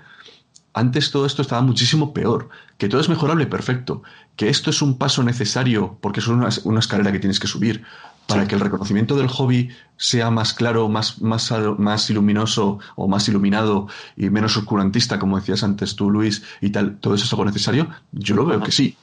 Antes 0.75 1.13
todo 1.13 1.27
esto 1.27 1.43
estaba 1.43 1.63
muchísimo 1.63 2.13
peor. 2.13 2.49
Que 2.77 2.89
todo 2.89 3.01
es 3.01 3.09
mejorable, 3.09 3.47
perfecto. 3.47 4.03
Que 4.35 4.49
esto 4.49 4.71
es 4.71 4.83
un 4.83 4.99
paso 4.99 5.23
necesario 5.23 5.97
porque 6.01 6.19
es 6.19 6.27
una, 6.27 6.49
una 6.65 6.81
escalera 6.81 7.13
que 7.13 7.21
tienes 7.21 7.39
que 7.39 7.47
subir 7.47 7.85
para 8.27 8.49
que 8.49 8.57
el 8.57 8.61
reconocimiento 8.63 9.15
del 9.15 9.29
hobby 9.29 9.69
sea 9.97 10.31
más 10.31 10.55
claro, 10.55 10.89
más, 10.89 11.23
más, 11.23 11.53
más 11.79 12.11
iluminoso 12.11 12.81
o 12.97 13.07
más 13.07 13.29
iluminado 13.29 13.87
y 14.17 14.29
menos 14.31 14.57
oscurantista, 14.57 15.21
como 15.21 15.39
decías 15.39 15.63
antes 15.63 15.95
tú, 15.95 16.11
Luis, 16.11 16.43
y 16.61 16.71
tal, 16.71 16.99
todo 16.99 17.15
eso 17.15 17.27
es 17.27 17.33
algo 17.33 17.45
necesario, 17.45 17.89
yo 18.11 18.35
lo 18.35 18.47
veo 18.47 18.61
que 18.61 18.73
sí 18.73 18.97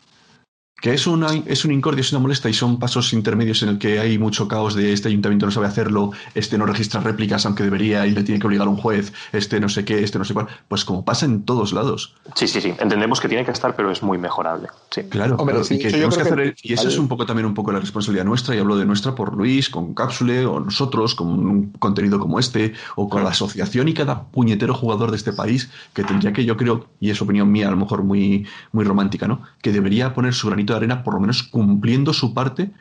que 0.82 0.94
es, 0.94 1.08
una, 1.08 1.28
es 1.46 1.66
un 1.66 1.72
incordio, 1.72 2.02
es 2.02 2.12
una 2.12 2.20
molesta 2.20 2.50
y 2.50 2.54
son 2.54 2.80
pasos 2.80 3.14
intermedios 3.14 3.62
en 3.64 3.70
el 3.70 3.80
que 3.80 4.00
hay 4.00 4.18
mucho 4.18 4.48
caos 4.48 4.76
de 4.76 4.94
este 4.94 5.10
ayuntamiento 5.10 5.46
no 5.46 5.52
sabe 5.52 5.68
hacerlo, 5.68 6.12
este 6.36 6.58
no 6.58 6.66
registra 6.66 7.02
réplicas 7.02 7.46
aunque 7.46 7.64
debería 7.64 8.06
y 8.08 8.12
le 8.12 8.24
tiene 8.24 8.40
que 8.40 8.48
obligar 8.48 8.68
a 8.68 8.70
un 8.70 8.78
juez, 8.78 9.14
este 9.34 9.60
no 9.60 9.70
sé 9.70 9.86
qué, 9.86 10.04
este 10.04 10.18
no 10.18 10.26
sé 10.26 10.34
cuál, 10.34 10.48
pues 10.68 10.86
como 10.86 11.04
pasa 11.04 11.26
en 11.26 11.44
todos 11.44 11.74
lados. 11.74 12.16
Sí, 12.36 12.48
sí, 12.48 12.62
sí, 12.62 12.74
entendemos 12.80 13.20
que 13.20 13.28
tiene 13.28 13.46
que 13.46 13.52
estar, 13.52 13.76
pero 13.76 13.92
es 13.92 14.02
muy 14.04 14.18
mejorable. 14.18 14.68
Sí. 14.92 15.04
Claro, 15.04 15.38
y, 15.70 15.80
que 15.80 15.92
tenemos 15.92 16.16
que 16.16 16.24
hacer, 16.24 16.56
y 16.62 16.74
eso 16.74 16.88
es 16.88 16.98
un 16.98 17.08
poco 17.08 17.26
también 17.26 17.46
un 17.46 17.54
poco 17.54 17.72
la 17.72 17.80
responsabilidad 17.80 18.26
nuestra, 18.26 18.56
y 18.56 18.60
hablo 18.60 18.78
de 18.78 18.86
nuestra 18.86 19.16
por 19.16 19.36
Luis, 19.36 19.70
con 19.70 19.94
Cápsule, 19.94 20.46
o 20.46 20.60
nosotros, 20.60 21.16
con 21.16 21.28
un 21.28 21.72
contenido 21.74 22.20
como 22.20 22.40
este, 22.40 22.74
o 22.96 23.10
con 23.10 23.24
la 23.24 23.30
asociación 23.30 23.88
y 23.88 23.94
cada 23.94 24.24
puñetero 24.24 24.74
jugador 24.74 25.12
de 25.12 25.18
este 25.18 25.34
país, 25.34 25.70
que 25.94 26.04
tendría 26.04 26.34
que 26.34 26.46
yo 26.46 26.58
creo, 26.58 26.88
y 27.00 27.10
es 27.10 27.22
opinión 27.22 27.52
mía 27.52 27.68
a 27.68 27.72
lo 27.72 27.78
mejor 27.78 28.04
muy, 28.04 28.46
muy 28.72 28.86
romántica, 28.86 29.28
¿no? 29.28 29.42
Que 29.62 29.72
debería 29.72 30.14
poner 30.14 30.34
su 30.34 30.48
granito 30.48 30.69
de 30.74 30.78
arena, 30.78 31.04
por 31.04 31.14
lo 31.14 31.20
menos 31.20 31.44
cumpliendo 31.44 32.14
su 32.14 32.34
parte 32.34 32.72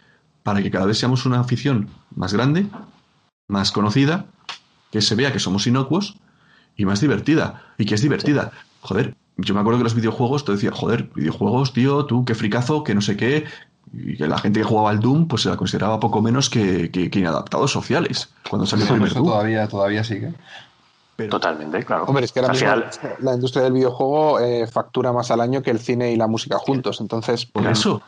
para 0.42 0.62
que 0.62 0.70
cada 0.70 0.86
vez 0.86 0.98
seamos 0.98 1.26
una 1.26 1.40
afición 1.40 1.88
más 2.14 2.32
grande, 2.32 2.66
más 3.48 3.72
conocida, 3.72 4.26
que 4.90 5.02
se 5.02 5.14
vea 5.14 5.32
que 5.32 5.38
somos 5.38 5.66
inocuos 5.66 6.16
y 6.76 6.84
más 6.84 7.00
divertida. 7.00 7.62
Y 7.76 7.84
que 7.84 7.94
es 7.94 8.02
divertida. 8.02 8.52
Joder, 8.80 9.14
yo 9.36 9.54
me 9.54 9.60
acuerdo 9.60 9.78
que 9.78 9.84
los 9.84 9.94
videojuegos, 9.94 10.44
te 10.44 10.52
decía, 10.52 10.70
joder, 10.72 11.10
videojuegos, 11.14 11.72
tío, 11.72 12.06
tú, 12.06 12.24
qué 12.24 12.34
fricazo, 12.34 12.84
que 12.84 12.94
no 12.94 13.00
sé 13.00 13.16
qué. 13.16 13.44
Y 13.92 14.16
que 14.16 14.26
la 14.26 14.38
gente 14.38 14.60
que 14.60 14.64
jugaba 14.64 14.90
al 14.90 15.00
Doom, 15.00 15.28
pues 15.28 15.42
se 15.42 15.48
la 15.48 15.56
consideraba 15.56 16.00
poco 16.00 16.20
menos 16.22 16.50
que, 16.50 16.90
inadaptados 17.14 17.72
sociales. 17.72 18.30
Cuando 18.48 18.66
salió 18.66 18.84
el 18.86 18.92
primer 18.92 19.12
Doom. 19.12 19.26
Todavía, 19.26 19.68
todavía 19.68 20.04
sigue. 20.04 20.34
Totalmente, 21.26 21.84
claro. 21.84 22.04
Hombre, 22.04 22.24
es 22.26 22.32
que 22.32 22.38
ahora 22.38 22.90
la 23.18 23.34
industria 23.34 23.64
del 23.64 23.72
videojuego 23.72 24.38
eh, 24.38 24.68
factura 24.68 25.12
más 25.12 25.32
al 25.32 25.40
año 25.40 25.62
que 25.62 25.72
el 25.72 25.80
cine 25.80 26.12
y 26.12 26.16
la 26.16 26.28
música 26.28 26.58
juntos. 26.58 27.00
Entonces, 27.00 27.44
por 27.44 27.66
eso. 27.66 28.00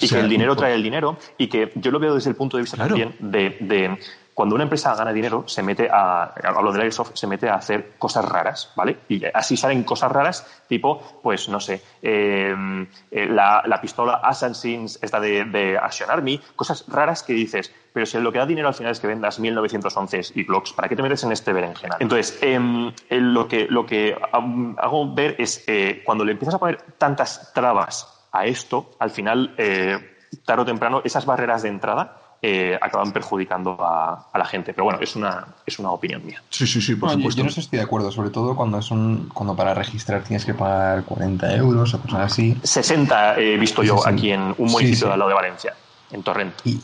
Y 0.00 0.08
que 0.08 0.18
el 0.18 0.28
dinero 0.30 0.56
trae 0.56 0.74
el 0.74 0.82
dinero. 0.82 1.18
Y 1.36 1.48
que 1.48 1.72
yo 1.74 1.90
lo 1.90 1.98
veo 1.98 2.14
desde 2.14 2.30
el 2.30 2.36
punto 2.36 2.56
de 2.56 2.62
vista 2.62 2.78
también 2.78 3.14
de, 3.18 3.98
cuando 4.38 4.54
una 4.54 4.62
empresa 4.62 4.94
gana 4.94 5.12
dinero, 5.12 5.42
se 5.48 5.64
mete 5.64 5.88
a, 5.90 6.32
hablo 6.44 6.70
del 6.70 6.82
Airsoft, 6.82 7.10
se 7.14 7.26
mete 7.26 7.48
a 7.48 7.56
hacer 7.56 7.94
cosas 7.98 8.24
raras, 8.24 8.70
¿vale? 8.76 8.98
Y 9.08 9.20
así 9.34 9.56
salen 9.56 9.82
cosas 9.82 10.12
raras, 10.12 10.62
tipo, 10.68 11.20
pues 11.24 11.48
no 11.48 11.58
sé, 11.58 11.82
em, 12.00 12.86
eh, 13.10 13.26
la, 13.26 13.80
pistola 13.82 14.20
Assassins, 14.22 15.00
esta 15.02 15.18
de, 15.18 15.44
de 15.44 15.76
Army, 15.76 16.40
cosas 16.54 16.84
raras 16.86 17.24
que 17.24 17.32
dices, 17.32 17.74
pero 17.92 18.06
si 18.06 18.16
lo 18.20 18.30
que 18.30 18.38
da 18.38 18.46
dinero 18.46 18.68
al 18.68 18.74
final 18.74 18.92
es 18.92 19.00
que 19.00 19.08
vendas 19.08 19.40
1911 19.40 20.20
y 20.36 20.44
blocks, 20.44 20.72
¿para 20.72 20.88
qué 20.88 20.94
te 20.94 21.02
metes 21.02 21.24
en 21.24 21.32
este 21.32 21.52
berenjenal? 21.52 21.98
Entonces, 21.98 22.38
em, 22.40 22.92
lo, 23.10 23.48
que, 23.48 23.66
lo 23.68 23.86
que 23.86 24.16
hago 24.30 25.14
ver 25.16 25.34
es 25.38 25.64
eh, 25.66 26.02
cuando 26.04 26.24
le 26.24 26.30
empiezas 26.30 26.54
a 26.54 26.58
poner 26.60 26.80
tantas 26.96 27.52
trabas 27.52 28.28
a 28.30 28.46
esto, 28.46 28.92
al 29.00 29.10
final, 29.10 29.56
eh, 29.58 29.98
tarde 30.44 30.62
o 30.62 30.66
temprano, 30.66 31.02
esas 31.04 31.26
barreras 31.26 31.62
de 31.62 31.70
entrada 31.70 32.17
eh, 32.40 32.78
acaban 32.80 33.12
perjudicando 33.12 33.76
a, 33.80 34.28
la 34.34 34.44
gente. 34.44 34.72
Pero 34.72 34.84
bueno, 34.84 35.00
es 35.00 35.16
una, 35.16 35.46
es 35.66 35.78
una 35.78 35.90
opinión 35.90 36.24
mía. 36.24 36.42
Sí, 36.50 36.66
sí, 36.66 36.80
sí, 36.80 36.94
por 36.94 37.10
supuesto. 37.10 37.38
Yo, 37.38 37.44
no 37.44 37.50
estoy 37.50 37.78
de 37.78 37.84
acuerdo, 37.84 38.12
sobre 38.12 38.30
todo 38.30 38.54
cuando 38.54 38.78
es 38.78 38.90
un, 38.90 39.28
cuando 39.34 39.56
para 39.56 39.74
registrar 39.74 40.22
tienes 40.22 40.44
que 40.44 40.54
pagar 40.54 41.04
40 41.04 41.56
euros 41.56 41.94
o 41.94 42.00
cosas 42.00 42.32
así. 42.32 42.56
60 42.62 43.38
he 43.38 43.56
visto 43.56 43.82
yo 43.82 44.06
aquí 44.06 44.30
en 44.30 44.54
un 44.56 44.70
municipio 44.70 45.08
de 45.08 45.12
al 45.14 45.18
lado 45.18 45.30
de 45.30 45.34
Valencia, 45.34 45.74
en 46.12 46.22
Torrent. 46.22 46.54
Y, 46.64 46.80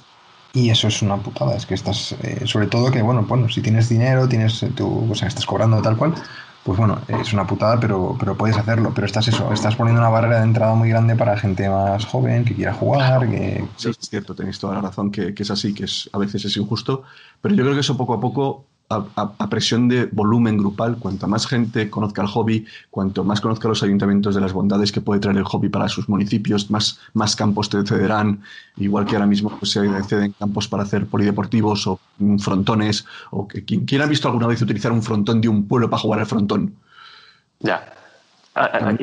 y 0.53 0.71
eso 0.71 0.89
es 0.89 1.03
una 1.03 1.17
putada, 1.17 1.57
es 1.57 1.67
que 1.67 1.75
estás, 1.75 2.13
eh, 2.23 2.47
sobre 2.47 2.67
todo 2.67 2.91
que, 2.91 3.03
bueno, 3.03 3.23
bueno, 3.23 3.49
si 3.49 3.61
tienes 3.61 3.89
dinero, 3.89 4.29
tienes 4.29 4.65
tu, 4.75 5.11
o 5.11 5.15
sea, 5.15 5.29
estás 5.29 5.47
cobrando 5.47 5.81
tal 5.83 5.97
cual, 5.97 6.15
pues 6.65 6.79
bueno, 6.79 6.99
es 7.09 7.33
una 7.35 7.47
putada, 7.47 7.79
pero, 7.79 8.17
pero 8.19 8.37
puedes 8.37 8.57
hacerlo. 8.57 8.93
Pero 8.95 9.07
estás 9.07 9.29
eso, 9.29 9.53
estás 9.53 9.77
poniendo 9.77 10.01
una 10.01 10.09
barrera 10.09 10.39
de 10.39 10.45
entrada 10.45 10.75
muy 10.75 10.89
grande 10.89 11.15
para 11.15 11.37
gente 11.37 11.69
más 11.69 12.07
joven 12.07 12.45
que 12.45 12.55
quiera 12.55 12.73
jugar. 12.73 13.29
Que... 13.29 13.65
Sí, 13.77 13.91
es 13.91 14.09
cierto, 14.09 14.35
tenéis 14.35 14.59
toda 14.59 14.75
la 14.75 14.81
razón 14.81 15.11
que, 15.11 15.35
que, 15.35 15.43
es 15.43 15.51
así, 15.51 15.75
que 15.75 15.85
es, 15.85 16.09
a 16.13 16.19
veces 16.19 16.43
es 16.47 16.57
injusto, 16.57 17.03
pero 17.43 17.55
yo 17.55 17.65
creo 17.65 17.75
que 17.75 17.81
eso 17.81 17.99
poco 17.99 18.15
a 18.15 18.21
poco 18.21 18.65
a, 18.89 19.49
presión 19.49 19.89
de 19.89 20.07
volumen 20.07 20.59
grupal, 20.59 20.99
cuanto 20.99 21.27
más 21.27 21.47
gente 21.47 21.89
conozca 21.91 22.23
el 22.23 22.29
hobby, 22.29 22.67
cuanto 22.91 23.25
más 23.25 23.41
conozca 23.41 23.69
los 23.69 23.83
ayuntamientos 23.83 24.35
de 24.35 24.41
las 24.41 24.53
bondades 24.53 24.93
que 24.93 25.01
puede 25.01 25.21
traer 25.21 25.39
el 25.39 25.45
hobby 25.45 25.69
para 25.69 25.89
sus 25.89 26.09
municipios, 26.09 26.71
más, 26.71 27.01
más 27.15 27.35
campos 27.37 27.69
te 27.71 27.83
cederán, 27.85 28.43
igual 28.77 29.07
que 29.07 29.17
ahora 29.17 29.27
mismo 29.27 29.51
pues, 29.59 29.73
se 29.73 29.81
ceden 30.05 30.33
campos 30.33 30.69
para 30.69 30.83
hacer 30.83 31.07
polideportivos 31.07 31.87
o 31.87 31.99
frontones, 32.39 33.07
o 33.31 33.49
que 33.49 33.65
quien, 33.65 34.03
ha 34.03 34.07
visto 34.07 34.29
alguna 34.29 34.47
vez 34.47 34.61
utilizar 34.61 34.93
un 34.93 35.03
frontón 35.03 35.41
de 35.41 35.49
un 35.49 35.67
pueblo 35.67 35.89
para 35.89 36.03
jugar 36.03 36.21
al 36.21 36.27
frontón. 36.27 36.75
Ya. 37.61 37.93
Ah, 38.55 38.71
ah, 38.73 38.95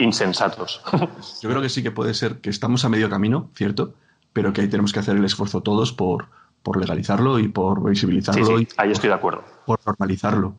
insensatos. 0.00 0.80
Yo 1.42 1.50
creo 1.50 1.62
que 1.62 1.68
sí 1.68 1.82
que 1.82 1.92
puede 1.92 2.14
ser 2.14 2.40
que 2.40 2.50
estamos 2.50 2.84
a 2.84 2.88
medio 2.88 3.08
camino, 3.08 3.50
¿cierto? 3.54 3.94
Pero 4.32 4.52
que 4.52 4.62
ahí 4.62 4.68
tenemos 4.68 4.92
que 4.92 4.98
hacer 4.98 5.16
el 5.16 5.24
esfuerzo 5.24 5.60
todos 5.60 5.92
por, 5.92 6.26
por 6.68 6.78
legalizarlo 6.78 7.38
y 7.38 7.48
por 7.48 7.88
visibilizarlo. 7.88 8.60
y 8.60 8.68
ahí 8.76 8.90
estoy 8.90 9.08
de 9.08 9.14
acuerdo. 9.14 9.42
Por 9.64 9.80
normalizarlo. 9.86 10.56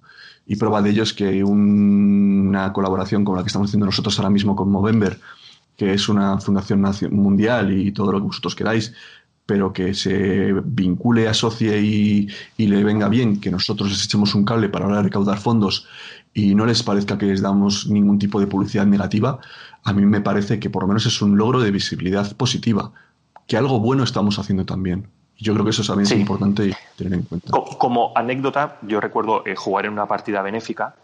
Y 0.48 0.56
prueba 0.56 0.82
de 0.82 0.90
ello 0.90 1.04
es 1.04 1.14
que 1.14 1.44
una 1.44 2.74
colaboración 2.74 3.24
como 3.24 3.38
la 3.38 3.44
que 3.44 3.48
estamos 3.50 3.70
haciendo 3.70 3.86
nosotros 3.86 4.18
ahora 4.18 4.32
mismo 4.32 4.56
con 4.56 4.72
Movember, 4.72 5.20
que 5.78 5.94
es 5.94 6.10
una 6.10 6.40
fundación 6.40 6.82
mundial 7.12 7.72
y 7.72 7.92
todo 7.92 8.12
lo 8.12 8.18
que 8.18 8.26
vosotros 8.26 8.56
queráis, 8.56 8.96
pero 9.46 9.72
que 9.72 9.94
se 9.94 10.52
vincule, 10.64 11.28
asocie 11.28 11.80
y, 11.80 12.28
y, 12.58 12.66
le 12.66 12.84
venga 12.84 13.08
bien 13.08 13.40
que 13.40 13.52
nosotros 13.52 13.90
les 13.92 14.04
echemos 14.04 14.34
un 14.34 14.46
cable 14.46 14.68
para 14.70 14.86
ahora 14.86 15.04
recaudar 15.04 15.38
fondos 15.38 15.88
y 16.34 16.56
no 16.56 16.66
les 16.66 16.82
parezca 16.82 17.20
que 17.20 17.28
les 17.28 17.42
damos 17.44 17.88
ningún 17.88 18.18
tipo 18.18 18.40
de 18.40 18.48
publicidad 18.48 18.88
negativa, 18.88 19.40
a 19.84 19.94
mí 19.94 20.04
me 20.08 20.22
parece 20.22 20.60
que 20.60 20.72
por 20.72 20.82
lo 20.82 20.88
menos 20.88 21.06
es 21.06 21.22
un 21.22 21.38
logro 21.38 21.60
de 21.62 21.70
visibilidad 21.70 22.36
positiva, 22.36 22.94
que 23.46 23.58
algo 23.58 23.80
bueno 23.80 24.04
estamos 24.04 24.40
haciendo 24.40 24.66
también. 24.66 25.08
Yo 25.40 25.54
creo 25.54 25.64
que 25.64 25.72
eso 25.72 25.84
también 25.84 26.06
es 26.06 26.20
importante 26.20 26.76
tener 26.98 27.14
en 27.14 27.24
cuenta. 27.24 27.52
Como 27.78 28.12
anécdota, 28.16 28.78
yo 28.82 29.00
recuerdo 29.00 29.46
eh, 29.46 29.56
jugar 29.56 29.86
en 29.86 29.94
una 29.94 30.06
partida 30.06 30.42
benéfica 30.42 30.96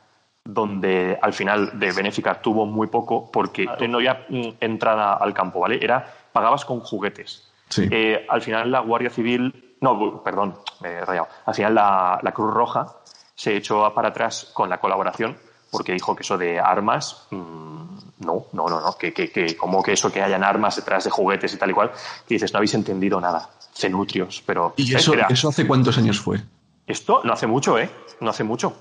donde 0.44 1.18
al 1.22 1.34
final 1.34 1.80
de 1.80 1.92
benéfica 1.92 2.40
tuvo 2.40 2.66
muy 2.68 2.88
poco 2.88 3.32
porque 3.32 3.66
no 3.90 3.98
había 3.98 4.26
mm, 4.30 4.50
entrada 4.60 5.14
al 5.16 5.34
campo, 5.34 5.60
¿vale? 5.62 5.80
Era 5.82 6.06
pagabas 6.32 6.66
con 6.66 6.82
juguetes. 6.82 7.50
Eh, 7.78 8.26
al 8.30 8.42
final 8.42 8.72
la 8.72 8.80
Guardia 8.82 9.10
Civil, 9.10 9.76
no, 9.82 10.22
perdón, 10.24 10.56
me 10.82 10.90
he 10.90 11.02
rayado. 11.02 11.28
Al 11.46 11.56
final 11.56 11.74
la, 11.74 12.32
Cruz 12.34 12.54
Roja 12.54 12.88
se 13.34 13.56
echó 13.56 13.92
para 13.94 14.10
atrás 14.10 14.52
con 14.54 14.70
la 14.70 14.78
colaboración 14.80 15.36
porque 15.72 15.94
dijo 15.94 16.16
que 16.16 16.22
eso 16.22 16.38
de 16.38 16.60
armas, 16.60 17.28
mm, 17.32 17.98
no, 18.20 18.46
no, 18.54 18.70
no, 18.70 18.82
no, 18.82 18.98
que, 18.98 19.14
que, 19.14 19.32
que 19.32 19.58
como 19.58 19.82
que 19.82 19.94
eso 19.94 20.12
que 20.12 20.22
hayan 20.22 20.44
armas 20.44 20.76
detrás 20.76 21.06
de 21.06 21.10
juguetes 21.10 21.54
y 21.54 21.58
tal 21.58 21.72
y 21.72 21.74
cual, 21.74 21.92
que 22.28 22.36
dices, 22.36 22.54
no 22.54 22.58
habéis 22.58 22.76
entendido 22.76 23.20
nada 23.20 23.50
cenutrios, 23.76 24.42
pero... 24.46 24.74
¿Y 24.78 24.96
eso, 24.96 25.14
eso 25.30 25.50
hace 25.50 25.68
cuántos 25.68 25.98
años 25.98 26.20
fue? 26.20 26.42
Esto 26.88 27.22
no 27.24 27.34
hace 27.34 27.48
mucho, 27.48 27.78
¿eh? 27.78 27.90
No 28.22 28.30
hace 28.30 28.44
mucho. 28.44 28.74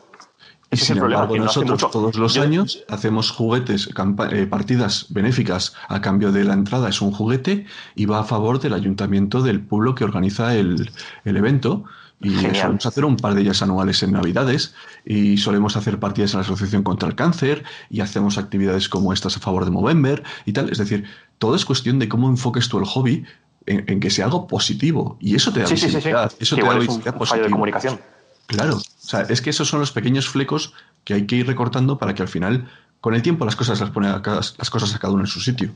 Y 0.71 0.77
sin 0.77 0.99
embargo, 0.99 1.37
nosotros 1.37 1.91
todos 1.91 2.17
los 2.17 2.37
años 2.37 2.85
hacemos 2.89 3.31
juguetes, 3.31 3.89
eh, 4.31 4.47
partidas 4.47 5.07
benéficas 5.11 5.75
a 5.89 6.01
cambio 6.01 6.33
de 6.33 6.45
la 6.45 6.55
entrada, 6.55 6.89
es 6.89 7.01
un 7.01 7.13
juguete 7.13 7.67
y 7.95 8.07
va 8.07 8.21
a 8.21 8.25
favor 8.25 8.61
del 8.61 8.75
ayuntamiento 8.75 9.43
del 9.43 9.61
pueblo 9.61 9.95
que 9.95 10.05
organiza 10.05 10.55
el, 10.55 10.91
evento. 11.25 11.85
Y 12.21 12.31
solemos 12.37 12.87
hacer 12.87 13.05
un 13.05 13.17
par 13.17 13.35
de 13.35 13.43
ellas 13.43 13.61
anuales 13.61 14.03
en 14.03 14.13
Navidades 14.13 14.75
y 15.05 15.37
solemos 15.37 15.77
hacer 15.77 15.99
partidas 15.99 16.33
en 16.33 16.39
la 16.39 16.45
Asociación 16.45 16.83
contra 16.83 17.09
el 17.09 17.15
Cáncer 17.15 17.65
y 17.91 18.01
hacemos 18.01 18.39
actividades 18.39 18.89
como 18.89 19.13
estas 19.13 19.37
a 19.37 19.41
favor 19.41 19.67
de 19.67 19.71
Movember 19.71 20.23
y 20.47 20.53
tal. 20.53 20.71
Es 20.71 20.79
decir, 20.79 21.05
todo 21.39 21.55
es 21.55 21.67
cuestión 21.67 21.99
de 21.99 22.09
cómo 22.09 22.29
enfoques 22.29 22.69
tú 22.69 22.79
el 22.79 22.87
hobby 22.87 23.27
en, 23.67 24.01
que 24.01 24.11
sea 24.11 24.27
algo 24.27 24.47
positivo. 24.47 25.17
Y 25.21 25.35
eso 25.35 25.53
te 25.53 25.61
da 25.61 25.69
visibilidad. 25.69 26.33
Eso 26.39 26.57
te 26.57 26.63
da 26.63 26.75
visibilidad 26.79 27.15
de 27.15 27.51
comunicación. 27.51 28.01
Claro. 28.47 28.77
O 28.77 28.83
sea, 28.99 29.23
es 29.23 29.41
que 29.41 29.51
esos 29.51 29.69
son 29.69 29.81
los 29.81 29.93
pequeños 29.93 30.29
flecos 30.29 30.75
que 31.05 31.15
hay 31.15 31.27
que 31.27 31.37
ir 31.37 31.47
recortando 31.47 31.99
para 31.99 32.15
que 32.15 32.23
al 32.23 32.29
final, 32.29 32.69
con 33.01 33.15
el 33.15 33.23
tiempo, 33.23 33.45
las 33.45 33.57
cosas 33.57 33.81
las 33.81 33.91
pone 33.91 34.09
a 34.09 34.23
cada, 34.23 34.37
las 34.37 34.71
cosas 34.71 34.95
a 34.95 34.99
cada 34.99 35.13
uno 35.13 35.23
en 35.23 35.29
su 35.29 35.41
sitio. 35.41 35.71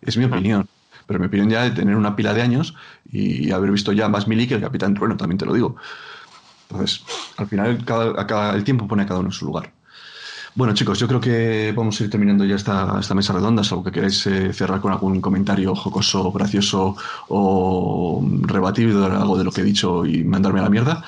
Es 0.00 0.16
mi 0.16 0.24
opinión. 0.24 0.68
Pero 1.06 1.20
mi 1.20 1.26
opinión 1.26 1.50
ya 1.50 1.62
de 1.62 1.70
tener 1.70 1.96
una 1.96 2.16
pila 2.16 2.32
de 2.32 2.42
años 2.42 2.74
y 3.10 3.50
haber 3.52 3.70
visto 3.70 3.92
ya 3.92 4.08
más 4.08 4.26
Mili 4.26 4.46
que 4.46 4.54
el 4.54 4.62
Capitán 4.62 4.94
Trueno, 4.94 5.16
también 5.16 5.38
te 5.38 5.44
lo 5.44 5.52
digo. 5.52 5.76
Entonces, 6.70 7.04
al 7.36 7.46
final, 7.46 7.84
cada, 7.84 8.54
el 8.54 8.64
tiempo 8.64 8.88
pone 8.88 9.02
a 9.02 9.06
cada 9.06 9.20
uno 9.20 9.28
en 9.28 9.32
su 9.32 9.44
lugar. 9.44 9.70
Bueno, 10.56 10.72
chicos, 10.72 11.00
yo 11.00 11.08
creo 11.08 11.20
que 11.20 11.72
vamos 11.76 12.00
a 12.00 12.04
ir 12.04 12.10
terminando 12.10 12.44
ya 12.44 12.54
esta, 12.54 12.98
esta 13.00 13.14
mesa 13.14 13.32
redonda, 13.32 13.64
salvo 13.64 13.82
que 13.82 13.90
queráis 13.90 14.24
eh, 14.26 14.52
cerrar 14.52 14.80
con 14.80 14.92
algún 14.92 15.20
comentario 15.20 15.74
jocoso, 15.74 16.30
gracioso 16.30 16.96
o 17.28 18.24
rebatido 18.42 19.00
de 19.00 19.16
algo 19.16 19.36
de 19.36 19.42
lo 19.42 19.50
que 19.50 19.62
he 19.62 19.64
dicho 19.64 20.06
y 20.06 20.22
mandarme 20.22 20.60
a 20.60 20.62
la 20.62 20.70
mierda. 20.70 21.02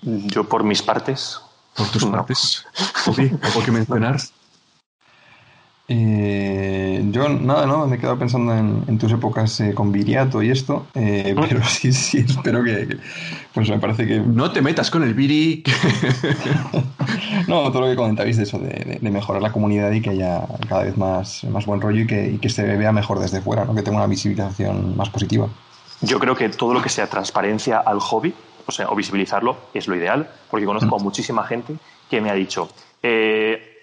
Yo 0.00 0.48
por 0.48 0.64
mis 0.64 0.80
partes. 0.80 1.40
Por 1.76 1.88
tus 1.88 2.06
partes. 2.06 2.64
¿Algo 3.06 3.62
que 3.62 3.70
mencionar? 3.70 4.18
Eh, 5.88 7.02
yo 7.10 7.28
nada, 7.28 7.66
¿no? 7.66 7.86
Me 7.86 7.96
he 7.96 7.98
quedado 7.98 8.18
pensando 8.18 8.54
en, 8.54 8.98
tus 8.98 9.12
épocas 9.12 9.60
eh, 9.60 9.74
con 9.74 9.90
Viriato 9.90 10.42
y 10.42 10.50
esto, 10.50 10.86
eh, 10.94 11.34
pero 11.38 11.62
sí, 11.66 11.92
sí, 11.92 12.18
espero 12.18 12.62
que, 12.62 12.96
Pues 13.52 13.68
me 13.68 13.78
parece 13.78 14.06
que... 14.06 14.20
No 14.20 14.52
te 14.52 14.62
metas 14.62 14.90
con 14.90 15.02
el 15.02 15.14
Viri. 15.14 15.64
no, 17.48 17.70
todo 17.72 17.82
lo 17.82 17.88
que 17.88 17.96
comentabais 17.96 18.36
de 18.36 18.44
eso, 18.44 18.58
de, 18.58 18.98
mejorar 19.02 19.42
la 19.42 19.52
comunidad 19.52 19.90
y 19.90 20.00
que 20.00 20.10
haya 20.10 20.46
cada 20.68 20.84
vez 20.84 20.96
más, 20.96 21.44
más 21.44 21.66
buen 21.66 21.80
rollo 21.80 22.02
y 22.02 22.06
que, 22.06 22.28
y 22.28 22.38
que 22.38 22.48
se 22.48 22.64
vea 22.64 22.92
mejor 22.92 23.18
desde 23.18 23.40
fuera, 23.40 23.64
¿no? 23.64 23.74
Que 23.74 23.82
tenga 23.82 23.98
una 23.98 24.06
visibilización 24.06 24.96
más 24.96 25.10
positiva. 25.10 25.48
Yo 26.00 26.18
creo 26.18 26.34
que 26.34 26.48
todo 26.48 26.74
lo 26.74 26.82
que 26.82 26.88
sea 26.88 27.08
transparencia 27.08 27.78
al 27.78 28.00
hobby, 28.00 28.34
o 28.66 28.72
sea, 28.72 28.88
o 28.88 28.94
visibilizarlo, 28.94 29.56
es 29.74 29.88
lo 29.88 29.96
ideal, 29.96 30.28
porque 30.50 30.64
conozco 30.64 30.94
a 30.94 30.98
mm. 30.98 31.02
muchísima 31.02 31.44
gente 31.44 31.74
que 32.08 32.20
me 32.20 32.30
ha 32.30 32.34
dicho, 32.34 32.68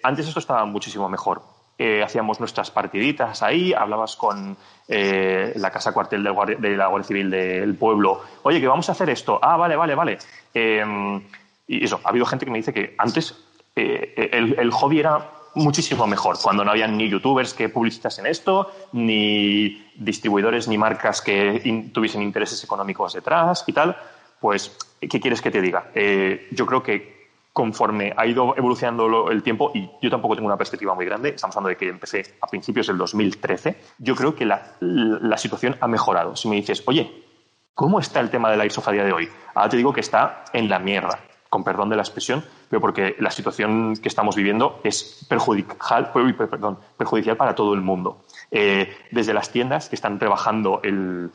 antes 0.02 0.26
esto 0.26 0.40
estaba 0.40 0.64
muchísimo 0.64 1.08
mejor, 1.08 1.42
eh, 1.82 2.02
hacíamos 2.02 2.38
nuestras 2.40 2.70
partiditas 2.70 3.42
ahí, 3.42 3.72
hablabas 3.72 4.14
con 4.14 4.54
eh, 4.86 5.54
la 5.56 5.70
casa 5.70 5.92
cuartel 5.92 6.22
de 6.22 6.76
la 6.76 6.88
Guardia 6.88 7.08
Civil 7.08 7.30
del 7.30 7.74
pueblo, 7.74 8.20
oye, 8.42 8.60
que 8.60 8.68
vamos 8.68 8.90
a 8.90 8.92
hacer 8.92 9.08
esto, 9.08 9.38
ah, 9.40 9.56
vale, 9.56 9.76
vale, 9.76 9.94
vale. 9.94 10.18
Em, 10.52 11.22
y 11.66 11.82
eso, 11.82 11.98
ha 12.04 12.10
habido 12.10 12.26
gente 12.26 12.44
que 12.44 12.50
me 12.50 12.58
dice 12.58 12.74
que 12.74 12.94
antes 12.98 13.34
eh, 13.74 14.28
el, 14.30 14.70
hobby 14.72 15.00
era 15.00 15.30
muchísimo 15.54 16.06
mejor, 16.06 16.36
cuando 16.42 16.66
no 16.66 16.70
había 16.70 16.86
ni 16.86 17.08
youtubers 17.08 17.54
que 17.54 17.70
publicitasen 17.70 18.26
esto, 18.26 18.70
ni 18.92 19.90
distribuidores 19.96 20.68
ni 20.68 20.76
marcas 20.76 21.22
que 21.22 21.90
tuviesen 21.94 22.20
intereses 22.20 22.62
económicos 22.62 23.14
detrás 23.14 23.64
y 23.66 23.72
tal, 23.72 23.96
pues, 24.38 24.76
¿qué 25.00 25.18
quieres 25.18 25.40
que 25.40 25.50
te 25.50 25.62
diga? 25.62 25.90
yo 25.94 26.66
creo 26.66 26.82
que 26.82 27.19
conforme 27.52 28.12
ha 28.16 28.26
ido 28.26 28.54
evolucionando 28.56 29.30
el 29.30 29.42
tiempo, 29.42 29.72
y 29.74 29.90
yo 30.00 30.10
tampoco 30.10 30.36
tengo 30.36 30.46
una 30.46 30.56
perspectiva 30.56 30.94
muy 30.94 31.04
grande, 31.04 31.30
estamos 31.30 31.56
hablando 31.56 31.70
de 31.70 31.76
que 31.76 31.88
empecé 31.88 32.36
a 32.40 32.46
principios 32.46 32.86
del 32.86 32.98
2013, 32.98 33.76
yo 33.98 34.14
creo 34.14 34.34
que 34.34 34.46
la, 34.46 35.36
situación 35.36 35.76
ha 35.80 35.88
mejorado. 35.88 36.36
Si 36.36 36.48
me 36.48 36.56
dices, 36.56 36.82
oye, 36.86 37.24
¿cómo 37.74 37.98
está 37.98 38.20
el 38.20 38.30
tema 38.30 38.50
de 38.50 38.56
la 38.56 38.62
Airsoft 38.62 38.88
a 38.88 38.92
de 38.92 39.12
hoy? 39.12 39.28
Ahora 39.54 39.68
te 39.68 39.76
digo 39.76 39.92
que 39.92 40.00
está 40.00 40.44
en 40.52 40.68
la 40.68 40.78
mierda, 40.78 41.18
con 41.48 41.64
perdón 41.64 41.88
de 41.88 41.96
la 41.96 42.02
expresión, 42.02 42.44
pero 42.68 42.80
porque 42.80 43.16
la 43.18 43.30
situación 43.30 43.96
que 43.96 44.08
estamos 44.08 44.36
viviendo 44.36 44.80
es 44.84 45.26
perjudicial, 45.28 47.36
para 47.36 47.54
todo 47.54 47.74
el 47.74 47.80
mundo. 47.80 48.22
Eh, 48.52 48.96
desde 49.10 49.34
las 49.34 49.50
tiendas 49.50 49.88
que 49.88 49.96
están 49.96 50.20
rebajando 50.20 50.80
el, 50.84 51.32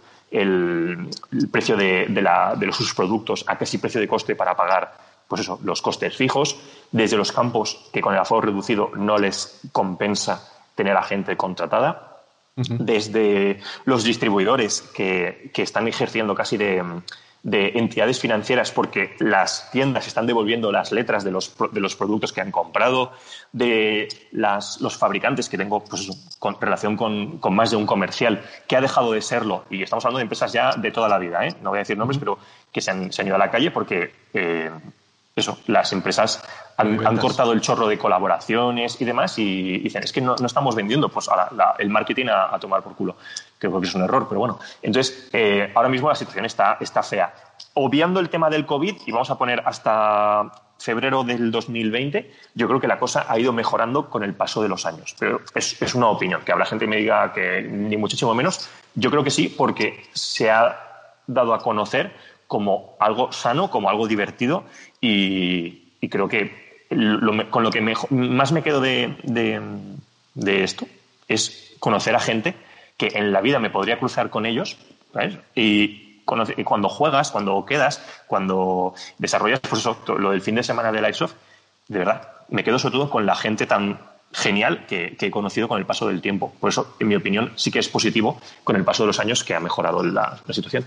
precio 1.51 1.75
de, 1.75 2.05
de, 2.07 2.71
sus 2.71 2.93
productos 2.93 3.43
a 3.47 3.57
casi 3.57 3.77
precio 3.77 3.99
de 3.99 4.07
coste 4.07 4.35
para 4.35 4.55
pagar 4.55 5.04
pues 5.27 5.41
eso, 5.41 5.59
los 5.63 5.81
costes 5.81 6.15
fijos, 6.15 6.57
desde 6.91 7.17
los 7.17 7.31
campos 7.31 7.89
que 7.91 8.01
con 8.01 8.13
el 8.13 8.19
aforo 8.19 8.47
reducido 8.47 8.91
no 8.95 9.17
les 9.17 9.61
compensa 9.71 10.51
tener 10.75 10.95
a 10.95 11.03
gente 11.03 11.37
contratada, 11.37 12.11
desde 12.55 13.59
los 13.83 14.05
distribuidores 14.05 14.81
que, 14.81 15.51
que 15.53 15.61
están 15.61 15.89
ejerciendo 15.89 16.35
casi 16.35 16.55
de, 16.55 16.81
de 17.45 17.73
entidades 17.75 18.19
financieras 18.19 18.71
porque 18.71 19.15
las 19.19 19.69
tiendas 19.69 20.07
están 20.07 20.25
devolviendo 20.25 20.71
las 20.71 20.91
letras 20.91 21.23
de 21.23 21.29
los, 21.29 21.55
de 21.71 21.79
los 21.79 21.95
productos 21.95 22.33
que 22.33 22.41
han 22.41 22.49
comprado, 22.49 23.11
de 23.53 24.07
las, 24.31 24.81
los 24.81 24.97
fabricantes 24.97 25.47
que 25.47 25.55
tengo 25.55 25.83
pues, 25.83 26.09
con 26.39 26.59
relación 26.59 26.97
con, 26.97 27.37
con, 27.37 27.53
más 27.53 27.69
de 27.69 27.77
un 27.77 27.85
comercial 27.85 28.43
que 28.67 28.75
ha 28.75 28.81
dejado 28.81 29.11
de 29.11 29.21
serlo. 29.21 29.63
Y 29.69 29.83
estamos 29.83 30.03
hablando 30.03 30.17
de 30.17 30.23
empresas 30.23 30.51
ya 30.53 30.71
de 30.71 30.91
toda 30.91 31.07
la 31.07 31.19
vida, 31.19 31.45
¿eh? 31.45 31.55
no 31.61 31.69
voy 31.69 31.77
a 31.77 31.81
decir 31.81 31.95
nombres, 31.95 32.17
pero 32.17 32.39
que 32.71 32.81
se 32.81 32.89
han, 32.89 33.13
se 33.13 33.21
han 33.21 33.27
ido 33.27 33.35
a 33.35 33.39
la 33.39 33.51
calle 33.51 33.69
porque 33.69 34.11
eh, 34.33 34.71
eso, 35.35 35.57
las 35.67 35.91
empresas 35.91 36.41
han, 36.77 37.17
cortado 37.17 37.51
el 37.51 37.59
chorro 37.59 37.87
de 37.87 37.97
colaboraciones 37.97 39.01
y 39.01 39.05
demás 39.05 39.37
y, 39.37 39.79
dicen, 39.79 40.01
es 40.01 40.13
que 40.13 40.21
no, 40.21 40.35
estamos 40.35 40.75
vendiendo, 40.75 41.09
pues 41.09 41.27
ahora 41.27 41.75
el 41.77 41.89
marketing 41.89 42.27
a, 42.29 42.57
tomar 42.57 42.81
por 42.81 42.95
culo. 42.95 43.17
Creo 43.59 43.81
que 43.81 43.87
es 43.87 43.95
un 43.95 44.03
error, 44.03 44.27
pero 44.29 44.39
bueno. 44.39 44.59
Entonces, 44.81 45.29
eh, 45.33 45.71
ahora 45.75 45.89
mismo 45.89 46.07
la 46.07 46.15
situación 46.15 46.45
está, 46.45 46.77
está 46.79 47.03
fea. 47.03 47.33
Obviando 47.73 48.21
el 48.21 48.29
tema 48.29 48.49
del 48.49 48.65
COVID, 48.65 48.95
y 49.05 49.11
vamos 49.11 49.29
a 49.29 49.37
poner 49.37 49.61
hasta 49.65 50.51
febrero 50.77 51.25
del 51.25 51.51
2020, 51.51 52.31
yo 52.53 52.67
creo 52.67 52.79
que 52.79 52.87
la 52.87 52.97
cosa 52.97 53.25
ha 53.27 53.37
ido 53.37 53.51
mejorando 53.51 54.09
con 54.09 54.23
el 54.23 54.35
paso 54.35 54.61
de 54.61 54.69
los 54.69 54.85
años. 54.85 55.15
Pero 55.19 55.41
es, 55.53 55.81
es 55.81 55.95
una 55.95 56.07
opinión, 56.07 56.43
que 56.45 56.53
habrá 56.53 56.65
gente 56.65 56.85
que 56.85 56.89
me 56.89 56.97
diga 56.97 57.33
que 57.33 57.61
ni 57.61 57.97
muchísimo 57.97 58.33
menos. 58.33 58.69
Yo 58.93 59.11
creo 59.11 59.23
que 59.23 59.31
sí, 59.31 59.49
porque 59.49 60.05
se 60.13 60.49
ha 60.49 60.79
dado 61.27 61.53
a 61.53 61.59
conocer 61.59 62.13
como 62.47 62.95
algo 62.99 63.31
sano, 63.31 63.69
como 63.69 63.89
algo 63.89 64.07
divertido 64.07 64.65
y, 65.01 65.81
creo 66.09 66.27
que 66.27 66.85
con 67.49 67.63
lo 67.63 67.71
que 67.71 67.81
más 68.11 68.51
me 68.51 68.61
quedo 68.61 68.79
de, 68.79 69.15
esto 70.45 70.85
es 71.27 71.75
conocer 71.79 72.15
a 72.15 72.19
gente 72.19 72.53
que 72.97 73.09
en 73.15 73.31
la 73.31 73.41
vida 73.41 73.59
me 73.59 73.71
podría 73.71 73.97
cruzar 73.97 74.29
con 74.29 74.45
ellos 74.45 74.77
y, 75.55 76.21
cuando 76.25 76.89
juegas, 76.89 77.31
cuando 77.31 77.65
quedas, 77.65 78.03
cuando 78.27 78.93
desarrollas 79.17 79.59
pues 79.61 79.81
eso, 79.81 79.97
lo 80.17 80.31
del 80.31 80.41
fin 80.41 80.55
de 80.55 80.63
semana 80.63 80.91
de 80.91 80.99
Airsoft, 80.99 81.33
de 81.87 81.99
verdad, 81.99 82.29
me 82.49 82.63
quedo 82.63 82.79
sobre 82.79 82.93
todo 82.93 83.09
con 83.09 83.25
la 83.25 83.35
gente 83.35 83.65
tan 83.65 83.99
genial 84.31 84.85
que, 84.87 85.15
he 85.19 85.31
conocido 85.31 85.67
con 85.67 85.79
el 85.79 85.85
paso 85.85 86.07
del 86.07 86.21
tiempo. 86.21 86.53
Por 86.59 86.69
eso, 86.69 86.95
en 86.99 87.07
mi 87.07 87.15
opinión, 87.15 87.53
sí 87.55 87.71
que 87.71 87.79
es 87.79 87.89
positivo 87.89 88.39
con 88.63 88.75
el 88.75 88.83
paso 88.83 89.03
de 89.03 89.07
los 89.07 89.19
años 89.19 89.43
que 89.43 89.55
ha 89.55 89.59
mejorado 89.59 90.03
la 90.03 90.39
situación. 90.49 90.85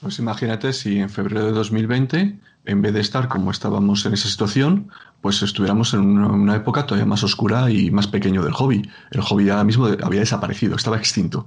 Pues 0.00 0.18
imagínate 0.18 0.72
si 0.72 0.98
en 0.98 1.10
febrero 1.10 1.46
de 1.46 1.52
2020, 1.52 2.38
en 2.64 2.82
vez 2.82 2.94
de 2.94 3.00
estar 3.00 3.28
como 3.28 3.50
estábamos 3.50 4.04
en 4.06 4.14
esa 4.14 4.28
situación, 4.28 4.90
pues 5.20 5.42
estuviéramos 5.42 5.92
en 5.94 6.00
una, 6.00 6.56
época 6.56 6.86
todavía 6.86 7.06
más 7.06 7.22
oscura 7.22 7.70
y 7.70 7.90
más 7.90 8.06
pequeño 8.06 8.42
del 8.42 8.52
hobby. 8.52 8.88
El 9.10 9.20
hobby 9.20 9.46
ya 9.46 9.62
mismo 9.64 9.86
había 10.02 10.20
desaparecido, 10.20 10.76
estaba 10.76 10.96
extinto. 10.96 11.46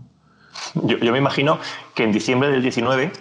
Yo, 0.75 1.11
me 1.11 1.17
imagino 1.17 1.59
que 1.95 2.03
en 2.03 2.11
diciembre 2.11 2.49
del 2.49 2.61
19 2.61 3.11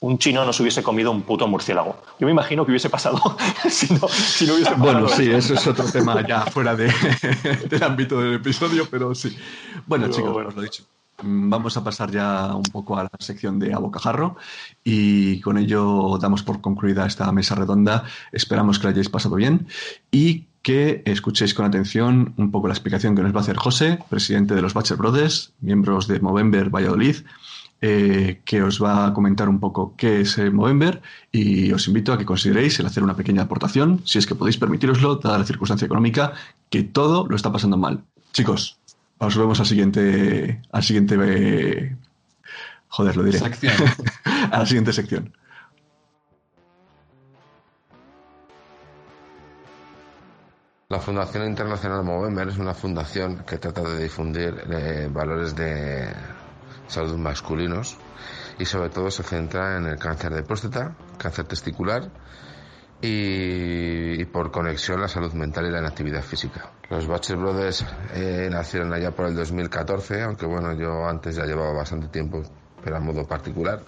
un 0.00 0.18
chino 0.18 0.44
no 0.44 0.52
se 0.52 0.62
hubiese 0.62 0.82
comido 0.82 1.10
un 1.10 1.22
puto 1.22 1.46
murciélago. 1.48 2.00
Yo 2.18 2.26
me 2.26 2.30
imagino 2.30 2.64
que 2.64 2.70
hubiese 2.70 2.88
pasado 2.88 3.36
si 3.68 3.92
no, 3.92 4.06
hubiese 4.06 4.64
pasado. 4.64 4.76
Bueno, 4.78 5.08
sí, 5.08 5.30
eso 5.30 5.54
es 5.54 5.66
otro 5.66 5.84
tema 5.90 6.26
ya 6.26 6.42
fuera 6.46 6.74
del 6.76 7.82
ámbito 7.82 8.20
del 8.20 8.34
episodio, 8.34 8.88
pero 8.90 9.14
sí. 9.14 9.36
Bueno, 9.86 10.08
chicos, 10.08 10.32
bueno. 10.32 10.48
os 10.48 10.54
lo 10.54 10.62
he 10.62 10.64
dicho. 10.64 10.84
Mm, 11.22 11.50
vamos 11.50 11.76
a 11.76 11.82
pasar 11.84 12.10
ya 12.10 12.54
un 12.54 12.62
poco 12.62 12.96
a 12.96 13.04
la 13.04 13.10
sección 13.18 13.58
de 13.58 13.74
abocajarro 13.74 14.36
y 14.84 15.40
con 15.40 15.58
ello 15.58 16.16
damos 16.20 16.42
por 16.42 16.60
concluida 16.60 17.06
esta 17.06 17.30
mesa 17.32 17.54
redonda. 17.54 18.04
Esperamos 18.32 18.78
que 18.78 18.84
la 18.84 18.90
hayáis 18.90 19.08
pasado 19.08 19.36
bien 19.36 19.66
y 20.10 20.46
que 20.62 21.02
escuchéis 21.06 21.54
con 21.54 21.64
atención 21.66 22.34
un 22.36 22.50
poco 22.50 22.68
la 22.68 22.74
explicación 22.74 23.14
que 23.16 23.22
nos 23.22 23.34
va 23.34 23.38
a 23.38 23.42
hacer 23.42 23.56
José, 23.56 23.98
presidente 24.08 24.54
de 24.54 24.62
los 24.62 24.74
Batcher 24.74 24.96
Brothers, 24.96 25.52
miembros 25.60 26.06
de 26.08 26.20
Movember 26.20 26.70
Valladolid, 26.70 27.16
eh, 27.80 28.42
que 28.44 28.62
os 28.62 28.82
va 28.82 29.06
a 29.06 29.14
comentar 29.14 29.48
un 29.48 29.60
poco 29.60 29.94
qué 29.96 30.20
es 30.20 30.38
Movember 30.52 31.00
y 31.32 31.72
os 31.72 31.86
invito 31.88 32.12
a 32.12 32.18
que 32.18 32.26
consideréis 32.26 32.78
el 32.80 32.86
hacer 32.86 33.02
una 33.02 33.16
pequeña 33.16 33.42
aportación, 33.42 34.02
si 34.04 34.18
es 34.18 34.26
que 34.26 34.34
podéis 34.34 34.58
permitiroslo, 34.58 35.16
dada 35.16 35.38
la 35.38 35.44
circunstancia 35.44 35.86
económica, 35.86 36.32
que 36.70 36.82
todo 36.82 37.26
lo 37.28 37.36
está 37.36 37.52
pasando 37.52 37.76
mal. 37.76 38.04
Chicos, 38.32 38.77
os 39.18 39.36
vemos 39.36 39.60
al 39.60 39.66
siguiente. 39.66 40.62
Al 40.70 40.82
siguiente. 40.82 41.16
Eh, 41.20 41.96
joder, 42.88 43.16
lo 43.16 43.24
diré. 43.24 43.38
Sección. 43.38 43.74
a 44.52 44.58
la 44.58 44.66
siguiente 44.66 44.92
sección. 44.92 45.32
La 50.90 51.00
Fundación 51.00 51.46
Internacional 51.46 52.02
Movember 52.02 52.48
es 52.48 52.56
una 52.56 52.72
fundación 52.72 53.44
que 53.44 53.58
trata 53.58 53.82
de 53.82 54.02
difundir 54.02 54.54
eh, 54.70 55.06
valores 55.12 55.54
de 55.54 56.08
salud 56.86 57.14
masculinos 57.18 57.98
y 58.58 58.64
sobre 58.64 58.88
todo 58.88 59.10
se 59.10 59.22
centra 59.22 59.76
en 59.76 59.84
el 59.84 59.98
cáncer 59.98 60.32
de 60.32 60.42
próstata, 60.42 60.96
cáncer 61.18 61.44
testicular 61.44 62.10
y, 63.02 64.24
por 64.26 64.50
conexión 64.50 65.00
la 65.00 65.08
salud 65.08 65.32
mental 65.34 65.66
y 65.66 65.70
la 65.70 65.80
inactividad 65.80 66.22
física. 66.22 66.70
Los 66.90 67.06
Butcher 67.06 67.36
Brothers 67.36 67.84
eh, 68.14 68.48
nacieron 68.50 68.92
allá 68.94 69.10
por 69.10 69.26
el 69.26 69.34
2014, 69.34 70.22
aunque 70.22 70.46
bueno, 70.46 70.72
yo 70.72 71.06
antes 71.06 71.36
ya 71.36 71.44
llevaba 71.44 71.72
bastante 71.72 72.08
tiempo, 72.08 72.42
pero 72.82 72.96
a 72.96 73.00
modo 73.00 73.26
particular. 73.26 73.80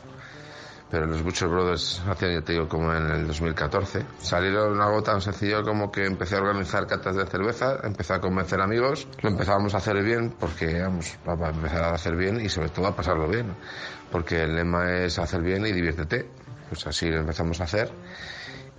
Pero 0.90 1.07
los 1.07 1.22
Butcher 1.22 1.48
Brothers 1.48 2.03
nacieron, 2.07 2.40
ya 2.40 2.44
te 2.44 2.53
digo, 2.53 2.68
como 2.68 2.92
en 2.92 3.07
el 3.07 3.26
2014. 3.26 4.05
Salieron 4.18 4.80
algo 4.80 5.03
tan 5.03 5.20
sencillo 5.20 5.62
como 5.62 5.90
que 5.90 6.05
empecé 6.05 6.36
a 6.36 6.40
organizar 6.40 6.86
catas 6.86 7.16
de 7.16 7.26
cerveza, 7.26 7.78
empecé 7.84 8.14
a 8.14 8.20
convencer 8.20 8.61
amigos, 8.61 9.07
lo 9.22 9.30
empezábamos 9.30 9.74
a 9.74 9.78
hacer 9.78 10.03
bien, 10.03 10.34
porque 10.38 10.82
vamos, 10.82 11.16
para 11.24 11.51
empezar 11.51 11.84
a 11.84 11.94
hacer 11.94 12.16
bien 12.16 12.40
y 12.40 12.48
sobre 12.48 12.68
todo 12.70 12.88
a 12.88 12.96
pasarlo 12.96 13.28
bien. 13.28 13.55
Porque 14.11 14.42
el 14.42 14.57
lema 14.57 14.92
es 14.92 15.18
hacer 15.18 15.40
bien 15.40 15.64
y 15.64 15.72
diviértete. 15.72 16.28
Pues 16.68 16.86
así 16.86 17.09
lo 17.09 17.20
empezamos 17.20 17.61
a 17.61 17.64
hacer 17.64 17.90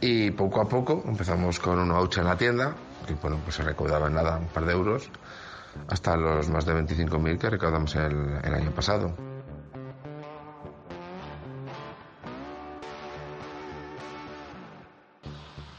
y 0.01 0.32
poco 0.32 0.61
a 0.61 0.67
poco 0.67 1.03
empezamos 1.05 1.59
con 1.59 1.80
un 1.80 1.89
voucher 1.89 2.24
en 2.24 2.30
la 2.30 2.38
tienda, 2.38 2.76
que 3.08 3.14
bueno, 3.16 3.39
pues 3.43 3.56
se 3.56 3.64
recaudaba 3.64 4.08
en 4.08 4.14
nada 4.14 4.38
un 4.38 4.47
par 4.47 4.66
de 4.66 4.74
euros, 4.74 5.10
hasta 5.88 6.16
los 6.18 6.49
más 6.49 6.66
de 6.66 6.74
25.000 6.74 7.38
que 7.38 7.49
recaudamos 7.49 7.95
el, 7.95 8.39
el 8.43 8.54
año 8.54 8.72
pasado. 8.72 9.16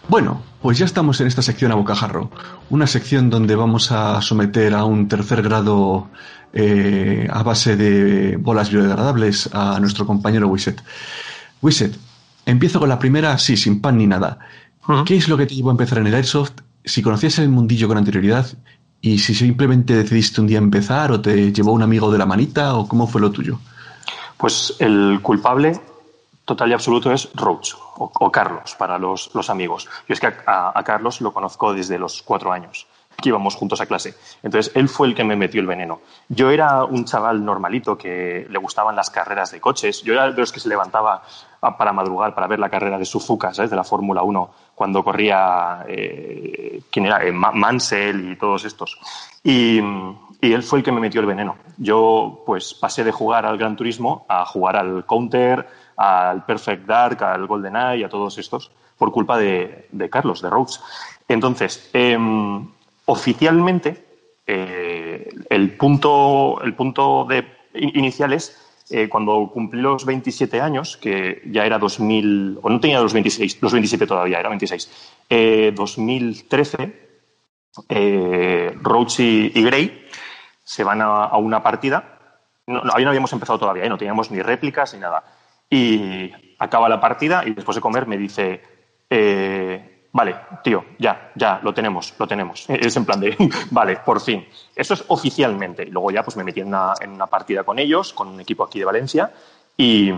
Bueno, 0.09 0.43
pues 0.61 0.77
ya 0.79 0.85
estamos 0.85 1.21
en 1.21 1.27
esta 1.27 1.41
sección 1.41 1.73
a 1.73 1.75
bocajarro, 1.75 2.31
una 2.69 2.87
sección 2.87 3.31
donde 3.31 3.57
vamos 3.57 3.93
a 3.93 4.21
someter 4.21 4.75
a 4.75 4.85
un 4.85 5.09
tercer 5.09 5.43
grado 5.43 6.11
eh, 6.53 7.27
a 7.31 7.43
base 7.43 7.77
de 7.77 8.37
bolas 8.37 8.71
biodegradables 8.71 9.49
a 9.55 9.81
nuestro 9.81 10.07
compañero 10.07 10.49
Wiset. 10.49 10.83
Wiset, 11.63 11.99
Empiezo 12.45 12.81
con 12.81 12.89
la 12.89 12.99
primera, 12.99 13.39
sí, 13.39 13.57
sin 13.57 13.81
pan 13.81 13.99
ni 13.99 14.07
nada. 14.07 14.39
¿Qué 15.07 15.17
es 15.17 15.29
lo 15.29 15.37
que 15.37 15.47
te 15.47 15.55
llevó 15.55 15.71
a 15.71 15.73
empezar 15.73 15.99
en 15.99 16.09
el 16.09 16.15
Airsoft? 16.15 16.55
Si 16.85 17.03
conocías 17.03 17.39
el 17.39 17.49
mundillo 17.49 17.89
con 17.89 17.99
anterioridad 17.99 18.47
y 19.01 19.19
si 19.19 19.35
simplemente 19.35 19.95
decidiste 19.95 20.41
un 20.41 20.47
día 20.47 20.59
empezar 20.59 21.13
o 21.13 21.21
te 21.21 21.53
llevó 21.53 21.73
un 21.73 21.83
amigo 21.83 22.11
de 22.11 22.19
la 22.19 22.27
manita 22.27 22.75
o 22.77 22.89
cómo 22.89 23.07
fue 23.07 23.21
lo 23.21 23.31
tuyo. 23.31 23.59
Pues 24.37 24.75
el 24.79 25.21
culpable 25.23 25.81
total 26.45 26.71
y 26.71 26.73
absoluto 26.73 27.13
es 27.13 27.29
Roach 27.35 27.75
o, 27.97 28.31
Carlos 28.33 28.75
para 28.77 28.99
los, 28.99 29.31
amigos. 29.49 29.89
Yo 30.09 30.15
es 30.15 30.21
que 30.21 30.33
a, 30.47 30.83
Carlos 30.85 31.21
lo 31.21 31.33
conozco 31.33 31.73
desde 31.73 31.99
los 31.99 32.23
cuatro 32.23 32.53
años 32.53 32.87
que 33.23 33.31
íbamos 33.31 33.55
juntos 33.55 33.81
a 33.81 33.87
clase. 33.87 34.15
Entonces, 34.43 34.71
él 34.75 34.91
fue 34.91 35.09
el 35.09 35.15
que 35.15 35.25
me 35.25 35.37
metió 35.37 35.63
el 35.63 35.67
veneno. 35.67 36.01
Yo 36.29 36.51
era 36.51 36.85
un 36.85 37.07
chaval 37.07 37.43
normalito 37.43 37.97
que 37.97 38.47
le 38.51 38.59
gustaban 38.59 38.95
las 38.95 39.09
carreras 39.09 39.51
de 39.51 39.61
coches. 39.61 40.03
Yo 40.03 40.13
era 40.13 40.31
de 40.31 40.39
los 40.39 40.53
que 40.53 40.61
se 40.61 40.69
levantaba 40.69 41.23
para 41.71 41.93
madrugar 41.93 42.35
para 42.35 42.49
ver 42.49 42.59
la 42.59 42.69
carrera 42.69 42.99
de 42.99 43.05
Suzuka, 43.05 43.55
¿sabes? 43.55 43.71
De 43.71 43.77
la 43.77 43.85
Fórmula 43.85 44.23
1, 44.23 44.51
cuando 44.75 45.05
corría, 45.05 45.85
eh, 45.87 46.83
¿quién 46.91 47.07
era? 47.07 47.25
Eh, 47.25 47.31
Mansell 47.31 48.33
y 48.33 48.37
todos 48.37 48.65
estos. 48.65 48.99
Y, 49.45 49.81
él 50.41 50.65
fue 50.65 50.81
el 50.81 50.85
que 50.85 50.91
me 50.91 51.01
metió 51.01 51.21
el 51.21 51.27
veneno. 51.29 51.57
Yo, 51.77 52.43
pues, 52.45 52.75
pasé 52.75 53.05
de 53.05 53.13
jugar 53.13 53.47
al 53.47 53.59
Gran 53.59 53.77
Turismo 53.77 54.27
a 54.29 54.45
jugar 54.45 54.75
al 54.75 55.07
Counter, 55.07 55.69
al 55.97 56.45
Perfect 56.45 56.85
Dark, 56.85 57.23
al 57.23 57.47
GoldenEye, 57.47 58.05
a 58.05 58.09
todos 58.09 58.37
estos, 58.39 58.73
por 58.99 59.13
culpa 59.13 59.39
de, 59.39 59.89
Carlos, 60.11 60.43
de 60.43 60.51
Rhodes. 60.51 60.81
Entonces, 61.29 61.89
eh, 61.93 62.19
oficialmente 63.07 64.05
eh, 64.47 65.29
el, 65.49 65.77
punto, 65.77 66.61
el 66.63 66.75
punto 66.75 67.27
de, 67.29 67.47
inicial 67.75 68.33
es 68.33 68.59
eh, 68.91 69.09
cuando 69.09 69.51
cumplí 69.53 69.81
los 69.81 70.05
27 70.05 70.61
años, 70.61 70.97
que 70.97 71.43
ya 71.47 71.65
era 71.65 71.79
2000, 71.79 72.59
o 72.63 72.69
no 72.69 72.81
tenía 72.81 73.01
los 73.01 73.13
26, 73.13 73.63
los 73.63 73.73
27 73.73 74.07
todavía, 74.07 74.41
era 74.41 74.49
26, 74.49 74.91
2013, 75.75 77.03
eh, 77.89 78.77
Roach 78.83 79.21
y, 79.21 79.63
Gray 79.63 80.07
se 80.65 80.85
van 80.85 81.01
a, 81.01 81.37
una 81.39 81.63
partida 81.63 82.19
no, 82.67 82.83
no 82.83 82.93
habíamos 82.93 83.33
empezado 83.33 83.59
todavía, 83.59 83.89
no 83.89 83.99
teníamos 83.99 84.31
ni 84.31 84.41
réplicas 84.41 84.95
ni 84.95 85.01
nada. 85.01 85.25
Y 85.69 86.31
acaba 86.59 86.89
la 86.89 87.01
partida 87.01 87.43
y 87.47 87.55
después 87.55 87.75
de 87.75 87.81
comer 87.81 88.07
me 88.07 88.17
dice, 88.17 88.63
vale, 90.13 90.37
tío, 90.63 90.85
ya, 90.99 91.33
ya, 91.35 91.61
lo 91.63 91.75
tenemos, 91.75 92.15
lo 92.19 92.27
tenemos. 92.27 92.67
Es 92.69 92.97
en 92.97 93.05
plan 93.05 93.21
de, 93.21 93.37
vale, 93.71 93.97
por 94.05 94.21
fin. 94.21 94.47
Eso 94.75 94.95
es 94.95 95.05
oficialmente. 95.09 95.83
Y 95.83 95.91
luego 95.91 96.11
ya 96.11 96.23
pues 96.23 96.37
me 96.37 96.45
metí 96.45 96.61
en 96.61 96.69
una, 96.69 97.27
partida 97.29 97.65
con 97.65 97.79
ellos, 97.79 98.13
con 98.13 98.29
un 98.29 98.41
equipo 98.41 98.65
aquí 98.65 98.79
de 98.79 98.85
Valencia, 98.85 99.33
y, 99.77 100.11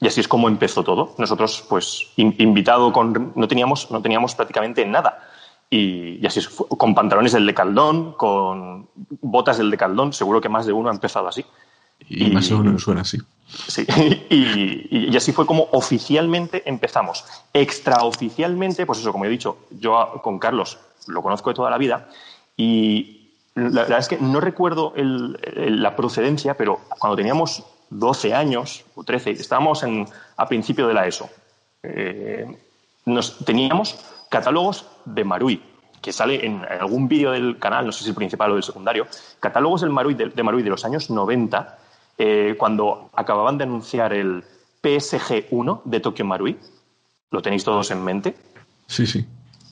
así 0.00 0.20
es 0.20 0.28
como 0.28 0.48
empezó 0.48 0.82
todo. 0.82 1.14
Nosotros, 1.18 1.64
pues, 1.68 2.12
in, 2.16 2.34
invitado 2.38 2.92
con, 2.92 3.32
no 3.34 3.48
teníamos, 3.48 3.90
no 3.90 4.00
teníamos 4.00 4.34
prácticamente 4.34 4.84
nada. 4.86 5.28
Y, 5.68 6.18
y, 6.20 6.26
así 6.26 6.38
es, 6.38 6.48
con 6.48 6.94
pantalones 6.94 7.32
del 7.32 7.46
Decaldón, 7.46 8.12
con 8.12 8.88
botas 9.20 9.58
del 9.58 9.70
Decaldón, 9.70 10.12
seguro 10.12 10.40
que 10.40 10.48
más 10.48 10.66
de 10.66 10.72
uno 10.72 10.90
ha 10.90 10.92
empezado 10.92 11.28
así. 11.28 11.44
Y, 12.08 12.26
y 12.26 12.30
más 12.30 12.50
o 12.50 12.58
menos 12.58 12.82
suena 12.82 13.02
así. 13.02 13.18
Sí, 13.68 13.86
y, 14.30 15.10
y, 15.10 15.16
así 15.16 15.32
fue 15.32 15.46
como 15.46 15.68
oficialmente 15.72 16.62
empezamos. 16.68 17.24
Extraoficialmente, 17.52 18.86
pues 18.86 19.00
eso, 19.00 19.12
como 19.12 19.24
he 19.24 19.28
dicho, 19.28 19.58
yo 19.70 20.20
con 20.22 20.38
Carlos 20.38 20.78
lo 21.06 21.22
conozco 21.22 21.50
de 21.50 21.54
toda 21.54 21.70
la 21.70 21.78
vida 21.78 22.08
y 22.56 23.30
la, 23.54 23.82
verdad 23.82 23.98
es 23.98 24.08
que 24.08 24.18
no 24.18 24.40
recuerdo 24.40 24.92
el, 24.96 25.38
el, 25.42 25.82
la 25.82 25.94
procedencia, 25.96 26.56
pero 26.56 26.80
cuando 26.98 27.16
teníamos 27.16 27.64
12 27.90 28.34
años 28.34 28.84
o 28.94 29.04
13, 29.04 29.32
estábamos 29.32 29.82
en, 29.82 30.06
a 30.36 30.48
principio 30.48 30.88
de 30.88 30.94
la 30.94 31.06
ESO, 31.06 31.28
eh, 31.82 32.46
nos, 33.04 33.38
teníamos 33.44 33.98
catálogos 34.30 34.86
de 35.04 35.24
Marui, 35.24 35.62
que 36.00 36.12
sale 36.12 36.44
en, 36.46 36.64
en 36.64 36.80
algún 36.80 37.08
vídeo 37.08 37.32
del 37.32 37.58
canal, 37.58 37.86
no 37.86 37.92
sé 37.92 38.04
si 38.04 38.10
el 38.10 38.16
principal 38.16 38.52
o 38.52 38.56
el 38.56 38.62
secundario, 38.62 39.06
catálogos 39.38 39.82
del 39.82 39.90
Marui, 39.90 40.14
de, 40.14 40.30
de 40.30 40.42
Marui 40.42 40.62
de 40.62 40.70
los 40.70 40.84
años 40.84 41.10
90 41.10 41.78
eh, 42.18 42.54
cuando 42.58 43.10
acababan 43.14 43.58
de 43.58 43.64
anunciar 43.64 44.12
el 44.12 44.44
PSG 44.82 45.46
1 45.50 45.82
de 45.84 46.00
Tokyo 46.00 46.24
Marui. 46.24 46.58
¿Lo 47.30 47.40
tenéis 47.40 47.64
todos 47.64 47.90
en 47.90 48.04
mente? 48.04 48.34
Sí, 48.86 49.06
sí. 49.06 49.26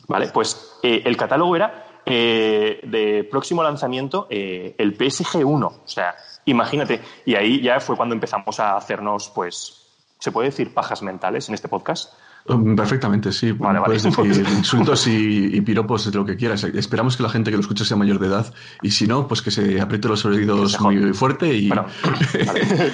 Vale, 0.09 0.29
pues 0.29 0.79
eh, 0.83 1.03
el 1.05 1.17
catálogo 1.17 1.55
era 1.55 2.01
eh, 2.07 2.81
de 2.83 3.25
próximo 3.25 3.63
lanzamiento 3.63 4.27
el 4.31 4.97
PSG 4.97 5.45
1. 5.45 5.67
O 5.67 5.81
sea, 5.85 6.15
imagínate. 6.47 7.01
Y 7.27 7.35
ahí 7.35 7.61
ya 7.61 7.81
fue 7.81 7.97
cuando 7.97 8.15
empezamos 8.15 8.59
a 8.61 8.77
hacernos, 8.77 9.31
pues, 9.35 9.87
¿se 10.19 10.33
puede 10.33 10.49
decir 10.49 10.73
pajas 10.73 11.03
mentales 11.03 11.49
en 11.49 11.55
este 11.55 11.69
podcast? 11.69 12.15
Um, 12.47 12.75
perfectamente, 12.75 13.33
sí. 13.33 13.53
Vale, 13.53 13.81
Puedes 13.81 14.05
vale. 14.05 14.29
decir 14.29 14.47
insultos 14.59 15.07
y, 15.07 15.57
y, 15.57 15.61
piropos 15.61 16.13
lo 16.15 16.25
que 16.25 16.37
quieras. 16.37 16.65
Esperamos 16.65 17.17
que 17.17 17.23
la 17.23 17.29
gente 17.29 17.51
que 17.51 17.57
lo 17.57 17.61
escuche 17.61 17.85
sea 17.85 17.97
mayor 17.97 18.19
de 18.19 18.27
edad 18.29 18.53
y 18.83 18.91
si 18.91 19.07
no, 19.07 19.29
pues 19.29 19.43
que 19.43 19.51
se 19.51 19.81
apriete 19.81 20.09
los 20.09 20.25
oídos 20.25 20.81
muy 20.81 21.13
fuerte 21.13 21.55
y... 21.55 21.69
Bueno, 21.69 21.87
vale. 22.47 22.93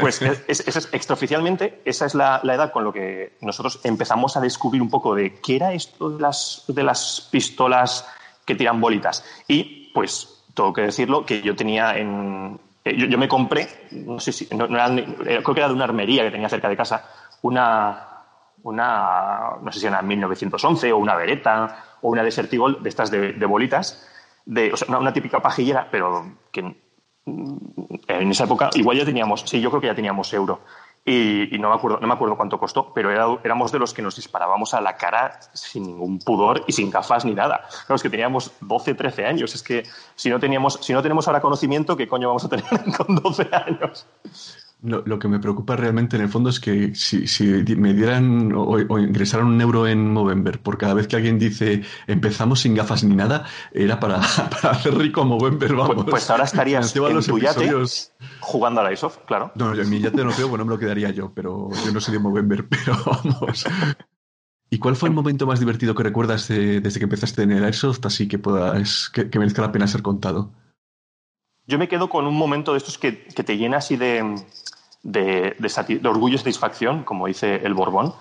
Pues 0.00 0.22
es, 0.22 0.44
es, 0.48 0.76
es, 0.76 0.88
extraoficialmente 0.92 1.82
esa 1.84 2.06
es 2.06 2.14
la, 2.14 2.40
la, 2.44 2.54
edad 2.54 2.72
con 2.72 2.84
lo 2.84 2.92
que 2.92 3.36
nosotros 3.40 3.80
empezamos 3.84 4.36
a 4.36 4.40
descubrir 4.40 4.80
un 4.80 4.90
poco 4.90 5.14
de 5.14 5.40
qué 5.40 5.56
era 5.56 5.72
esto 5.72 6.10
de 6.10 6.20
las, 6.20 6.64
de 6.68 6.82
las 6.82 7.28
pistolas 7.30 8.06
que 8.44 8.54
tiran 8.54 8.80
bolitas. 8.80 9.24
Y 9.48 9.90
pues 9.92 10.44
tengo 10.54 10.72
que 10.72 10.82
decirlo 10.82 11.24
que 11.26 11.42
yo 11.42 11.56
tenía 11.56 11.96
en... 11.96 12.58
Yo, 12.84 13.06
yo 13.06 13.16
me 13.16 13.28
compré, 13.28 13.66
no 13.92 14.20
sé 14.20 14.30
si, 14.30 14.46
no, 14.54 14.66
no 14.66 14.76
era, 14.76 15.42
creo 15.42 15.54
que 15.54 15.60
era 15.60 15.68
de 15.68 15.74
una 15.74 15.84
armería 15.84 16.22
que 16.22 16.30
tenía 16.30 16.50
cerca 16.50 16.68
de 16.68 16.76
casa, 16.76 17.02
una, 17.40 18.13
una, 18.64 19.56
no 19.62 19.70
sé 19.70 19.80
si 19.80 19.86
era 19.86 20.02
1911 20.02 20.92
o 20.92 20.98
una 20.98 21.14
Beretta 21.14 21.98
o 22.02 22.10
una 22.10 22.22
Desert 22.22 22.52
Eagle 22.52 22.78
de 22.80 22.88
estas 22.88 23.10
de, 23.10 23.46
bolitas, 23.46 24.06
de, 24.44 24.74
una, 24.88 24.98
una, 24.98 25.12
típica 25.12 25.40
pajillera, 25.40 25.88
pero 25.90 26.24
que 26.50 26.60
en 27.26 28.30
esa 28.30 28.44
época 28.44 28.70
igual 28.74 28.98
ya 28.98 29.04
teníamos, 29.04 29.42
sí, 29.46 29.60
yo 29.60 29.70
creo 29.70 29.80
que 29.80 29.86
ya 29.88 29.94
teníamos 29.94 30.32
euro. 30.32 30.60
Y, 31.06 31.58
no, 31.58 31.68
me 31.68 31.74
acuerdo, 31.74 32.00
no 32.00 32.06
me 32.06 32.14
acuerdo 32.14 32.34
cuánto 32.34 32.58
costó, 32.58 32.90
pero 32.94 33.38
éramos 33.44 33.70
de 33.70 33.78
los 33.78 33.92
que 33.92 34.00
nos 34.00 34.16
disparábamos 34.16 34.72
a 34.72 34.80
la 34.80 34.96
cara 34.96 35.38
sin 35.52 35.82
ningún 35.82 36.18
pudor 36.18 36.64
y 36.66 36.72
sin 36.72 36.90
gafas 36.90 37.26
ni 37.26 37.34
nada. 37.34 37.68
Claro, 37.86 37.96
es 37.96 38.02
que 38.02 38.08
teníamos 38.08 38.52
12, 38.60 38.94
13 38.94 39.26
años. 39.26 39.54
Es 39.54 39.62
que 39.62 39.82
si 40.14 40.30
no, 40.30 40.40
teníamos, 40.40 40.78
si 40.80 40.94
no 40.94 41.02
tenemos 41.02 41.26
ahora 41.28 41.42
conocimiento, 41.42 41.94
¿qué 41.94 42.08
coño 42.08 42.28
vamos 42.28 42.46
a 42.46 42.48
tener 42.48 42.64
con 42.96 43.16
12 43.16 43.48
años? 43.52 44.06
Lo, 44.84 45.02
lo, 45.06 45.18
que 45.18 45.28
me 45.28 45.38
preocupa 45.38 45.76
realmente 45.76 46.16
en 46.16 46.22
el 46.22 46.28
fondo 46.28 46.50
es 46.50 46.60
que 46.60 46.94
si, 46.94 47.26
si 47.26 47.46
me 47.74 47.94
dieran 47.94 48.52
o, 48.52 48.64
o, 48.64 48.98
ingresaran 48.98 49.46
un 49.46 49.58
euro 49.58 49.86
en 49.86 50.12
Movember 50.12 50.60
por 50.60 50.76
cada 50.76 50.92
vez 50.92 51.08
que 51.08 51.16
alguien 51.16 51.38
dice 51.38 51.82
empezamos 52.06 52.60
sin 52.60 52.74
gafas 52.74 53.02
ni 53.02 53.16
nada, 53.16 53.46
era 53.72 53.98
para, 53.98 54.20
para 54.50 54.74
hacer 54.74 54.94
rico 54.94 55.22
a 55.22 55.24
Movember, 55.24 55.74
vamos. 55.74 55.94
Pues, 55.94 56.10
pues 56.10 56.30
ahora 56.30 56.44
estarías 56.44 56.94
en 56.94 57.14
los 57.14 57.26
tu 57.26 57.38
yate 57.38 57.72
jugando 58.40 58.82
a 58.82 58.84
la 58.84 58.92
ISOF, 58.92 59.18
claro. 59.26 59.52
No, 59.54 59.74
yo 59.74 59.82
en 59.82 59.88
mi 59.88 60.00
yate 60.00 60.22
no 60.22 60.32
creo, 60.32 60.48
bueno, 60.48 60.66
me 60.66 60.72
lo 60.72 60.78
quedaría 60.78 61.08
yo, 61.10 61.32
pero 61.34 61.70
yo 61.84 61.90
no 61.90 62.00
soy 62.00 62.12
de 62.12 62.20
Movember, 62.20 62.66
pero 62.68 62.94
vamos. 63.06 63.64
¿Y 64.68 64.78
cuál 64.78 64.96
fue 64.96 65.08
el 65.08 65.14
momento 65.14 65.46
más 65.46 65.60
divertido 65.60 65.94
que 65.94 66.02
recuerdas 66.02 66.46
de, 66.48 66.80
desde 66.82 67.00
que 67.00 67.04
empezaste 67.04 67.42
en 67.42 67.52
el 67.52 67.64
Airsoft, 67.64 68.04
así 68.04 68.28
que, 68.28 68.38
puedas, 68.38 69.08
que, 69.08 69.30
que 69.30 69.38
merezca 69.38 69.62
la 69.62 69.72
pena 69.72 69.86
ser 69.86 70.02
contado? 70.02 70.52
Yo 71.66 71.78
me 71.78 71.88
quedo 71.88 72.10
con 72.10 72.26
un 72.26 72.36
momento 72.36 72.72
de 72.72 72.78
estos 72.78 72.98
que, 72.98 73.24
que 73.24 73.42
te 73.42 73.56
llena 73.56 73.78
así 73.78 73.96
de, 73.96 74.44
de, 75.04 75.54
de, 75.58 75.98
de, 76.00 76.08
orgullo 76.08 76.34
y 76.34 76.38
satisfacción, 76.38 77.04
como 77.04 77.26
dice 77.26 77.60
el 77.62 77.74
Borbón, 77.74 78.14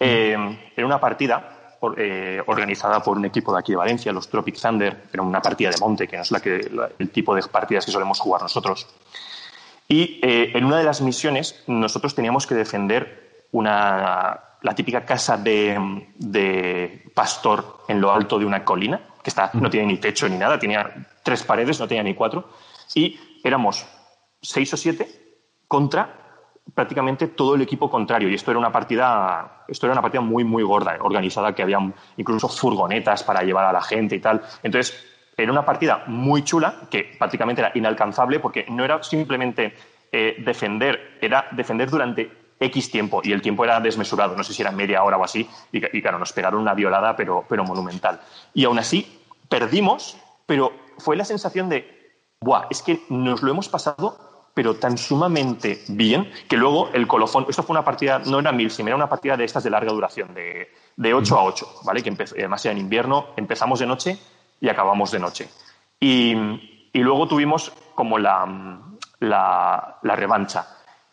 eh, 0.00 0.32
en 0.76 0.84
una 0.84 0.98
partida 0.98 1.76
eh, 1.96 2.42
organizada 2.46 3.02
por 3.02 3.16
un 3.16 3.26
equipo 3.26 3.52
de 3.52 3.60
aquí 3.60 3.72
de 3.72 3.76
Valencia, 3.76 4.12
los 4.12 4.28
Tropic 4.28 4.58
Thunder, 4.60 5.04
era 5.12 5.22
una 5.22 5.40
partida 5.40 5.70
de 5.70 5.78
monte, 5.78 6.08
que 6.08 6.16
no 6.16 6.22
es 6.22 6.30
la 6.30 6.40
que, 6.40 6.68
la, 6.72 6.90
el 6.98 7.10
tipo 7.10 7.34
de 7.34 7.42
partidas 7.42 7.84
que 7.84 7.92
solemos 7.92 8.18
jugar 8.18 8.42
nosotros. 8.42 8.86
Y 9.86 10.18
eh, 10.22 10.52
en 10.54 10.64
una 10.64 10.78
de 10.78 10.84
las 10.84 11.00
misiones 11.00 11.62
nosotros 11.66 12.14
teníamos 12.14 12.46
que 12.46 12.54
defender 12.54 13.46
una, 13.52 14.40
la 14.62 14.74
típica 14.74 15.04
casa 15.04 15.36
de, 15.36 16.06
de, 16.16 17.10
pastor 17.14 17.80
en 17.88 18.00
lo 18.00 18.12
alto 18.12 18.38
de 18.38 18.44
una 18.46 18.64
colina, 18.64 19.00
que 19.22 19.30
está, 19.30 19.50
no 19.54 19.68
tiene 19.68 19.86
ni 19.86 19.98
techo 19.98 20.28
ni 20.28 20.38
nada, 20.38 20.58
tenía 20.58 21.08
tres 21.22 21.42
paredes, 21.42 21.80
no 21.80 21.88
tenía 21.88 22.02
ni 22.02 22.14
cuatro, 22.14 22.50
y 22.94 23.18
éramos 23.42 23.84
seis 24.40 24.72
o 24.72 24.76
siete 24.76 25.08
contra 25.66 26.19
prácticamente 26.74 27.28
todo 27.28 27.54
el 27.54 27.62
equipo 27.62 27.90
contrario 27.90 28.28
y 28.28 28.34
esto 28.34 28.50
era 28.50 28.58
una 28.58 28.72
partida 28.72 29.64
esto 29.68 29.86
era 29.86 29.92
una 29.92 30.02
partida 30.02 30.20
muy 30.20 30.44
muy 30.44 30.62
gorda 30.62 30.96
organizada 31.00 31.54
que 31.54 31.62
había 31.62 31.78
incluso 32.16 32.48
furgonetas 32.48 33.22
para 33.22 33.42
llevar 33.42 33.64
a 33.64 33.72
la 33.72 33.82
gente 33.82 34.16
y 34.16 34.20
tal. 34.20 34.42
Entonces 34.62 35.06
era 35.36 35.50
una 35.50 35.64
partida 35.64 36.04
muy 36.06 36.42
chula 36.44 36.82
que 36.90 37.14
prácticamente 37.18 37.62
era 37.62 37.72
inalcanzable 37.74 38.40
porque 38.40 38.66
no 38.68 38.84
era 38.84 39.02
simplemente 39.02 39.74
eh, 40.12 40.36
defender 40.44 41.18
era 41.20 41.46
defender 41.52 41.90
durante 41.90 42.30
X 42.58 42.90
tiempo 42.90 43.22
y 43.24 43.32
el 43.32 43.40
tiempo 43.40 43.64
era 43.64 43.80
desmesurado. 43.80 44.36
No 44.36 44.44
sé 44.44 44.52
si 44.52 44.62
era 44.62 44.70
media 44.70 45.02
hora 45.02 45.16
o 45.16 45.24
así 45.24 45.48
y, 45.72 45.96
y 45.96 46.02
claro 46.02 46.18
nos 46.18 46.32
pegaron 46.32 46.60
una 46.60 46.74
violada 46.74 47.16
pero, 47.16 47.44
pero 47.48 47.64
monumental. 47.64 48.20
Y 48.54 48.64
aún 48.64 48.78
así 48.78 49.20
perdimos 49.48 50.16
pero 50.46 50.72
fue 50.98 51.16
la 51.16 51.24
sensación 51.24 51.68
de 51.68 52.00
Buah, 52.40 52.66
es 52.70 52.82
que 52.82 53.02
nos 53.10 53.42
lo 53.42 53.50
hemos 53.50 53.68
pasado 53.68 54.29
pero 54.54 54.74
tan 54.76 54.98
sumamente 54.98 55.82
bien 55.88 56.30
que 56.48 56.56
luego 56.56 56.90
el 56.92 57.06
colofón, 57.06 57.46
esto 57.48 57.62
fue 57.62 57.74
una 57.74 57.84
partida, 57.84 58.20
no 58.26 58.40
era 58.40 58.52
mil, 58.52 58.70
sino 58.70 58.88
era 58.88 58.96
una 58.96 59.08
partida 59.08 59.36
de 59.36 59.44
estas 59.44 59.64
de 59.64 59.70
larga 59.70 59.92
duración, 59.92 60.34
de, 60.34 60.70
de 60.96 61.14
8 61.14 61.38
a 61.38 61.44
8, 61.44 61.66
¿vale? 61.84 62.02
Que 62.02 62.10
además 62.10 62.64
era 62.64 62.72
en 62.72 62.78
invierno, 62.78 63.28
empezamos 63.36 63.78
de 63.78 63.86
noche 63.86 64.18
y 64.60 64.68
acabamos 64.68 65.10
de 65.10 65.18
noche. 65.18 65.48
Y, 65.98 66.34
y 66.92 66.98
luego 67.00 67.28
tuvimos 67.28 67.72
como 67.94 68.18
la, 68.18 68.80
la, 69.20 69.98
la, 70.02 70.16
revancha. 70.16 70.66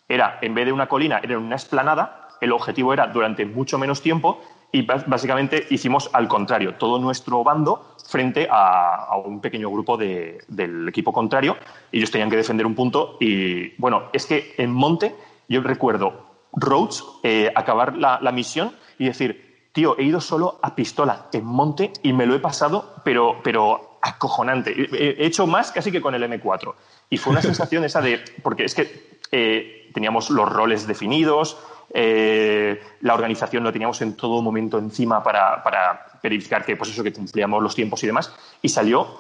Era, 0.07 0.39
en 0.41 0.55
vez 0.55 0.65
de 0.65 0.73
una 0.73 0.88
colina, 0.88 1.19
era 1.21 1.38
una 1.38 1.55
esplanada, 1.55 2.29
el 2.41 2.51
objetivo 2.51 2.93
era 2.93 3.07
durante 3.07 3.45
mucho 3.45 3.77
menos 3.77 4.01
tiempo 4.01 4.41
y 4.72 4.82
básicamente 4.82 5.65
hicimos 5.70 6.09
al 6.13 6.28
contrario, 6.28 6.76
todo 6.76 6.99
nuestro 6.99 7.43
bando 7.43 7.95
frente 8.05 8.47
a, 8.49 9.05
a 9.05 9.18
un 9.18 9.39
pequeño 9.39 9.70
grupo 9.70 9.97
de, 9.97 10.39
del 10.47 10.88
equipo 10.88 11.11
contrario. 11.13 11.57
Ellos 11.91 12.11
tenían 12.11 12.30
que 12.30 12.38
defender 12.38 12.65
un 12.65 12.76
punto 12.76 13.18
y, 13.20 13.70
bueno, 13.80 14.03
es 14.13 14.26
que 14.26 14.55
en 14.57 14.72
Monte 14.72 15.15
yo 15.47 15.61
recuerdo 15.61 16.28
Rhodes 16.53 17.03
eh, 17.24 17.51
acabar 17.55 17.97
la, 17.97 18.20
la, 18.22 18.32
misión 18.32 18.74
y 18.97 19.05
decir, 19.05 19.70
tío, 19.72 19.97
he 19.97 20.03
ido 20.03 20.22
solo 20.22 20.59
a 20.61 20.76
pistola 20.76 21.28
en 21.32 21.45
Monte 21.45 21.91
y 22.03 22.13
me 22.13 22.26
lo 22.26 22.36
he 22.36 22.39
pasado, 22.39 22.95
pero, 23.03 23.38
pero 23.43 23.99
acojonante. 24.01 24.74
He, 24.93 25.26
hecho 25.26 25.47
más 25.47 25.72
casi 25.72 25.91
que 25.91 26.01
con 26.01 26.15
el 26.15 26.24
M4. 26.24 26.74
Y 27.09 27.18
fue 27.18 27.32
una 27.32 27.41
sensación 27.43 27.84
esa 27.84 28.01
de, 28.01 28.24
porque 28.41 28.65
es 28.65 28.76
que 28.76 29.20
eh, 29.32 29.89
teníamos 29.93 30.30
los 30.30 30.49
roles 30.49 30.88
definidos, 30.88 31.57
eh, 31.99 32.79
la 33.01 33.15
organización 33.15 33.63
lo 33.63 33.71
teníamos 33.73 33.99
en 34.03 34.15
todo 34.15 34.39
momento 34.43 34.77
encima 34.77 35.23
para, 35.23 36.19
verificar 36.21 36.63
que, 36.63 36.75
pues 36.75 36.91
eso, 36.91 37.03
que 37.03 37.11
cumplíamos 37.11 37.63
los 37.63 37.73
tiempos 37.73 38.03
y 38.03 38.07
demás, 38.07 38.31
y 38.61 38.69
salió, 38.69 39.19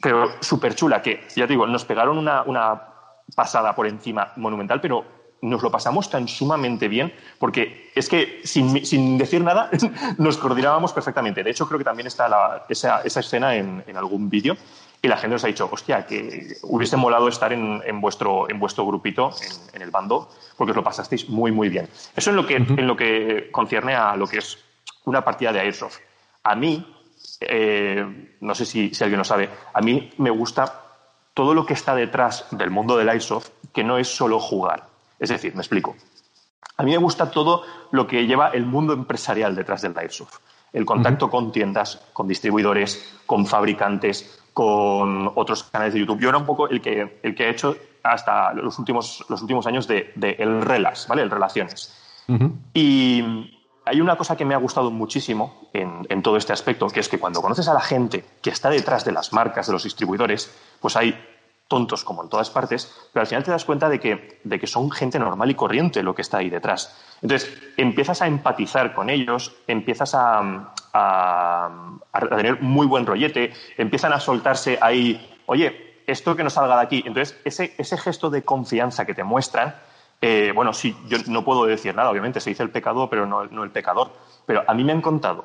pero 0.00 0.32
súper 0.40 0.74
chula, 0.74 1.00
que 1.00 1.20
ya 1.36 1.46
te 1.46 1.52
digo, 1.52 1.64
nos 1.64 1.84
pegaron 1.84 2.18
una, 2.18 2.82
pasada 3.36 3.72
por 3.76 3.86
encima 3.86 4.32
monumental, 4.34 4.80
pero 4.80 5.04
nos 5.42 5.62
lo 5.62 5.70
pasamos 5.70 6.10
tan 6.10 6.26
sumamente 6.26 6.88
bien, 6.88 7.12
porque 7.38 7.92
es 7.94 8.08
que 8.08 8.40
sin, 8.42 9.16
decir 9.16 9.40
nada 9.40 9.70
nos 10.18 10.38
coordinábamos 10.38 10.92
perfectamente. 10.92 11.44
De 11.44 11.50
hecho, 11.50 11.68
creo 11.68 11.78
que 11.78 11.84
también 11.84 12.08
está 12.08 12.28
la, 12.28 12.64
esa, 12.68 13.02
esa, 13.02 13.20
escena 13.20 13.54
en, 13.54 13.84
en 13.86 13.96
algún 13.96 14.28
vídeo. 14.28 14.56
Y 15.04 15.08
la 15.08 15.16
gente 15.16 15.34
nos 15.34 15.42
ha 15.42 15.48
dicho, 15.48 15.68
hostia, 15.70 16.06
que 16.06 16.56
hubiese 16.62 16.96
molado 16.96 17.26
estar 17.26 17.52
en, 17.52 18.00
vuestro, 18.00 18.48
en 18.48 18.60
vuestro 18.60 18.86
grupito, 18.86 19.32
en, 19.72 19.82
el 19.82 19.90
bando, 19.90 20.28
porque 20.56 20.70
os 20.70 20.76
lo 20.76 20.84
pasasteis 20.84 21.28
muy, 21.28 21.50
muy 21.50 21.68
bien. 21.68 21.88
Eso 22.14 22.30
en 22.30 22.36
lo, 22.36 22.46
que, 22.46 22.54
en 22.54 22.86
lo 22.86 22.96
que 22.96 23.50
concierne 23.50 23.96
a 23.96 24.14
lo 24.14 24.28
que 24.28 24.38
es 24.38 24.58
una 25.04 25.24
partida 25.24 25.52
de 25.52 25.58
Airsoft. 25.58 25.98
A 26.44 26.54
mí, 26.54 26.86
eh, 27.40 28.36
no 28.40 28.54
sé 28.54 28.64
si, 28.64 28.94
si 28.94 29.02
alguien 29.02 29.18
lo 29.18 29.24
sabe, 29.24 29.50
a 29.74 29.80
mí 29.80 30.12
me 30.18 30.30
gusta 30.30 30.82
todo 31.34 31.52
lo 31.52 31.66
que 31.66 31.74
está 31.74 31.96
detrás 31.96 32.46
del 32.52 32.70
mundo 32.70 32.96
del 32.96 33.08
Airsoft, 33.08 33.48
que 33.72 33.82
no 33.82 33.98
es 33.98 34.06
solo 34.06 34.38
jugar. 34.38 34.86
Es 35.18 35.30
decir, 35.30 35.52
me 35.56 35.62
explico. 35.62 35.96
A 36.76 36.84
mí 36.84 36.92
me 36.92 36.98
gusta 36.98 37.28
todo 37.28 37.64
lo 37.90 38.06
que 38.06 38.26
lleva 38.26 38.50
el 38.50 38.66
mundo 38.66 38.92
empresarial 38.92 39.56
detrás 39.56 39.82
del 39.82 39.98
Airsoft. 39.98 40.38
El 40.72 40.84
contacto 40.86 41.28
con 41.28 41.52
tiendas, 41.52 42.00
con 42.12 42.26
distribuidores, 42.26 43.20
con 43.26 43.46
fabricantes, 43.46 44.40
con 44.52 45.30
otros 45.34 45.64
canales 45.64 45.94
de 45.94 46.00
YouTube. 46.00 46.20
Yo 46.20 46.28
era 46.28 46.38
un 46.38 46.46
poco 46.46 46.68
el 46.68 46.80
que, 46.80 47.20
el 47.22 47.34
que 47.34 47.44
he 47.44 47.50
hecho 47.50 47.76
hasta 48.02 48.52
los 48.54 48.78
últimos, 48.78 49.24
los 49.28 49.42
últimos 49.42 49.66
años 49.66 49.86
de, 49.86 50.12
el 50.38 50.62
Relas, 50.62 51.06
¿vale? 51.08 51.22
El 51.22 51.30
Relaciones. 51.30 51.98
Y 52.72 53.22
hay 53.84 54.00
una 54.00 54.16
cosa 54.16 54.36
que 54.36 54.44
me 54.44 54.54
ha 54.54 54.58
gustado 54.58 54.90
muchísimo 54.90 55.68
en, 55.72 56.22
todo 56.22 56.36
este 56.36 56.52
aspecto, 56.52 56.86
que 56.88 57.00
es 57.00 57.08
que 57.08 57.18
cuando 57.18 57.42
conoces 57.42 57.68
a 57.68 57.74
la 57.74 57.80
gente 57.80 58.24
que 58.40 58.50
está 58.50 58.70
detrás 58.70 59.04
de 59.04 59.12
las 59.12 59.32
marcas, 59.32 59.66
de 59.66 59.72
los 59.72 59.84
distribuidores, 59.84 60.54
pues 60.80 60.96
hay 60.96 61.18
tontos 61.68 62.04
como 62.04 62.22
en 62.22 62.28
todas 62.28 62.50
partes, 62.50 63.08
pero 63.12 63.22
al 63.22 63.26
final 63.26 63.44
te 63.44 63.50
das 63.50 63.64
cuenta 63.64 63.88
de 63.88 63.98
que, 63.98 64.40
de 64.44 64.58
que 64.60 64.66
son 64.66 64.90
gente 64.90 65.18
normal 65.18 65.50
y 65.50 65.54
corriente 65.54 66.02
lo 66.02 66.14
que 66.14 66.22
está 66.22 66.38
ahí 66.38 66.50
detrás. 66.50 66.96
Entonces, 67.22 67.56
empiezas 67.76 68.20
a 68.20 68.26
empatizar 68.26 68.94
con 68.94 69.08
ellos, 69.08 69.56
empiezas 69.66 70.14
a, 70.14 70.74
a, 70.92 71.70
tener 72.36 72.60
muy 72.60 72.86
buen 72.86 73.06
rollete, 73.06 73.52
empiezan 73.78 74.12
a 74.12 74.20
soltarse 74.20 74.78
ahí, 74.80 75.38
oye, 75.46 76.02
esto 76.06 76.36
que 76.36 76.44
no 76.44 76.50
salga 76.50 76.76
de 76.76 76.82
aquí. 76.82 77.02
Entonces, 77.06 77.40
ese, 77.44 77.74
ese 77.78 77.96
gesto 77.96 78.28
de 78.28 78.42
confianza 78.42 79.06
que 79.06 79.14
te 79.14 79.24
muestran, 79.24 79.74
eh, 80.20 80.52
bueno, 80.54 80.72
sí, 80.72 80.96
yo 81.08 81.18
no 81.26 81.44
puedo 81.44 81.64
decir 81.64 81.94
nada, 81.94 82.10
obviamente, 82.10 82.40
se 82.40 82.50
dice 82.50 82.62
el 82.62 82.70
pecado, 82.70 83.08
pero 83.08 83.26
no, 83.26 83.46
no 83.46 83.64
el 83.64 83.70
pecador. 83.70 84.12
Pero 84.46 84.62
a 84.66 84.74
mí 84.74 84.84
me 84.84 84.92
han 84.92 85.00
contado 85.00 85.44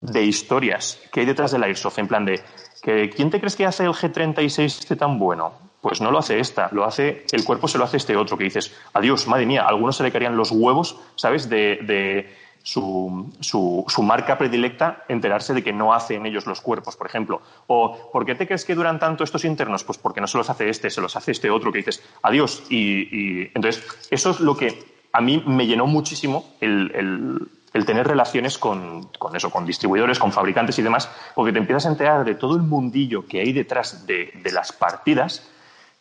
de 0.00 0.22
historias 0.22 1.00
que 1.10 1.20
hay 1.20 1.26
detrás 1.26 1.52
del 1.52 1.62
Airsoft, 1.62 1.98
en 1.98 2.08
plan 2.08 2.24
de, 2.24 2.42
que, 2.84 3.10
¿quién 3.10 3.30
te 3.30 3.40
crees 3.40 3.56
que 3.56 3.66
hace 3.66 3.84
el 3.84 3.92
G36 3.92 4.64
este 4.64 4.96
tan 4.96 5.18
bueno? 5.18 5.52
Pues 5.80 6.00
no 6.00 6.10
lo 6.10 6.18
hace 6.18 6.38
esta, 6.38 6.68
lo 6.72 6.84
hace, 6.84 7.24
el 7.32 7.44
cuerpo 7.44 7.68
se 7.68 7.78
lo 7.78 7.84
hace 7.84 7.96
este 7.96 8.16
otro, 8.16 8.38
que 8.38 8.44
dices, 8.44 8.74
adiós, 8.92 9.26
madre 9.26 9.46
mía, 9.46 9.62
a 9.62 9.68
algunos 9.68 9.96
se 9.96 10.02
le 10.02 10.12
caerían 10.12 10.36
los 10.36 10.50
huevos, 10.50 10.98
¿sabes? 11.16 11.48
de 11.48 12.28
su, 12.64 13.30
su, 13.40 14.02
marca 14.02 14.38
predilecta 14.38 15.04
enterarse 15.08 15.52
de 15.52 15.62
que 15.62 15.72
no 15.72 15.92
hacen 15.92 16.24
ellos 16.24 16.46
los 16.46 16.62
cuerpos, 16.62 16.96
por 16.96 17.06
ejemplo. 17.06 17.42
O 17.66 18.10
¿por 18.10 18.24
qué 18.24 18.34
te 18.34 18.46
crees 18.46 18.64
que 18.64 18.74
duran 18.74 18.98
tanto 18.98 19.22
estos 19.22 19.44
internos? 19.44 19.84
Pues 19.84 19.98
porque 19.98 20.22
no 20.22 20.26
se 20.26 20.38
los 20.38 20.48
hace 20.48 20.70
este, 20.70 20.88
se 20.88 21.02
los 21.02 21.14
hace 21.14 21.32
este 21.32 21.50
otro 21.50 21.70
que 21.70 21.78
dices 21.78 22.02
adiós. 22.22 22.64
Y, 22.70 23.48
entonces, 23.54 23.84
eso 24.10 24.30
es 24.30 24.40
lo 24.40 24.56
que 24.56 24.82
a 25.12 25.20
mí 25.20 25.44
me 25.46 25.66
llenó 25.66 25.86
muchísimo 25.86 26.54
el, 26.60 27.50
tener 27.84 28.06
relaciones 28.06 28.56
con, 28.56 29.10
eso, 29.34 29.50
con 29.50 29.66
distribuidores, 29.66 30.20
con 30.20 30.30
fabricantes 30.30 30.78
y 30.78 30.82
demás, 30.82 31.10
porque 31.34 31.52
te 31.52 31.58
empiezas 31.58 31.86
a 31.86 31.88
enterar 31.88 32.24
de 32.24 32.36
todo 32.36 32.54
el 32.54 32.62
mundillo 32.62 33.26
que 33.26 33.40
hay 33.40 33.52
detrás 33.52 34.06
de, 34.06 34.32
las 34.52 34.72
partidas 34.72 35.50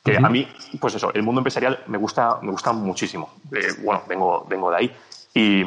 que 0.03 0.17
a 0.17 0.29
mí, 0.29 0.47
pues 0.79 0.95
eso, 0.95 1.13
el 1.13 1.23
mundo 1.23 1.39
empresarial 1.39 1.79
me 1.87 1.97
gusta, 1.97 2.37
me 2.41 2.51
gusta 2.51 2.73
muchísimo. 2.73 3.33
Eh, 3.53 3.69
bueno, 3.83 4.03
vengo, 4.07 4.45
vengo 4.49 4.69
de 4.69 4.77
ahí. 4.77 4.95
Y, 5.33 5.63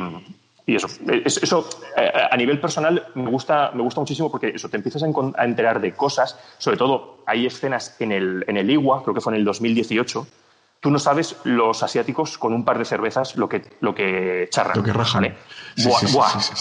y 0.66 0.74
eso, 0.74 0.88
eso 1.06 1.68
eh, 1.96 2.10
a 2.30 2.36
nivel 2.36 2.60
personal 2.60 3.06
me 3.14 3.30
gusta, 3.30 3.70
me 3.72 3.82
gusta 3.82 4.00
muchísimo 4.00 4.30
porque 4.30 4.48
eso, 4.48 4.68
te 4.68 4.76
empiezas 4.76 5.04
a, 5.04 5.44
enterar 5.44 5.80
de 5.80 5.92
cosas, 5.92 6.38
sobre 6.58 6.76
todo 6.76 7.18
hay 7.24 7.46
escenas 7.46 8.00
en 8.00 8.10
el, 8.10 8.44
en 8.48 8.56
el 8.56 8.68
IWA, 8.70 9.02
creo 9.04 9.14
que 9.14 9.20
fue 9.20 9.32
en 9.32 9.38
el 9.38 9.44
2018, 9.44 10.26
tú 10.80 10.90
no 10.90 10.98
sabes 10.98 11.36
los 11.44 11.82
asiáticos 11.82 12.38
con 12.38 12.52
un 12.52 12.64
par 12.64 12.78
de 12.78 12.84
cervezas 12.84 13.36
lo 13.36 13.48
que, 13.48 13.62
lo 13.80 13.94
que 13.94 14.48
charran. 14.50 14.76
Lo 14.76 14.82
que 14.82 14.92
rajan. 14.92 15.34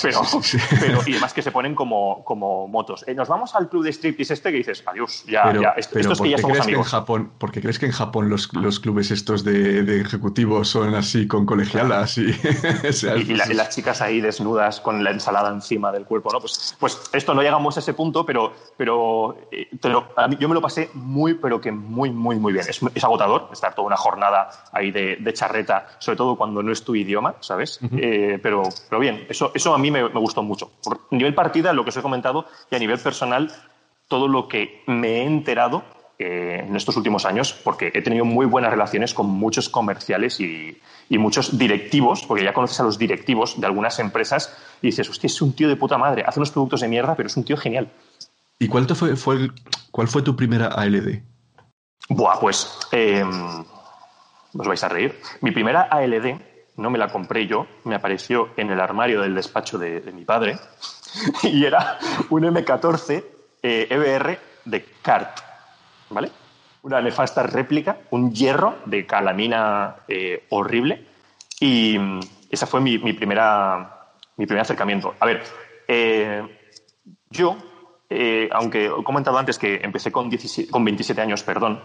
pero, 0.01 1.01
y 1.05 1.11
además 1.11 1.34
que 1.34 1.41
se 1.41 1.51
ponen 1.51 1.76
como, 1.76 2.24
como 2.24 2.68
motos. 2.68 3.03
Eh, 3.07 3.13
nos 3.13 3.28
vamos 3.28 3.55
al 3.55 3.70
club 3.70 3.84
de 3.84 3.91
striptease 3.91 4.34
este 4.34 4.51
que 4.51 4.57
dices, 4.57 4.84
adiós, 4.86 5.24
ya, 5.28 5.43
pero, 5.43 5.61
ya. 5.61 5.70
estos 5.78 6.22
que 6.22 6.30
ya 6.32 6.38
somos 6.38 6.59
amigos. 6.59 6.88
en 6.88 6.91
Japón, 6.91 7.32
porque 7.38 7.61
crees 7.61 7.80
que 7.80 7.86
en 7.86 7.91
Japón 7.91 8.30
los, 8.30 8.53
los 8.53 8.80
clubes 8.80 9.11
estos 9.11 9.43
de, 9.43 9.84
de, 9.84 10.01
ejecutivos 10.01 10.70
son 10.70 10.95
así 10.95 11.28
con 11.28 11.45
colegialas 11.45 12.18
y, 12.18 12.26
y, 13.28 13.53
las 13.53 13.70
chicas 13.70 14.01
ahí 14.01 14.22
desnudas 14.22 14.82
con 14.82 15.03
la 15.03 15.11
ensalada 15.11 15.49
encima 15.49 15.91
del 15.91 16.05
cuerpo, 16.05 16.32
¿no? 16.32 16.39
Pues, 16.39 16.76
pues 16.80 16.99
esto 17.13 17.34
no 17.34 17.41
llegamos 17.41 17.78
a 17.78 17.80
ese 17.80 17.93
punto, 17.93 18.26
pero, 18.26 18.53
pero, 18.78 19.38
eh, 19.51 19.70
yo 20.39 20.49
me 20.49 20.55
lo 20.55 20.61
pasé 20.61 20.89
muy, 20.93 21.36
pero 21.36 21.61
que 21.61 21.72
muy, 21.72 22.11
muy, 22.11 22.38
muy 22.38 22.53
bien. 22.53 22.66
Es, 22.68 22.82
es 22.93 23.03
agotador 23.03 23.49
estar 23.51 23.74
toda 23.76 23.88
una 23.88 23.97
jornada 24.06 24.16
nada 24.16 24.49
ahí 24.72 24.91
de, 24.91 25.34
charreta, 25.34 25.88
sobre 25.99 26.18
todo 26.18 26.36
cuando 26.36 26.62
no 26.64 26.72
es 26.72 26.84
tu 26.84 26.95
idioma, 26.95 27.36
¿sabes? 27.39 27.80
Eh, 27.97 28.39
pero, 28.41 28.64
pero 28.89 28.99
bien, 28.99 29.26
eso, 29.30 29.51
eso 29.53 29.74
a 29.74 29.78
mí 29.78 29.91
me, 29.91 30.03
gustó 30.08 30.43
mucho. 30.43 30.72
Por 30.84 31.01
nivel 31.12 31.34
partida, 31.34 31.74
lo 31.74 31.84
que 31.84 31.89
os 31.89 31.97
he 31.97 32.01
comentado, 32.01 32.45
y 32.72 32.76
a 32.76 32.80
nivel 32.80 32.99
personal, 32.99 33.51
todo 34.08 34.28
lo 34.28 34.47
que 34.47 34.84
me 34.88 35.18
he 35.18 35.24
enterado 35.24 35.84
eh, 36.20 36.64
en 36.68 36.76
estos 36.76 36.95
últimos 36.97 37.26
años, 37.26 37.53
porque 37.53 37.91
he 37.93 38.01
tenido 38.01 38.26
muy 38.26 38.45
buenas 38.45 38.72
relaciones 38.72 39.14
con 39.14 39.28
muchos 39.28 39.70
comerciales 39.70 40.39
y, 40.39 40.78
muchos 41.10 41.58
directivos, 41.58 42.24
porque 42.26 42.43
ya 42.43 42.53
conoces 42.53 42.80
a 42.80 42.84
los 42.84 42.97
directivos 42.97 43.60
de 43.60 43.66
algunas 43.66 43.99
empresas 43.99 44.56
y 44.82 44.88
dices, 44.88 45.10
hostia, 45.10 45.28
es 45.28 45.41
un 45.41 45.53
tío 45.53 45.68
de 45.68 45.76
puta 45.76 45.97
madre, 45.97 46.24
hace 46.26 46.39
unos 46.39 46.51
productos 46.51 46.82
de 46.82 46.88
mierda, 46.88 47.16
pero 47.16 47.28
es 47.28 47.38
un 47.38 47.43
tío 47.43 47.58
genial. 47.58 47.89
¿Y 48.60 48.68
cuál, 48.68 48.88
fue, 48.95 49.16
fue 49.16 49.49
cuál 49.91 50.08
fue 50.08 50.22
tu 50.22 50.36
primera 50.36 50.68
ALD? 50.68 51.22
Buah, 52.10 52.39
pues 52.39 52.80
em, 52.91 53.64
os 54.58 54.68
vais 54.68 54.84
a 54.84 54.89
reír. 54.89 55.20
Mi 55.41 55.51
primera 55.51 55.88
ALD 55.91 56.39
no 56.78 56.89
me 56.89 56.97
la 56.97 57.08
compré 57.08 57.47
yo, 57.47 57.68
me 57.86 57.95
apareció 57.95 58.49
en 58.58 58.70
el 58.70 58.80
armario 58.80 59.22
del 59.22 59.36
despacho 59.36 59.78
de, 59.78 60.01
mi 60.14 60.26
padre 60.26 60.58
y 61.43 61.66
era 61.66 61.97
un 62.30 62.43
M14 62.43 63.24
EBR 63.62 64.30
eh, 64.30 64.34
e 64.34 64.70
de 64.70 64.86
CART, 65.01 65.39
¿vale? 66.10 66.32
Una 66.84 67.01
nefasta 67.01 67.43
réplica, 67.43 67.97
un 68.12 68.34
hierro 68.34 68.76
de 68.86 69.06
calamina 69.06 69.95
eh, 70.08 70.45
horrible 70.49 71.06
y 71.60 71.97
mm, 71.97 72.20
esa 72.49 72.68
fue 72.68 72.82
mi, 72.82 72.97
primera, 72.97 74.10
mi 74.38 74.45
primer 74.45 74.62
acercamiento. 74.62 75.16
A 75.20 75.26
ver, 75.26 75.43
eh, 75.88 76.43
yo, 77.30 77.58
aunque 78.51 78.86
he 78.86 79.03
comentado 79.03 79.38
antes 79.38 79.58
que 79.58 79.82
empecé 79.82 80.12
con, 80.12 80.30
con 80.70 80.86
27 80.86 81.22
años, 81.22 81.43
perdón, 81.43 81.84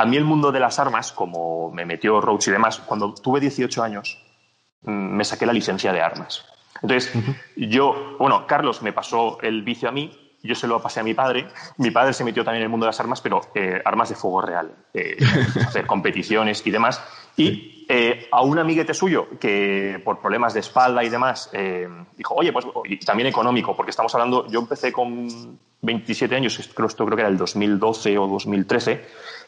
a 0.00 0.06
mí 0.06 0.16
el 0.16 0.24
mundo 0.24 0.50
de 0.50 0.60
las 0.60 0.78
armas, 0.78 1.12
como 1.12 1.70
me 1.72 1.84
metió 1.84 2.22
Roach 2.22 2.48
y 2.48 2.50
demás, 2.50 2.78
cuando 2.78 3.12
tuve 3.12 3.38
18 3.38 3.82
años, 3.82 4.18
mm, 4.80 4.90
me 4.90 5.24
saqué 5.24 5.44
la 5.44 5.52
licencia 5.52 5.92
de 5.92 6.00
armas. 6.00 6.46
Entonces, 6.80 7.12
yo, 7.54 8.16
bueno, 8.18 8.46
Carlos 8.46 8.80
me 8.80 8.94
pasó 8.94 9.38
el 9.42 9.62
vicio 9.62 9.90
a 9.90 9.92
mí, 9.92 10.10
yo 10.42 10.54
se 10.54 10.66
lo 10.66 10.80
pasé 10.80 11.00
a 11.00 11.02
mi 11.02 11.12
padre. 11.12 11.48
Mi 11.76 11.90
padre 11.90 12.14
se 12.14 12.24
metió 12.24 12.42
también 12.42 12.62
en 12.62 12.64
el 12.64 12.70
mundo 12.70 12.86
de 12.86 12.88
las 12.88 13.00
armas, 13.00 13.20
pero 13.20 13.42
eh, 13.54 13.82
armas 13.84 14.08
de 14.08 14.14
fuego 14.14 14.40
real, 14.40 14.74
eh, 14.94 15.18
hacer 15.66 15.86
competiciones 15.86 16.66
y 16.66 16.70
demás. 16.70 17.02
Y 17.36 17.84
eh, 17.86 18.26
a 18.32 18.40
un 18.40 18.58
amiguete 18.58 18.94
suyo 18.94 19.28
que 19.38 20.00
por 20.02 20.18
problemas 20.18 20.54
de 20.54 20.60
espalda 20.60 21.04
y 21.04 21.10
demás 21.10 21.50
dijo, 22.16 22.34
oye, 22.34 22.54
pues 22.54 22.64
y 22.84 22.96
también 23.00 23.26
económico, 23.26 23.76
porque 23.76 23.90
estamos 23.90 24.14
hablando, 24.14 24.46
yo 24.48 24.60
empecé 24.60 24.92
con 24.92 25.58
27 25.82 26.34
años, 26.34 26.58
esto 26.58 26.74
creo 27.04 27.16
que 27.16 27.20
era 27.20 27.28
el 27.28 27.36
2012 27.36 28.16
o 28.16 28.26
2013 28.26 29.04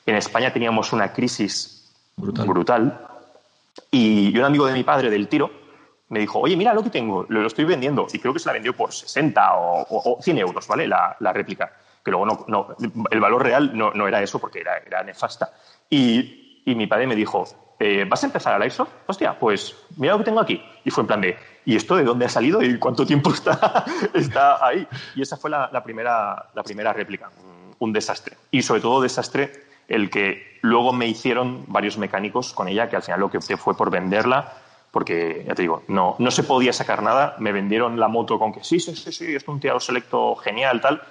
en 0.07 0.17
España 0.17 0.53
teníamos 0.53 0.93
una 0.93 1.13
crisis 1.13 1.93
brutal. 2.17 3.09
y 3.91 4.37
un 4.37 4.45
amigo 4.45 4.67
de 4.67 4.73
mi 4.73 4.85
padre 4.85 5.11
del 5.11 5.29
tiro 5.29 5.63
me 6.13 6.21
dijo, 6.21 6.41
oye, 6.41 6.57
mira 6.59 6.75
lo 6.75 6.83
que 6.83 6.91
tengo, 6.91 7.25
lo, 7.31 7.47
estoy 7.47 7.65
vendiendo. 7.65 8.07
Y 8.13 8.19
creo 8.19 8.35
que 8.35 8.39
se 8.39 8.47
la 8.47 8.53
vendió 8.53 8.77
por 8.77 8.93
60 8.93 9.51
o, 9.55 10.19
100 10.21 10.39
euros, 10.39 10.69
¿vale? 10.69 10.87
La, 10.87 11.17
réplica. 11.33 11.73
Que 12.05 12.11
luego 12.11 12.27
no, 12.27 12.45
no, 12.49 12.77
el 13.11 13.19
valor 13.21 13.43
real 13.43 13.71
no, 13.75 13.93
no, 13.95 14.07
era 14.07 14.23
eso 14.23 14.39
porque 14.39 14.61
era, 14.61 14.77
era 14.77 15.03
nefasta. 15.03 15.55
Y, 15.89 16.63
y, 16.67 16.75
mi 16.75 16.87
padre 16.87 17.07
me 17.07 17.17
dijo, 17.17 17.47
eh, 17.79 18.05
¿vas 18.07 18.23
a 18.23 18.27
empezar 18.27 18.53
a 18.53 18.59
la 18.59 18.67
ISO? 18.67 18.87
Hostia, 19.07 19.39
pues 19.39 19.75
mira 19.97 20.13
lo 20.13 20.19
que 20.19 20.27
tengo 20.27 20.41
aquí. 20.41 20.63
Y 20.85 20.91
fue 20.91 21.01
en 21.01 21.07
plan 21.07 21.21
de, 21.23 21.35
¿y 21.65 21.77
esto 21.77 21.97
de 21.97 22.05
dónde 22.05 22.27
ha 22.27 22.29
salido 22.29 22.63
y 22.63 22.79
cuánto 22.79 23.07
tiempo 23.07 23.33
está, 23.33 23.87
está 24.13 24.67
ahí? 24.67 24.87
Y 25.15 25.23
esa 25.23 25.39
fue 25.39 25.49
la, 25.49 25.71
la 25.73 25.83
primera, 25.83 26.51
la 26.55 26.63
primera 26.63 26.93
réplica. 26.93 27.31
Un 27.79 27.91
desastre. 27.91 28.37
Y 28.51 28.61
sobre 28.61 28.83
todo 28.83 29.01
desastre 29.01 29.72
el 29.93 30.09
que 30.11 30.59
luego 30.63 30.93
me 30.93 31.07
hicieron 31.07 31.65
varios 31.67 31.99
mecánicos 31.99 32.53
con 32.55 32.67
ella, 32.67 32.89
que 32.89 32.97
al 32.97 33.03
final 33.03 33.21
lo 33.21 33.31
que 33.31 33.37
opté 33.37 33.59
fue 33.59 33.77
por 33.77 33.91
venderla, 33.91 34.55
porque, 34.91 35.45
ya 35.47 35.55
te 35.55 35.63
digo, 35.63 35.83
no, 35.89 36.17
no 36.19 36.31
se 36.31 36.43
podía 36.43 36.73
sacar 36.73 37.03
nada. 37.03 37.37
Me 37.39 37.53
vendieron 37.53 37.99
la 37.99 38.09
moto 38.09 38.39
con 38.39 38.53
que 38.53 38.63
sí, 38.63 38.81
sí, 38.81 38.95
sí, 38.95 39.13
sí, 39.13 39.35
es 39.35 39.47
un 39.49 39.61
tirado 39.61 39.81
selecto 39.81 40.37
genial, 40.37 40.81
tal. 40.81 41.03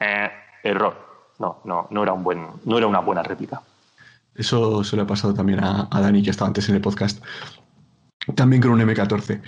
Eh, 0.00 0.28
error. 0.64 1.06
No, 1.38 1.60
no, 1.64 1.86
no 1.90 2.02
era, 2.02 2.12
un 2.12 2.24
buen, 2.24 2.46
no 2.64 2.78
era 2.78 2.86
una 2.86 3.00
buena 3.00 3.22
réplica. 3.22 3.62
Eso 4.34 4.82
se 4.82 4.96
lo 4.96 5.02
ha 5.02 5.06
pasado 5.06 5.34
también 5.34 5.62
a, 5.62 5.88
Dani, 5.90 6.22
que 6.22 6.30
estaba 6.30 6.48
antes 6.48 6.68
en 6.68 6.76
el 6.76 6.80
podcast. 6.80 7.22
También 8.34 8.60
con 8.62 8.72
un 8.72 8.80
M14. 8.80 9.40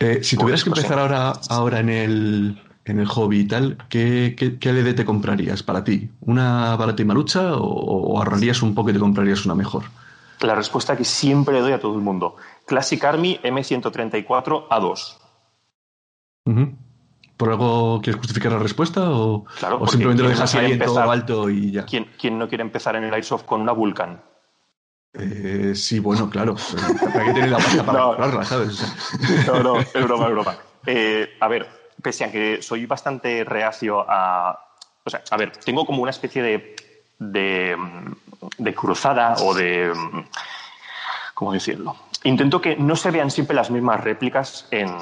Eh, 0.00 0.24
si 0.24 0.36
tuvieras 0.36 0.64
que 0.64 0.70
empezar 0.70 0.98
ahora, 0.98 1.32
ahora 1.50 1.80
en, 1.80 1.88
el, 1.88 2.62
en 2.84 2.98
el 2.98 3.06
hobby 3.06 3.40
y 3.40 3.48
tal, 3.48 3.78
¿qué, 3.88 4.34
qué, 4.36 4.72
LED 4.72 4.94
te 4.94 5.04
comprarías 5.04 5.62
para 5.62 5.84
ti? 5.84 6.10
¿Una 6.20 6.76
barata 6.76 7.02
y 7.02 7.04
malucha 7.04 7.56
o, 7.56 8.18
ahorrarías 8.18 8.62
un 8.62 8.74
poco 8.74 8.90
y 8.90 8.92
te 8.92 8.98
comprarías 8.98 9.44
una 9.46 9.54
mejor? 9.54 9.84
La 10.40 10.54
respuesta 10.54 10.96
que 10.96 11.04
siempre 11.04 11.60
doy 11.60 11.72
a 11.72 11.80
todo 11.80 11.94
el 11.94 12.02
mundo. 12.02 12.36
Classic 12.66 13.02
Army 13.02 13.40
M134 13.42 14.68
A2. 14.68 15.16
¿Por 17.38 17.48
algo 17.48 18.00
quieres 18.02 18.18
justificar 18.18 18.52
la 18.52 18.58
respuesta 18.58 19.10
o, 19.10 19.46
simplemente 19.88 20.22
lo 20.22 20.28
dejas 20.28 20.54
ahí 20.54 20.72
en 20.72 20.78
todo 20.78 21.10
alto 21.10 21.48
y 21.48 21.72
ya? 21.72 21.86
¿quién, 21.86 22.06
¿Quién, 22.20 22.38
no 22.38 22.48
quiere 22.48 22.62
empezar 22.62 22.96
en 22.96 23.04
el 23.04 23.14
Airsoft 23.14 23.44
con 23.44 23.62
una 23.62 23.72
Vulcan? 23.72 24.22
Eh, 25.14 25.72
sí, 25.74 26.00
bueno, 26.00 26.28
claro. 26.28 26.56
¿Para 27.00 27.24
qué 27.24 27.32
tener 27.32 27.50
la 27.50 27.58
pasta 27.58 27.86
para 27.86 28.02
comprarla, 28.04 28.44
sabes? 28.44 29.46
no, 29.46 29.62
no, 29.62 29.80
es 29.80 29.92
broma, 29.92 30.26
es 30.26 30.32
broma. 30.32 30.56
Eh, 30.86 31.30
a 31.40 31.48
ver, 31.48 31.83
pese 32.04 32.24
a 32.24 32.30
que 32.30 32.62
soy 32.62 32.84
bastante 32.86 33.42
reacio 33.42 34.04
a... 34.06 34.60
O 35.02 35.10
sea, 35.10 35.22
a 35.30 35.36
ver, 35.36 35.52
tengo 35.56 35.84
como 35.84 36.02
una 36.02 36.10
especie 36.10 36.42
de, 36.42 36.76
de, 37.18 38.74
cruzada 38.74 39.36
o 39.40 39.54
de... 39.54 39.92
¿Cómo 41.32 41.52
decirlo? 41.52 41.96
Intento 42.22 42.60
que 42.60 42.76
no 42.76 42.94
se 42.94 43.10
vean 43.10 43.30
siempre 43.30 43.56
las 43.56 43.70
mismas 43.70 44.04
réplicas 44.04 44.68
en, 44.70 44.94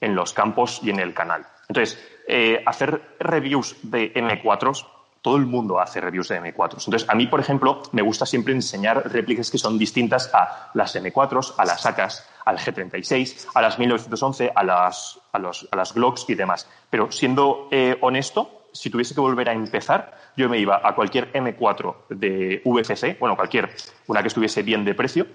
en 0.00 0.14
los 0.14 0.32
campos 0.32 0.80
y 0.82 0.90
en 0.90 0.98
el 0.98 1.14
canal. 1.14 1.46
Entonces, 1.68 1.98
eh, 2.26 2.62
hacer 2.66 3.16
reviews 3.20 3.76
de 3.82 4.12
M4s, 4.14 4.86
todo 5.22 5.36
el 5.36 5.46
mundo 5.46 5.80
hace 5.80 6.00
reviews 6.00 6.28
de 6.28 6.40
M4s. 6.40 6.86
Entonces, 6.86 7.08
a 7.08 7.14
mí, 7.14 7.26
por 7.26 7.40
ejemplo, 7.40 7.82
me 7.92 8.02
gusta 8.02 8.26
siempre 8.26 8.54
enseñar 8.54 9.10
réplicas 9.12 9.50
que 9.50 9.58
son 9.58 9.78
distintas 9.78 10.30
a 10.32 10.70
las 10.74 10.94
M4s, 10.96 11.54
a 11.56 11.64
las 11.64 11.84
AKs, 11.86 12.24
al 12.46 12.58
G36, 12.58 13.48
a 13.54 13.60
las 13.60 13.78
1911, 13.78 14.52
a 14.54 14.64
las, 14.64 15.20
a 15.32 15.38
los, 15.38 15.68
a 15.70 15.76
las 15.76 15.92
Glocks 15.92 16.24
y 16.28 16.34
demás. 16.34 16.68
Pero 16.88 17.10
siendo 17.10 17.68
eh, 17.70 17.98
honesto, 18.00 18.68
si 18.72 18.88
tuviese 18.88 19.14
que 19.14 19.20
volver 19.20 19.48
a 19.48 19.52
empezar, 19.52 20.16
yo 20.36 20.48
me 20.48 20.58
iba 20.58 20.80
a 20.82 20.94
cualquier 20.94 21.32
M4 21.32 22.06
de 22.10 22.62
VCC, 22.64 23.18
bueno, 23.18 23.36
cualquier, 23.36 23.70
una 24.06 24.22
que 24.22 24.28
estuviese 24.28 24.62
bien 24.62 24.84
de 24.84 24.94
precio, 24.94 25.26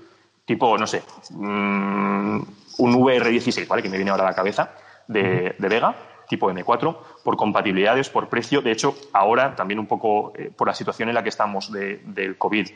tipo, 0.45 0.77
no 0.77 0.87
sé, 0.87 1.03
mm, 1.31 2.41
un 2.77 2.93
VR16, 2.95 3.67
¿vale? 3.67 3.83
Que 3.83 3.89
me 3.89 3.97
viene 3.97 4.11
ahora 4.11 4.23
a 4.23 4.29
la 4.29 4.35
cabeza, 4.35 4.73
de, 5.07 5.55
Vega, 5.59 5.93
tipo 6.29 6.49
M4, 6.49 6.97
por 7.25 7.35
compatibilidades, 7.35 8.09
por 8.09 8.29
precio. 8.29 8.61
De 8.61 8.71
hecho, 8.71 8.95
ahora 9.11 9.53
también 9.53 9.79
un 9.79 9.87
poco 9.87 10.31
eh, 10.35 10.49
por 10.55 10.67
la 10.67 10.73
situación 10.73 11.09
en 11.09 11.15
la 11.15 11.23
que 11.23 11.29
estamos 11.29 11.71
del 11.71 12.37
COVID, 12.37 12.69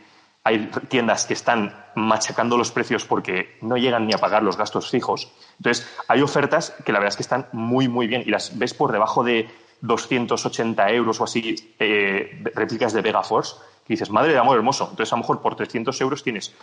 hay 0.46 0.70
tiendas 0.90 1.26
que 1.26 1.34
están 1.34 1.76
machacando 1.96 2.56
los 2.56 2.72
precios 2.72 3.04
porque 3.04 3.58
no 3.62 3.78
llegan 3.78 4.06
ni 4.06 4.14
a 4.14 4.20
pagar 4.20 4.44
los 4.44 4.58
gastos 4.58 4.92
fijos. 4.92 5.32
Entonces, 5.58 5.90
hay 6.08 6.22
ofertas 6.22 6.76
que 6.86 6.92
la 6.92 7.00
verdad 7.00 7.14
es 7.14 7.16
que 7.16 7.24
están 7.24 7.48
muy, 7.52 7.88
muy 7.88 8.06
bien 8.06 8.22
y 8.24 8.30
las 8.30 8.56
ves 8.56 8.76
por 8.76 8.92
debajo 8.92 9.24
de 9.24 9.50
280 9.82 10.92
euros 10.92 11.20
o 11.20 11.24
así, 11.24 11.74
eh, 11.80 12.44
réplicas 12.54 12.94
de 12.94 13.02
Vega 13.02 13.24
Force, 13.24 13.56
que 13.88 13.94
dices, 13.94 14.12
madre 14.12 14.34
de 14.34 14.38
amor 14.38 14.56
hermoso. 14.56 14.88
Entonces, 14.92 15.12
a 15.14 15.16
lo 15.16 15.24
mejor 15.24 15.42
por 15.42 15.56
300 15.56 16.00
euros 16.02 16.22
tienes 16.22 16.54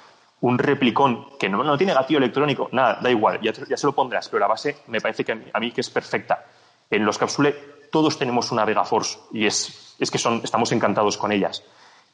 un 0.43 0.59
replicón 0.59 1.37
que 1.37 1.49
no, 1.49 1.65
no 1.65 1.77
tiene 1.77 1.93
gatillo 1.93 2.19
electrónico, 2.19 2.69
nada, 2.71 3.01
da 3.03 3.11
igual, 3.11 3.41
ya, 3.43 3.53
ya, 3.53 3.77
se 3.77 3.87
lo 3.87 3.93
pondrás, 3.95 4.29
pero 4.29 4.39
la 4.39 4.47
base 4.47 4.79
me 4.87 5.01
parece 5.01 5.25
que 5.25 5.51
a 5.53 5.59
mí, 5.59 5.73
que 5.73 5.81
es 5.81 5.91
perfecta. 5.91 6.47
En 6.89 7.05
los 7.05 7.19
Capsule 7.19 7.53
todos 7.91 8.17
tenemos 8.17 8.53
una 8.53 8.65
Vega 8.65 8.85
Force 8.85 9.19
y 9.33 9.45
es, 9.45 9.97
es 9.99 10.09
que 10.09 10.19
son, 10.19 10.41
estamos 10.45 10.71
encantados 10.71 11.17
con 11.17 11.33
ellas. 11.33 11.65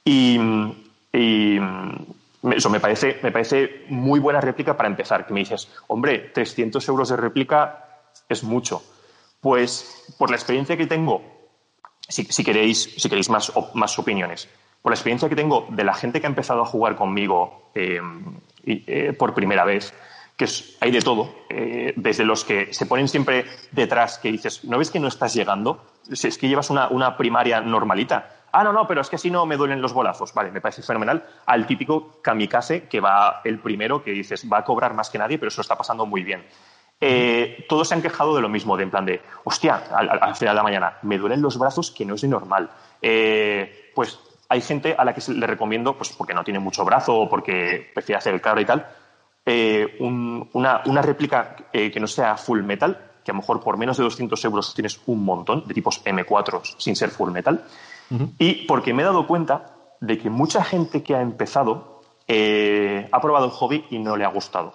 Y, 0.03 0.39
eso 1.13 2.71
me 2.71 2.81
parece, 2.81 3.19
me 3.23 3.33
parece 3.33 3.85
muy 3.89 4.21
buena 4.21 4.41
réplica 4.41 4.77
para 4.77 4.89
empezar, 4.89 5.27
que 5.27 5.35
me 5.35 5.41
dices, 5.41 5.69
hombre, 5.87 6.31
300 6.33 6.87
euros 6.89 7.09
de 7.09 7.17
réplica 7.17 7.85
es 8.29 8.43
mucho. 8.45 8.83
Pues 9.41 10.15
por 10.19 10.31
la 10.31 10.37
experiencia 10.37 10.77
que 10.77 10.87
tengo, 10.87 11.23
si, 12.09 12.25
si 12.25 12.45
queréis, 12.45 12.95
si 12.97 13.09
queréis 13.09 13.31
más, 13.31 13.53
más 13.75 13.99
opiniones, 13.99 14.49
por 14.83 14.93
la 14.93 14.95
experiencia 14.95 15.29
que 15.29 15.37
tengo 15.37 15.67
de 15.71 15.85
la 15.85 15.95
gente 15.95 16.21
que 16.21 16.27
ha 16.27 16.31
empezado 16.31 16.63
a 16.63 16.67
jugar 16.67 16.97
conmigo 16.97 17.71
eh, 17.75 18.01
eh, 18.65 19.13
por 19.19 19.35
primera 19.35 19.65
vez, 19.65 19.93
que 20.37 20.47
hay 20.81 20.93
de 20.93 21.03
todo, 21.03 21.35
eh, 21.51 21.93
desde 21.97 22.25
los 22.25 22.45
que 22.45 22.73
se 22.73 22.87
ponen 22.87 23.09
siempre 23.09 23.45
detrás, 23.73 24.19
que 24.19 24.31
dices, 24.31 24.65
¿no 24.65 24.79
ves 24.79 24.91
que 24.91 25.01
no 25.01 25.09
estás 25.09 25.35
llegando? 25.35 25.85
Es 26.11 26.39
que 26.39 26.49
llevas 26.49 26.71
una, 26.71 27.17
primaria 27.17 27.61
normalita. 27.61 28.38
Ah, 28.59 28.65
no, 28.65 28.73
no, 28.73 28.87
pero 28.87 29.01
es 29.01 29.09
que 29.09 29.17
así 29.17 29.31
no 29.31 29.47
me 29.47 29.57
duelen 29.57 29.81
los 29.81 29.93
bolazos. 29.93 30.35
Vale, 30.35 30.51
me 30.51 30.61
parece 30.61 30.83
fenomenal. 30.83 31.25
Al 31.47 31.67
típico 31.67 32.21
kamikaze 32.23 32.89
que 32.89 33.01
va 33.01 33.41
el 33.45 33.59
primero, 33.59 34.03
que 34.03 34.11
dices, 34.11 34.47
va 34.51 34.59
a 34.59 34.65
cobrar 34.65 34.95
más 34.95 35.11
que 35.11 35.19
nadie, 35.19 35.39
pero 35.39 35.49
eso 35.49 35.61
está 35.61 35.77
pasando 35.77 36.07
muy 36.07 36.23
bien. 36.23 36.45
todos 37.69 37.89
se 37.89 37.95
han 37.95 38.03
quejado 38.03 38.35
de 38.35 38.43
lo 38.43 38.49
mismo, 38.49 38.77
de 38.77 38.83
en 38.83 38.91
plan 38.91 39.05
de, 39.05 39.23
hostia, 39.45 39.85
al, 39.93 40.35
final 40.35 40.55
de 40.55 40.59
la 40.59 40.63
mañana, 40.63 40.99
me 41.03 41.19
duelen 41.19 41.41
los 41.41 41.59
brazos 41.59 41.91
que 41.91 42.05
no 42.05 42.15
es 42.15 42.25
normal. 42.25 42.69
pues 43.95 44.19
hay 44.49 44.61
gente 44.63 44.95
a 44.97 45.05
la 45.05 45.15
que 45.15 45.21
le 45.33 45.47
recomiendo, 45.47 45.97
pues 45.97 46.13
porque 46.13 46.35
no 46.35 46.43
tiene 46.43 46.59
mucho 46.59 46.85
brazo 46.85 47.15
o 47.15 47.29
porque 47.29 47.91
prefiere 47.95 48.19
hacer 48.19 48.35
el 48.35 48.41
claro 48.41 48.61
y 48.61 48.65
tal, 48.65 48.87
eh, 49.51 49.97
una, 50.01 51.03
réplica 51.03 51.57
eh, 51.73 51.91
que 51.91 52.01
no 52.01 52.07
sea 52.07 52.37
full 52.37 52.63
metal, 52.63 52.99
que 53.25 53.31
a 53.31 53.35
lo 53.35 53.41
mejor 53.41 53.61
por 53.61 53.79
menos 53.79 53.97
de 53.97 54.05
200 54.05 54.45
euros 54.45 54.75
tienes 54.75 55.01
un 55.07 55.25
montón 55.25 55.67
de 55.67 55.73
tipos 55.73 56.05
M4 56.05 56.77
sin 56.79 56.97
ser 56.97 57.11
full 57.11 57.31
metal. 57.31 57.65
Y 58.39 58.67
porque 58.67 58.95
me 58.95 59.03
he 59.03 59.05
dado 59.05 59.27
cuenta 59.27 59.75
de 60.01 60.19
que 60.19 60.31
mucha 60.31 60.65
gente 60.65 61.03
que 61.03 61.15
ha 61.15 61.21
empezado 61.21 62.01
eh, 62.27 63.09
ha 63.11 63.21
probado 63.21 63.47
el 63.47 63.51
hobby 63.51 63.85
y 63.91 63.99
no 63.99 64.17
le 64.17 64.25
ha 64.25 64.29
gustado. 64.29 64.75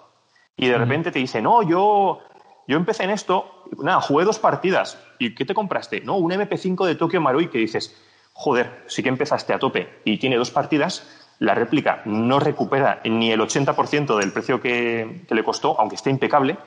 Y 0.56 0.68
de 0.68 0.78
repente 0.78 1.12
te 1.12 1.20
dice, 1.20 1.42
no, 1.42 1.64
yo, 1.64 2.20
yo 2.68 2.78
empecé 2.78 3.04
en 3.04 3.10
esto, 3.10 3.66
nada, 3.82 4.02
jugué 4.02 4.26
dos 4.26 4.40
partidas. 4.40 5.00
¿Y 5.20 5.34
qué 5.34 5.46
te 5.46 5.54
compraste? 5.54 6.02
No, 6.02 6.18
un 6.18 6.32
MP5 6.32 6.86
de 6.86 6.96
Tokyo 6.96 7.22
Marui 7.22 7.48
que 7.48 7.58
dices, 7.58 7.96
joder, 8.34 8.84
sí 8.88 9.02
que 9.02 9.10
empezaste 9.10 9.54
a 9.54 9.60
tope 9.60 10.02
y 10.04 10.18
tiene 10.18 10.36
dos 10.36 10.52
partidas, 10.52 11.08
la 11.40 11.56
réplica 11.56 12.02
no 12.06 12.40
recupera 12.40 13.02
ni 13.06 13.32
el 13.32 13.40
80% 13.40 14.18
del 14.18 14.32
precio 14.32 14.62
que, 14.62 15.26
le 15.30 15.44
costó, 15.44 15.80
aunque 15.80 15.96
esté 15.96 16.10
impecable, 16.10 16.58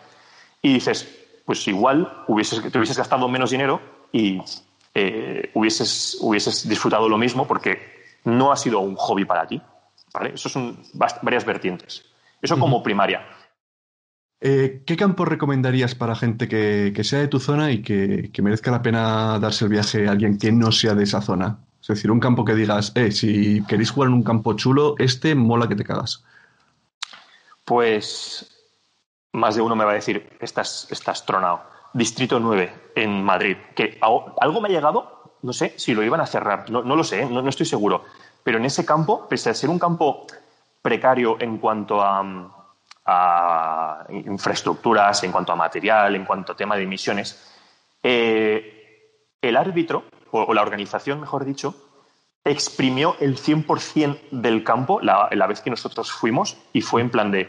y 0.63 0.75
dices, 0.75 1.43
pues 1.45 1.67
igual 1.69 2.25
hubieses, 2.29 2.61
te 2.71 2.79
hubieses 2.79 2.99
gastado 2.99 3.29
menos 3.29 3.51
dinero 3.51 3.81
y 4.13 4.41
eh, 4.99 5.51
hubieses, 5.53 6.17
hubieses 6.23 6.67
disfrutado 6.67 7.07
lo 7.07 7.19
mismo 7.19 7.47
porque 7.47 7.79
no 8.25 8.51
ha 8.51 8.57
sido 8.57 8.81
un 8.81 8.97
hobby 8.97 9.27
para 9.27 9.47
ti. 9.47 9.61
¿vale? 10.15 10.33
Eso 10.35 10.49
son 10.49 10.79
varias 10.95 11.45
vertientes. 11.45 12.03
Eso 12.41 12.59
como 12.59 12.83
primaria. 12.83 13.27
Eh, 14.41 14.83
¿Qué 14.87 14.97
campo 14.97 15.27
recomendarías 15.27 15.95
para 15.95 16.17
gente 16.17 16.49
que, 16.49 16.99
sea 17.05 17.19
de 17.19 17.29
tu 17.29 17.41
zona 17.41 17.73
y 17.73 17.83
que, 17.83 18.31
merezca 18.43 18.71
la 18.71 18.81
pena 18.81 19.39
darse 19.39 19.67
el 19.67 19.71
viaje 19.71 20.09
a 20.09 20.13
alguien 20.13 20.39
que 20.39 20.51
no 20.51 20.73
sea 20.73 20.95
de 20.95 21.05
esa 21.05 21.21
zona? 21.21 21.59
Es 21.83 21.89
decir, 21.89 22.11
un 22.11 22.21
campo 22.21 22.47
que 22.47 22.55
digas, 22.55 22.93
eh, 22.95 23.13
si 23.13 23.63
queréis 23.67 23.91
jugar 23.91 24.09
en 24.09 24.15
un 24.15 24.23
campo 24.23 24.55
chulo, 24.55 24.95
este 24.99 25.35
mola 25.35 25.69
que 25.69 25.77
te 25.77 25.85
cagas. 25.85 26.25
Pues 27.67 28.51
más 29.33 29.57
de 29.57 29.61
uno 29.61 29.77
me 29.77 29.85
va 29.85 29.91
a 29.91 29.97
decir, 29.97 30.27
estás, 30.41 30.89
estás 30.91 31.27
tronado. 31.27 31.76
Distrito 31.93 32.39
9 32.41 32.93
en 32.95 33.23
Madrid, 33.23 33.57
que 33.75 33.99
algo 34.01 34.61
me 34.61 34.69
ha 34.69 34.73
llegado, 34.73 35.33
no 35.43 35.53
sé 35.53 35.75
si 35.77 35.95
lo 35.95 36.03
iban 36.03 36.21
a 36.21 36.27
cerrar, 36.27 36.71
no, 36.71 36.83
lo 36.83 37.05
sé, 37.05 37.27
no, 37.27 37.43
no 37.43 37.49
estoy 37.49 37.67
seguro, 37.67 38.05
pero 38.43 38.59
en 38.59 38.65
ese 38.65 38.85
campo, 38.85 39.27
pese 39.29 39.51
a 39.51 39.55
ser 39.55 39.71
un 39.71 39.79
campo 39.79 40.27
precario 40.83 41.37
en 41.41 41.59
cuanto 41.59 42.03
a 42.03 42.23
a 43.07 44.05
infraestructuras, 44.09 45.23
en 45.23 45.33
cuanto 45.33 45.53
a 45.53 45.57
material, 45.57 46.17
en 46.17 46.25
cuanto 46.25 46.53
a 46.53 46.57
tema 46.57 46.77
de 46.77 46.83
emisiones, 46.83 47.55
eh, 48.03 49.33
el 49.41 49.57
árbitro, 49.57 50.05
o, 50.33 50.53
la 50.53 50.63
organización, 50.63 51.21
mejor 51.21 51.45
dicho, 51.45 51.75
exprimió 52.45 53.17
el 53.21 53.39
100% 53.39 54.31
del 54.33 54.65
campo 54.65 55.01
la, 55.01 55.47
vez 55.47 55.61
que 55.61 55.71
nosotros 55.71 56.11
fuimos 56.13 56.57
y 56.73 56.83
fue 56.83 57.01
en 57.01 57.11
plan 57.11 57.31
de, 57.31 57.49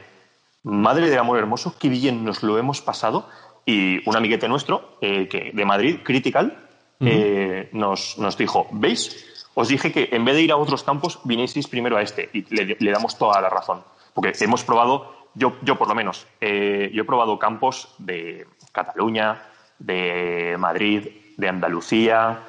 madre 0.64 1.10
del 1.10 1.20
amor 1.20 1.40
hermoso, 1.40 1.76
qué 1.80 1.90
bien 1.90 2.24
nos 2.24 2.44
lo 2.44 2.58
hemos 2.60 2.82
pasado. 2.82 3.28
Y 3.68 4.01
un 4.09 4.15
amiguete 4.15 4.47
nuestro, 4.47 4.97
eh, 5.01 5.28
que, 5.28 5.51
de 5.53 5.65
Madrid, 5.65 5.99
Critical, 6.03 6.68
eh, 6.99 7.70
nos, 7.74 8.18
nos, 8.18 8.36
dijo, 8.36 8.68
¿veis? 8.72 9.45
Os 9.53 9.68
dije 9.68 9.91
que 9.91 10.09
en 10.11 10.26
vez 10.26 10.36
de 10.36 10.41
ir 10.41 10.51
a 10.51 10.57
otros 10.57 10.84
campos, 10.84 11.20
vinieseis 11.26 11.68
primero 11.68 11.97
a 11.97 12.01
este. 12.01 12.30
Y 12.34 12.43
le, 12.55 12.78
le 12.80 12.91
damos 12.91 13.18
toda 13.20 13.39
la 13.41 13.49
razón. 13.49 13.84
Porque 14.15 14.34
hemos 14.39 14.63
probado 14.63 15.18
yo, 15.38 15.53
yo 15.61 15.78
por 15.78 15.88
lo 15.88 15.93
menos, 15.93 16.26
eh, 16.41 16.89
yo 16.93 17.03
he 17.03 17.05
probado 17.05 17.38
campos 17.38 17.93
de 17.99 18.47
Cataluña, 18.72 19.43
de 19.78 20.55
Madrid, 20.57 21.07
de 21.38 21.47
Andalucía, 21.47 22.39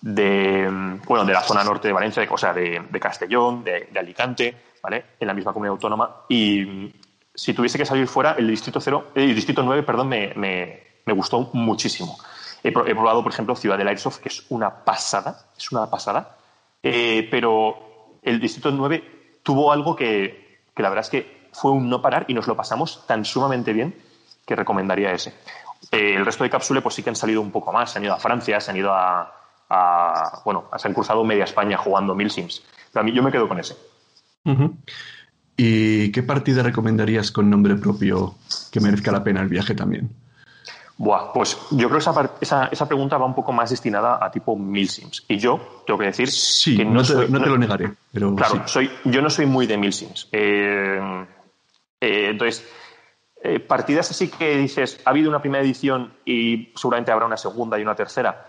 de, 0.00 0.98
bueno, 1.06 1.24
de 1.24 1.32
la 1.32 1.42
zona 1.42 1.62
norte 1.62 1.88
de 1.88 1.94
Valencia, 1.94 2.26
o 2.28 2.36
sea, 2.36 2.52
de, 2.52 2.82
Castellón, 3.00 3.62
de, 3.62 3.88
Alicante, 3.96 4.54
¿vale? 4.82 5.04
En 5.20 5.28
la 5.28 5.34
misma 5.34 5.52
comunidad 5.52 5.74
autónoma. 5.74 6.24
Y 6.28 6.92
si 7.34 7.52
tuviese 7.52 7.78
que 7.78 7.86
salir 7.86 8.06
fuera, 8.06 8.32
el 8.38 8.48
distrito, 8.48 8.80
cero, 8.80 9.10
el 9.14 9.34
distrito 9.34 9.62
9 9.62 9.82
perdón, 9.82 10.08
me, 10.08 10.32
me, 10.36 11.12
gustó 11.12 11.50
muchísimo. 11.52 12.18
He, 12.62 12.72
probado, 12.72 13.22
por 13.22 13.32
ejemplo, 13.32 13.54
Ciudad 13.56 13.76
del 13.76 13.88
Airsoft, 13.88 14.20
que 14.20 14.28
es 14.30 14.46
una 14.48 14.84
pasada, 14.84 15.46
es 15.56 15.70
una 15.70 15.90
pasada, 15.90 16.36
eh, 16.82 17.28
pero 17.30 18.18
el 18.22 18.40
distrito 18.40 18.70
9 18.70 19.38
tuvo 19.42 19.70
algo 19.70 19.94
que, 19.94 20.60
que 20.74 20.82
la 20.82 20.88
verdad 20.88 21.04
es 21.04 21.10
que 21.10 21.48
fue 21.52 21.72
un 21.72 21.88
no 21.88 22.00
parar 22.00 22.24
y 22.28 22.34
nos 22.34 22.46
lo 22.46 22.56
pasamos 22.56 23.06
tan 23.06 23.24
sumamente 23.24 23.72
bien 23.72 23.94
que 24.46 24.56
recomendaría 24.56 25.12
ese. 25.12 25.34
Eh, 25.92 26.14
el 26.16 26.24
resto 26.24 26.44
de 26.44 26.50
cápsule 26.50 26.82
pues 26.82 26.94
sí 26.94 27.02
que 27.02 27.10
han 27.10 27.16
salido 27.16 27.40
un 27.40 27.50
poco 27.50 27.72
más, 27.72 27.92
se 27.92 27.98
han 27.98 28.04
ido 28.04 28.14
a 28.14 28.18
Francia, 28.18 28.60
se 28.60 28.70
han 28.70 28.76
ido 28.76 28.92
a, 28.92 30.42
bueno, 30.44 30.68
se 30.76 30.88
han 30.88 30.94
cruzado 30.94 31.24
media 31.24 31.44
España 31.44 31.76
jugando 31.76 32.14
mil 32.14 32.30
sims. 32.30 32.62
Mí 33.02 33.12
yo 33.12 33.22
me 33.22 33.32
quedo 33.32 33.48
con 33.48 33.58
ese. 33.58 33.76
¿Y 35.56 36.10
qué 36.10 36.22
partida 36.22 36.62
recomendarías 36.62 37.30
con 37.30 37.48
nombre 37.48 37.76
propio 37.76 38.34
que 38.72 38.80
merezca 38.80 39.12
la 39.12 39.22
pena 39.22 39.40
el 39.40 39.48
viaje 39.48 39.74
también? 39.74 40.10
Buah, 40.96 41.32
pues 41.32 41.58
yo 41.72 41.88
creo 41.88 42.00
que 42.00 42.40
esa, 42.40 42.68
esa, 42.70 42.86
pregunta 42.86 43.18
va 43.18 43.26
un 43.26 43.34
poco 43.34 43.52
más 43.52 43.70
destinada 43.70 44.24
a 44.24 44.30
tipo 44.30 44.56
mil 44.56 44.88
sims. 44.88 45.24
Y 45.26 45.38
yo 45.38 45.82
tengo 45.86 45.98
que 45.98 46.06
decir 46.06 46.30
sí, 46.30 46.76
que 46.76 46.84
no, 46.84 47.02
te, 47.02 47.28
no 47.28 47.42
te 47.42 47.48
lo 47.48 47.58
negaré. 47.58 47.92
Pero 48.12 48.34
claro, 48.34 48.62
soy, 48.66 48.90
yo 49.04 49.20
no 49.20 49.28
soy 49.28 49.46
muy 49.46 49.66
de 49.66 49.76
mil 49.76 49.92
sims. 49.92 50.28
Eh, 50.30 51.26
eh, 52.00 52.28
entonces, 52.30 52.68
eh, 53.42 53.58
partidas 53.58 54.10
así 54.10 54.28
que 54.28 54.56
dices, 54.56 55.00
ha 55.04 55.10
habido 55.10 55.30
una 55.30 55.40
primera 55.40 55.64
edición 55.64 56.14
y 56.24 56.72
seguramente 56.76 57.10
habrá 57.10 57.26
una 57.26 57.36
segunda 57.36 57.76
y 57.78 57.82
una 57.82 57.96
tercera, 57.96 58.48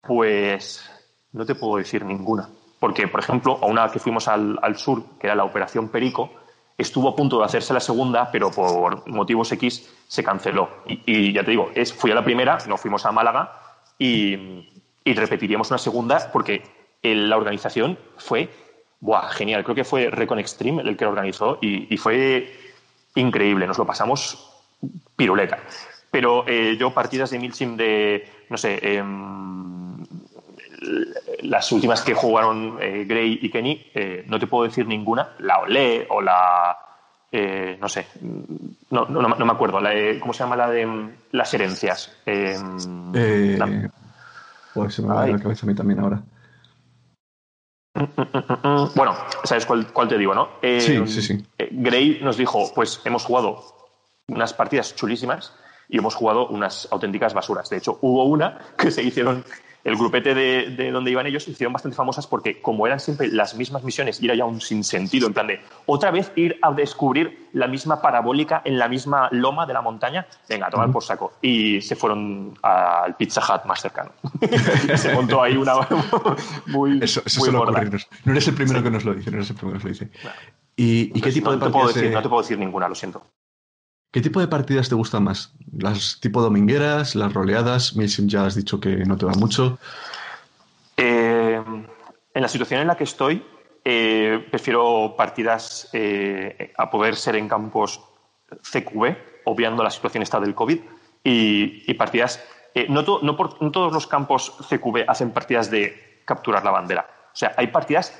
pues 0.00 0.88
no 1.32 1.44
te 1.44 1.56
puedo 1.56 1.76
decir 1.78 2.04
ninguna. 2.04 2.48
Porque, 2.78 3.08
por 3.08 3.20
ejemplo, 3.20 3.58
a 3.60 3.66
una 3.66 3.90
que 3.90 3.98
fuimos 3.98 4.28
al, 4.28 4.58
al 4.62 4.76
sur, 4.78 5.02
que 5.18 5.26
era 5.26 5.34
la 5.34 5.44
Operación 5.44 5.88
Perico, 5.88 6.30
estuvo 6.78 7.08
a 7.08 7.16
punto 7.16 7.38
de 7.38 7.44
hacerse 7.44 7.74
la 7.74 7.80
segunda, 7.80 8.30
pero 8.30 8.50
por 8.50 9.06
motivos 9.08 9.52
X 9.52 9.90
se 10.08 10.24
canceló. 10.24 10.68
Y, 10.86 11.32
ya 11.32 11.44
te 11.44 11.50
digo, 11.50 11.70
es, 11.74 11.92
fui 11.92 12.10
a 12.10 12.14
la 12.14 12.24
primera, 12.24 12.58
nos 12.66 12.80
fuimos 12.80 13.04
a 13.06 13.12
Málaga 13.12 13.52
y, 13.98 14.66
repetiríamos 15.04 15.70
una 15.70 15.78
segunda 15.78 16.30
porque 16.32 16.62
la 17.02 17.36
organización 17.36 17.98
fue 18.16 18.48
buah, 19.00 19.28
genial. 19.30 19.64
Creo 19.64 19.74
que 19.74 19.84
fue 19.84 20.08
Recon 20.08 20.38
Extreme 20.38 20.82
el 20.82 20.96
que 20.96 21.04
lo 21.04 21.10
organizó 21.10 21.58
y, 21.60 21.96
fue 21.96 22.52
increíble. 23.14 23.66
Nos 23.66 23.78
lo 23.78 23.86
pasamos 23.86 24.52
piruleta. 25.16 25.58
Pero 26.10 26.44
eh, 26.46 26.76
yo 26.78 26.92
partidas 26.92 27.30
de 27.30 27.38
Milsim 27.38 27.76
de, 27.76 28.28
no 28.48 28.56
sé, 28.56 28.78
em, 28.82 29.89
las 31.42 31.70
últimas 31.72 32.02
que 32.02 32.14
jugaron 32.14 32.78
eh, 32.80 33.04
Gray 33.06 33.38
y 33.42 33.50
Kenny, 33.50 33.90
eh, 33.94 34.24
no 34.26 34.38
te 34.38 34.46
puedo 34.46 34.64
decir 34.64 34.86
ninguna, 34.86 35.34
la 35.38 35.58
Olé 35.58 36.06
o 36.10 36.20
la. 36.20 36.76
Eh, 37.32 37.78
no 37.80 37.88
sé, 37.88 38.06
no, 38.90 39.04
no, 39.06 39.22
no, 39.22 39.46
me 39.46 39.52
acuerdo, 39.52 39.80
la, 39.80 39.92
¿cómo 40.18 40.32
se 40.32 40.42
llama 40.42 40.56
la 40.56 40.68
de 40.68 40.84
mm, 40.84 41.10
las 41.32 41.54
herencias? 41.54 42.12
pues 44.74 44.94
se 44.94 45.02
me 45.02 45.08
va 45.08 45.22
a 45.22 45.26
la 45.28 45.38
cabeza 45.38 45.64
a 45.64 45.68
mí 45.68 45.74
también 45.74 46.00
ahora. 46.00 46.20
Mm, 47.94 48.02
mm, 48.02 48.90
bueno, 48.96 49.14
¿sabes 49.44 49.64
cuál, 49.64 49.92
cuál 49.92 50.08
te 50.08 50.18
digo, 50.18 50.34
no? 50.34 50.48
sí, 50.60 51.06
sí, 51.06 51.22
sí. 51.22 51.46
Gray 51.70 52.18
nos 52.20 52.36
dijo: 52.36 52.72
Pues 52.74 53.00
hemos 53.04 53.24
jugado 53.24 53.62
unas 54.26 54.52
partidas 54.52 54.96
chulísimas 54.96 55.54
y 55.88 55.98
hemos 55.98 56.16
jugado 56.16 56.48
unas 56.48 56.88
auténticas 56.90 57.32
basuras. 57.32 57.70
De 57.70 57.76
hecho, 57.76 57.98
hubo 58.00 58.24
una 58.24 58.58
que 58.76 58.90
se 58.90 59.04
hicieron 59.04 59.44
el 59.84 59.96
grupete 59.96 60.34
de, 60.34 60.90
donde 60.90 61.10
iban 61.10 61.26
ellos 61.26 61.44
se 61.44 61.50
hicieron 61.50 61.72
bastante 61.72 61.96
famosas 61.96 62.26
porque 62.26 62.60
como 62.60 62.86
eran 62.86 63.00
siempre 63.00 63.28
las 63.28 63.54
mismas 63.54 63.82
misiones 63.82 64.20
y 64.20 64.26
era 64.26 64.34
ya 64.34 64.44
un 64.44 64.60
sinsentido, 64.60 65.26
en 65.26 65.34
plan 65.34 65.46
de 65.46 65.60
otra 65.86 66.10
vez 66.10 66.32
ir 66.36 66.58
a 66.62 66.72
descubrir 66.72 67.48
la 67.52 67.66
misma 67.66 68.00
parabólica 68.00 68.62
en 68.64 68.78
la 68.78 68.88
misma 68.88 69.28
loma 69.32 69.66
de 69.66 69.72
la 69.72 69.82
montaña, 69.82 70.26
venga, 70.48 70.66
a 70.66 70.70
tomar 70.70 70.92
por 70.92 71.02
saco. 71.02 71.32
Y 71.42 71.80
se 71.80 71.96
fueron 71.96 72.56
al 72.62 73.16
Pizza 73.16 73.40
Hut 73.40 73.64
más 73.64 73.80
cercano. 73.80 74.12
se 74.96 75.12
montó 75.14 75.42
ahí 75.42 75.56
una 75.56 75.74
muy... 76.66 77.02
Eso, 77.02 77.22
eso 77.24 77.50
No 78.24 78.32
eres 78.32 78.48
el 78.48 78.54
primero 78.54 78.82
que 78.82 78.90
nos 78.90 79.04
lo 79.04 79.14
dice, 79.14 79.30
no 79.30 79.38
eres 79.38 79.50
el 79.50 79.56
primero 79.56 79.78
que 79.78 79.88
nos 79.88 80.00
lo 80.00 80.06
dice. 80.06 80.18
¿Y, 80.76 81.20
qué 81.20 81.32
tipo 81.32 81.50
de 81.50 81.58
partidas? 81.58 82.12
no 82.12 82.22
te 82.22 82.28
puedo 82.28 82.42
decir 82.42 82.58
ninguna, 82.58 82.88
lo 82.88 82.94
siento. 82.94 83.22
¿Qué 84.10 84.20
tipo 84.20 84.40
de 84.40 84.48
partidas 84.48 84.88
te 84.88 84.96
gustan 84.96 85.22
más? 85.22 85.52
¿Las 85.72 86.18
tipo 86.20 86.42
domingueras, 86.42 87.14
las 87.14 87.32
roleadas? 87.32 87.94
Milsim 87.94 88.28
ya 88.28 88.44
has 88.44 88.56
dicho 88.56 88.80
que 88.80 88.96
no 89.04 89.16
te 89.16 89.24
va 89.24 89.34
mucho. 89.34 89.78
Eh, 90.96 91.62
en 92.34 92.42
la 92.42 92.48
situación 92.48 92.80
en 92.80 92.88
la 92.88 92.96
que 92.96 93.04
estoy, 93.04 93.44
eh, 93.84 94.44
prefiero 94.50 95.14
partidas 95.16 95.88
eh, 95.92 96.72
a 96.76 96.90
poder 96.90 97.14
ser 97.14 97.36
en 97.36 97.48
campos 97.48 98.00
CQB, 98.48 99.16
obviando 99.44 99.84
la 99.84 99.90
situación 99.90 100.24
esta 100.24 100.40
del 100.40 100.56
COVID, 100.56 100.80
y, 101.22 101.94
partidas. 101.94 102.42
no, 102.88 103.04
todos 103.04 103.92
los 103.92 104.06
campos 104.08 104.56
CQB 104.68 105.04
hacen 105.06 105.30
partidas 105.30 105.70
de 105.70 106.22
capturar 106.24 106.64
la 106.64 106.72
bandera. 106.72 107.06
O 107.32 107.36
sea, 107.36 107.54
hay 107.56 107.68
partidas 107.68 108.12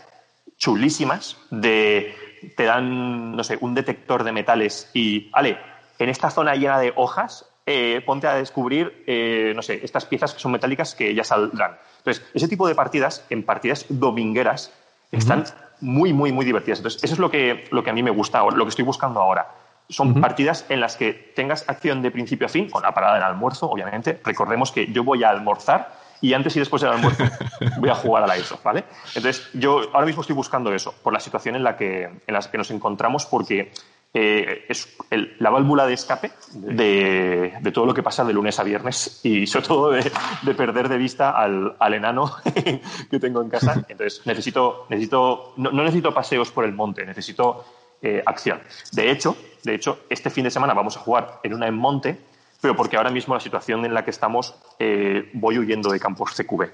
chulísimas 0.57 1.36
de 1.51 2.14
te 2.57 2.64
dan, 2.64 3.34
no 3.34 3.43
sé, 3.43 3.59
un 3.61 3.74
detector 3.74 4.22
de 4.22 4.32
metales 4.32 4.91
y, 4.95 5.30
ale, 5.32 5.59
en 6.05 6.11
esta 6.11 6.30
zona 6.30 6.55
llena 6.55 6.78
de 6.78 6.92
hojas, 6.96 7.46
eh, 7.66 8.03
ponte 8.05 8.26
a 8.26 8.34
descubrir, 8.34 9.05
eh, 9.07 9.53
no 9.55 9.62
sé, 9.62 9.80
estas 9.84 10.05
piezas 10.05 10.34
que 10.34 10.40
son 10.40 10.53
metálicas 10.53 10.94
que 10.94 11.14
ya 11.14 11.24
saldrán. 11.24 11.78
Entonces, 11.98 12.24
ese 12.34 12.48
tipo 12.48 12.66
de 12.66 12.74
partidas, 12.74 13.24
en 13.30 13.44
partidas 13.44 13.86
domingueras, 13.88 14.72
están 15.12 15.44
muy, 15.80 16.12
muy, 16.12 16.32
muy 16.32 16.44
divertidas. 16.44 16.78
Entonces, 16.78 17.05
eso 17.05 17.14
es 17.14 17.20
lo 17.20 17.30
que, 17.30 17.68
lo 17.70 17.84
que 17.84 17.90
a 17.90 17.92
mí 17.92 18.03
me 18.03 18.11
gusta, 18.11 18.42
lo 18.42 18.64
que 18.64 18.70
estoy 18.70 18.84
buscando 18.84 19.20
ahora. 19.20 19.48
Son 19.88 20.20
partidas 20.20 20.66
en 20.68 20.80
las 20.80 20.96
que 20.96 21.12
tengas 21.12 21.68
acción 21.68 22.01
de 22.01 22.11
principio 22.11 22.46
a 22.46 22.48
fin, 22.48 22.70
con 22.70 22.82
la 22.82 22.94
parada 22.94 23.14
del 23.14 23.24
almuerzo, 23.24 23.68
obviamente. 23.68 24.20
Recordemos 24.24 24.70
que 24.70 24.92
yo 24.92 25.03
voy 25.03 25.24
a 25.24 25.30
almorzar 25.30 25.92
y 26.20 26.32
antes 26.34 26.55
y 26.57 26.61
después 26.61 26.82
del 26.82 26.92
almuerzo 26.92 27.24
voy 27.78 27.90
a 27.90 27.94
jugar 27.94 28.22
a 28.22 28.26
la 28.26 28.38
ISO, 28.38 28.59
¿vale? 28.62 28.84
Entonces, 29.14 29.48
yo 29.55 29.82
ahora 29.92 30.07
mismo 30.07 30.20
estoy 30.20 30.36
buscando 30.36 30.72
eso, 30.72 30.94
por 31.03 31.12
la 31.12 31.20
situación 31.20 31.57
en 31.57 31.64
la 31.64 31.76
que, 31.76 32.05
en 32.05 32.34
la 32.34 32.40
que 32.40 32.59
nos 32.59 32.70
encontramos, 32.70 33.26
porque 33.26 33.72
eh, 34.13 34.67
es 34.69 34.97
la 35.39 35.51
válvula 35.51 35.87
de 35.87 35.95
escape 35.95 36.33
de, 36.53 37.53
todo 37.73 37.87
lo 37.87 37.95
que 37.95 38.03
pasa 38.03 38.25
de 38.25 38.33
lunes 38.33 38.59
a 38.59 38.65
viernes 38.65 39.21
y 39.23 39.47
sobre 39.47 39.67
todo 39.67 39.91
de, 39.91 40.55
perder 40.55 40.89
de 40.89 40.99
vista 40.99 41.31
al, 41.31 41.77
enano 41.95 42.33
que 43.11 43.21
tengo 43.21 43.41
en 43.41 43.49
casa. 43.49 43.85
Entonces 43.89 44.27
necesito, 44.27 44.87
necesito 44.89 45.55
no, 45.57 45.71
necesito 45.71 46.13
paseos 46.13 46.51
por 46.51 46.65
el 46.65 46.73
monte, 46.73 47.07
necesito 47.07 47.65
eh, 48.03 48.23
acción. 48.27 48.61
De 48.93 49.11
hecho, 49.11 49.37
de 49.63 49.75
hecho, 49.75 50.01
este 50.09 50.31
fin 50.31 50.45
de 50.45 50.51
semana 50.51 50.75
vamos 50.75 50.97
a 50.97 51.01
jugar 51.01 51.39
en 51.45 51.55
una 51.55 51.69
en 51.69 51.77
monte, 51.77 52.19
pero 52.61 52.75
porque 52.75 52.97
ahora 52.97 53.11
mismo 53.11 53.35
la 53.35 53.41
situación 53.41 53.85
en 53.85 53.95
la 53.95 54.05
que 54.05 54.11
estamos 54.11 54.57
eh, 54.81 55.31
voy 55.35 55.59
huyendo 55.59 55.91
de 55.91 56.01
campos 56.01 56.35
CQB. 56.35 56.69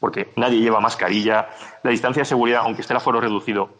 Porque 0.00 0.32
nadie 0.36 0.60
lleva 0.60 0.80
mascarilla, 0.80 1.50
la 1.82 1.90
distancia 1.90 2.22
de 2.22 2.24
seguridad, 2.24 2.62
aunque 2.64 2.80
esté 2.80 2.94
el 2.94 2.96
aforo 2.96 3.20
reducido, 3.20 3.70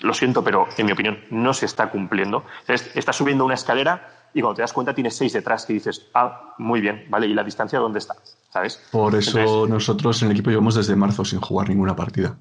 lo 0.00 0.14
siento, 0.14 0.42
pero 0.42 0.66
en 0.76 0.86
mi 0.86 0.92
opinión 0.92 1.18
no 1.30 1.54
se 1.54 1.66
está 1.66 1.90
cumpliendo. 1.90 2.44
estás 2.66 3.16
subiendo 3.16 3.44
una 3.44 3.54
escalera 3.54 4.28
y 4.32 4.40
cuando 4.40 4.56
te 4.56 4.62
das 4.62 4.72
cuenta 4.72 4.94
tienes 4.94 5.16
seis 5.16 5.32
detrás 5.32 5.66
que 5.66 5.72
dices, 5.72 6.08
ah, 6.14 6.54
muy 6.58 6.80
bien, 6.80 7.06
¿vale? 7.08 7.26
¿Y 7.26 7.34
la 7.34 7.42
distancia 7.42 7.78
dónde 7.78 7.98
está? 7.98 8.14
¿Sabes? 8.50 8.82
Por 8.90 9.14
eso 9.14 9.66
nosotros 9.66 10.22
en 10.22 10.28
el 10.28 10.32
equipo 10.32 10.50
llevamos 10.50 10.74
desde 10.74 10.96
marzo 10.96 11.24
sin 11.24 11.40
jugar 11.40 11.68
ninguna 11.68 11.96
partida. 11.96 12.36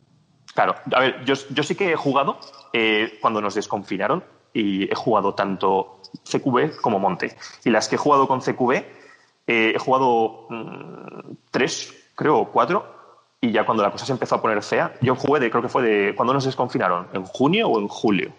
Claro, 0.53 0.75
a 0.93 0.99
ver, 0.99 1.25
yo, 1.25 1.63
sí 1.63 1.75
que 1.75 1.91
he 1.91 1.95
jugado 1.95 2.39
eh, 2.73 3.17
cuando 3.21 3.41
nos 3.41 3.55
desconfinaron 3.55 4.23
y 4.53 4.91
he 4.91 4.95
jugado 4.95 5.33
tanto 5.33 6.01
CQB 6.29 6.81
como 6.81 6.99
Monte. 6.99 7.37
Y 7.63 7.69
las 7.69 7.87
que 7.87 7.95
he 7.95 7.97
jugado 7.99 8.27
con 8.27 8.41
CQB, 8.41 8.71
eh, 8.71 9.73
he 9.75 9.79
jugado 9.79 10.47
mm, 10.49 11.35
tres, 11.51 11.93
creo, 12.15 12.39
o 12.39 12.51
cuatro, 12.51 12.98
y 13.41 13.51
ya 13.51 13.65
cuando 13.65 13.83
la 13.83 13.91
cosa 13.91 14.05
se 14.05 14.11
empezó 14.11 14.35
a 14.35 14.41
poner 14.41 14.61
fea, 14.61 14.93
yo 15.01 15.15
jugué 15.15 15.39
de, 15.39 15.49
creo 15.49 15.61
que 15.61 15.69
fue 15.69 15.83
de, 15.83 16.15
¿cuándo 16.15 16.33
nos 16.33 16.45
desconfinaron? 16.45 17.07
¿En 17.13 17.23
junio 17.23 17.67
o 17.69 17.79
en 17.79 17.87
julio? 17.87 18.31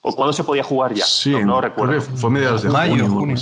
¿O 0.00 0.14
cuándo 0.14 0.32
se 0.32 0.44
podía 0.44 0.62
jugar 0.62 0.94
ya? 0.94 1.04
Sí, 1.04 1.34
no, 1.44 1.60
recuerdo. 1.60 2.00
Fue 2.00 2.30
mediados 2.30 2.62
de 2.62 2.70
mayo, 2.70 3.08
junio. 3.08 3.36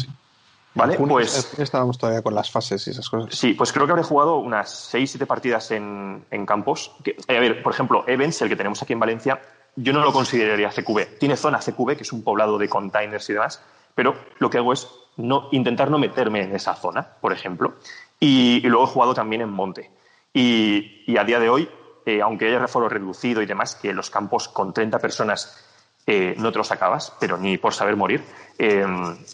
Vale, 0.74 0.97
pues. 0.97 1.59
Estábamos 1.59 1.98
todavía 1.98 2.23
con 2.23 2.35
las 2.35 2.51
fases 2.51 2.86
y 2.86 2.90
esas 2.90 3.09
cosas. 3.09 3.36
Sí, 3.36 3.55
pues 3.55 3.73
creo 3.73 3.86
que 3.86 3.93
habré 3.93 4.05
jugado 4.05 4.36
unas 4.36 4.70
6, 4.70 5.11
7 5.11 5.27
partidas 5.27 5.70
en, 5.73 6.24
en 6.31 6.47
campos. 6.47 6.93
Que, 7.02 7.16
eh, 7.27 7.36
a 7.36 7.40
ver, 7.40 7.62
por 7.62 7.73
ejemplo, 7.73 8.05
Evans, 8.07 8.40
el 8.43 8.48
que 8.48 8.57
tenemos 8.57 8.81
aquí 8.82 8.93
en 8.93 9.01
Valencia, 9.01 9.40
yo 9.74 9.93
no 9.93 10.01
lo 10.01 10.12
consideraría 10.12 10.70
CQB. 10.70 11.19
Tiene 11.19 11.36
zona 11.36 11.59
CQB, 11.59 11.97
que 11.97 12.02
es 12.02 12.12
un 12.12 12.23
poblado 12.23 12.57
de 12.57 12.69
containers 12.69 13.28
y 13.31 13.32
demás, 13.32 13.62
pero 13.94 14.15
lo 14.39 14.48
que 14.48 14.59
hago 14.59 14.73
es 14.73 14.86
no, 15.16 15.48
intentar 15.51 15.90
no 15.90 15.98
meterme 15.98 16.43
en 16.43 16.55
esa 16.55 16.74
zona, 16.74 17.07
por 17.20 17.32
ejemplo. 17.32 17.74
Y, 18.20 18.65
y 18.65 18.69
luego 18.69 18.85
he 18.85 18.89
jugado 18.89 19.15
también 19.15 19.43
en 19.43 19.51
Monte. 19.51 19.90
Y, 20.32 21.16
a 21.16 21.24
día 21.24 21.40
de 21.40 21.48
hoy, 21.48 21.69
eh, 22.07 22.23
aunque 22.23 22.47
haya 22.47 22.59
reforo 22.59 22.89
reducido 22.89 23.43
y 23.43 23.47
demás, 23.47 23.74
que 23.74 23.93
los 23.93 24.11
campos 24.11 24.48
con 24.48 24.73
30 24.73 24.98
personas 24.98 25.66
eh, 26.07 26.35
no 26.39 26.52
te 26.52 26.59
los 26.59 26.70
acabas, 26.70 27.12
pero 27.20 27.36
ni 27.36 27.59
por 27.59 27.74
saber 27.74 27.97
morir, 27.97 28.23
eh, 28.59 28.86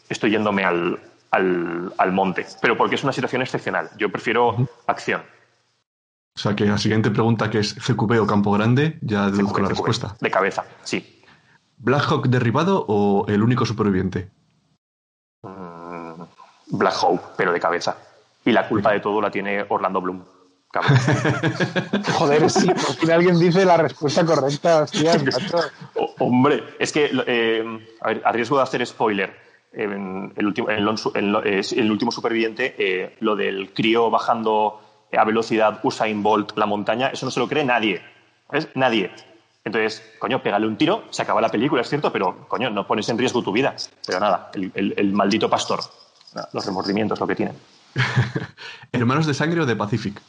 estoy 0.08 0.30
yéndome 0.30 0.64
al, 0.64 0.98
al, 1.30 2.12
monte. 2.12 2.46
Pero 2.60 2.76
porque 2.76 2.94
es 2.94 3.04
una 3.04 3.12
situación 3.12 3.42
excepcional. 3.42 3.90
Yo 3.98 4.10
prefiero 4.10 4.56
acción. 4.86 5.22
O 6.34 6.38
sea 6.38 6.54
que 6.54 6.66
la 6.66 6.78
siguiente 6.78 7.10
pregunta, 7.10 7.48
que 7.48 7.60
es 7.60 7.74
CQB 7.74 8.20
o 8.20 8.26
Campo 8.26 8.52
Grande, 8.52 8.98
ya 9.00 9.30
deduzco 9.30 9.60
la 9.60 9.68
respuesta. 9.68 10.16
De 10.20 10.30
cabeza, 10.30 10.64
sí. 10.82 11.22
¿Blackhawk 11.78 12.28
derribado 12.28 12.84
o 12.88 13.26
el 13.28 13.42
único 13.42 13.64
superviviente? 13.64 14.30
Mm, 15.42 16.22
Blackhawk, 16.72 17.36
pero 17.36 17.52
de 17.52 17.60
cabeza. 17.60 17.96
Y 18.44 18.52
la 18.52 18.68
culpa 18.68 18.92
de 18.92 19.00
todo 19.00 19.20
la 19.20 19.30
tiene 19.30 19.64
Orlando 19.68 20.00
Bloom. 20.00 20.35
Joder, 22.14 22.50
sí, 22.50 22.66
por 22.66 22.94
fin 22.96 23.10
alguien 23.10 23.38
dice 23.38 23.64
la 23.64 23.76
respuesta 23.76 24.24
correcta, 24.24 24.82
hostias, 24.82 25.22
hombre, 26.18 26.64
es 26.78 26.92
que, 26.92 27.10
eh, 27.26 27.64
a, 28.00 28.08
ver, 28.08 28.22
a 28.24 28.32
riesgo 28.32 28.56
de 28.56 28.62
hacer 28.62 28.86
spoiler, 28.86 29.34
el, 29.72 30.46
último, 30.46 30.68
el, 30.70 31.90
último 31.90 32.10
superviviente, 32.10 32.74
eh, 32.78 33.16
lo 33.20 33.36
del 33.36 33.72
crío 33.74 34.10
bajando 34.10 34.80
a 35.12 35.24
velocidad 35.24 35.80
Usain 35.82 36.22
Bolt 36.22 36.56
la 36.56 36.66
montaña, 36.66 37.08
eso 37.08 37.26
no 37.26 37.30
se 37.30 37.40
lo 37.40 37.48
cree 37.48 37.64
nadie. 37.64 38.02
¿Ves? 38.50 38.68
Nadie. 38.74 39.10
Entonces, 39.64 40.02
coño, 40.20 40.42
pégale 40.42 40.66
un 40.66 40.76
tiro, 40.76 41.04
se 41.10 41.22
acaba 41.22 41.40
la 41.40 41.48
película, 41.48 41.82
es 41.82 41.88
cierto, 41.88 42.12
pero, 42.12 42.46
coño, 42.46 42.70
no 42.70 42.86
pones 42.86 43.08
en 43.08 43.18
riesgo 43.18 43.42
tu 43.42 43.52
vida. 43.52 43.74
Pero 44.06 44.20
nada, 44.20 44.50
el, 44.54 45.12
maldito 45.12 45.50
pastor. 45.50 45.80
Los 46.52 46.64
remordimientos, 46.64 47.18
lo 47.18 47.26
que 47.26 47.34
tienen. 47.34 47.56
¿Hermanos 48.92 49.26
de 49.26 49.34
sangre 49.34 49.62
o 49.62 49.66
de 49.66 49.74
Pacific? 49.74 50.20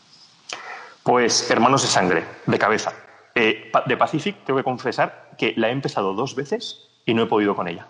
Pues 1.07 1.49
hermanos 1.49 1.83
de 1.83 1.87
sangre, 1.87 2.25
de 2.45 2.59
cabeza. 2.59 2.91
Eh, 3.33 3.71
de 3.85 3.95
Pacific, 3.95 4.43
tengo 4.43 4.57
que 4.57 4.65
confesar 4.65 5.31
que 5.37 5.53
la 5.55 5.69
he 5.69 5.71
empezado 5.71 6.13
dos 6.13 6.35
veces 6.35 6.85
y 7.05 7.13
no 7.13 7.23
he 7.23 7.27
podido 7.27 7.55
con 7.55 7.69
ella. 7.69 7.87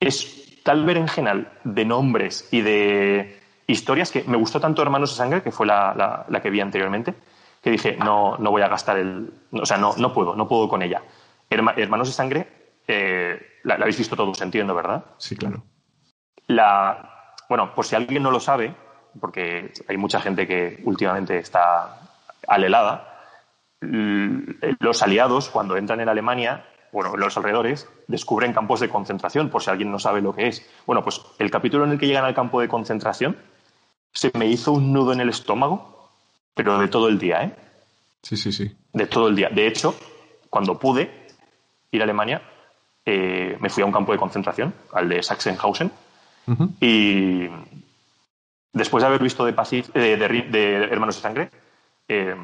Es 0.00 0.60
tal 0.64 0.84
berenjenal 0.84 1.52
de 1.62 1.84
nombres 1.84 2.48
y 2.50 2.62
de 2.62 3.40
historias 3.68 4.10
que 4.10 4.24
me 4.24 4.36
gustó 4.36 4.58
tanto 4.58 4.82
Hermanos 4.82 5.10
de 5.10 5.16
Sangre, 5.16 5.42
que 5.44 5.52
fue 5.52 5.64
la, 5.64 6.26
que 6.42 6.50
vi 6.50 6.60
anteriormente, 6.60 7.14
que 7.62 7.70
dije, 7.70 7.96
no, 7.98 8.36
no 8.38 8.50
voy 8.50 8.62
a 8.62 8.68
gastar 8.68 8.98
el... 8.98 9.32
O 9.52 9.64
sea, 9.64 9.76
no, 9.76 9.94
no 9.96 10.12
puedo, 10.12 10.34
no 10.34 10.48
puedo 10.48 10.68
con 10.68 10.82
ella. 10.82 11.02
Hermanos 11.48 12.08
de 12.08 12.14
Sangre, 12.14 12.48
eh, 12.88 13.60
la, 13.62 13.74
habéis 13.76 13.98
visto 13.98 14.16
todos, 14.16 14.42
entiendo, 14.42 14.74
¿verdad? 14.74 15.04
Sí, 15.18 15.36
claro. 15.36 15.62
La, 16.48 17.36
bueno, 17.48 17.72
por 17.76 17.84
si 17.84 17.94
alguien 17.94 18.24
no 18.24 18.32
lo 18.32 18.40
sabe, 18.40 18.74
porque 19.20 19.72
hay 19.86 19.96
mucha 19.96 20.18
gente 20.20 20.48
que 20.48 20.80
últimamente 20.82 21.38
está 21.38 22.00
alelada, 22.48 23.10
los 23.80 25.02
aliados, 25.02 25.50
cuando 25.50 25.76
entran 25.76 26.00
en 26.00 26.08
Alemania, 26.08 26.64
bueno, 26.92 27.14
en 27.14 27.20
los 27.20 27.36
alrededores, 27.36 27.88
descubren 28.06 28.52
campos 28.52 28.80
de 28.80 28.88
concentración, 28.88 29.50
por 29.50 29.62
si 29.62 29.70
alguien 29.70 29.90
no 29.90 29.98
sabe 29.98 30.22
lo 30.22 30.34
que 30.34 30.46
es. 30.46 30.66
Bueno, 30.86 31.02
pues 31.02 31.20
el 31.38 31.50
capítulo 31.50 31.84
en 31.84 31.90
el 31.90 31.98
que 31.98 32.06
llegan 32.06 32.24
al 32.24 32.34
campo 32.34 32.60
de 32.60 32.68
concentración 32.68 33.36
se 34.12 34.30
me 34.38 34.46
hizo 34.46 34.72
un 34.72 34.92
nudo 34.92 35.12
en 35.12 35.20
el 35.20 35.28
estómago, 35.28 36.10
pero 36.54 36.78
de 36.78 36.88
todo 36.88 37.08
el 37.08 37.18
día, 37.18 37.42
¿eh? 37.42 37.56
Sí, 38.22 38.36
sí, 38.36 38.52
sí. 38.52 38.74
De 38.92 39.06
todo 39.06 39.28
el 39.28 39.36
día. 39.36 39.50
De 39.50 39.66
hecho, 39.66 39.94
cuando 40.48 40.78
pude 40.78 41.28
ir 41.90 42.00
a 42.00 42.04
Alemania, 42.04 42.42
eh, 43.04 43.56
me 43.60 43.68
fui 43.68 43.82
a 43.82 43.86
un 43.86 43.92
campo 43.92 44.12
de 44.12 44.18
concentración, 44.18 44.72
al 44.92 45.08
de 45.08 45.22
Sachsenhausen, 45.22 45.90
y 46.80 47.48
después 48.72 49.02
de 49.02 49.06
haber 49.06 49.22
visto 49.22 49.44
de, 49.44 49.52
eh, 49.94 50.16
de, 50.16 50.74
Hermanos 50.90 51.16
de 51.16 51.22
Sangre, 51.22 51.50
eh, 52.08 52.36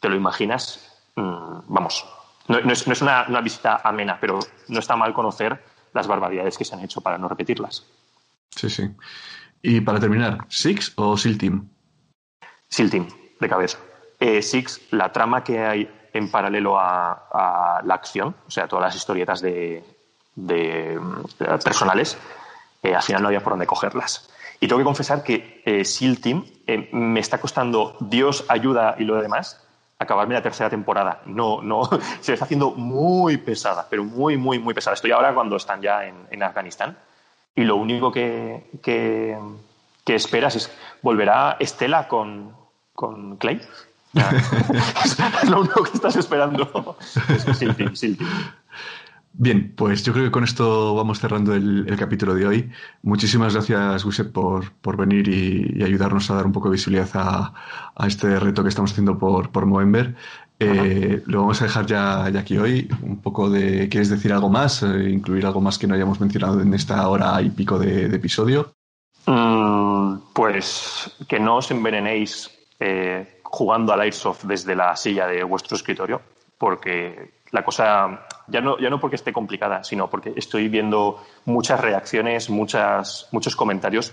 te 0.00 0.08
lo 0.08 0.16
imaginas, 0.16 1.02
mm, 1.16 1.60
vamos, 1.68 2.04
no, 2.48 2.72
es, 2.72 3.02
una, 3.02 3.40
visita 3.40 3.80
amena, 3.84 4.18
pero 4.20 4.40
no 4.68 4.78
está 4.78 4.96
mal 4.96 5.14
conocer 5.14 5.62
las 5.92 6.06
barbaridades 6.06 6.58
que 6.58 6.64
se 6.64 6.74
han 6.74 6.80
hecho 6.80 7.00
para 7.00 7.18
no 7.18 7.28
repetirlas. 7.28 7.86
Sí, 8.50 8.68
sí. 8.68 8.90
Y 9.62 9.80
para 9.80 10.00
terminar, 10.00 10.38
¿Six 10.48 10.92
o 10.96 11.16
SEAL 11.16 11.38
Team? 11.38 11.68
SEAL 12.68 12.90
Team, 12.90 13.08
de 13.38 13.48
cabeza. 13.48 13.78
Eh, 14.18 14.42
Six, 14.42 14.92
la 14.92 15.12
trama 15.12 15.44
que 15.44 15.60
hay 15.60 16.08
en 16.12 16.30
paralelo 16.30 16.78
a, 16.78 17.80
la 17.84 17.94
acción, 17.94 18.34
o 18.46 18.50
sea, 18.50 18.66
todas 18.68 18.86
las 18.86 18.96
historietas 18.96 19.40
de, 19.40 19.82
mm, 20.34 21.44
personales, 21.64 22.18
eh, 22.82 22.94
al 22.94 23.02
final 23.02 23.22
no 23.22 23.28
había 23.28 23.42
por 23.42 23.52
dónde 23.52 23.66
cogerlas. 23.66 24.28
Y 24.62 24.68
tengo 24.68 24.78
que 24.78 24.84
confesar 24.84 25.24
que 25.24 25.60
eh, 25.66 25.84
SEAL 25.84 26.20
Team 26.20 26.44
eh, 26.68 26.88
me 26.92 27.18
está 27.18 27.40
costando 27.40 27.96
Dios, 27.98 28.44
ayuda 28.46 28.94
y 28.96 29.02
lo 29.02 29.20
demás 29.20 29.60
acabarme 29.98 30.34
la 30.34 30.42
tercera 30.42 30.70
temporada. 30.70 31.20
No, 31.26 31.60
no, 31.60 31.82
se 32.20 32.34
está 32.34 32.44
haciendo 32.44 32.70
muy 32.70 33.38
pesada, 33.38 33.88
pero 33.90 34.04
muy, 34.04 34.36
muy, 34.36 34.60
muy 34.60 34.72
pesada. 34.72 34.94
Estoy 34.94 35.10
ahora 35.10 35.34
cuando 35.34 35.56
están 35.56 35.82
ya 35.82 36.06
en, 36.06 36.42
Afganistán 36.44 36.96
y 37.56 37.64
lo 37.64 37.74
único 37.74 38.12
que, 38.12 38.70
que, 38.80 39.36
esperas 40.06 40.54
es, 40.54 40.70
¿volverá 41.02 41.56
Estela 41.58 42.06
con, 42.06 42.54
con 42.92 43.38
Clay? 43.38 43.60
es 45.42 45.50
lo 45.50 45.62
único 45.62 45.82
que 45.82 45.90
estás 45.94 46.14
esperando. 46.14 46.96
SEAL 47.58 47.74
Team, 47.74 47.96
SEAL 47.96 48.16
Team. 48.16 48.30
Bien, 49.34 49.72
pues 49.74 50.02
yo 50.04 50.12
creo 50.12 50.26
que 50.26 50.30
con 50.30 50.44
esto 50.44 50.94
vamos 50.94 51.18
cerrando 51.18 51.54
el, 51.54 51.86
capítulo 51.98 52.34
de 52.34 52.46
hoy. 52.46 52.70
Muchísimas 53.02 53.54
gracias, 53.54 54.04
Wisep, 54.04 54.30
por, 54.30 54.72
por 54.72 54.96
venir 54.96 55.26
y, 55.28 55.82
ayudarnos 55.82 56.30
a 56.30 56.34
dar 56.34 56.46
un 56.46 56.52
poco 56.52 56.68
de 56.68 56.72
visibilidad 56.72 57.08
a, 57.14 58.06
este 58.06 58.38
reto 58.38 58.62
que 58.62 58.68
estamos 58.68 58.92
haciendo 58.92 59.18
por, 59.18 59.50
por 59.50 59.64
Movember. 59.64 60.14
Eh, 60.58 61.22
lo 61.26 61.40
vamos 61.40 61.60
a 61.60 61.64
dejar 61.64 61.86
ya, 61.86 62.26
aquí 62.26 62.58
hoy. 62.58 62.88
Un 63.02 63.20
poco 63.20 63.50
de. 63.50 63.88
¿Quieres 63.88 64.10
decir 64.10 64.32
algo 64.32 64.48
más? 64.48 64.82
Eh, 64.82 65.10
¿Incluir 65.10 65.46
algo 65.46 65.60
más 65.60 65.78
que 65.78 65.86
no 65.86 65.94
hayamos 65.94 66.20
mencionado 66.20 66.60
en 66.60 66.72
esta 66.74 67.08
hora 67.08 67.40
y 67.42 67.50
pico 67.50 67.78
de, 67.78 68.14
episodio? 68.14 68.74
Mm, 69.26 70.16
pues 70.32 71.10
que 71.26 71.40
no 71.40 71.56
os 71.56 71.70
envenenéis 71.70 72.50
eh, 72.78 73.40
jugando 73.44 73.92
al 73.92 74.00
Airsoft 74.02 74.44
desde 74.44 74.76
la 74.76 74.94
silla 74.94 75.26
de 75.26 75.42
vuestro 75.42 75.76
escritorio, 75.76 76.20
porque 76.58 77.41
la 77.52 77.64
cosa, 77.64 78.26
ya 78.48 78.60
no, 78.60 78.78
ya 78.78 78.90
no 78.90 78.98
porque 78.98 79.16
esté 79.16 79.32
complicada, 79.32 79.84
sino 79.84 80.08
porque 80.10 80.32
estoy 80.34 80.68
viendo 80.68 81.22
muchas 81.44 81.80
reacciones, 81.80 82.50
muchas, 82.50 83.28
muchos 83.30 83.54
comentarios 83.54 84.12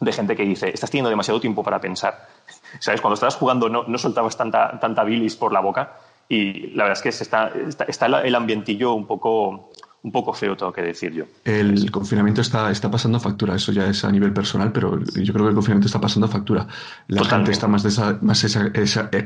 de 0.00 0.12
gente 0.12 0.34
que 0.34 0.44
dice, 0.44 0.70
estás 0.70 0.90
teniendo 0.90 1.10
demasiado 1.10 1.40
tiempo 1.40 1.62
para 1.62 1.80
pensar. 1.80 2.26
¿Sabes? 2.80 3.00
Cuando 3.00 3.14
estabas 3.14 3.36
jugando 3.36 3.68
no, 3.68 3.84
no 3.84 3.98
soltabas 3.98 4.36
tanta, 4.36 4.78
tanta 4.80 5.04
bilis 5.04 5.36
por 5.36 5.52
la 5.52 5.60
boca 5.60 5.92
y 6.28 6.68
la 6.68 6.84
verdad 6.84 6.98
es 6.98 7.02
que 7.02 7.08
está, 7.10 7.48
está, 7.48 7.84
está 7.84 8.06
el 8.06 8.34
ambientillo 8.34 8.94
un 8.94 9.06
poco 9.06 9.70
un 10.04 10.12
poco 10.12 10.34
feo, 10.34 10.54
tengo 10.54 10.70
que 10.70 10.82
decir 10.82 11.12
yo. 11.12 11.24
El 11.44 11.90
confinamiento 11.90 12.42
está, 12.42 12.70
está 12.70 12.90
pasando 12.90 13.18
factura, 13.18 13.54
eso 13.56 13.72
ya 13.72 13.86
es 13.86 14.04
a 14.04 14.12
nivel 14.12 14.34
personal, 14.34 14.70
pero 14.70 14.98
yo 15.00 15.32
creo 15.32 15.46
que 15.46 15.48
el 15.48 15.54
confinamiento 15.54 15.86
está 15.86 15.98
pasando 15.98 16.28
factura. 16.28 16.66
La 17.08 17.24
gente 17.24 17.52
está 17.52 17.68
más, 17.68 17.84
más 18.22 18.44
esa, 18.44 18.70
eh, 18.74 19.24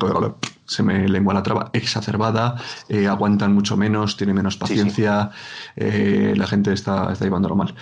se 0.69 0.83
me 0.83 1.09
lengua 1.09 1.35
la 1.35 1.43
traba, 1.43 1.71
exacerbada, 1.73 2.57
eh, 2.89 3.09
aguantan 3.09 3.55
mucho 3.55 3.77
menos, 3.77 4.17
tienen 4.17 4.37
menos 4.37 4.57
paciencia, 4.57 5.31
eh, 5.75 6.35
la 6.37 6.47
gente 6.47 6.73
está, 6.73 7.13
está 7.13 7.25
llevándolo 7.25 7.57
mal. 7.57 7.75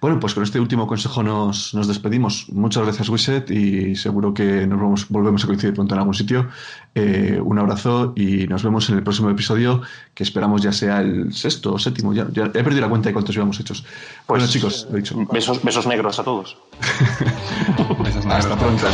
Bueno, 0.00 0.20
pues 0.20 0.34
con 0.34 0.42
este 0.42 0.60
último 0.60 0.86
consejo 0.86 1.22
nos, 1.22 1.74
nos 1.74 1.88
despedimos. 1.88 2.46
Muchas 2.52 2.84
gracias, 2.84 3.08
Wiset, 3.08 3.50
y 3.50 3.96
seguro 3.96 4.34
que 4.34 4.66
nos 4.66 4.78
vamos, 4.78 5.08
volvemos 5.08 5.42
a 5.42 5.46
coincidir 5.46 5.74
pronto 5.74 5.94
en 5.94 6.00
algún 6.00 6.14
sitio. 6.14 6.48
un 6.94 7.58
abrazo 7.58 8.12
y 8.14 8.46
nos 8.46 8.62
vemos 8.62 8.88
en 8.90 8.96
el 8.96 9.02
próximo 9.02 9.30
episodio, 9.30 9.80
que 10.14 10.22
esperamos 10.22 10.62
ya 10.62 10.72
sea 10.72 11.00
el 11.00 11.32
sexto 11.32 11.74
o 11.74 11.78
séptimo, 11.78 12.12
ya 12.12 12.26
he 12.34 12.62
perdido 12.62 12.82
la 12.82 12.88
cuenta 12.88 13.08
de 13.08 13.14
cuántos 13.14 13.34
llevamos 13.34 13.58
hechos. 13.58 13.82
Pues, 13.82 14.26
bueno, 14.26 14.46
chicos, 14.46 14.86
lo 14.90 14.98
he 14.98 15.00
dicho. 15.00 15.16
Besos, 15.32 15.62
besos 15.62 15.86
negros 15.86 16.18
a 16.18 16.24
todos. 16.24 16.56
Hasta 18.28 18.56
pronto. 18.56 18.86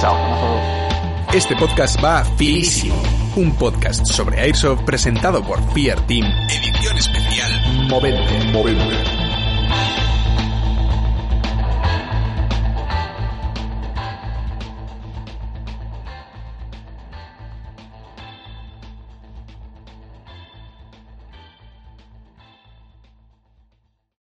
Chao. 0.00 0.83
Este 1.34 1.56
podcast 1.56 2.02
va 2.02 2.20
a 2.20 2.24
Finísimo, 2.24 2.94
un 3.34 3.56
podcast 3.56 4.06
sobre 4.06 4.40
Airsoft 4.40 4.84
presentado 4.84 5.42
por 5.42 5.58
Fear 5.72 6.06
Team, 6.06 6.24
edición 6.48 6.96
especial 6.96 7.88
Movente. 7.88 8.52
Movente. 8.52 9.23